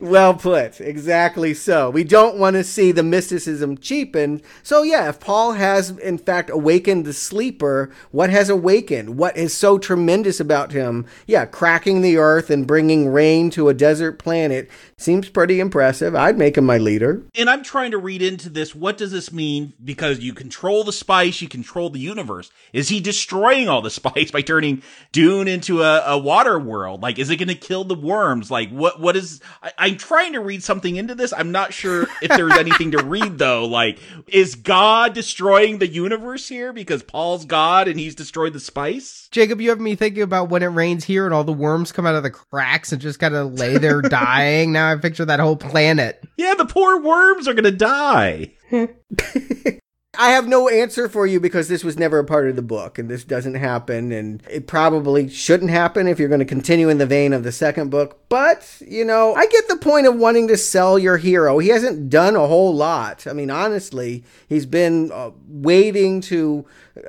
Well 0.00 0.32
put. 0.32 0.80
Exactly 0.80 1.52
so. 1.52 1.90
We 1.90 2.04
don't 2.04 2.38
want 2.38 2.54
to 2.54 2.64
see 2.64 2.90
the 2.90 3.02
mysticism 3.02 3.76
cheapened. 3.76 4.40
So, 4.62 4.82
yeah, 4.82 5.10
if 5.10 5.20
Paul 5.20 5.52
has 5.52 5.90
in 5.90 6.16
fact 6.16 6.48
awakened 6.48 7.04
the 7.04 7.12
sleeper, 7.12 7.90
what 8.10 8.30
has 8.30 8.48
awakened? 8.48 9.18
What 9.18 9.36
is 9.36 9.54
so 9.54 9.76
tremendous 9.76 10.40
about 10.40 10.72
him? 10.72 11.04
Yeah, 11.26 11.44
cracking 11.44 12.00
the 12.00 12.16
earth 12.16 12.48
and 12.48 12.66
bringing 12.66 13.12
rain 13.12 13.50
to 13.50 13.68
a 13.68 13.74
desert 13.74 14.18
planet 14.18 14.70
seems 15.02 15.28
pretty 15.28 15.60
impressive. 15.60 16.14
I'd 16.14 16.38
make 16.38 16.56
him 16.56 16.64
my 16.64 16.78
leader. 16.78 17.22
And 17.34 17.50
I'm 17.50 17.62
trying 17.62 17.90
to 17.90 17.98
read 17.98 18.22
into 18.22 18.48
this. 18.48 18.74
What 18.74 18.96
does 18.96 19.12
this 19.12 19.32
mean? 19.32 19.74
Because 19.84 20.20
you 20.20 20.32
control 20.32 20.84
the 20.84 20.92
spice, 20.92 21.42
you 21.42 21.48
control 21.48 21.90
the 21.90 22.00
universe. 22.00 22.50
Is 22.72 22.88
he 22.88 23.00
destroying 23.00 23.68
all 23.68 23.82
the 23.82 23.90
spice 24.00 24.30
by 24.30 24.40
turning 24.40 24.82
Dune 25.12 25.46
into 25.46 25.82
a, 25.82 26.02
a 26.06 26.18
water 26.18 26.58
world? 26.58 27.02
Like, 27.02 27.18
is 27.18 27.28
it 27.28 27.36
going 27.36 27.48
to 27.48 27.54
kill 27.54 27.84
the 27.84 27.94
worms? 27.94 28.50
Like, 28.50 28.70
what? 28.70 28.98
What 28.98 29.16
is? 29.16 29.40
I, 29.62 29.72
I 29.78 29.90
I'm 29.90 29.96
trying 29.96 30.34
to 30.34 30.40
read 30.40 30.62
something 30.62 30.94
into 30.94 31.16
this. 31.16 31.32
I'm 31.32 31.50
not 31.50 31.74
sure 31.74 32.06
if 32.22 32.28
there's 32.28 32.56
anything 32.56 32.92
to 32.92 33.02
read 33.02 33.38
though. 33.38 33.66
Like, 33.66 33.98
is 34.28 34.54
God 34.54 35.14
destroying 35.14 35.78
the 35.78 35.88
universe 35.88 36.46
here 36.46 36.72
because 36.72 37.02
Paul's 37.02 37.44
God 37.44 37.88
and 37.88 37.98
he's 37.98 38.14
destroyed 38.14 38.52
the 38.52 38.60
spice? 38.60 39.28
Jacob, 39.32 39.60
you 39.60 39.70
have 39.70 39.80
me 39.80 39.96
thinking 39.96 40.22
about 40.22 40.48
when 40.48 40.62
it 40.62 40.66
rains 40.66 41.02
here 41.02 41.24
and 41.24 41.34
all 41.34 41.42
the 41.42 41.52
worms 41.52 41.90
come 41.90 42.06
out 42.06 42.14
of 42.14 42.22
the 42.22 42.30
cracks 42.30 42.92
and 42.92 43.02
just 43.02 43.18
kind 43.18 43.34
of 43.34 43.54
lay 43.54 43.78
there 43.78 44.00
dying. 44.02 44.70
Now 44.70 44.89
I 44.90 44.96
picture 44.96 45.24
that 45.24 45.40
whole 45.40 45.56
planet. 45.56 46.22
Yeah, 46.36 46.54
the 46.54 46.66
poor 46.66 47.00
worms 47.00 47.48
are 47.48 47.54
gonna 47.54 47.70
die. 47.70 48.52
I 50.18 50.32
have 50.32 50.48
no 50.48 50.68
answer 50.68 51.08
for 51.08 51.24
you 51.24 51.38
because 51.38 51.68
this 51.68 51.84
was 51.84 51.96
never 51.96 52.18
a 52.18 52.24
part 52.24 52.48
of 52.48 52.56
the 52.56 52.62
book 52.62 52.98
and 52.98 53.08
this 53.08 53.22
doesn't 53.22 53.54
happen 53.54 54.10
and 54.10 54.42
it 54.50 54.66
probably 54.66 55.28
shouldn't 55.28 55.70
happen 55.70 56.08
if 56.08 56.18
you're 56.18 56.28
going 56.28 56.40
to 56.40 56.44
continue 56.44 56.88
in 56.88 56.98
the 56.98 57.06
vein 57.06 57.32
of 57.32 57.44
the 57.44 57.52
second 57.52 57.90
book. 57.90 58.28
But, 58.28 58.82
you 58.86 59.04
know, 59.04 59.34
I 59.34 59.46
get 59.46 59.68
the 59.68 59.76
point 59.76 60.08
of 60.08 60.16
wanting 60.16 60.48
to 60.48 60.56
sell 60.56 60.98
your 60.98 61.16
hero. 61.16 61.58
He 61.58 61.68
hasn't 61.68 62.10
done 62.10 62.34
a 62.34 62.48
whole 62.48 62.74
lot. 62.74 63.26
I 63.28 63.32
mean, 63.32 63.50
honestly, 63.50 64.24
he's 64.48 64.66
been 64.66 65.12
uh, 65.12 65.30
waiting 65.46 66.20
to 66.22 66.66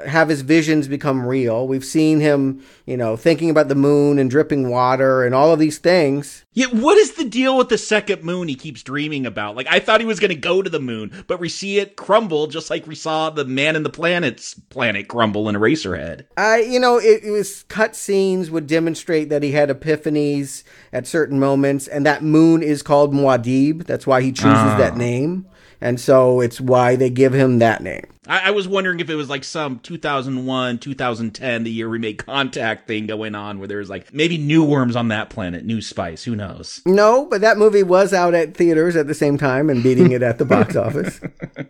have 0.08 0.30
his 0.30 0.42
visions 0.42 0.88
become 0.88 1.26
real. 1.26 1.68
We've 1.68 1.86
seen 1.86 2.20
him, 2.20 2.64
you 2.86 2.98
know, 2.98 3.16
thinking 3.18 3.50
about 3.50 3.68
the 3.68 3.76
moon 3.76 4.20
and 4.20 4.30
dripping 4.30 4.70
water 4.70 5.24
and 5.24 5.36
all 5.36 5.52
of 5.52 5.60
these 5.60 5.78
things. 5.78 6.46
Yeah, 6.54 6.68
what 6.68 6.98
is 6.98 7.14
the 7.14 7.24
deal 7.26 7.58
with 7.58 7.70
the 7.70 7.78
second 7.78 8.24
moon 8.24 8.48
he 8.48 8.56
keeps 8.56 8.84
dreaming 8.84 9.26
about? 9.26 9.56
Like, 9.56 9.68
I 9.70 9.80
thought 9.80 10.02
he 10.02 10.06
was 10.06 10.20
going 10.20 10.30
to 10.30 10.36
go 10.36 10.62
to 10.62 10.70
the 10.70 10.80
moon, 10.80 11.24
but 11.28 11.40
we 11.40 11.48
see 11.50 11.80
it 11.80 11.96
crumble 11.96 12.48
just 12.48 12.70
like 12.70 12.88
we 12.88 12.96
saw 12.96 13.30
the 13.30 13.46
man 13.46 13.76
in 13.76 13.84
the 13.84 13.90
planet's 13.90 14.54
planet 14.54 15.08
crumble 15.08 15.48
in 15.50 15.56
Eraserhead. 15.56 16.26
I, 16.38 16.60
you 16.62 16.80
know, 16.80 16.98
it, 16.98 17.24
it 17.24 17.32
was 17.32 17.64
cut 17.64 17.96
scenes 17.96 18.52
would 18.52 18.68
demonstrate 18.68 19.30
that 19.30 19.44
he 19.44 19.52
had 19.52 19.70
epiphanies 19.70 20.64
at 20.92 21.08
certain 21.08 21.40
moments, 21.40 21.88
and 21.88 22.06
that 22.06 22.24
moon 22.24 22.62
is 22.64 22.82
called 22.82 23.14
Muad'Dib. 23.14 23.86
That's 23.86 24.08
why 24.08 24.22
he 24.22 24.32
chooses 24.32 24.52
Ah. 24.58 24.78
that 24.78 24.98
name. 24.98 25.46
And 25.84 26.00
so 26.00 26.42
it's 26.42 26.62
why 26.62 26.96
they 26.96 27.10
give 27.10 27.34
him 27.34 27.58
that 27.60 27.82
name. 27.82 28.06
I, 28.28 28.50
I 28.50 28.52
was 28.52 28.68
wondering 28.68 29.00
if 29.00 29.10
it 29.10 29.16
was 29.16 29.30
like 29.30 29.44
some 29.44 29.80
2001, 29.80 30.78
2010, 30.78 31.64
the 31.64 31.72
year 31.72 31.90
we 31.90 31.98
made 31.98 32.24
contact 32.24 32.88
thing 32.88 33.08
going 33.08 33.34
on 33.34 33.58
where 33.58 33.68
there 33.68 33.80
was 33.80 33.90
like 33.90 34.14
maybe 34.14 34.38
new 34.38 34.64
worms 34.64 34.96
on 34.96 35.08
that 35.08 35.32
planet, 35.32 35.66
new 35.66 35.82
spice, 35.82 36.24
who 36.24 36.36
knows? 36.36 36.82
No, 36.86 37.26
but 37.26 37.42
that 37.42 37.58
movie 37.58 37.82
was 37.84 38.14
out 38.14 38.36
at 38.36 38.56
theaters 38.56 38.96
at 38.96 39.08
the 39.08 39.16
same 39.16 39.40
time 39.40 39.70
and 39.70 39.82
beating 39.82 40.12
it 40.12 40.22
at 40.22 40.38
the 40.38 40.46
box 40.46 40.76
office. 40.76 41.20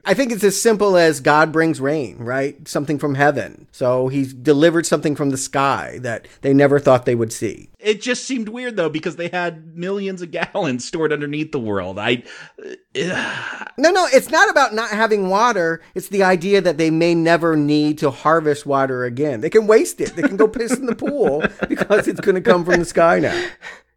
I 0.03 0.13
think 0.13 0.31
it's 0.33 0.43
as 0.43 0.61
simple 0.61 0.97
as 0.97 1.21
God 1.21 1.53
brings 1.53 1.79
rain, 1.79 2.17
right? 2.17 2.67
Something 2.67 2.99
from 2.99 3.15
heaven. 3.15 3.67
So 3.71 4.09
he's 4.09 4.33
delivered 4.33 4.85
something 4.85 5.15
from 5.15 5.29
the 5.29 5.37
sky 5.37 5.99
that 6.01 6.27
they 6.41 6.53
never 6.53 6.79
thought 6.79 7.05
they 7.05 7.15
would 7.15 7.31
see. 7.31 7.69
It 7.79 8.01
just 8.01 8.25
seemed 8.25 8.49
weird 8.49 8.75
though 8.75 8.89
because 8.89 9.15
they 9.15 9.29
had 9.29 9.75
millions 9.75 10.21
of 10.21 10.31
gallons 10.31 10.85
stored 10.91 11.13
underneath 11.13 11.51
the 11.51 11.59
world. 11.59 11.97
I 11.97 12.23
No, 13.77 13.89
no, 13.89 14.07
it's 14.11 14.29
not 14.29 14.49
about 14.49 14.73
not 14.73 14.89
having 14.89 15.29
water. 15.29 15.81
It's 15.95 16.09
the 16.09 16.23
idea 16.23 16.40
that 16.41 16.77
they 16.77 16.89
may 16.89 17.15
never 17.15 17.55
need 17.55 17.97
to 17.99 18.11
harvest 18.11 18.65
water 18.65 19.05
again. 19.05 19.41
They 19.41 19.49
can 19.49 19.67
waste 19.67 20.01
it. 20.01 20.15
They 20.15 20.23
can 20.23 20.37
go 20.37 20.47
piss 20.47 20.77
in 20.77 20.85
the 20.85 20.95
pool 20.95 21.43
because 21.69 22.07
it's 22.07 22.21
going 22.21 22.35
to 22.35 22.41
come 22.41 22.65
from 22.65 22.79
the 22.79 22.85
sky 22.85 23.19
now. 23.19 23.49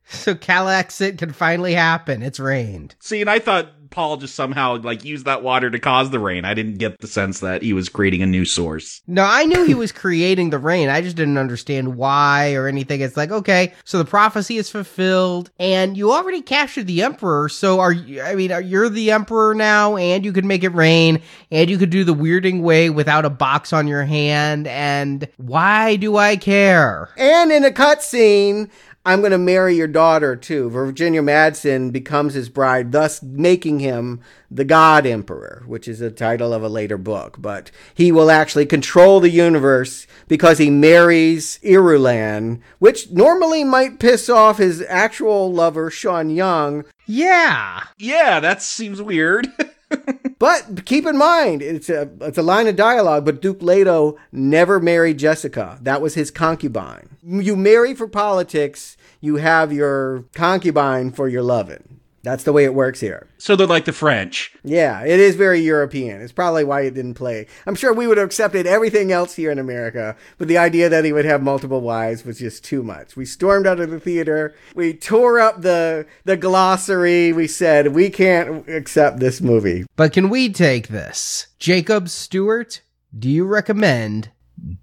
So 0.07 0.35
Calexit 0.35 1.19
can 1.19 1.33
finally 1.33 1.75
happen. 1.75 2.23
It's 2.23 2.39
rained. 2.39 2.95
See, 3.01 3.21
and 3.21 3.31
I 3.31 3.39
thought 3.39 3.84
Paul 3.95 4.17
just 4.17 4.35
somehow 4.35 4.77
like 4.79 5.05
used 5.05 5.25
that 5.25 5.45
water 5.45 5.71
to 5.71 5.79
cause 5.79 6.11
the 6.11 6.19
rain. 6.19 6.45
I 6.45 6.53
didn't 6.53 6.79
get 6.79 6.99
the 6.99 7.07
sense 7.07 7.41
that 7.41 7.63
he 7.63 7.73
was 7.73 7.89
creating 7.89 8.23
a 8.23 8.27
new 8.27 8.45
source. 8.45 9.01
No, 9.07 9.23
I 9.23 9.45
knew 9.45 9.65
he 9.65 9.75
was 9.75 9.93
creating 9.93 10.51
the 10.51 10.59
rain. 10.59 10.89
I 10.89 11.01
just 11.01 11.17
didn't 11.17 11.39
understand 11.39 11.97
why 11.97 12.55
or 12.55 12.67
anything. 12.67 13.01
It's 13.01 13.17
like, 13.17 13.31
okay, 13.31 13.73
so 13.85 13.99
the 13.99 14.05
prophecy 14.05 14.57
is 14.57 14.69
fulfilled 14.69 15.51
and 15.61 15.97
you 15.97 16.13
already 16.13 16.43
captured 16.43 16.89
the 16.89 17.03
emperor. 17.03 17.49
So 17.49 17.79
are 17.79 17.93
you, 17.93 18.21
I 18.21 18.35
mean, 18.35 18.51
are, 18.51 18.61
you're 18.61 18.89
the 18.89 19.13
emperor 19.13 19.55
now 19.55 19.97
and 19.97 20.25
you 20.25 20.33
could 20.33 20.45
make 20.45 20.65
it 20.65 20.71
rain 20.71 21.23
and 21.53 21.71
you 21.71 21.79
could 21.79 21.91
do 21.91 22.03
the 22.03 22.15
weirding 22.15 22.63
way 22.63 22.91
without 22.91 23.25
a 23.25 23.31
box 23.31 23.73
on 23.73 23.87
your 23.87 24.05
hand. 24.05 24.67
And 24.67 25.29
why 25.37 25.95
do 25.97 26.17
I 26.17 26.37
care? 26.37 27.11
And 27.17 27.53
in 27.53 27.65
a 27.65 27.71
cutscene, 27.71 28.71
I'm 29.07 29.21
going 29.21 29.33
to 29.33 29.39
marry 29.39 29.77
your 29.77 29.87
daughter 29.87 30.35
too. 30.35 30.71
Virginia 30.71 31.21
Madsen 31.21 31.93
becomes 31.93 32.33
his 32.33 32.49
bride, 32.49 32.91
thus 32.91 33.23
making 33.23 33.81
him 33.81 34.23
the 34.51 34.65
God 34.65 35.05
Emperor, 35.05 35.63
which 35.67 35.87
is 35.87 35.99
the 35.99 36.11
title 36.11 36.55
of 36.55 36.63
a 36.63 36.69
later 36.69 36.97
book. 36.97 37.37
But 37.39 37.71
he 37.93 38.11
will 38.11 38.31
actually 38.31 38.65
control 38.65 39.21
the 39.21 39.29
universe 39.29 40.07
because 40.27 40.57
he 40.57 40.71
marries 40.71 41.59
Irulan, 41.63 42.61
which 42.79 43.11
normally 43.11 43.63
might 43.63 43.99
piss 43.99 44.31
off 44.31 44.57
his 44.57 44.83
actual 44.89 45.53
lover, 45.53 45.91
Sean 45.91 46.31
Young. 46.31 46.85
Yeah. 47.07 47.83
Yeah, 47.99 48.41
that 48.41 48.63
seems 48.63 49.03
weird. 49.03 49.49
But 50.39 50.85
keep 50.85 51.07
in 51.07 51.17
mind, 51.17 51.63
it's 51.63 51.89
a 51.89 52.11
it's 52.21 52.37
a 52.37 52.43
line 52.43 52.67
of 52.67 52.77
dialogue. 52.77 53.25
But 53.25 53.41
Duke 53.41 53.63
Leto 53.63 54.19
never 54.31 54.79
married 54.79 55.19
Jessica. 55.19 55.79
That 55.81 56.03
was 56.03 56.15
his 56.15 56.31
concubine. 56.31 57.17
You 57.23 57.57
marry 57.57 57.95
for 57.95 58.07
politics. 58.07 58.97
You 59.21 59.37
have 59.37 59.73
your 59.73 60.25
concubine 60.35 61.13
for 61.13 61.29
your 61.29 61.43
loving. 61.43 61.94
That's 62.25 62.45
the 62.45 62.53
way 62.53 62.65
it 62.65 62.75
works 62.75 63.01
here. 63.01 63.29
So 63.37 63.55
they're 63.55 63.67
like 63.67 63.85
the 63.85 63.93
French. 63.93 64.51
Yeah, 64.65 65.05
it 65.05 65.21
is 65.21 65.37
very 65.37 65.61
European. 65.61 66.23
It's 66.23 66.33
probably 66.33 66.65
why 66.65 66.81
it 66.81 66.95
didn't 66.95 67.15
play. 67.15 67.47
I'm 67.67 67.75
sure 67.75 67.93
we 67.93 68.07
would 68.07 68.17
have 68.17 68.27
accepted 68.27 68.67
everything 68.67 69.13
else 69.13 69.35
here 69.35 69.51
in 69.51 69.59
America, 69.59 70.17
but 70.39 70.49
the 70.49 70.57
idea 70.57 70.89
that 70.89 71.05
he 71.05 71.13
would 71.13 71.27
have 71.27 71.43
multiple 71.43 71.83
wives 71.83 72.25
was 72.25 72.39
just 72.39 72.65
too 72.65 72.83
much. 72.83 73.15
We 73.15 73.27
stormed 73.27 73.67
out 73.67 73.79
of 73.79 73.91
the 73.91 74.01
theater. 74.01 74.55
We 74.75 74.95
tore 74.95 75.39
up 75.39 75.61
the 75.61 76.07
the 76.25 76.39
glossary. 76.39 77.33
We 77.35 77.47
said 77.47 77.95
we 77.95 78.09
can't 78.09 78.67
accept 78.69 79.21
this 79.21 79.43
movie. 79.43 79.85
But 79.95 80.15
can 80.15 80.31
we 80.31 80.51
take 80.51 80.89
this? 80.89 81.49
Jacob 81.59 82.09
Stewart, 82.09 82.81
do 83.17 83.29
you 83.29 83.45
recommend 83.45 84.31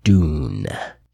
Dune? 0.04 0.68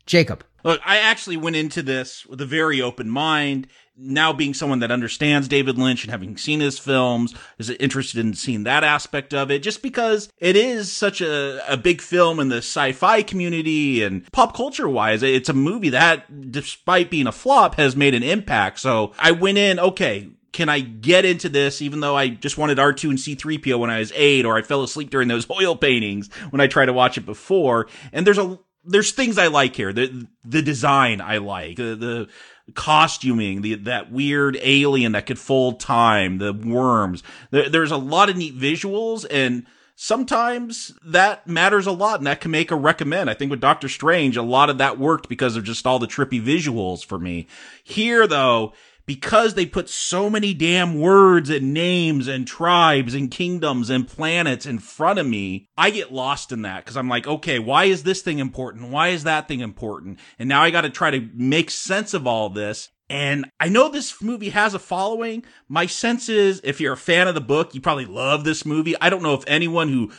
Jacob. 0.06 0.44
Look, 0.64 0.82
I 0.86 0.98
actually 0.98 1.38
went 1.38 1.56
into 1.56 1.82
this 1.82 2.26
with 2.26 2.42
a 2.42 2.46
very 2.46 2.82
open 2.82 3.10
mind. 3.10 3.68
Now, 3.96 4.32
being 4.32 4.54
someone 4.54 4.80
that 4.80 4.92
understands 4.92 5.48
David 5.48 5.78
Lynch 5.78 6.04
and 6.04 6.12
having 6.12 6.38
seen 6.38 6.60
his 6.60 6.78
films, 6.78 7.34
is 7.58 7.70
interested 7.72 8.20
in 8.20 8.36
seeing 8.36 8.64
that 8.64 8.84
aspect 8.84 9.34
of 9.34 9.50
it, 9.50 9.64
just 9.64 9.82
because 9.82 10.30
it 10.38 10.56
is 10.56 10.92
such 10.92 11.20
a, 11.20 11.62
a 11.72 11.78
big 11.78 12.02
film 12.02 12.40
in 12.40 12.50
the 12.50 12.58
sci 12.58 12.92
fi 12.92 13.24
community 13.24 14.04
and 14.04 14.32
pop 14.32 14.56
culture 14.56 14.88
wise. 14.88 15.24
It's 15.24 15.50
a 15.50 15.54
movie 15.54 15.90
that, 15.90 16.52
despite 16.52 17.10
being 17.10 17.28
a 17.28 17.32
flop, 17.32 17.76
has 17.76 17.96
made 17.96 18.14
an 18.14 18.24
impact. 18.24 18.80
So 18.80 19.14
I 19.18 19.32
went 19.32 19.58
in, 19.58 19.80
okay, 19.80 20.30
can 20.58 20.70
I 20.70 20.80
get 20.80 21.24
into 21.24 21.50
this 21.50 21.82
even 21.82 22.00
though 22.00 22.16
I 22.16 22.30
just 22.30 22.58
wanted 22.58 22.80
R2 22.80 23.10
and 23.10 23.20
C3PO 23.20 23.78
when 23.80 23.90
I 23.90 24.00
was 24.00 24.12
eight, 24.16 24.46
or 24.46 24.58
I 24.58 24.64
fell 24.64 24.84
asleep 24.84 25.10
during 25.10 25.28
those 25.28 25.48
oil 25.62 25.76
paintings 25.76 26.34
when 26.50 26.62
I 26.62 26.68
tried 26.68 26.88
to 26.88 26.94
watch 26.94 27.18
it 27.18 27.26
before? 27.26 27.88
And 28.12 28.26
there's 28.26 28.40
a, 28.40 28.60
there's 28.88 29.12
things 29.12 29.38
I 29.38 29.48
like 29.48 29.76
here. 29.76 29.94
The, 29.94 30.28
the 30.44 30.62
design 30.62 31.22
I 31.22 31.38
like, 31.38 31.78
the, 31.78 31.96
the 31.96 32.28
costuming, 32.74 33.62
the, 33.62 33.76
that 33.76 34.12
weird 34.12 34.58
alien 34.62 35.12
that 35.12 35.26
could 35.26 35.40
fold 35.40 35.80
time, 35.80 36.38
the 36.38 36.54
worms. 36.54 37.24
There, 37.52 37.70
there's 37.70 37.92
a 37.92 37.98
lot 37.98 38.30
of 38.30 38.38
neat 38.38 38.58
visuals 38.58 39.26
and, 39.30 39.66
sometimes 40.00 40.94
that 41.04 41.48
matters 41.48 41.88
a 41.88 41.92
lot 41.92 42.20
and 42.20 42.28
that 42.28 42.40
can 42.40 42.52
make 42.52 42.70
a 42.72 42.76
recommend. 42.76 43.30
I 43.30 43.34
think 43.34 43.50
with 43.50 43.60
Doctor 43.60 43.90
Strange, 43.90 44.38
a 44.38 44.44
lot 44.44 44.70
of 44.70 44.78
that 44.78 45.00
worked 45.00 45.28
because 45.28 45.56
of 45.58 45.64
just 45.64 45.86
all 45.86 46.00
the 46.00 46.08
trippy 46.08 46.42
visuals 46.42 47.04
for 47.04 47.20
me. 47.20 47.48
Here 47.84 48.28
though, 48.28 48.74
because 49.08 49.54
they 49.54 49.66
put 49.66 49.90
so 49.90 50.30
many 50.30 50.54
damn 50.54 51.00
words 51.00 51.50
and 51.50 51.74
names 51.74 52.28
and 52.28 52.46
tribes 52.46 53.16
and 53.16 53.32
kingdoms 53.32 53.90
and 53.90 54.08
planets 54.08 54.66
in 54.66 54.78
front 54.78 55.18
of 55.18 55.26
me, 55.26 55.70
I 55.78 55.90
get 55.90 56.12
lost 56.12 56.52
in 56.52 56.62
that 56.64 56.84
because 56.84 56.98
I'm 56.98 57.08
like, 57.08 57.26
okay, 57.26 57.58
why 57.58 57.86
is 57.86 58.04
this 58.04 58.22
thing 58.22 58.40
important? 58.40 58.90
Why 58.90 59.08
is 59.08 59.24
that 59.24 59.48
thing 59.48 59.62
important? 59.62 60.20
And 60.38 60.50
now 60.50 60.62
I 60.62 60.72
got 60.72 60.82
to 60.82 60.90
try 60.90 61.10
to 61.10 61.30
make 61.34 61.72
sense 61.72 62.14
of 62.14 62.28
all 62.28 62.50
this. 62.50 62.90
And 63.10 63.50
I 63.58 63.70
know 63.70 63.88
this 63.88 64.22
movie 64.22 64.50
has 64.50 64.74
a 64.74 64.80
following. 64.80 65.46
My 65.70 65.86
sense 65.86 66.28
is 66.28 66.60
if 66.66 66.82
you're 66.82 66.94
a 66.94 66.98
fan 66.98 67.30
of 67.30 67.36
the 67.36 67.42
book, 67.42 67.74
you 67.74 67.80
probably 67.80 68.06
love 68.06 68.44
this 68.44 68.66
movie. 68.66 68.96
I 69.00 69.10
don't 69.10 69.24
know 69.24 69.34
if 69.34 69.46
anyone 69.48 69.88
who 69.88 70.12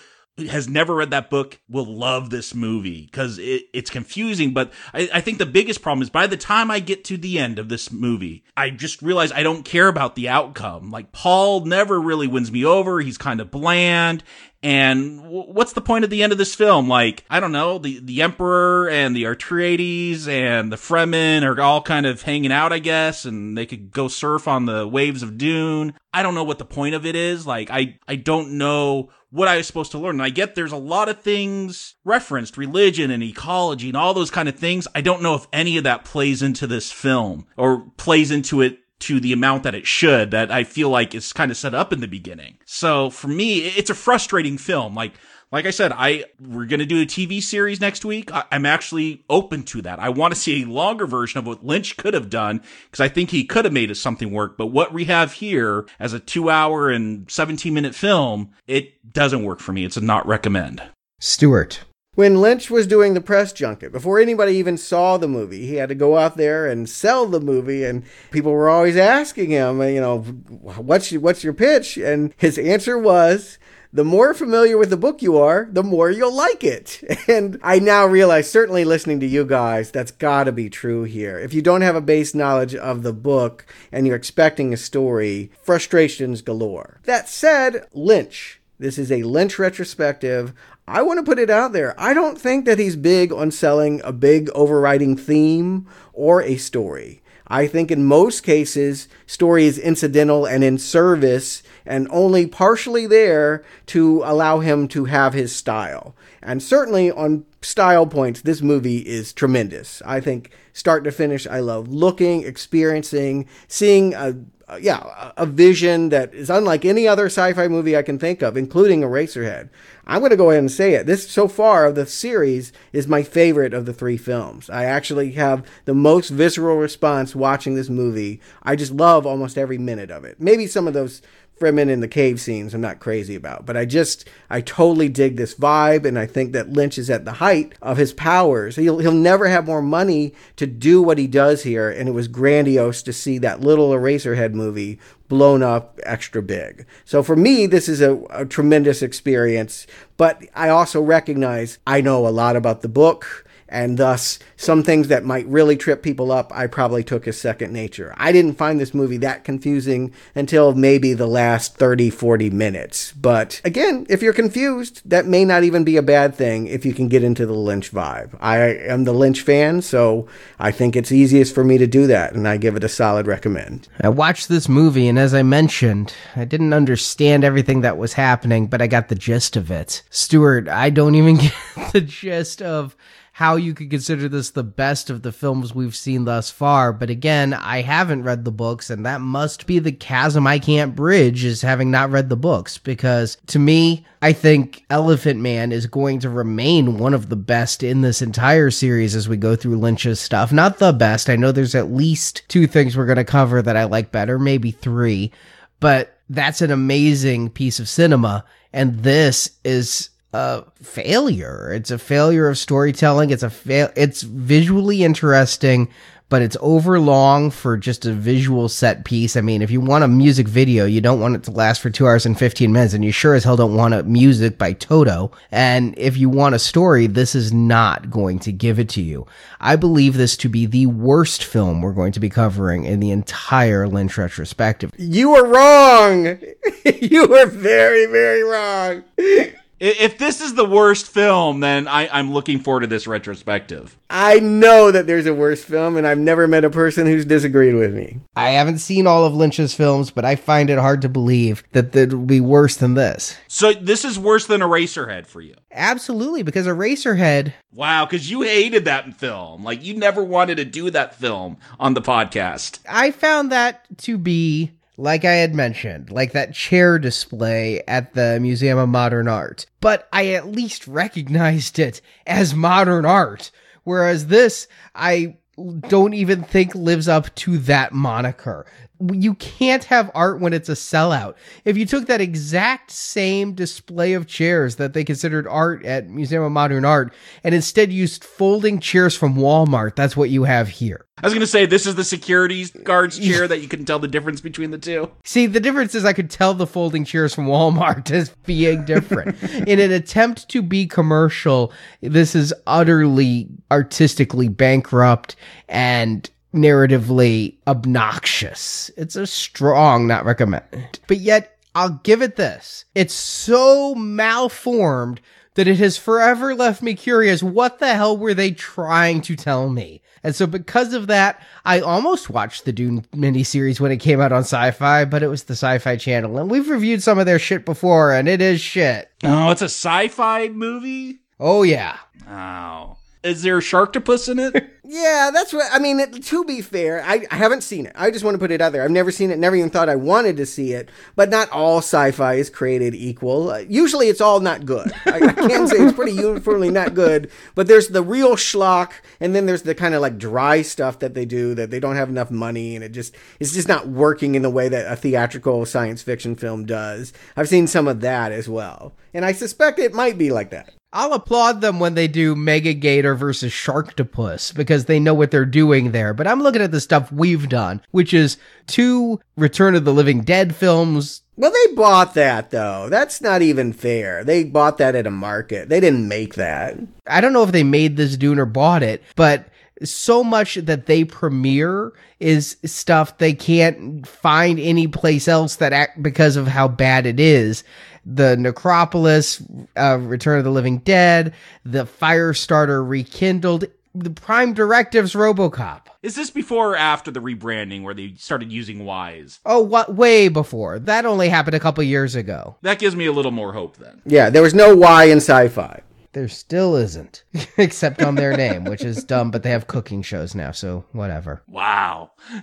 has 0.46 0.68
never 0.68 0.94
read 0.94 1.10
that 1.10 1.30
book 1.30 1.58
will 1.68 1.86
love 1.86 2.30
this 2.30 2.54
movie 2.54 3.06
because 3.06 3.38
it, 3.38 3.64
it's 3.72 3.90
confusing. 3.90 4.52
But 4.52 4.72
I, 4.94 5.08
I, 5.14 5.20
think 5.20 5.38
the 5.38 5.46
biggest 5.46 5.82
problem 5.82 6.02
is 6.02 6.10
by 6.10 6.26
the 6.26 6.36
time 6.36 6.70
I 6.70 6.80
get 6.80 7.04
to 7.04 7.16
the 7.16 7.38
end 7.38 7.58
of 7.58 7.68
this 7.68 7.90
movie, 7.90 8.44
I 8.56 8.70
just 8.70 9.02
realize 9.02 9.32
I 9.32 9.42
don't 9.42 9.64
care 9.64 9.88
about 9.88 10.14
the 10.14 10.28
outcome. 10.28 10.90
Like 10.90 11.12
Paul 11.12 11.64
never 11.64 12.00
really 12.00 12.26
wins 12.26 12.52
me 12.52 12.64
over. 12.64 13.00
He's 13.00 13.18
kind 13.18 13.40
of 13.40 13.50
bland. 13.50 14.22
And 14.62 15.28
what's 15.28 15.72
the 15.72 15.80
point 15.80 16.04
of 16.04 16.10
the 16.10 16.22
end 16.22 16.32
of 16.32 16.38
this 16.38 16.54
film? 16.54 16.88
Like, 16.88 17.24
I 17.30 17.38
don't 17.38 17.52
know, 17.52 17.78
the, 17.78 18.00
the 18.00 18.22
Emperor 18.22 18.88
and 18.88 19.14
the 19.14 19.24
Atreides 19.24 20.26
and 20.26 20.72
the 20.72 20.76
Fremen 20.76 21.44
are 21.44 21.60
all 21.60 21.80
kind 21.80 22.06
of 22.06 22.22
hanging 22.22 22.50
out, 22.50 22.72
I 22.72 22.80
guess, 22.80 23.24
and 23.24 23.56
they 23.56 23.66
could 23.66 23.92
go 23.92 24.08
surf 24.08 24.48
on 24.48 24.66
the 24.66 24.86
waves 24.86 25.22
of 25.22 25.38
Dune. 25.38 25.94
I 26.12 26.24
don't 26.24 26.34
know 26.34 26.42
what 26.42 26.58
the 26.58 26.64
point 26.64 26.96
of 26.96 27.06
it 27.06 27.14
is. 27.14 27.46
Like, 27.46 27.70
I, 27.70 27.98
I 28.08 28.16
don't 28.16 28.58
know 28.58 29.10
what 29.30 29.48
I 29.48 29.58
was 29.58 29.66
supposed 29.66 29.92
to 29.92 29.98
learn. 29.98 30.16
And 30.16 30.22
I 30.22 30.30
get 30.30 30.54
there's 30.54 30.72
a 30.72 30.76
lot 30.76 31.08
of 31.08 31.20
things 31.20 31.94
referenced, 32.04 32.56
religion 32.56 33.10
and 33.10 33.22
ecology 33.22 33.88
and 33.88 33.96
all 33.96 34.14
those 34.14 34.30
kind 34.30 34.48
of 34.48 34.56
things. 34.56 34.88
I 34.94 35.02
don't 35.02 35.22
know 35.22 35.34
if 35.34 35.46
any 35.52 35.76
of 35.76 35.84
that 35.84 36.04
plays 36.04 36.42
into 36.42 36.66
this 36.66 36.90
film 36.90 37.46
or 37.56 37.90
plays 37.96 38.30
into 38.30 38.60
it 38.62 38.80
to 39.00 39.20
the 39.20 39.32
amount 39.32 39.62
that 39.62 39.74
it 39.74 39.86
should 39.86 40.30
that 40.30 40.50
I 40.50 40.64
feel 40.64 40.90
like 40.90 41.14
is 41.14 41.32
kind 41.32 41.50
of 41.50 41.56
set 41.56 41.74
up 41.74 41.92
in 41.92 42.00
the 42.00 42.08
beginning. 42.08 42.58
So 42.64 43.10
for 43.10 43.28
me, 43.28 43.58
it's 43.58 43.90
a 43.90 43.94
frustrating 43.94 44.58
film. 44.58 44.94
Like, 44.94 45.12
like 45.50 45.64
I 45.64 45.70
said, 45.70 45.92
I 45.94 46.24
we're 46.40 46.66
gonna 46.66 46.84
do 46.84 47.00
a 47.00 47.06
TV 47.06 47.42
series 47.42 47.80
next 47.80 48.04
week. 48.04 48.32
I, 48.32 48.44
am 48.52 48.66
actually 48.66 49.24
open 49.30 49.62
to 49.64 49.82
that. 49.82 49.98
I 49.98 50.10
want 50.10 50.34
to 50.34 50.40
see 50.40 50.62
a 50.62 50.66
longer 50.66 51.06
version 51.06 51.38
of 51.38 51.46
what 51.46 51.64
Lynch 51.64 51.96
could 51.96 52.12
have 52.12 52.28
done 52.28 52.60
because 52.90 53.00
I 53.00 53.08
think 53.08 53.30
he 53.30 53.44
could 53.44 53.64
have 53.64 53.72
made 53.72 53.96
something 53.96 54.30
work. 54.30 54.58
But 54.58 54.66
what 54.66 54.92
we 54.92 55.06
have 55.06 55.32
here 55.32 55.86
as 55.98 56.12
a 56.12 56.20
two-hour 56.20 56.90
and 56.90 57.26
17-minute 57.28 57.94
film, 57.94 58.50
it 58.66 59.12
doesn't 59.12 59.42
work 59.42 59.60
for 59.60 59.72
me. 59.72 59.84
It's 59.84 59.96
a 59.96 60.02
not 60.02 60.26
recommend. 60.26 60.82
Stuart. 61.18 61.80
When 62.18 62.40
Lynch 62.40 62.68
was 62.68 62.88
doing 62.88 63.14
the 63.14 63.20
press 63.20 63.52
junket, 63.52 63.92
before 63.92 64.18
anybody 64.18 64.54
even 64.54 64.76
saw 64.76 65.18
the 65.18 65.28
movie, 65.28 65.68
he 65.68 65.76
had 65.76 65.88
to 65.90 65.94
go 65.94 66.18
out 66.18 66.36
there 66.36 66.66
and 66.66 66.90
sell 66.90 67.26
the 67.26 67.38
movie, 67.38 67.84
and 67.84 68.02
people 68.32 68.50
were 68.50 68.68
always 68.68 68.96
asking 68.96 69.50
him, 69.50 69.80
you 69.80 70.00
know, 70.00 70.22
what's 70.22 71.12
your, 71.12 71.20
what's 71.20 71.44
your 71.44 71.52
pitch? 71.52 71.96
And 71.96 72.34
his 72.36 72.58
answer 72.58 72.98
was, 72.98 73.56
the 73.92 74.02
more 74.02 74.34
familiar 74.34 74.76
with 74.76 74.90
the 74.90 74.96
book 74.96 75.22
you 75.22 75.38
are, 75.38 75.68
the 75.70 75.84
more 75.84 76.10
you'll 76.10 76.34
like 76.34 76.64
it. 76.64 77.00
And 77.28 77.60
I 77.62 77.78
now 77.78 78.04
realize, 78.04 78.50
certainly 78.50 78.84
listening 78.84 79.20
to 79.20 79.26
you 79.26 79.44
guys, 79.44 79.92
that's 79.92 80.10
got 80.10 80.44
to 80.44 80.52
be 80.52 80.68
true 80.68 81.04
here. 81.04 81.38
If 81.38 81.54
you 81.54 81.62
don't 81.62 81.82
have 81.82 81.94
a 81.94 82.00
base 82.00 82.34
knowledge 82.34 82.74
of 82.74 83.04
the 83.04 83.12
book 83.12 83.64
and 83.92 84.08
you're 84.08 84.16
expecting 84.16 84.72
a 84.72 84.76
story, 84.76 85.52
frustrations 85.62 86.42
galore. 86.42 87.00
That 87.04 87.28
said, 87.28 87.86
Lynch. 87.92 88.60
This 88.80 88.96
is 88.96 89.10
a 89.10 89.24
Lynch 89.24 89.58
retrospective. 89.58 90.54
I 90.88 91.02
want 91.02 91.18
to 91.18 91.22
put 91.22 91.38
it 91.38 91.50
out 91.50 91.72
there. 91.72 91.94
I 92.00 92.14
don't 92.14 92.40
think 92.40 92.64
that 92.64 92.78
he's 92.78 92.96
big 92.96 93.32
on 93.32 93.50
selling 93.50 94.00
a 94.04 94.12
big 94.12 94.48
overriding 94.50 95.16
theme 95.16 95.86
or 96.14 96.42
a 96.42 96.56
story. 96.56 97.22
I 97.46 97.66
think 97.66 97.90
in 97.90 98.04
most 98.04 98.42
cases, 98.42 99.08
story 99.26 99.64
is 99.64 99.78
incidental 99.78 100.46
and 100.46 100.62
in 100.62 100.78
service 100.78 101.62
and 101.86 102.06
only 102.10 102.46
partially 102.46 103.06
there 103.06 103.64
to 103.86 104.22
allow 104.24 104.60
him 104.60 104.86
to 104.88 105.06
have 105.06 105.32
his 105.32 105.54
style. 105.54 106.14
And 106.42 106.62
certainly 106.62 107.10
on 107.10 107.44
style 107.62 108.06
points, 108.06 108.42
this 108.42 108.62
movie 108.62 108.98
is 108.98 109.32
tremendous. 109.32 110.02
I 110.04 110.20
think 110.20 110.50
start 110.72 111.04
to 111.04 111.10
finish, 111.10 111.46
I 111.46 111.60
love 111.60 111.88
looking, 111.88 112.44
experiencing, 112.44 113.46
seeing 113.66 114.14
a, 114.14 114.36
Uh, 114.68 114.78
yeah, 114.82 115.32
a 115.38 115.46
vision 115.46 116.10
that 116.10 116.34
is 116.34 116.50
unlike 116.50 116.84
any 116.84 117.08
other 117.08 117.26
sci-fi 117.26 117.68
movie 117.68 117.96
I 117.96 118.02
can 118.02 118.18
think 118.18 118.42
of, 118.42 118.54
including 118.54 119.00
Eraserhead. 119.00 119.70
I'm 120.06 120.20
going 120.20 120.30
to 120.30 120.36
go 120.36 120.50
ahead 120.50 120.60
and 120.60 120.70
say 120.70 120.92
it. 120.92 121.06
This, 121.06 121.30
so 121.30 121.48
far, 121.48 121.86
of 121.86 121.94
the 121.94 122.04
series, 122.04 122.70
is 122.92 123.08
my 123.08 123.22
favorite 123.22 123.72
of 123.72 123.86
the 123.86 123.94
three 123.94 124.18
films. 124.18 124.68
I 124.68 124.84
actually 124.84 125.32
have 125.32 125.66
the 125.86 125.94
most 125.94 126.28
visceral 126.28 126.76
response 126.76 127.34
watching 127.34 127.76
this 127.76 127.88
movie. 127.88 128.42
I 128.62 128.76
just 128.76 128.92
love 128.92 129.26
almost 129.26 129.56
every 129.56 129.78
minute 129.78 130.10
of 130.10 130.26
it. 130.26 130.38
Maybe 130.38 130.66
some 130.66 130.86
of 130.86 130.92
those 130.92 131.22
Fremen 131.58 131.88
in 131.88 132.00
the 132.00 132.08
cave 132.08 132.40
scenes 132.40 132.74
I'm 132.74 132.80
not 132.80 133.00
crazy 133.00 133.34
about, 133.34 133.66
but 133.66 133.76
I 133.76 133.84
just 133.84 134.28
I 134.48 134.60
totally 134.60 135.08
dig 135.08 135.36
this 135.36 135.54
vibe, 135.54 136.04
and 136.04 136.18
I 136.18 136.26
think 136.26 136.52
that 136.52 136.70
Lynch 136.70 136.98
is 136.98 137.10
at 137.10 137.24
the 137.24 137.34
height 137.34 137.74
of 137.82 137.96
his 137.96 138.12
powers. 138.12 138.76
He'll 138.76 138.98
he'll 138.98 139.12
never 139.12 139.48
have 139.48 139.66
more 139.66 139.82
money 139.82 140.34
to 140.56 140.66
do 140.66 141.02
what 141.02 141.18
he 141.18 141.26
does 141.26 141.62
here, 141.62 141.90
and 141.90 142.08
it 142.08 142.12
was 142.12 142.28
grandiose 142.28 143.02
to 143.02 143.12
see 143.12 143.38
that 143.38 143.60
little 143.60 143.90
Eraserhead 143.90 144.52
movie 144.52 144.98
blown 145.28 145.62
up 145.62 145.98
extra 146.04 146.42
big. 146.42 146.86
So 147.04 147.22
for 147.22 147.36
me, 147.36 147.66
this 147.66 147.88
is 147.88 148.00
a, 148.00 148.22
a 148.30 148.46
tremendous 148.46 149.02
experience, 149.02 149.86
but 150.16 150.42
I 150.54 150.70
also 150.70 151.02
recognize 151.02 151.78
I 151.86 152.00
know 152.00 152.26
a 152.26 152.30
lot 152.30 152.56
about 152.56 152.80
the 152.82 152.88
book 152.88 153.44
and 153.68 153.98
thus 153.98 154.38
some 154.56 154.82
things 154.82 155.08
that 155.08 155.24
might 155.24 155.46
really 155.46 155.76
trip 155.76 156.02
people 156.02 156.32
up 156.32 156.50
I 156.54 156.66
probably 156.66 157.04
took 157.04 157.28
as 157.28 157.38
second 157.38 157.72
nature. 157.72 158.14
I 158.16 158.32
didn't 158.32 158.58
find 158.58 158.80
this 158.80 158.94
movie 158.94 159.18
that 159.18 159.44
confusing 159.44 160.12
until 160.34 160.74
maybe 160.74 161.14
the 161.14 161.26
last 161.26 161.76
30 161.76 162.10
40 162.10 162.50
minutes. 162.50 163.12
But 163.12 163.60
again, 163.64 164.06
if 164.08 164.22
you're 164.22 164.32
confused, 164.32 165.02
that 165.04 165.26
may 165.26 165.44
not 165.44 165.64
even 165.64 165.84
be 165.84 165.96
a 165.96 166.02
bad 166.02 166.34
thing 166.34 166.66
if 166.66 166.84
you 166.84 166.94
can 166.94 167.08
get 167.08 167.22
into 167.22 167.46
the 167.46 167.52
Lynch 167.52 167.92
vibe. 167.92 168.36
I 168.40 168.58
am 168.58 169.04
the 169.04 169.12
Lynch 169.12 169.42
fan, 169.42 169.82
so 169.82 170.26
I 170.58 170.70
think 170.70 170.96
it's 170.96 171.12
easiest 171.12 171.54
for 171.54 171.64
me 171.64 171.78
to 171.78 171.86
do 171.86 172.06
that 172.06 172.34
and 172.34 172.46
I 172.48 172.56
give 172.56 172.76
it 172.76 172.84
a 172.84 172.88
solid 172.88 173.26
recommend. 173.26 173.88
I 174.00 174.08
watched 174.08 174.48
this 174.48 174.68
movie 174.68 175.08
and 175.08 175.18
as 175.18 175.34
I 175.34 175.42
mentioned, 175.42 176.14
I 176.36 176.44
didn't 176.44 176.72
understand 176.72 177.44
everything 177.44 177.82
that 177.82 177.98
was 177.98 178.14
happening, 178.14 178.66
but 178.66 178.82
I 178.82 178.86
got 178.86 179.08
the 179.08 179.14
gist 179.14 179.56
of 179.56 179.70
it. 179.70 180.02
Stuart, 180.10 180.68
I 180.68 180.90
don't 180.90 181.14
even 181.14 181.36
get 181.38 181.52
the 181.92 182.00
gist 182.00 182.62
of 182.62 182.96
how 183.38 183.54
you 183.54 183.72
could 183.72 183.88
consider 183.88 184.28
this 184.28 184.50
the 184.50 184.64
best 184.64 185.10
of 185.10 185.22
the 185.22 185.30
films 185.30 185.72
we've 185.72 185.94
seen 185.94 186.24
thus 186.24 186.50
far. 186.50 186.92
But 186.92 187.08
again, 187.08 187.54
I 187.54 187.82
haven't 187.82 188.24
read 188.24 188.44
the 188.44 188.50
books, 188.50 188.90
and 188.90 189.06
that 189.06 189.20
must 189.20 189.64
be 189.64 189.78
the 189.78 189.92
chasm 189.92 190.44
I 190.44 190.58
can't 190.58 190.96
bridge 190.96 191.44
is 191.44 191.62
having 191.62 191.88
not 191.88 192.10
read 192.10 192.30
the 192.30 192.36
books. 192.36 192.78
Because 192.78 193.36
to 193.46 193.60
me, 193.60 194.04
I 194.20 194.32
think 194.32 194.84
Elephant 194.90 195.38
Man 195.38 195.70
is 195.70 195.86
going 195.86 196.18
to 196.18 196.28
remain 196.28 196.98
one 196.98 197.14
of 197.14 197.28
the 197.28 197.36
best 197.36 197.84
in 197.84 198.00
this 198.00 198.22
entire 198.22 198.72
series 198.72 199.14
as 199.14 199.28
we 199.28 199.36
go 199.36 199.54
through 199.54 199.78
Lynch's 199.78 200.18
stuff. 200.18 200.50
Not 200.50 200.80
the 200.80 200.92
best. 200.92 201.30
I 201.30 201.36
know 201.36 201.52
there's 201.52 201.76
at 201.76 201.92
least 201.92 202.42
two 202.48 202.66
things 202.66 202.96
we're 202.96 203.06
going 203.06 203.18
to 203.18 203.24
cover 203.24 203.62
that 203.62 203.76
I 203.76 203.84
like 203.84 204.10
better, 204.10 204.40
maybe 204.40 204.72
three, 204.72 205.30
but 205.78 206.18
that's 206.28 206.60
an 206.60 206.72
amazing 206.72 207.50
piece 207.50 207.78
of 207.78 207.88
cinema. 207.88 208.44
And 208.72 208.98
this 209.04 209.52
is 209.62 210.10
a 210.38 210.64
failure. 210.82 211.72
It's 211.72 211.90
a 211.90 211.98
failure 211.98 212.48
of 212.48 212.56
storytelling. 212.56 213.30
It's 213.30 213.42
a 213.42 213.50
fail. 213.50 213.90
It's 213.96 214.22
visually 214.22 215.02
interesting, 215.02 215.88
but 216.28 216.42
it's 216.42 216.56
overlong 216.60 217.50
for 217.50 217.76
just 217.76 218.06
a 218.06 218.12
visual 218.12 218.68
set 218.68 219.04
piece. 219.04 219.36
I 219.36 219.40
mean, 219.40 219.62
if 219.62 219.70
you 219.72 219.80
want 219.80 220.04
a 220.04 220.08
music 220.08 220.46
video, 220.46 220.84
you 220.86 221.00
don't 221.00 221.18
want 221.18 221.34
it 221.34 221.42
to 221.44 221.50
last 221.50 221.80
for 221.80 221.90
two 221.90 222.06
hours 222.06 222.24
and 222.24 222.38
15 222.38 222.72
minutes, 222.72 222.94
and 222.94 223.04
you 223.04 223.10
sure 223.10 223.34
as 223.34 223.42
hell 223.42 223.56
don't 223.56 223.74
want 223.74 223.94
a 223.94 224.04
music 224.04 224.58
by 224.58 224.74
Toto. 224.74 225.32
And 225.50 225.98
if 225.98 226.16
you 226.16 226.28
want 226.28 226.54
a 226.54 226.60
story, 226.60 227.08
this 227.08 227.34
is 227.34 227.52
not 227.52 228.08
going 228.08 228.38
to 228.40 228.52
give 228.52 228.78
it 228.78 228.88
to 228.90 229.02
you. 229.02 229.26
I 229.60 229.74
believe 229.74 230.16
this 230.16 230.36
to 230.36 230.48
be 230.48 230.66
the 230.66 230.86
worst 230.86 231.42
film 231.42 231.82
we're 231.82 231.92
going 231.92 232.12
to 232.12 232.20
be 232.20 232.30
covering 232.30 232.84
in 232.84 233.00
the 233.00 233.10
entire 233.10 233.88
Lynch 233.88 234.16
retrospective. 234.16 234.92
You 234.96 235.30
were 235.30 235.48
wrong. 235.48 236.38
you 237.02 237.26
were 237.26 237.46
very, 237.46 238.06
very 238.06 238.44
wrong. 238.44 239.02
If 239.80 240.18
this 240.18 240.40
is 240.40 240.54
the 240.54 240.64
worst 240.64 241.06
film, 241.06 241.60
then 241.60 241.86
I, 241.86 242.08
I'm 242.08 242.32
looking 242.32 242.58
forward 242.58 242.80
to 242.80 242.86
this 242.88 243.06
retrospective. 243.06 243.96
I 244.10 244.40
know 244.40 244.90
that 244.90 245.06
there's 245.06 245.26
a 245.26 245.34
worse 245.34 245.62
film, 245.62 245.96
and 245.96 246.06
I've 246.06 246.18
never 246.18 246.48
met 246.48 246.64
a 246.64 246.70
person 246.70 247.06
who's 247.06 247.24
disagreed 247.24 247.74
with 247.74 247.94
me. 247.94 248.18
I 248.34 248.50
haven't 248.50 248.78
seen 248.78 249.06
all 249.06 249.24
of 249.24 249.34
Lynch's 249.34 249.74
films, 249.74 250.10
but 250.10 250.24
I 250.24 250.34
find 250.34 250.70
it 250.70 250.78
hard 250.78 251.02
to 251.02 251.08
believe 251.08 251.62
that 251.72 251.94
it 251.94 252.12
will 252.12 252.24
be 252.24 252.40
worse 252.40 252.76
than 252.76 252.94
this. 252.94 253.36
So 253.46 253.72
this 253.72 254.04
is 254.04 254.18
worse 254.18 254.46
than 254.46 254.60
Eraserhead 254.62 255.26
for 255.26 255.40
you? 255.40 255.54
Absolutely, 255.70 256.42
because 256.42 256.66
Eraserhead. 256.66 257.52
Wow, 257.72 258.06
because 258.06 258.30
you 258.30 258.42
hated 258.42 258.86
that 258.86 259.14
film. 259.14 259.62
Like 259.62 259.84
you 259.84 259.94
never 259.94 260.24
wanted 260.24 260.56
to 260.56 260.64
do 260.64 260.90
that 260.90 261.14
film 261.14 261.58
on 261.78 261.94
the 261.94 262.02
podcast. 262.02 262.80
I 262.88 263.10
found 263.10 263.52
that 263.52 263.86
to 263.98 264.18
be 264.18 264.72
like 264.98 265.24
I 265.24 265.34
had 265.34 265.54
mentioned, 265.54 266.10
like 266.10 266.32
that 266.32 266.52
chair 266.52 266.98
display 266.98 267.82
at 267.86 268.14
the 268.14 268.40
Museum 268.40 268.78
of 268.78 268.88
Modern 268.88 269.28
Art. 269.28 269.64
But 269.80 270.08
I 270.12 270.30
at 270.30 270.48
least 270.48 270.88
recognized 270.88 271.78
it 271.78 272.02
as 272.26 272.52
modern 272.52 273.06
art. 273.06 273.52
Whereas 273.84 274.26
this, 274.26 274.66
I 274.96 275.36
don't 275.56 276.14
even 276.14 276.42
think 276.42 276.74
lives 276.74 277.06
up 277.06 277.32
to 277.36 277.58
that 277.58 277.92
moniker. 277.92 278.66
You 279.12 279.34
can't 279.34 279.84
have 279.84 280.10
art 280.14 280.40
when 280.40 280.52
it's 280.52 280.68
a 280.68 280.72
sellout. 280.72 281.34
If 281.64 281.76
you 281.76 281.86
took 281.86 282.06
that 282.06 282.20
exact 282.20 282.90
same 282.90 283.52
display 283.52 284.14
of 284.14 284.26
chairs 284.26 284.76
that 284.76 284.92
they 284.92 285.04
considered 285.04 285.46
art 285.46 285.84
at 285.84 286.08
Museum 286.08 286.42
of 286.42 286.52
Modern 286.52 286.84
Art 286.84 287.14
and 287.44 287.54
instead 287.54 287.92
used 287.92 288.24
folding 288.24 288.80
chairs 288.80 289.16
from 289.16 289.36
Walmart, 289.36 289.94
that's 289.94 290.16
what 290.16 290.30
you 290.30 290.44
have 290.44 290.68
here. 290.68 291.06
I 291.22 291.26
was 291.26 291.34
going 291.34 291.40
to 291.40 291.46
say, 291.46 291.66
this 291.66 291.86
is 291.86 291.96
the 291.96 292.04
security 292.04 292.64
guard's 292.84 293.18
chair 293.18 293.48
that 293.48 293.60
you 293.60 293.68
couldn't 293.68 293.86
tell 293.86 293.98
the 293.98 294.08
difference 294.08 294.40
between 294.40 294.70
the 294.70 294.78
two. 294.78 295.10
See, 295.24 295.46
the 295.46 295.60
difference 295.60 295.94
is 295.94 296.04
I 296.04 296.12
could 296.12 296.30
tell 296.30 296.54
the 296.54 296.66
folding 296.66 297.04
chairs 297.04 297.34
from 297.34 297.46
Walmart 297.46 298.10
as 298.12 298.30
being 298.46 298.84
different. 298.84 299.42
In 299.66 299.80
an 299.80 299.90
attempt 299.90 300.48
to 300.50 300.62
be 300.62 300.86
commercial, 300.86 301.72
this 302.00 302.34
is 302.34 302.54
utterly 302.66 303.48
artistically 303.70 304.48
bankrupt 304.48 305.36
and 305.68 306.30
narratively 306.54 307.56
obnoxious. 307.66 308.90
It's 308.96 309.16
a 309.16 309.26
strong 309.26 310.06
not 310.06 310.24
recommend. 310.24 311.00
But 311.06 311.18
yet, 311.18 311.58
I'll 311.74 312.00
give 312.02 312.22
it 312.22 312.36
this. 312.36 312.84
It's 312.94 313.14
so 313.14 313.94
malformed 313.94 315.20
that 315.54 315.68
it 315.68 315.78
has 315.78 315.96
forever 315.96 316.54
left 316.54 316.82
me 316.82 316.94
curious 316.94 317.42
what 317.42 317.78
the 317.78 317.94
hell 317.94 318.16
were 318.16 318.34
they 318.34 318.52
trying 318.52 319.20
to 319.22 319.34
tell 319.34 319.68
me? 319.68 320.02
And 320.22 320.34
so 320.34 320.46
because 320.46 320.92
of 320.92 321.06
that, 321.08 321.40
I 321.64 321.80
almost 321.80 322.30
watched 322.30 322.64
the 322.64 322.72
Dune 322.72 323.02
miniseries 323.14 323.80
when 323.80 323.92
it 323.92 323.98
came 323.98 324.20
out 324.20 324.32
on 324.32 324.40
sci-fi, 324.40 325.04
but 325.04 325.22
it 325.22 325.28
was 325.28 325.44
the 325.44 325.54
sci-fi 325.54 325.96
channel. 325.96 326.38
And 326.38 326.50
we've 326.50 326.68
reviewed 326.68 327.02
some 327.02 327.18
of 327.18 327.26
their 327.26 327.38
shit 327.38 327.64
before, 327.64 328.12
and 328.12 328.28
it 328.28 328.40
is 328.40 328.60
shit. 328.60 329.10
Oh, 329.24 329.50
it's 329.50 329.62
a 329.62 329.66
sci-fi 329.66 330.48
movie? 330.48 331.20
Oh 331.40 331.62
yeah. 331.62 331.96
Oh. 332.28 332.97
Is 333.24 333.42
there 333.42 333.58
a 333.58 333.60
sharktopus 333.60 334.28
in 334.28 334.38
it? 334.38 334.70
yeah, 334.84 335.30
that's 335.34 335.52
what 335.52 335.68
I 335.72 335.80
mean. 335.80 335.98
To 336.12 336.44
be 336.44 336.62
fair, 336.62 337.02
I, 337.04 337.26
I, 337.32 337.34
haven't 337.34 337.62
seen 337.62 337.86
it. 337.86 337.92
I 337.96 338.12
just 338.12 338.24
want 338.24 338.36
to 338.36 338.38
put 338.38 338.52
it 338.52 338.60
out 338.60 338.70
there. 338.70 338.84
I've 338.84 338.92
never 338.92 339.10
seen 339.10 339.32
it. 339.32 339.38
Never 339.38 339.56
even 339.56 339.70
thought 339.70 339.88
I 339.88 339.96
wanted 339.96 340.36
to 340.36 340.46
see 340.46 340.72
it. 340.72 340.88
But 341.16 341.28
not 341.28 341.50
all 341.50 341.78
sci-fi 341.78 342.34
is 342.34 342.48
created 342.48 342.94
equal. 342.94 343.50
Uh, 343.50 343.58
usually, 343.68 344.08
it's 344.08 344.20
all 344.20 344.38
not 344.38 344.64
good. 344.64 344.92
I, 345.04 345.16
I 345.16 345.32
can 345.32 345.66
say 345.66 345.78
it's 345.78 345.96
pretty 345.96 346.12
uniformly 346.12 346.70
not 346.70 346.94
good. 346.94 347.28
But 347.56 347.66
there's 347.66 347.88
the 347.88 348.02
real 348.02 348.36
schlock, 348.36 348.92
and 349.18 349.34
then 349.34 349.46
there's 349.46 349.62
the 349.62 349.74
kind 349.74 349.94
of 349.94 350.00
like 350.00 350.16
dry 350.16 350.62
stuff 350.62 351.00
that 351.00 351.14
they 351.14 351.24
do 351.24 351.54
that 351.54 351.70
they 351.70 351.80
don't 351.80 351.96
have 351.96 352.08
enough 352.08 352.30
money, 352.30 352.76
and 352.76 352.84
it 352.84 352.92
just 352.92 353.16
it's 353.40 353.52
just 353.52 353.68
not 353.68 353.88
working 353.88 354.36
in 354.36 354.42
the 354.42 354.50
way 354.50 354.68
that 354.68 354.90
a 354.90 354.94
theatrical 354.94 355.66
science 355.66 356.02
fiction 356.02 356.36
film 356.36 356.66
does. 356.66 357.12
I've 357.36 357.48
seen 357.48 357.66
some 357.66 357.88
of 357.88 358.00
that 358.02 358.30
as 358.30 358.48
well, 358.48 358.94
and 359.12 359.24
I 359.24 359.32
suspect 359.32 359.80
it 359.80 359.92
might 359.92 360.18
be 360.18 360.30
like 360.30 360.50
that. 360.50 360.72
I'll 360.92 361.12
applaud 361.12 361.60
them 361.60 361.80
when 361.80 361.94
they 361.94 362.08
do 362.08 362.34
Mega 362.34 362.72
Gator 362.72 363.14
versus 363.14 363.52
Sharktopus 363.52 364.54
because 364.54 364.86
they 364.86 364.98
know 364.98 365.12
what 365.12 365.30
they're 365.30 365.44
doing 365.44 365.92
there. 365.92 366.14
But 366.14 366.26
I'm 366.26 366.42
looking 366.42 366.62
at 366.62 366.70
the 366.70 366.80
stuff 366.80 367.12
we've 367.12 367.48
done, 367.48 367.82
which 367.90 368.14
is 368.14 368.38
two 368.66 369.20
Return 369.36 369.74
of 369.74 369.84
the 369.84 369.92
Living 369.92 370.22
Dead 370.22 370.56
films. 370.56 371.22
Well, 371.36 371.52
they 371.52 371.74
bought 371.74 372.14
that 372.14 372.50
though. 372.50 372.88
That's 372.88 373.20
not 373.20 373.42
even 373.42 373.72
fair. 373.72 374.24
They 374.24 374.44
bought 374.44 374.78
that 374.78 374.94
at 374.94 375.06
a 375.06 375.10
market. 375.10 375.68
They 375.68 375.78
didn't 375.78 376.08
make 376.08 376.34
that. 376.34 376.78
I 377.06 377.20
don't 377.20 377.34
know 377.34 377.44
if 377.44 377.52
they 377.52 377.64
made 377.64 377.96
this 377.96 378.16
Dune 378.16 378.38
or 378.38 378.46
bought 378.46 378.82
it, 378.82 379.02
but 379.14 379.48
so 379.84 380.24
much 380.24 380.54
that 380.56 380.86
they 380.86 381.04
premiere 381.04 381.92
is 382.20 382.56
stuff 382.64 383.18
they 383.18 383.32
can't 383.32 384.06
find 384.06 384.58
any 384.58 384.88
place 384.88 385.28
else 385.28 385.56
that 385.56 385.72
act 385.72 386.02
because 386.02 386.36
of 386.36 386.48
how 386.48 386.66
bad 386.66 387.06
it 387.06 387.20
is 387.20 387.62
the 388.04 388.36
Necropolis, 388.36 389.42
uh, 389.76 389.98
Return 390.00 390.38
of 390.38 390.44
the 390.44 390.50
Living 390.50 390.78
Dead, 390.78 391.34
the 391.64 391.84
Firestarter 391.84 392.86
Rekindled, 392.86 393.66
the 393.94 394.10
Prime 394.10 394.54
Directives 394.54 395.14
RoboCop. 395.14 395.82
Is 396.02 396.14
this 396.14 396.30
before 396.30 396.72
or 396.72 396.76
after 396.76 397.10
the 397.10 397.20
rebranding 397.20 397.82
where 397.82 397.94
they 397.94 398.14
started 398.16 398.52
using 398.52 398.84
Wise? 398.84 399.40
Oh, 399.44 399.60
what? 399.60 399.94
Way 399.94 400.28
before. 400.28 400.78
That 400.78 401.04
only 401.04 401.28
happened 401.28 401.54
a 401.56 401.60
couple 401.60 401.82
years 401.82 402.14
ago. 402.14 402.56
That 402.62 402.78
gives 402.78 402.94
me 402.94 403.06
a 403.06 403.12
little 403.12 403.32
more 403.32 403.52
hope 403.52 403.76
then. 403.76 404.00
Yeah, 404.06 404.30
there 404.30 404.42
was 404.42 404.54
no 404.54 404.76
Y 404.76 405.04
in 405.04 405.18
sci-fi. 405.18 405.82
There 406.12 406.28
still 406.28 406.76
isn't, 406.76 407.24
except 407.56 408.02
on 408.02 408.14
their 408.14 408.36
name, 408.36 408.64
which 408.64 408.82
is 408.82 409.04
dumb. 409.04 409.30
But 409.30 409.42
they 409.42 409.50
have 409.50 409.66
cooking 409.66 410.02
shows 410.02 410.34
now, 410.34 410.52
so 410.52 410.84
whatever. 410.92 411.42
Wow. 411.48 412.12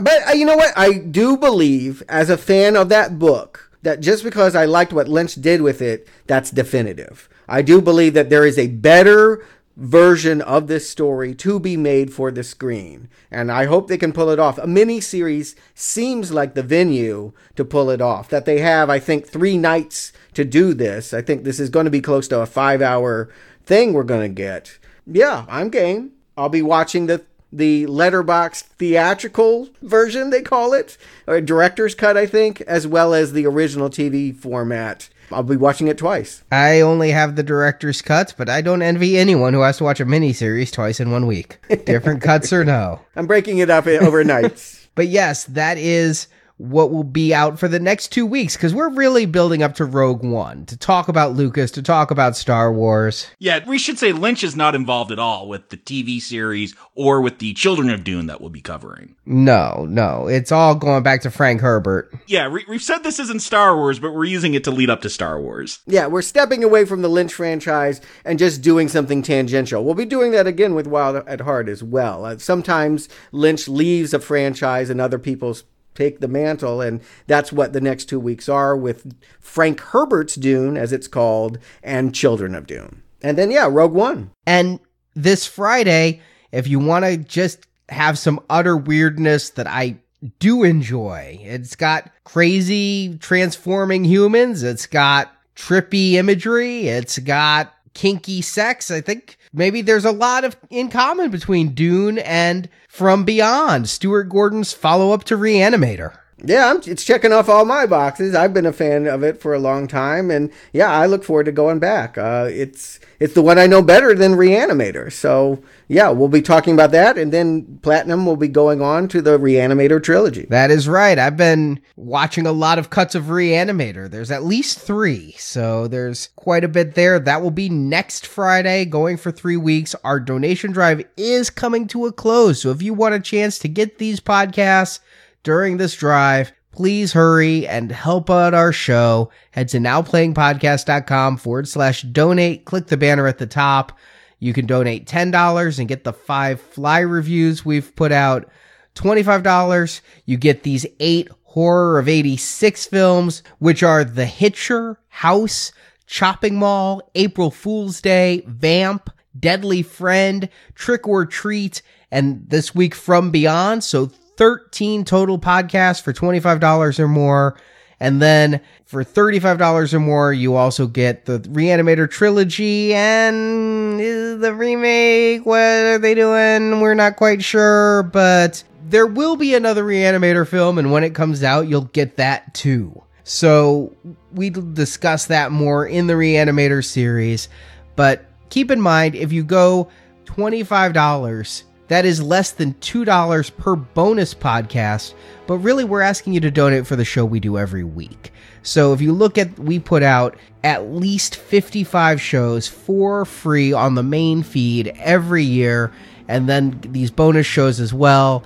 But 0.00 0.26
uh, 0.26 0.32
you 0.32 0.46
know 0.46 0.56
what? 0.56 0.72
I 0.74 0.94
do 0.94 1.36
believe, 1.36 2.02
as 2.08 2.30
a 2.30 2.38
fan 2.38 2.76
of 2.76 2.88
that 2.88 3.18
book, 3.18 3.70
that 3.82 4.00
just 4.00 4.24
because 4.24 4.54
I 4.54 4.64
liked 4.64 4.92
what 4.92 5.08
Lynch 5.08 5.34
did 5.34 5.62
with 5.62 5.82
it, 5.82 6.08
that's 6.26 6.50
definitive. 6.50 7.28
I 7.48 7.62
do 7.62 7.80
believe 7.80 8.14
that 8.14 8.30
there 8.30 8.46
is 8.46 8.58
a 8.58 8.68
better 8.68 9.44
version 9.76 10.42
of 10.42 10.66
this 10.66 10.88
story 10.88 11.34
to 11.34 11.58
be 11.58 11.76
made 11.76 12.12
for 12.12 12.30
the 12.30 12.44
screen. 12.44 13.08
And 13.30 13.50
I 13.50 13.64
hope 13.64 13.88
they 13.88 13.98
can 13.98 14.12
pull 14.12 14.30
it 14.30 14.38
off. 14.38 14.58
A 14.58 14.66
mini 14.66 15.00
series 15.00 15.56
seems 15.74 16.30
like 16.30 16.54
the 16.54 16.62
venue 16.62 17.32
to 17.56 17.64
pull 17.64 17.90
it 17.90 18.00
off. 18.00 18.28
That 18.28 18.44
they 18.44 18.60
have, 18.60 18.90
I 18.90 18.98
think, 18.98 19.26
three 19.26 19.56
nights 19.56 20.12
to 20.34 20.44
do 20.44 20.74
this. 20.74 21.14
I 21.14 21.22
think 21.22 21.44
this 21.44 21.58
is 21.58 21.70
going 21.70 21.84
to 21.84 21.90
be 21.90 22.00
close 22.00 22.28
to 22.28 22.40
a 22.40 22.46
five 22.46 22.82
hour 22.82 23.30
thing 23.64 23.92
we're 23.92 24.02
going 24.04 24.28
to 24.28 24.34
get. 24.34 24.78
Yeah, 25.06 25.46
I'm 25.48 25.70
game. 25.70 26.12
I'll 26.36 26.48
be 26.48 26.62
watching 26.62 27.06
the 27.06 27.24
the 27.52 27.86
letterbox 27.86 28.62
theatrical 28.62 29.68
version 29.82 30.30
they 30.30 30.40
call 30.42 30.72
it 30.72 30.96
or 31.26 31.40
director's 31.40 31.94
cut 31.94 32.16
i 32.16 32.24
think 32.26 32.60
as 32.62 32.86
well 32.86 33.12
as 33.14 33.32
the 33.32 33.46
original 33.46 33.90
tv 33.90 34.34
format. 34.34 35.08
I'll 35.30 35.42
be 35.42 35.56
watching 35.56 35.88
it 35.88 35.96
twice. 35.96 36.42
I 36.52 36.82
only 36.82 37.10
have 37.12 37.36
the 37.36 37.42
director's 37.42 38.02
cut 38.02 38.34
but 38.36 38.48
i 38.48 38.60
don't 38.60 38.82
envy 38.82 39.18
anyone 39.18 39.54
who 39.54 39.60
has 39.60 39.76
to 39.78 39.84
watch 39.84 40.00
a 40.00 40.06
miniseries 40.06 40.72
twice 40.72 41.00
in 41.00 41.10
one 41.10 41.26
week. 41.26 41.58
Different 41.84 42.22
cuts 42.28 42.52
or 42.52 42.64
no? 42.64 43.00
I'm 43.16 43.26
breaking 43.26 43.58
it 43.58 43.70
up 43.70 43.86
overnight 43.86 44.88
but 44.94 45.08
yes 45.08 45.44
that 45.44 45.78
is 45.78 46.28
what 46.62 46.92
will 46.92 47.02
be 47.02 47.34
out 47.34 47.58
for 47.58 47.66
the 47.66 47.80
next 47.80 48.08
two 48.12 48.24
weeks 48.24 48.56
because 48.56 48.72
we're 48.72 48.88
really 48.90 49.26
building 49.26 49.64
up 49.64 49.74
to 49.74 49.84
Rogue 49.84 50.22
One 50.22 50.64
to 50.66 50.76
talk 50.76 51.08
about 51.08 51.32
Lucas, 51.32 51.72
to 51.72 51.82
talk 51.82 52.12
about 52.12 52.36
Star 52.36 52.72
Wars. 52.72 53.26
Yeah, 53.40 53.64
we 53.66 53.78
should 53.78 53.98
say 53.98 54.12
Lynch 54.12 54.44
is 54.44 54.54
not 54.54 54.76
involved 54.76 55.10
at 55.10 55.18
all 55.18 55.48
with 55.48 55.70
the 55.70 55.76
TV 55.76 56.20
series 56.20 56.76
or 56.94 57.20
with 57.20 57.40
the 57.40 57.52
Children 57.54 57.90
of 57.90 58.04
Dune 58.04 58.26
that 58.26 58.40
we'll 58.40 58.50
be 58.50 58.60
covering. 58.60 59.16
No, 59.26 59.86
no, 59.88 60.28
it's 60.28 60.52
all 60.52 60.76
going 60.76 61.02
back 61.02 61.22
to 61.22 61.32
Frank 61.32 61.60
Herbert. 61.60 62.14
Yeah, 62.28 62.46
we, 62.46 62.62
have 62.68 62.82
said 62.82 63.02
this 63.02 63.18
isn't 63.18 63.40
Star 63.40 63.76
Wars, 63.76 63.98
but 63.98 64.14
we're 64.14 64.24
using 64.24 64.54
it 64.54 64.62
to 64.64 64.70
lead 64.70 64.88
up 64.88 65.02
to 65.02 65.10
Star 65.10 65.40
Wars. 65.40 65.80
Yeah, 65.86 66.06
we're 66.06 66.22
stepping 66.22 66.62
away 66.62 66.84
from 66.84 67.02
the 67.02 67.08
Lynch 67.08 67.34
franchise 67.34 68.00
and 68.24 68.38
just 68.38 68.62
doing 68.62 68.88
something 68.88 69.22
tangential. 69.22 69.84
We'll 69.84 69.94
be 69.94 70.04
doing 70.04 70.30
that 70.30 70.46
again 70.46 70.76
with 70.76 70.86
Wild 70.86 71.16
at 71.26 71.40
Heart 71.40 71.68
as 71.68 71.82
well. 71.82 72.24
Uh, 72.24 72.38
sometimes 72.38 73.08
Lynch 73.32 73.66
leaves 73.66 74.14
a 74.14 74.20
franchise 74.20 74.90
and 74.90 75.00
other 75.00 75.18
people's 75.18 75.64
take 75.94 76.20
the 76.20 76.28
mantle. 76.28 76.80
And 76.80 77.00
that's 77.26 77.52
what 77.52 77.72
the 77.72 77.80
next 77.80 78.06
two 78.06 78.20
weeks 78.20 78.48
are 78.48 78.76
with 78.76 79.14
Frank 79.40 79.80
Herbert's 79.80 80.34
Dune, 80.34 80.76
as 80.76 80.92
it's 80.92 81.08
called, 81.08 81.58
and 81.82 82.14
Children 82.14 82.54
of 82.54 82.66
Dune. 82.66 83.02
And 83.22 83.38
then, 83.38 83.50
yeah, 83.50 83.68
Rogue 83.70 83.92
One. 83.92 84.30
And 84.46 84.80
this 85.14 85.46
Friday, 85.46 86.20
if 86.50 86.66
you 86.66 86.78
want 86.78 87.04
to 87.04 87.16
just 87.16 87.66
have 87.88 88.18
some 88.18 88.40
utter 88.50 88.76
weirdness 88.76 89.50
that 89.50 89.66
I 89.66 89.96
do 90.38 90.62
enjoy, 90.62 91.38
it's 91.42 91.76
got 91.76 92.10
crazy 92.24 93.18
transforming 93.18 94.04
humans, 94.04 94.62
it's 94.62 94.86
got 94.86 95.30
trippy 95.56 96.12
imagery, 96.12 96.88
it's 96.88 97.18
got 97.18 97.72
kinky 97.94 98.40
sex. 98.40 98.90
I 98.90 99.00
think 99.00 99.38
maybe 99.52 99.82
there's 99.82 100.04
a 100.04 100.12
lot 100.12 100.44
of 100.44 100.56
in 100.70 100.88
common 100.88 101.30
between 101.30 101.74
Dune 101.74 102.18
and 102.18 102.68
From 102.92 103.24
Beyond, 103.24 103.88
Stuart 103.88 104.24
Gordon's 104.24 104.74
follow 104.74 105.12
up 105.12 105.24
to 105.24 105.34
Reanimator. 105.34 106.18
Yeah, 106.44 106.70
I'm, 106.70 106.80
it's 106.86 107.04
checking 107.04 107.32
off 107.32 107.48
all 107.48 107.64
my 107.64 107.86
boxes. 107.86 108.34
I've 108.34 108.52
been 108.52 108.66
a 108.66 108.72
fan 108.72 109.06
of 109.06 109.22
it 109.22 109.40
for 109.40 109.54
a 109.54 109.60
long 109.60 109.86
time, 109.86 110.30
and 110.30 110.50
yeah, 110.72 110.90
I 110.90 111.06
look 111.06 111.22
forward 111.22 111.46
to 111.46 111.52
going 111.52 111.78
back. 111.78 112.18
Uh, 112.18 112.48
it's 112.50 112.98
it's 113.20 113.34
the 113.34 113.42
one 113.42 113.58
I 113.58 113.68
know 113.68 113.80
better 113.80 114.12
than 114.14 114.32
Reanimator. 114.32 115.12
So 115.12 115.62
yeah, 115.86 116.10
we'll 116.10 116.28
be 116.28 116.42
talking 116.42 116.74
about 116.74 116.90
that, 116.90 117.16
and 117.16 117.32
then 117.32 117.78
Platinum 117.82 118.26
will 118.26 118.36
be 118.36 118.48
going 118.48 118.82
on 118.82 119.06
to 119.08 119.22
the 119.22 119.38
Reanimator 119.38 120.02
trilogy. 120.02 120.46
That 120.50 120.72
is 120.72 120.88
right. 120.88 121.18
I've 121.18 121.36
been 121.36 121.80
watching 121.94 122.46
a 122.46 122.52
lot 122.52 122.78
of 122.78 122.90
cuts 122.90 123.14
of 123.14 123.24
Reanimator. 123.24 124.10
There's 124.10 124.32
at 124.32 124.42
least 124.42 124.80
three, 124.80 125.36
so 125.38 125.86
there's 125.86 126.28
quite 126.34 126.64
a 126.64 126.68
bit 126.68 126.96
there. 126.96 127.20
That 127.20 127.42
will 127.42 127.52
be 127.52 127.68
next 127.68 128.26
Friday, 128.26 128.84
going 128.84 129.16
for 129.16 129.30
three 129.30 129.56
weeks. 129.56 129.94
Our 130.02 130.18
donation 130.18 130.72
drive 130.72 131.04
is 131.16 131.50
coming 131.50 131.86
to 131.88 132.06
a 132.06 132.12
close, 132.12 132.62
so 132.62 132.70
if 132.70 132.82
you 132.82 132.94
want 132.94 133.14
a 133.14 133.20
chance 133.20 133.60
to 133.60 133.68
get 133.68 133.98
these 133.98 134.18
podcasts 134.18 134.98
during 135.42 135.76
this 135.76 135.94
drive, 135.94 136.52
please 136.70 137.12
hurry 137.12 137.66
and 137.66 137.92
help 137.92 138.30
out 138.30 138.54
our 138.54 138.72
show. 138.72 139.30
Head 139.50 139.68
to 139.68 139.78
nowplayingpodcast.com 139.78 141.36
forward 141.36 141.68
slash 141.68 142.02
donate. 142.02 142.64
Click 142.64 142.86
the 142.86 142.96
banner 142.96 143.26
at 143.26 143.38
the 143.38 143.46
top. 143.46 143.98
You 144.38 144.52
can 144.52 144.66
donate 144.66 145.06
$10 145.06 145.78
and 145.78 145.88
get 145.88 146.04
the 146.04 146.12
five 146.12 146.60
fly 146.60 147.00
reviews 147.00 147.64
we've 147.64 147.94
put 147.94 148.10
out. 148.10 148.48
$25, 148.96 150.00
you 150.26 150.36
get 150.36 150.64
these 150.64 150.84
eight 151.00 151.28
horror 151.44 151.98
of 151.98 152.08
86 152.08 152.86
films, 152.86 153.42
which 153.58 153.82
are 153.82 154.04
The 154.04 154.26
Hitcher, 154.26 154.98
House, 155.08 155.72
Chopping 156.06 156.56
Mall, 156.56 157.08
April 157.14 157.50
Fool's 157.50 158.00
Day, 158.00 158.42
Vamp, 158.46 159.10
Deadly 159.38 159.82
Friend, 159.82 160.48
Trick 160.74 161.06
or 161.06 161.24
Treat, 161.24 161.80
and 162.10 162.44
this 162.48 162.74
week 162.74 162.94
From 162.94 163.30
Beyond. 163.30 163.84
So 163.84 164.10
13 164.42 165.04
total 165.04 165.38
podcasts 165.38 166.02
for 166.02 166.12
$25 166.12 166.98
or 166.98 167.06
more. 167.06 167.56
And 168.00 168.20
then 168.20 168.60
for 168.86 169.04
$35 169.04 169.94
or 169.94 170.00
more, 170.00 170.32
you 170.32 170.56
also 170.56 170.88
get 170.88 171.26
the 171.26 171.38
Reanimator 171.38 172.10
trilogy 172.10 172.92
and 172.92 174.00
the 174.00 174.52
remake. 174.52 175.46
What 175.46 175.60
are 175.60 175.98
they 175.98 176.16
doing? 176.16 176.80
We're 176.80 176.94
not 176.94 177.14
quite 177.14 177.44
sure, 177.44 178.02
but 178.02 178.64
there 178.88 179.06
will 179.06 179.36
be 179.36 179.54
another 179.54 179.84
Reanimator 179.84 180.48
film, 180.48 180.76
and 180.76 180.90
when 180.90 181.04
it 181.04 181.14
comes 181.14 181.44
out, 181.44 181.68
you'll 181.68 181.82
get 181.82 182.16
that 182.16 182.52
too. 182.52 183.00
So 183.22 183.94
we 184.32 184.50
discuss 184.50 185.26
that 185.26 185.52
more 185.52 185.86
in 185.86 186.08
the 186.08 186.14
Reanimator 186.14 186.84
series. 186.84 187.48
But 187.94 188.24
keep 188.50 188.72
in 188.72 188.80
mind, 188.80 189.14
if 189.14 189.30
you 189.30 189.44
go 189.44 189.88
$25, 190.24 191.62
that 191.88 192.04
is 192.04 192.22
less 192.22 192.52
than 192.52 192.74
$2 192.74 193.56
per 193.56 193.76
bonus 193.76 194.34
podcast, 194.34 195.14
but 195.46 195.58
really 195.58 195.84
we're 195.84 196.00
asking 196.00 196.32
you 196.32 196.40
to 196.40 196.50
donate 196.50 196.86
for 196.86 196.96
the 196.96 197.04
show 197.04 197.24
we 197.24 197.40
do 197.40 197.58
every 197.58 197.84
week. 197.84 198.32
So 198.62 198.92
if 198.92 199.00
you 199.00 199.12
look 199.12 199.38
at, 199.38 199.58
we 199.58 199.78
put 199.78 200.02
out 200.02 200.36
at 200.62 200.92
least 200.92 201.36
55 201.36 202.20
shows 202.20 202.68
for 202.68 203.24
free 203.24 203.72
on 203.72 203.94
the 203.94 204.02
main 204.02 204.42
feed 204.42 204.88
every 204.98 205.44
year, 205.44 205.92
and 206.28 206.48
then 206.48 206.80
these 206.82 207.10
bonus 207.10 207.46
shows 207.46 207.80
as 207.80 207.92
well. 207.92 208.44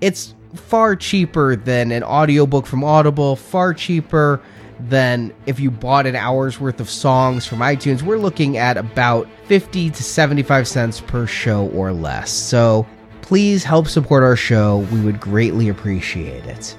It's 0.00 0.34
far 0.54 0.96
cheaper 0.96 1.56
than 1.56 1.90
an 1.90 2.04
audiobook 2.04 2.66
from 2.66 2.84
Audible, 2.84 3.36
far 3.36 3.74
cheaper 3.74 4.40
than 4.80 5.32
if 5.46 5.58
you 5.58 5.70
bought 5.70 6.06
an 6.06 6.16
hour's 6.16 6.60
worth 6.60 6.80
of 6.80 6.90
songs 6.90 7.46
from 7.46 7.58
iTunes. 7.58 8.02
We're 8.02 8.18
looking 8.18 8.56
at 8.56 8.76
about 8.76 9.28
50 9.44 9.90
to 9.90 10.02
75 10.02 10.68
cents 10.68 11.00
per 11.00 11.26
show 11.26 11.68
or 11.68 11.92
less. 11.92 12.30
So 12.30 12.86
please 13.22 13.64
help 13.64 13.88
support 13.88 14.22
our 14.22 14.36
show. 14.36 14.86
We 14.92 15.00
would 15.00 15.20
greatly 15.20 15.68
appreciate 15.68 16.44
it. 16.44 16.76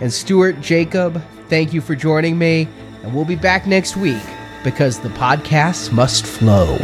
And 0.00 0.12
Stuart 0.12 0.60
Jacob, 0.60 1.22
thank 1.48 1.72
you 1.72 1.80
for 1.80 1.94
joining 1.94 2.38
me. 2.38 2.68
And 3.02 3.14
we'll 3.14 3.24
be 3.24 3.36
back 3.36 3.66
next 3.66 3.96
week 3.96 4.22
because 4.64 4.98
the 5.00 5.08
podcasts 5.10 5.92
must 5.92 6.26
flow. 6.26 6.76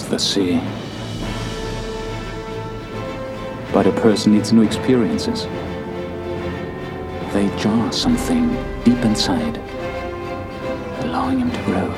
The 0.00 0.18
sea. 0.18 0.58
But 3.72 3.86
a 3.86 3.92
person 3.92 4.32
needs 4.32 4.52
new 4.52 4.62
experiences. 4.62 5.44
They 7.32 7.54
jar 7.58 7.92
something 7.92 8.48
deep 8.84 9.04
inside, 9.04 9.58
allowing 11.04 11.40
him 11.40 11.50
to 11.50 11.62
grow. 11.64 11.88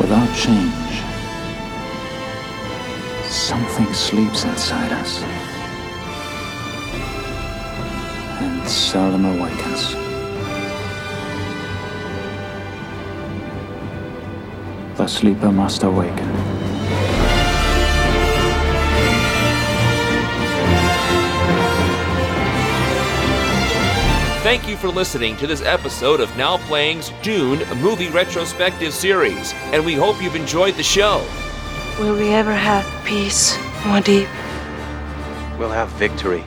Without 0.00 0.34
change, 0.36 1.02
something 3.30 3.92
sleeps 3.94 4.44
inside 4.44 4.92
us 4.92 5.22
and 8.40 8.68
seldom 8.68 9.24
awakens. 9.24 10.05
The 14.96 15.06
sleeper 15.06 15.52
must 15.52 15.82
awaken. 15.82 16.26
Thank 24.42 24.66
you 24.66 24.76
for 24.76 24.88
listening 24.88 25.36
to 25.36 25.46
this 25.46 25.60
episode 25.60 26.20
of 26.20 26.34
Now 26.38 26.56
Playing's 26.56 27.10
Dune 27.20 27.58
Movie 27.82 28.08
Retrospective 28.08 28.94
Series, 28.94 29.52
and 29.72 29.84
we 29.84 29.92
hope 29.92 30.22
you've 30.22 30.34
enjoyed 30.34 30.76
the 30.76 30.82
show. 30.82 31.26
Will 31.98 32.16
we 32.16 32.32
ever 32.32 32.54
have 32.54 32.86
peace, 33.04 33.54
Muad'Dib? 33.82 34.28
We'll 35.58 35.72
have 35.72 35.90
victory. 35.90 36.42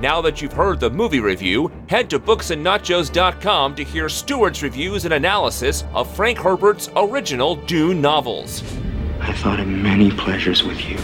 Now 0.00 0.20
that 0.20 0.42
you've 0.42 0.52
heard 0.52 0.78
the 0.78 0.90
movie 0.90 1.20
review, 1.20 1.72
head 1.88 2.10
to 2.10 2.18
booksandnachos.com 2.18 3.74
to 3.76 3.84
hear 3.84 4.08
Stuart's 4.08 4.62
reviews 4.62 5.06
and 5.06 5.14
analysis 5.14 5.84
of 5.94 6.14
Frank 6.14 6.38
Herbert's 6.38 6.90
original 6.96 7.56
Dune 7.56 8.02
novels. 8.02 8.62
I 9.20 9.32
thought 9.32 9.58
of 9.58 9.66
many 9.66 10.10
pleasures 10.10 10.62
with 10.62 10.86
you. 10.86 10.98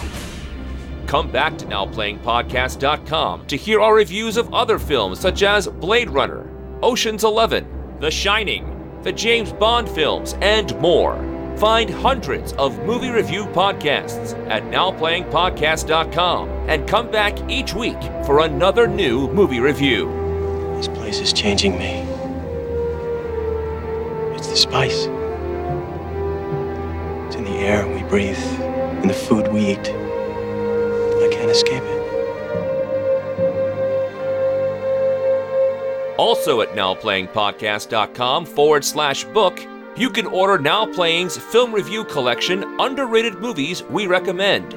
Come 1.06 1.30
back 1.30 1.56
to 1.58 1.66
NowPlayingPodcast.com 1.66 3.46
to 3.46 3.56
hear 3.56 3.80
our 3.80 3.94
reviews 3.94 4.36
of 4.36 4.52
other 4.52 4.78
films 4.78 5.18
such 5.20 5.42
as 5.42 5.66
Blade 5.66 6.10
Runner, 6.10 6.48
Ocean's 6.82 7.24
Eleven, 7.24 7.66
The 8.00 8.10
Shining, 8.10 9.00
the 9.02 9.12
James 9.12 9.52
Bond 9.52 9.88
films, 9.88 10.36
and 10.42 10.78
more. 10.80 11.31
Find 11.58 11.90
hundreds 11.90 12.52
of 12.54 12.78
movie 12.84 13.10
review 13.10 13.44
podcasts 13.46 14.34
at 14.48 14.64
NowPlayingPodcast.com 14.64 16.48
and 16.68 16.88
come 16.88 17.10
back 17.10 17.38
each 17.50 17.74
week 17.74 18.02
for 18.26 18.40
another 18.40 18.86
new 18.86 19.28
movie 19.28 19.60
review. 19.60 20.06
This 20.76 20.88
place 20.88 21.20
is 21.20 21.32
changing 21.32 21.78
me. 21.78 22.00
It's 24.34 24.48
the 24.48 24.56
spice. 24.56 25.06
It's 27.26 27.36
in 27.36 27.44
the 27.44 27.58
air 27.60 27.86
we 27.86 28.02
breathe, 28.08 28.42
in 29.02 29.08
the 29.08 29.14
food 29.14 29.46
we 29.52 29.72
eat. 29.72 29.88
I 29.88 31.28
can't 31.30 31.50
escape 31.50 31.82
it. 31.84 32.02
Also 36.18 36.60
at 36.60 36.68
NowPlayingPodcast.com 36.70 38.46
forward 38.46 38.84
slash 38.84 39.24
book, 39.24 39.58
you 39.96 40.08
can 40.08 40.26
order 40.26 40.58
Now 40.58 40.86
Playing's 40.86 41.36
film 41.36 41.72
review 41.72 42.04
collection, 42.04 42.64
Underrated 42.80 43.40
Movies 43.40 43.82
We 43.82 44.06
Recommend. 44.06 44.74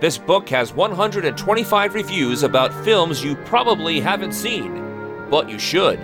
This 0.00 0.18
book 0.18 0.48
has 0.48 0.74
125 0.74 1.94
reviews 1.94 2.42
about 2.42 2.74
films 2.84 3.22
you 3.22 3.36
probably 3.36 4.00
haven't 4.00 4.32
seen, 4.32 5.28
but 5.30 5.48
you 5.48 5.58
should. 5.58 6.00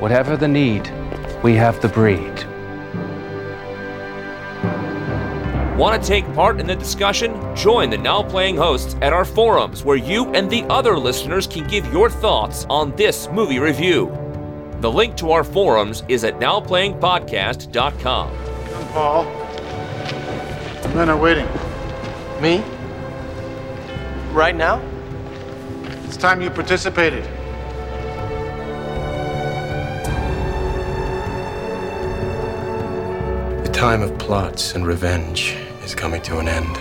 Whatever 0.00 0.36
the 0.36 0.48
need, 0.48 0.90
we 1.42 1.54
have 1.56 1.80
the 1.82 1.88
breed. 1.88 2.44
Want 5.76 6.02
to 6.02 6.08
take 6.08 6.24
part 6.34 6.58
in 6.58 6.66
the 6.66 6.74
discussion? 6.74 7.54
Join 7.54 7.90
the 7.90 7.98
Now 7.98 8.22
Playing 8.22 8.56
hosts 8.56 8.96
at 9.02 9.12
our 9.12 9.26
forums 9.26 9.84
where 9.84 9.98
you 9.98 10.24
and 10.32 10.48
the 10.48 10.64
other 10.70 10.98
listeners 10.98 11.46
can 11.46 11.68
give 11.68 11.92
your 11.92 12.08
thoughts 12.08 12.64
on 12.70 12.96
this 12.96 13.28
movie 13.30 13.58
review. 13.58 14.25
The 14.80 14.92
link 14.92 15.16
to 15.16 15.30
our 15.30 15.42
forums 15.42 16.02
is 16.06 16.22
at 16.22 16.38
nowplayingpodcast.com. 16.38 18.30
Come, 18.66 18.88
Paul. 18.88 19.24
Men 20.94 21.08
are 21.08 21.16
waiting. 21.16 21.46
Me? 22.42 22.62
Right 24.32 24.54
now? 24.54 24.82
It's 26.04 26.18
time 26.18 26.42
you 26.42 26.50
participated. 26.50 27.24
The 33.64 33.70
time 33.72 34.02
of 34.02 34.18
plots 34.18 34.74
and 34.74 34.86
revenge 34.86 35.56
is 35.84 35.94
coming 35.94 36.20
to 36.22 36.38
an 36.38 36.48
end. 36.48 36.76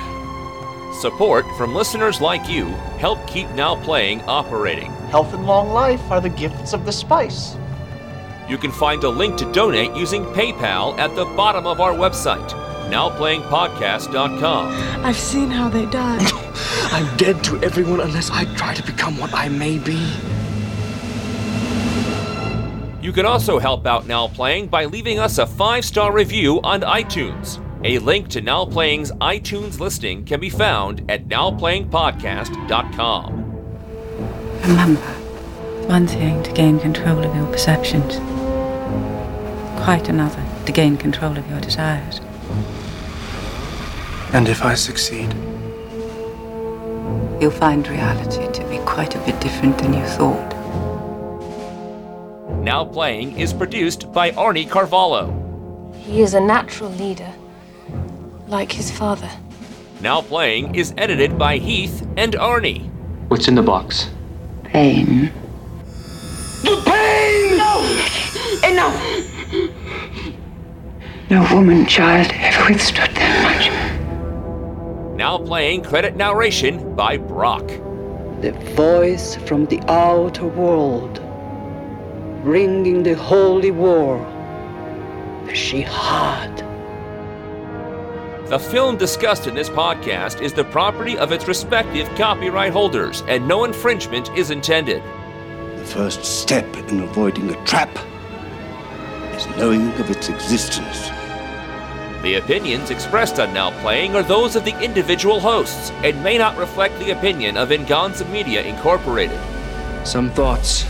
Support 1.00 1.46
from 1.58 1.74
listeners 1.74 2.20
like 2.20 2.50
you 2.50 2.66
help 3.00 3.26
keep 3.26 3.50
Now 3.52 3.82
Playing 3.84 4.22
operating. 4.24 4.92
Health 5.10 5.34
and 5.34 5.46
long 5.46 5.70
life 5.70 6.02
are 6.12 6.20
the 6.20 6.30
gifts 6.30 6.74
of 6.74 6.86
the 6.86 6.92
spice. 6.92 7.56
You 8.48 8.58
can 8.58 8.72
find 8.72 9.04
a 9.04 9.10
link 9.10 9.38
to 9.38 9.52
donate 9.52 9.96
using 9.96 10.24
PayPal 10.26 10.96
at 11.00 11.16
the 11.16 11.26
bottom 11.26 11.66
of 11.66 11.82
our 11.82 11.94
website, 11.94 12.48
nowplayingpodcast.com. 12.90 14.68
I've 15.04 15.18
seen 15.18 15.50
how 15.50 15.70
they 15.70 15.88
die. 15.88 16.20
I'm 16.92 17.18
dead 17.18 17.44
to 17.46 17.58
everyone 17.64 18.02
unless 18.02 18.30
I 18.30 18.46
try 18.56 18.76
to 18.76 18.84
become 18.84 19.18
what 19.18 19.34
I 19.34 19.50
may 19.50 19.80
be. 19.80 20.14
You 23.02 23.12
can 23.12 23.26
also 23.26 23.58
help 23.60 23.86
out 23.86 24.08
Now 24.08 24.28
Playing 24.28 24.68
by 24.68 24.86
leaving 24.86 25.20
us 25.20 25.38
a 25.38 25.46
five 25.46 25.86
star 25.86 26.12
review 26.12 26.60
on 26.62 26.82
iTunes. 26.82 27.62
A 27.84 28.00
link 28.00 28.30
to 28.30 28.42
Now 28.42 28.66
Playing's 28.66 29.12
iTunes 29.14 29.80
listing 29.80 30.26
can 30.26 30.40
be 30.40 30.50
found 30.50 31.04
at 31.10 31.28
nowplayingpodcast.com. 31.28 33.42
Remember, 34.62 35.02
one 35.88 36.08
thing 36.08 36.42
to 36.42 36.52
gain 36.54 36.80
control 36.80 37.24
of 37.24 37.36
your 37.36 37.46
perceptions, 37.46 38.18
quite 39.84 40.10
another 40.10 40.44
to 40.66 40.72
gain 40.72 40.98
control 40.98 41.38
of 41.38 41.50
your 41.50 41.62
desires. 41.62 42.20
And 44.34 44.50
if 44.50 44.64
I 44.64 44.74
succeed? 44.74 45.34
You'll 47.42 47.52
find 47.52 47.88
reality 47.88 48.52
to 48.52 48.68
be 48.70 48.78
quite 48.80 49.16
a 49.16 49.20
bit 49.20 49.40
different 49.40 49.78
than 49.78 49.94
you 49.94 50.06
thought. 50.06 50.54
Now 52.64 52.84
Playing 52.84 53.38
is 53.38 53.54
produced 53.54 54.12
by 54.12 54.32
Arnie 54.32 54.70
Carvalho. 54.70 55.32
He 55.98 56.22
is 56.22 56.34
a 56.34 56.40
natural 56.40 56.90
leader, 56.92 57.32
like 58.48 58.72
his 58.72 58.90
father. 58.90 59.30
Now 60.02 60.22
Playing 60.22 60.76
is 60.76 60.94
edited 60.98 61.38
by 61.38 61.58
Heath 61.58 62.08
and 62.18 62.34
Arnie. 62.34 62.90
What's 63.28 63.48
in 63.48 63.56
the 63.56 63.62
box? 63.62 64.10
Pain. 64.64 65.32
The 66.64 66.82
pain! 66.86 67.58
No! 67.58 67.82
Enough! 68.68 69.15
No 71.28 71.42
woman, 71.52 71.88
child, 71.88 72.32
ever 72.36 72.72
withstood 72.72 73.10
that 73.16 73.42
much. 73.42 75.18
Now 75.18 75.40
Playing 75.40 75.82
credit 75.82 76.16
narration 76.16 76.96
by 76.96 77.18
Brock. 77.18 77.68
The 78.42 78.52
voice 78.76 79.36
from 79.36 79.66
the 79.66 79.82
outer 79.88 80.46
world, 80.46 81.18
ringing 82.46 83.02
the 83.02 83.16
holy 83.16 83.72
war, 83.72 84.20
the 85.48 85.54
Jihad. 85.54 86.60
The 88.50 88.60
film 88.60 88.96
discussed 88.96 89.48
in 89.48 89.56
this 89.56 89.70
podcast 89.70 90.42
is 90.42 90.54
the 90.54 90.66
property 90.66 91.18
of 91.18 91.32
its 91.32 91.48
respective 91.48 92.08
copyright 92.10 92.72
holders, 92.72 93.24
and 93.28 93.48
no 93.48 93.64
infringement 93.64 94.30
is 94.38 94.52
intended. 94.52 95.02
The 95.78 95.86
first 95.86 96.24
step 96.24 96.72
in 96.78 97.00
avoiding 97.00 97.50
a 97.50 97.66
trap 97.66 97.90
is 99.34 99.48
knowing 99.58 99.88
of 99.94 100.12
its 100.12 100.30
existence. 100.30 101.15
The 102.26 102.38
opinions 102.38 102.90
expressed 102.90 103.40
on 103.40 103.54
Now 103.54 103.70
Playing 103.82 104.16
are 104.16 104.24
those 104.24 104.56
of 104.56 104.66
the 104.66 104.76
individual 104.84 105.40
hosts 105.40 105.92
and 106.04 106.24
may 106.24 106.40
not 106.40 106.58
reflect 106.58 106.98
the 106.98 107.12
opinion 107.12 107.56
of 107.56 107.70
Venganza 107.70 108.26
Media 108.30 108.64
Incorporated. 108.64 109.40
Some 110.04 110.32
thoughts 110.32 110.88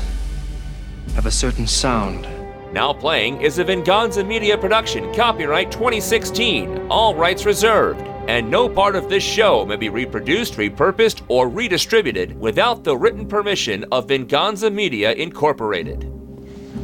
have 1.14 1.26
a 1.26 1.32
certain 1.32 1.68
sound. 1.68 2.26
Now 2.72 2.94
Playing 2.94 3.41
is 3.41 3.60
a 3.60 3.66
Venganza 3.66 4.24
Media 4.24 4.57
production, 4.57 5.14
copyright 5.14 5.74
2016, 5.74 6.88
all 6.90 7.14
rights 7.14 7.45
reserved, 7.45 7.99
and 8.30 8.49
no 8.49 8.70
part 8.70 8.95
of 8.95 9.10
this 9.10 9.22
show 9.22 9.66
may 9.66 9.76
be 9.76 9.90
reproduced, 9.90 10.53
repurposed, 10.53 11.22
or 11.28 11.49
redistributed 11.49 12.40
without 12.40 12.86
the 12.86 12.95
written 12.95 13.28
permission 13.28 13.84
of 13.91 14.07
Venganza 14.07 14.72
Media 14.72 15.12
Incorporated. 15.12 16.10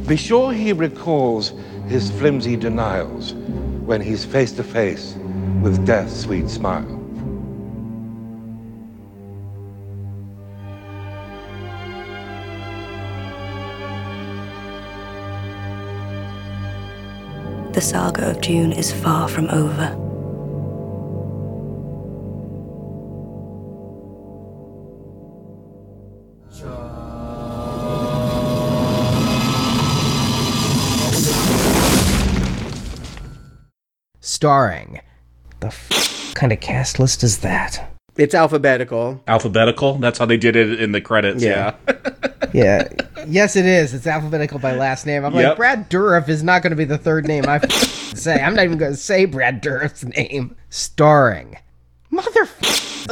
Be 0.06 0.18
sure 0.18 0.52
he 0.52 0.74
recalls 0.74 1.54
his 1.88 2.10
flimsy 2.10 2.56
denials 2.56 3.34
when 3.84 4.00
he's 4.00 4.24
face 4.24 4.52
to 4.52 4.64
face 4.64 5.14
with 5.62 5.84
death's 5.86 6.20
sweet 6.20 6.48
smile. 6.48 7.02
the 17.72 17.80
saga 17.80 18.30
of 18.30 18.40
Dune 18.42 18.70
is 18.72 18.92
far 18.92 19.26
from 19.26 19.48
over. 19.48 20.11
Starring. 34.42 35.00
The 35.60 35.68
f- 35.68 36.32
kind 36.34 36.52
of 36.52 36.58
cast 36.58 36.98
list 36.98 37.22
is 37.22 37.38
that? 37.42 37.92
It's 38.16 38.34
alphabetical. 38.34 39.22
Alphabetical? 39.28 39.98
That's 39.98 40.18
how 40.18 40.26
they 40.26 40.36
did 40.36 40.56
it 40.56 40.80
in 40.82 40.90
the 40.90 41.00
credits, 41.00 41.44
yeah. 41.44 41.76
Yeah. 42.52 42.88
yes, 43.28 43.54
it 43.54 43.66
is. 43.66 43.94
It's 43.94 44.08
alphabetical 44.08 44.58
by 44.58 44.74
last 44.74 45.06
name. 45.06 45.24
I'm 45.24 45.32
like, 45.32 45.56
Brad 45.56 45.88
Dourif 45.88 46.28
is 46.28 46.42
not 46.42 46.60
going 46.60 46.72
to 46.72 46.76
be 46.76 46.84
the 46.84 46.98
third 46.98 47.24
name 47.28 47.44
I 47.46 47.54
f- 47.62 47.72
say. 48.16 48.42
I'm 48.42 48.56
not 48.56 48.64
even 48.64 48.78
going 48.78 48.90
to 48.90 48.98
say 48.98 49.26
Brad 49.26 49.62
Dourif's 49.62 50.02
name. 50.02 50.56
Starring. 50.70 51.56
Mother. 52.10 52.48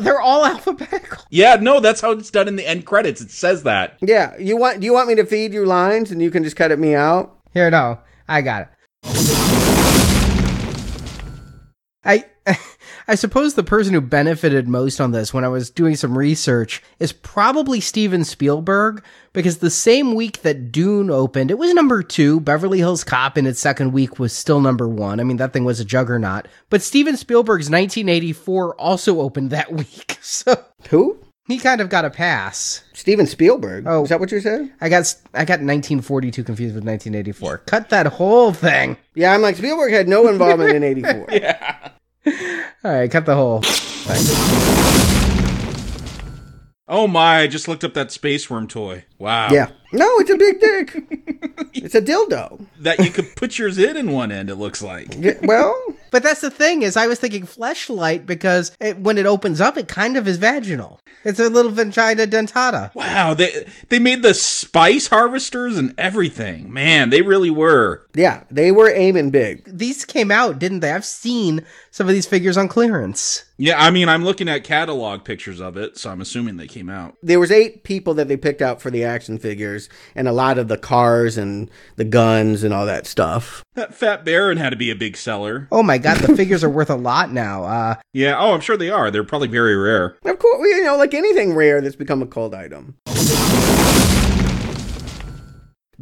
They're 0.03 0.21
all 0.21 0.45
alphabetical. 0.45 1.23
Yeah, 1.31 1.59
no, 1.61 1.79
that's 1.79 2.01
how 2.01 2.11
it's 2.11 2.33
done 2.33 2.49
in 2.49 2.57
the 2.57 2.67
end 2.67 2.87
credits. 2.87 3.21
It 3.21 3.31
says 3.31 3.63
that. 3.63 3.99
Yeah, 4.01 4.37
you 4.37 4.57
want? 4.57 4.81
Do 4.81 4.85
you 4.87 4.93
want 4.93 5.07
me 5.07 5.15
to 5.15 5.25
feed 5.25 5.55
you 5.55 5.65
lines 5.65 6.11
and 6.11 6.21
you 6.21 6.33
can 6.33 6.43
just 6.43 6.57
cut 6.57 6.73
it 6.73 6.81
me 6.81 6.97
out? 6.97 7.39
Here, 7.55 7.71
no, 7.71 8.01
I 8.29 8.43
got 8.43 8.63
it. 8.63 8.69
I 12.05 12.25
I 13.09 13.15
suppose 13.15 13.55
the 13.55 13.63
person 13.63 13.95
who 13.95 14.01
benefited 14.01 14.69
most 14.69 15.01
on 15.01 15.13
this 15.13 15.35
when 15.35 15.45
I 15.45 15.49
was 15.49 15.71
doing 15.71 15.97
some 15.97 16.17
research 16.17 16.83
is 16.99 17.13
probably 17.13 17.81
Steven 17.81 18.25
Spielberg 18.25 19.05
because 19.33 19.59
the 19.59 19.71
same 19.71 20.15
week 20.15 20.43
that 20.43 20.73
Dune 20.73 21.11
opened, 21.11 21.51
it 21.51 21.59
was 21.59 21.75
number 21.75 22.03
2, 22.03 22.41
Beverly 22.41 22.79
Hills 22.79 23.05
Cop 23.05 23.37
in 23.37 23.47
its 23.47 23.61
second 23.61 23.93
week 23.93 24.19
was 24.19 24.33
still 24.33 24.61
number 24.61 24.89
1. 24.89 25.21
I 25.21 25.25
mean, 25.25 25.37
that 25.37 25.53
thing 25.53 25.65
was 25.65 25.81
a 25.81 25.85
juggernaut. 25.85 26.49
But 26.69 26.83
Steven 26.83 27.17
Spielberg's 27.17 27.71
1984 27.71 28.75
also 28.77 29.21
opened 29.21 29.51
that 29.51 29.73
week. 29.73 30.19
So 30.21 30.65
Who? 30.89 31.19
He 31.47 31.59
kind 31.59 31.81
of 31.81 31.89
got 31.89 32.05
a 32.05 32.11
pass. 32.11 32.83
Steven 32.93 33.27
Spielberg. 33.27 33.85
Oh. 33.87 34.03
is 34.05 34.09
that 34.11 34.21
what 34.21 34.31
you 34.31 34.41
said? 34.41 34.73
I 34.81 34.89
got 34.89 35.15
I 35.35 35.45
got 35.45 35.61
1942 35.61 36.45
confused 36.45 36.75
with 36.75 36.85
1984. 36.85 37.59
Cut 37.67 37.89
that 37.91 38.07
whole 38.07 38.53
thing. 38.53 38.97
Yeah, 39.15 39.35
I'm 39.35 39.43
like 39.43 39.57
Spielberg 39.57 39.93
had 39.93 40.09
no 40.09 40.29
involvement 40.33 40.71
in 40.75 40.83
'84. 40.85 41.27
yeah. 41.33 41.91
All 42.85 42.93
right, 42.93 43.11
cut 43.11 43.27
the 43.27 43.35
whole 43.35 43.63
thing. 43.63 44.27
Oh 46.89 47.07
my, 47.07 47.41
I 47.43 47.47
just 47.47 47.69
looked 47.69 47.85
up 47.85 47.95
that 47.95 48.11
space 48.11 48.51
worm 48.51 48.67
toy. 48.67 49.05
Wow. 49.21 49.51
Yeah. 49.53 49.71
No, 49.93 50.07
it's 50.19 50.31
a 50.31 50.37
big 50.37 50.61
dick. 50.61 50.95
it's 51.75 51.95
a 51.97 52.01
dildo. 52.01 52.65
That 52.79 53.01
you 53.05 53.11
could 53.11 53.35
put 53.35 53.59
yours 53.59 53.77
in 53.77 53.97
in 53.97 54.13
one 54.13 54.31
end, 54.31 54.49
it 54.49 54.55
looks 54.55 54.81
like. 54.83 55.09
Yeah, 55.19 55.35
well, 55.43 55.77
But 56.13 56.23
that's 56.23 56.41
the 56.41 56.51
thing 56.51 56.83
is, 56.83 56.97
I 56.97 57.07
was 57.09 57.19
thinking 57.19 57.43
fleshlight 57.43 58.25
because 58.25 58.71
it, 58.81 58.99
when 58.99 59.19
it 59.19 59.27
opens 59.27 59.61
up, 59.61 59.77
it 59.77 59.89
kind 59.89 60.17
of 60.17 60.29
is 60.29 60.39
vaginal. 60.39 61.01
It's 61.25 61.41
a 61.41 61.51
little 61.51 61.73
vagina 61.73 62.27
dentata. 62.27 62.95
Wow, 62.95 63.35
they 63.35 63.67
they 63.89 63.99
made 63.99 64.23
the 64.23 64.33
spice 64.33 65.09
harvesters 65.09 65.77
and 65.77 65.93
everything. 65.99 66.73
Man, 66.73 67.11
they 67.11 67.21
really 67.21 67.51
were. 67.51 68.07
yeah, 68.15 68.45
they 68.51 68.73
were 68.73 68.89
aiming 68.89 69.31
big. 69.31 69.65
These 69.67 70.05
came 70.07 70.31
out, 70.31 70.59
didn't 70.59 70.81
they? 70.81 70.93
I've 70.93 71.05
seen 71.05 71.67
some 71.91 72.07
of 72.09 72.15
these 72.15 72.27
figures 72.27 72.57
on 72.57 72.69
clearance. 72.69 73.45
Yeah, 73.59 73.79
I 73.79 73.91
mean, 73.91 74.09
I'm 74.09 74.25
looking 74.25 74.49
at 74.49 74.65
catalog 74.65 75.25
pictures 75.25 75.61
of 75.61 75.77
it, 75.77 75.99
so 75.99 76.09
I'm 76.11 76.23
assuming 76.23 76.57
they 76.57 76.67
came 76.67 76.89
out. 76.89 77.17
There 77.23 77.41
was 77.41 77.51
eight 77.51 77.83
people 77.85 78.15
that 78.15 78.29
they 78.29 78.39
picked 78.39 78.63
out 78.63 78.81
for 78.81 78.91
the 78.91 79.05
action 79.11 79.39
figures, 79.39 79.89
and 80.15 80.27
a 80.29 80.33
lot 80.33 80.57
of 80.57 80.69
the 80.69 80.79
cars 80.79 81.37
and 81.37 81.71
the 81.97 82.05
guns 82.05 82.63
and 82.65 82.73
all 82.73 82.87
that 82.87 83.07
stuff. 83.07 83.63
That 83.75 83.93
Fat 83.95 84.25
Baron 84.25 84.57
had 84.57 84.71
to 84.71 84.77
be 84.77 84.91
a 84.91 84.95
big 84.95 85.17
seller. 85.17 85.69
Oh 85.71 85.83
my 85.83 85.99
god, 85.99 86.19
the 86.19 86.35
figures 86.43 86.65
are 86.65 86.71
worth 86.71 86.89
a 86.91 86.95
lot 86.97 87.33
now. 87.33 87.65
Uh, 87.65 87.95
Yeah, 88.13 88.39
oh, 88.39 88.55
I'm 88.55 88.61
sure 88.61 88.77
they 88.77 88.91
are. 88.91 89.11
They're 89.11 89.25
probably 89.25 89.49
very 89.49 89.77
rare. 89.77 90.17
Of 90.25 90.39
course, 90.39 90.61
you 90.69 90.85
know, 90.85 90.97
like 90.97 91.13
anything 91.15 91.55
rare 91.55 91.81
that's 91.81 91.97
become 91.97 92.23
a 92.23 92.27
cult 92.27 92.55
item. 92.55 92.97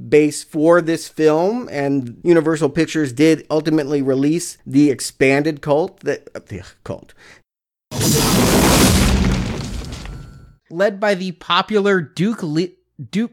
Base 0.09 0.45
for 0.45 0.81
this 0.81 1.09
film, 1.09 1.69
and 1.73 2.21
Universal 2.23 2.71
Pictures 2.71 3.13
did 3.13 3.45
ultimately 3.51 4.01
release 4.01 4.57
the 4.65 4.91
expanded 4.91 5.61
cult 5.61 6.01
that 6.01 6.29
uh, 6.37 6.41
the 6.47 6.63
cult. 6.85 7.15
led 10.71 11.01
by 11.01 11.15
the 11.15 11.33
popular 11.33 12.01
Duke 12.01 12.43
Le- 12.43 12.69
Duke 13.11 13.33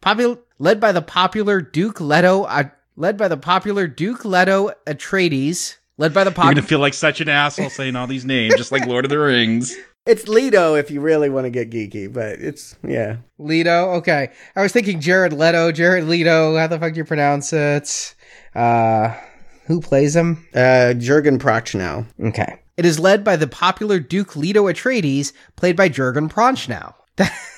popular 0.00 0.38
led 0.58 0.80
by 0.80 0.92
the 0.92 1.02
popular 1.02 1.60
Duke 1.60 2.00
Leto 2.00 2.44
uh, 2.44 2.64
led 2.96 3.16
by 3.16 3.28
the 3.28 3.36
popular 3.36 3.86
Duke 3.86 4.24
Leto 4.24 4.70
Atreides 4.86 5.76
led 5.98 6.12
by 6.12 6.24
the 6.24 6.30
You're 6.30 6.54
gonna 6.54 6.62
feel 6.62 6.78
like 6.78 6.94
such 6.94 7.20
an 7.20 7.28
asshole 7.28 7.70
saying 7.70 7.96
all 7.96 8.06
these 8.06 8.24
names, 8.24 8.54
just 8.56 8.72
like 8.72 8.86
Lord 8.86 9.04
of 9.04 9.10
the 9.10 9.18
Rings. 9.18 9.76
It's 10.06 10.28
Leto 10.28 10.76
if 10.76 10.88
you 10.88 11.00
really 11.00 11.28
want 11.28 11.46
to 11.46 11.50
get 11.50 11.68
geeky, 11.68 12.12
but 12.12 12.38
it's 12.38 12.76
yeah. 12.86 13.16
Leto. 13.38 13.94
Okay, 13.94 14.30
I 14.54 14.62
was 14.62 14.70
thinking 14.70 15.00
Jared 15.00 15.32
Leto, 15.32 15.72
Jared 15.72 16.04
Leto. 16.04 16.56
How 16.56 16.68
the 16.68 16.78
fuck 16.78 16.92
do 16.92 16.98
you 16.98 17.04
pronounce 17.04 17.52
it? 17.52 18.14
Uh, 18.54 19.16
who 19.64 19.80
plays 19.80 20.14
him? 20.14 20.46
Uh, 20.54 20.94
Jurgen 20.94 21.40
Prochnow. 21.40 22.06
Okay, 22.20 22.60
it 22.76 22.84
is 22.84 23.00
led 23.00 23.24
by 23.24 23.34
the 23.34 23.48
popular 23.48 23.98
Duke 23.98 24.36
Leto 24.36 24.66
Atreides, 24.66 25.32
played 25.56 25.74
by 25.74 25.88
Jurgen 25.88 26.28
Prochnow. 26.28 26.94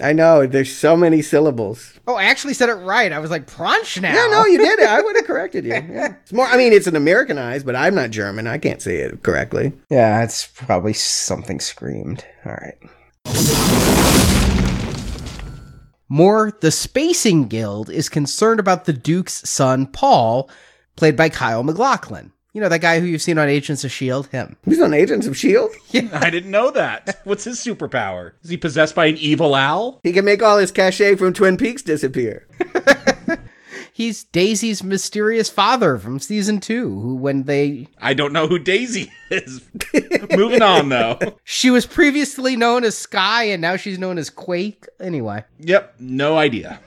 I 0.00 0.12
know 0.12 0.46
there's 0.46 0.74
so 0.74 0.96
many 0.96 1.22
syllables. 1.22 1.94
oh, 2.06 2.14
I 2.16 2.24
actually 2.24 2.52
said 2.54 2.68
it 2.68 2.74
right. 2.74 3.12
I 3.12 3.18
was 3.18 3.30
like 3.30 3.46
Prochnow. 3.46 4.02
Yeah, 4.12 4.28
no, 4.30 4.44
you 4.44 4.58
did 4.58 4.78
it. 4.78 4.88
I 4.88 5.00
would 5.00 5.16
have 5.16 5.24
corrected 5.26 5.64
you. 5.64 5.70
Yeah. 5.72 6.16
It's 6.22 6.32
more. 6.32 6.46
I 6.46 6.56
mean, 6.58 6.72
it's 6.72 6.86
an 6.86 6.96
Americanized, 6.96 7.64
but 7.64 7.74
I'm 7.74 7.94
not 7.94 8.10
German. 8.10 8.46
I 8.46 8.58
can't 8.58 8.82
say 8.82 8.96
it 8.96 9.22
correctly. 9.22 9.72
Yeah, 9.90 10.22
it's 10.22 10.46
probably 10.46 10.92
something 10.92 11.60
screamed. 11.60 12.24
All 12.44 12.52
right. 12.52 12.76
More, 16.08 16.52
the 16.60 16.70
Spacing 16.70 17.48
Guild 17.48 17.90
is 17.90 18.08
concerned 18.08 18.60
about 18.60 18.84
the 18.84 18.92
Duke's 18.92 19.48
son, 19.48 19.86
Paul, 19.86 20.48
played 20.94 21.16
by 21.16 21.28
Kyle 21.28 21.64
MacLachlan. 21.64 22.32
You 22.56 22.62
know, 22.62 22.70
that 22.70 22.80
guy 22.80 23.00
who 23.00 23.06
you've 23.06 23.20
seen 23.20 23.36
on 23.36 23.50
Agents 23.50 23.84
of 23.84 23.90
S.H.I.E.L.D., 23.90 24.30
him. 24.30 24.56
He's 24.64 24.80
on 24.80 24.94
Agents 24.94 25.26
of 25.26 25.36
Shield. 25.36 25.72
Yeah. 25.90 26.08
I 26.10 26.30
didn't 26.30 26.50
know 26.50 26.70
that. 26.70 27.20
What's 27.24 27.44
his 27.44 27.58
superpower? 27.58 28.32
Is 28.42 28.48
he 28.48 28.56
possessed 28.56 28.94
by 28.94 29.06
an 29.06 29.18
evil 29.18 29.54
owl? 29.54 30.00
He 30.02 30.12
can 30.12 30.24
make 30.24 30.42
all 30.42 30.56
his 30.56 30.72
cachet 30.72 31.16
from 31.16 31.34
Twin 31.34 31.58
Peaks 31.58 31.82
disappear. 31.82 32.46
He's 33.92 34.24
Daisy's 34.24 34.82
mysterious 34.82 35.50
father 35.50 35.98
from 35.98 36.18
season 36.18 36.60
two, 36.60 36.98
who, 37.00 37.14
when 37.16 37.42
they. 37.42 37.88
I 37.98 38.14
don't 38.14 38.32
know 38.32 38.46
who 38.46 38.58
Daisy 38.58 39.12
is. 39.30 39.60
Moving 40.34 40.62
on, 40.62 40.88
though. 40.88 41.18
She 41.44 41.68
was 41.68 41.84
previously 41.84 42.56
known 42.56 42.84
as 42.84 42.96
Skye, 42.96 43.44
and 43.44 43.60
now 43.60 43.76
she's 43.76 43.98
known 43.98 44.16
as 44.16 44.30
Quake. 44.30 44.86
Anyway. 44.98 45.44
Yep, 45.60 45.96
no 46.00 46.38
idea. 46.38 46.80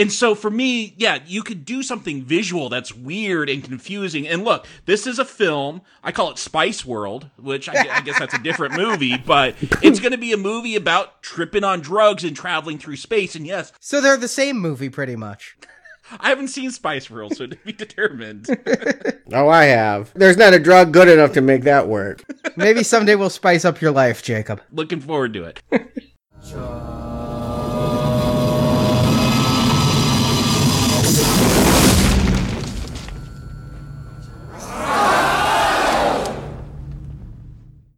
And 0.00 0.10
so 0.10 0.34
for 0.34 0.50
me, 0.50 0.94
yeah, 0.96 1.18
you 1.26 1.42
could 1.42 1.66
do 1.66 1.82
something 1.82 2.22
visual 2.22 2.70
that's 2.70 2.94
weird 2.94 3.50
and 3.50 3.62
confusing. 3.62 4.26
And 4.26 4.44
look, 4.44 4.66
this 4.86 5.06
is 5.06 5.18
a 5.18 5.26
film. 5.26 5.82
I 6.02 6.10
call 6.10 6.30
it 6.30 6.38
Spice 6.38 6.86
World, 6.86 7.28
which 7.36 7.68
I, 7.68 7.86
I 7.96 8.00
guess 8.00 8.18
that's 8.18 8.32
a 8.32 8.38
different 8.38 8.76
movie, 8.78 9.18
but 9.18 9.56
it's 9.82 10.00
going 10.00 10.12
to 10.12 10.18
be 10.18 10.32
a 10.32 10.38
movie 10.38 10.74
about 10.74 11.22
tripping 11.22 11.64
on 11.64 11.80
drugs 11.80 12.24
and 12.24 12.34
traveling 12.34 12.78
through 12.78 12.96
space. 12.96 13.34
And 13.34 13.46
yes, 13.46 13.72
So 13.78 14.00
they're 14.00 14.16
the 14.16 14.26
same 14.26 14.58
movie, 14.58 14.88
pretty 14.88 15.16
much. 15.16 15.58
I 16.18 16.30
haven't 16.30 16.48
seen 16.48 16.70
Spice 16.70 17.10
World, 17.10 17.36
so 17.36 17.46
to 17.46 17.56
be 17.56 17.72
determined. 17.72 18.46
Oh, 19.32 19.48
I 19.48 19.66
have. 19.66 20.12
There's 20.14 20.36
not 20.36 20.54
a 20.54 20.58
drug 20.58 20.92
good 20.92 21.06
enough 21.06 21.34
to 21.34 21.40
make 21.40 21.62
that 21.62 21.86
work. 21.86 22.24
Maybe 22.56 22.82
someday 22.82 23.14
we'll 23.14 23.30
spice 23.30 23.64
up 23.64 23.80
your 23.80 23.92
life, 23.92 24.24
Jacob. 24.24 24.60
Looking 24.72 25.00
forward 25.00 25.34
to 25.34 25.44
it. 25.44 25.62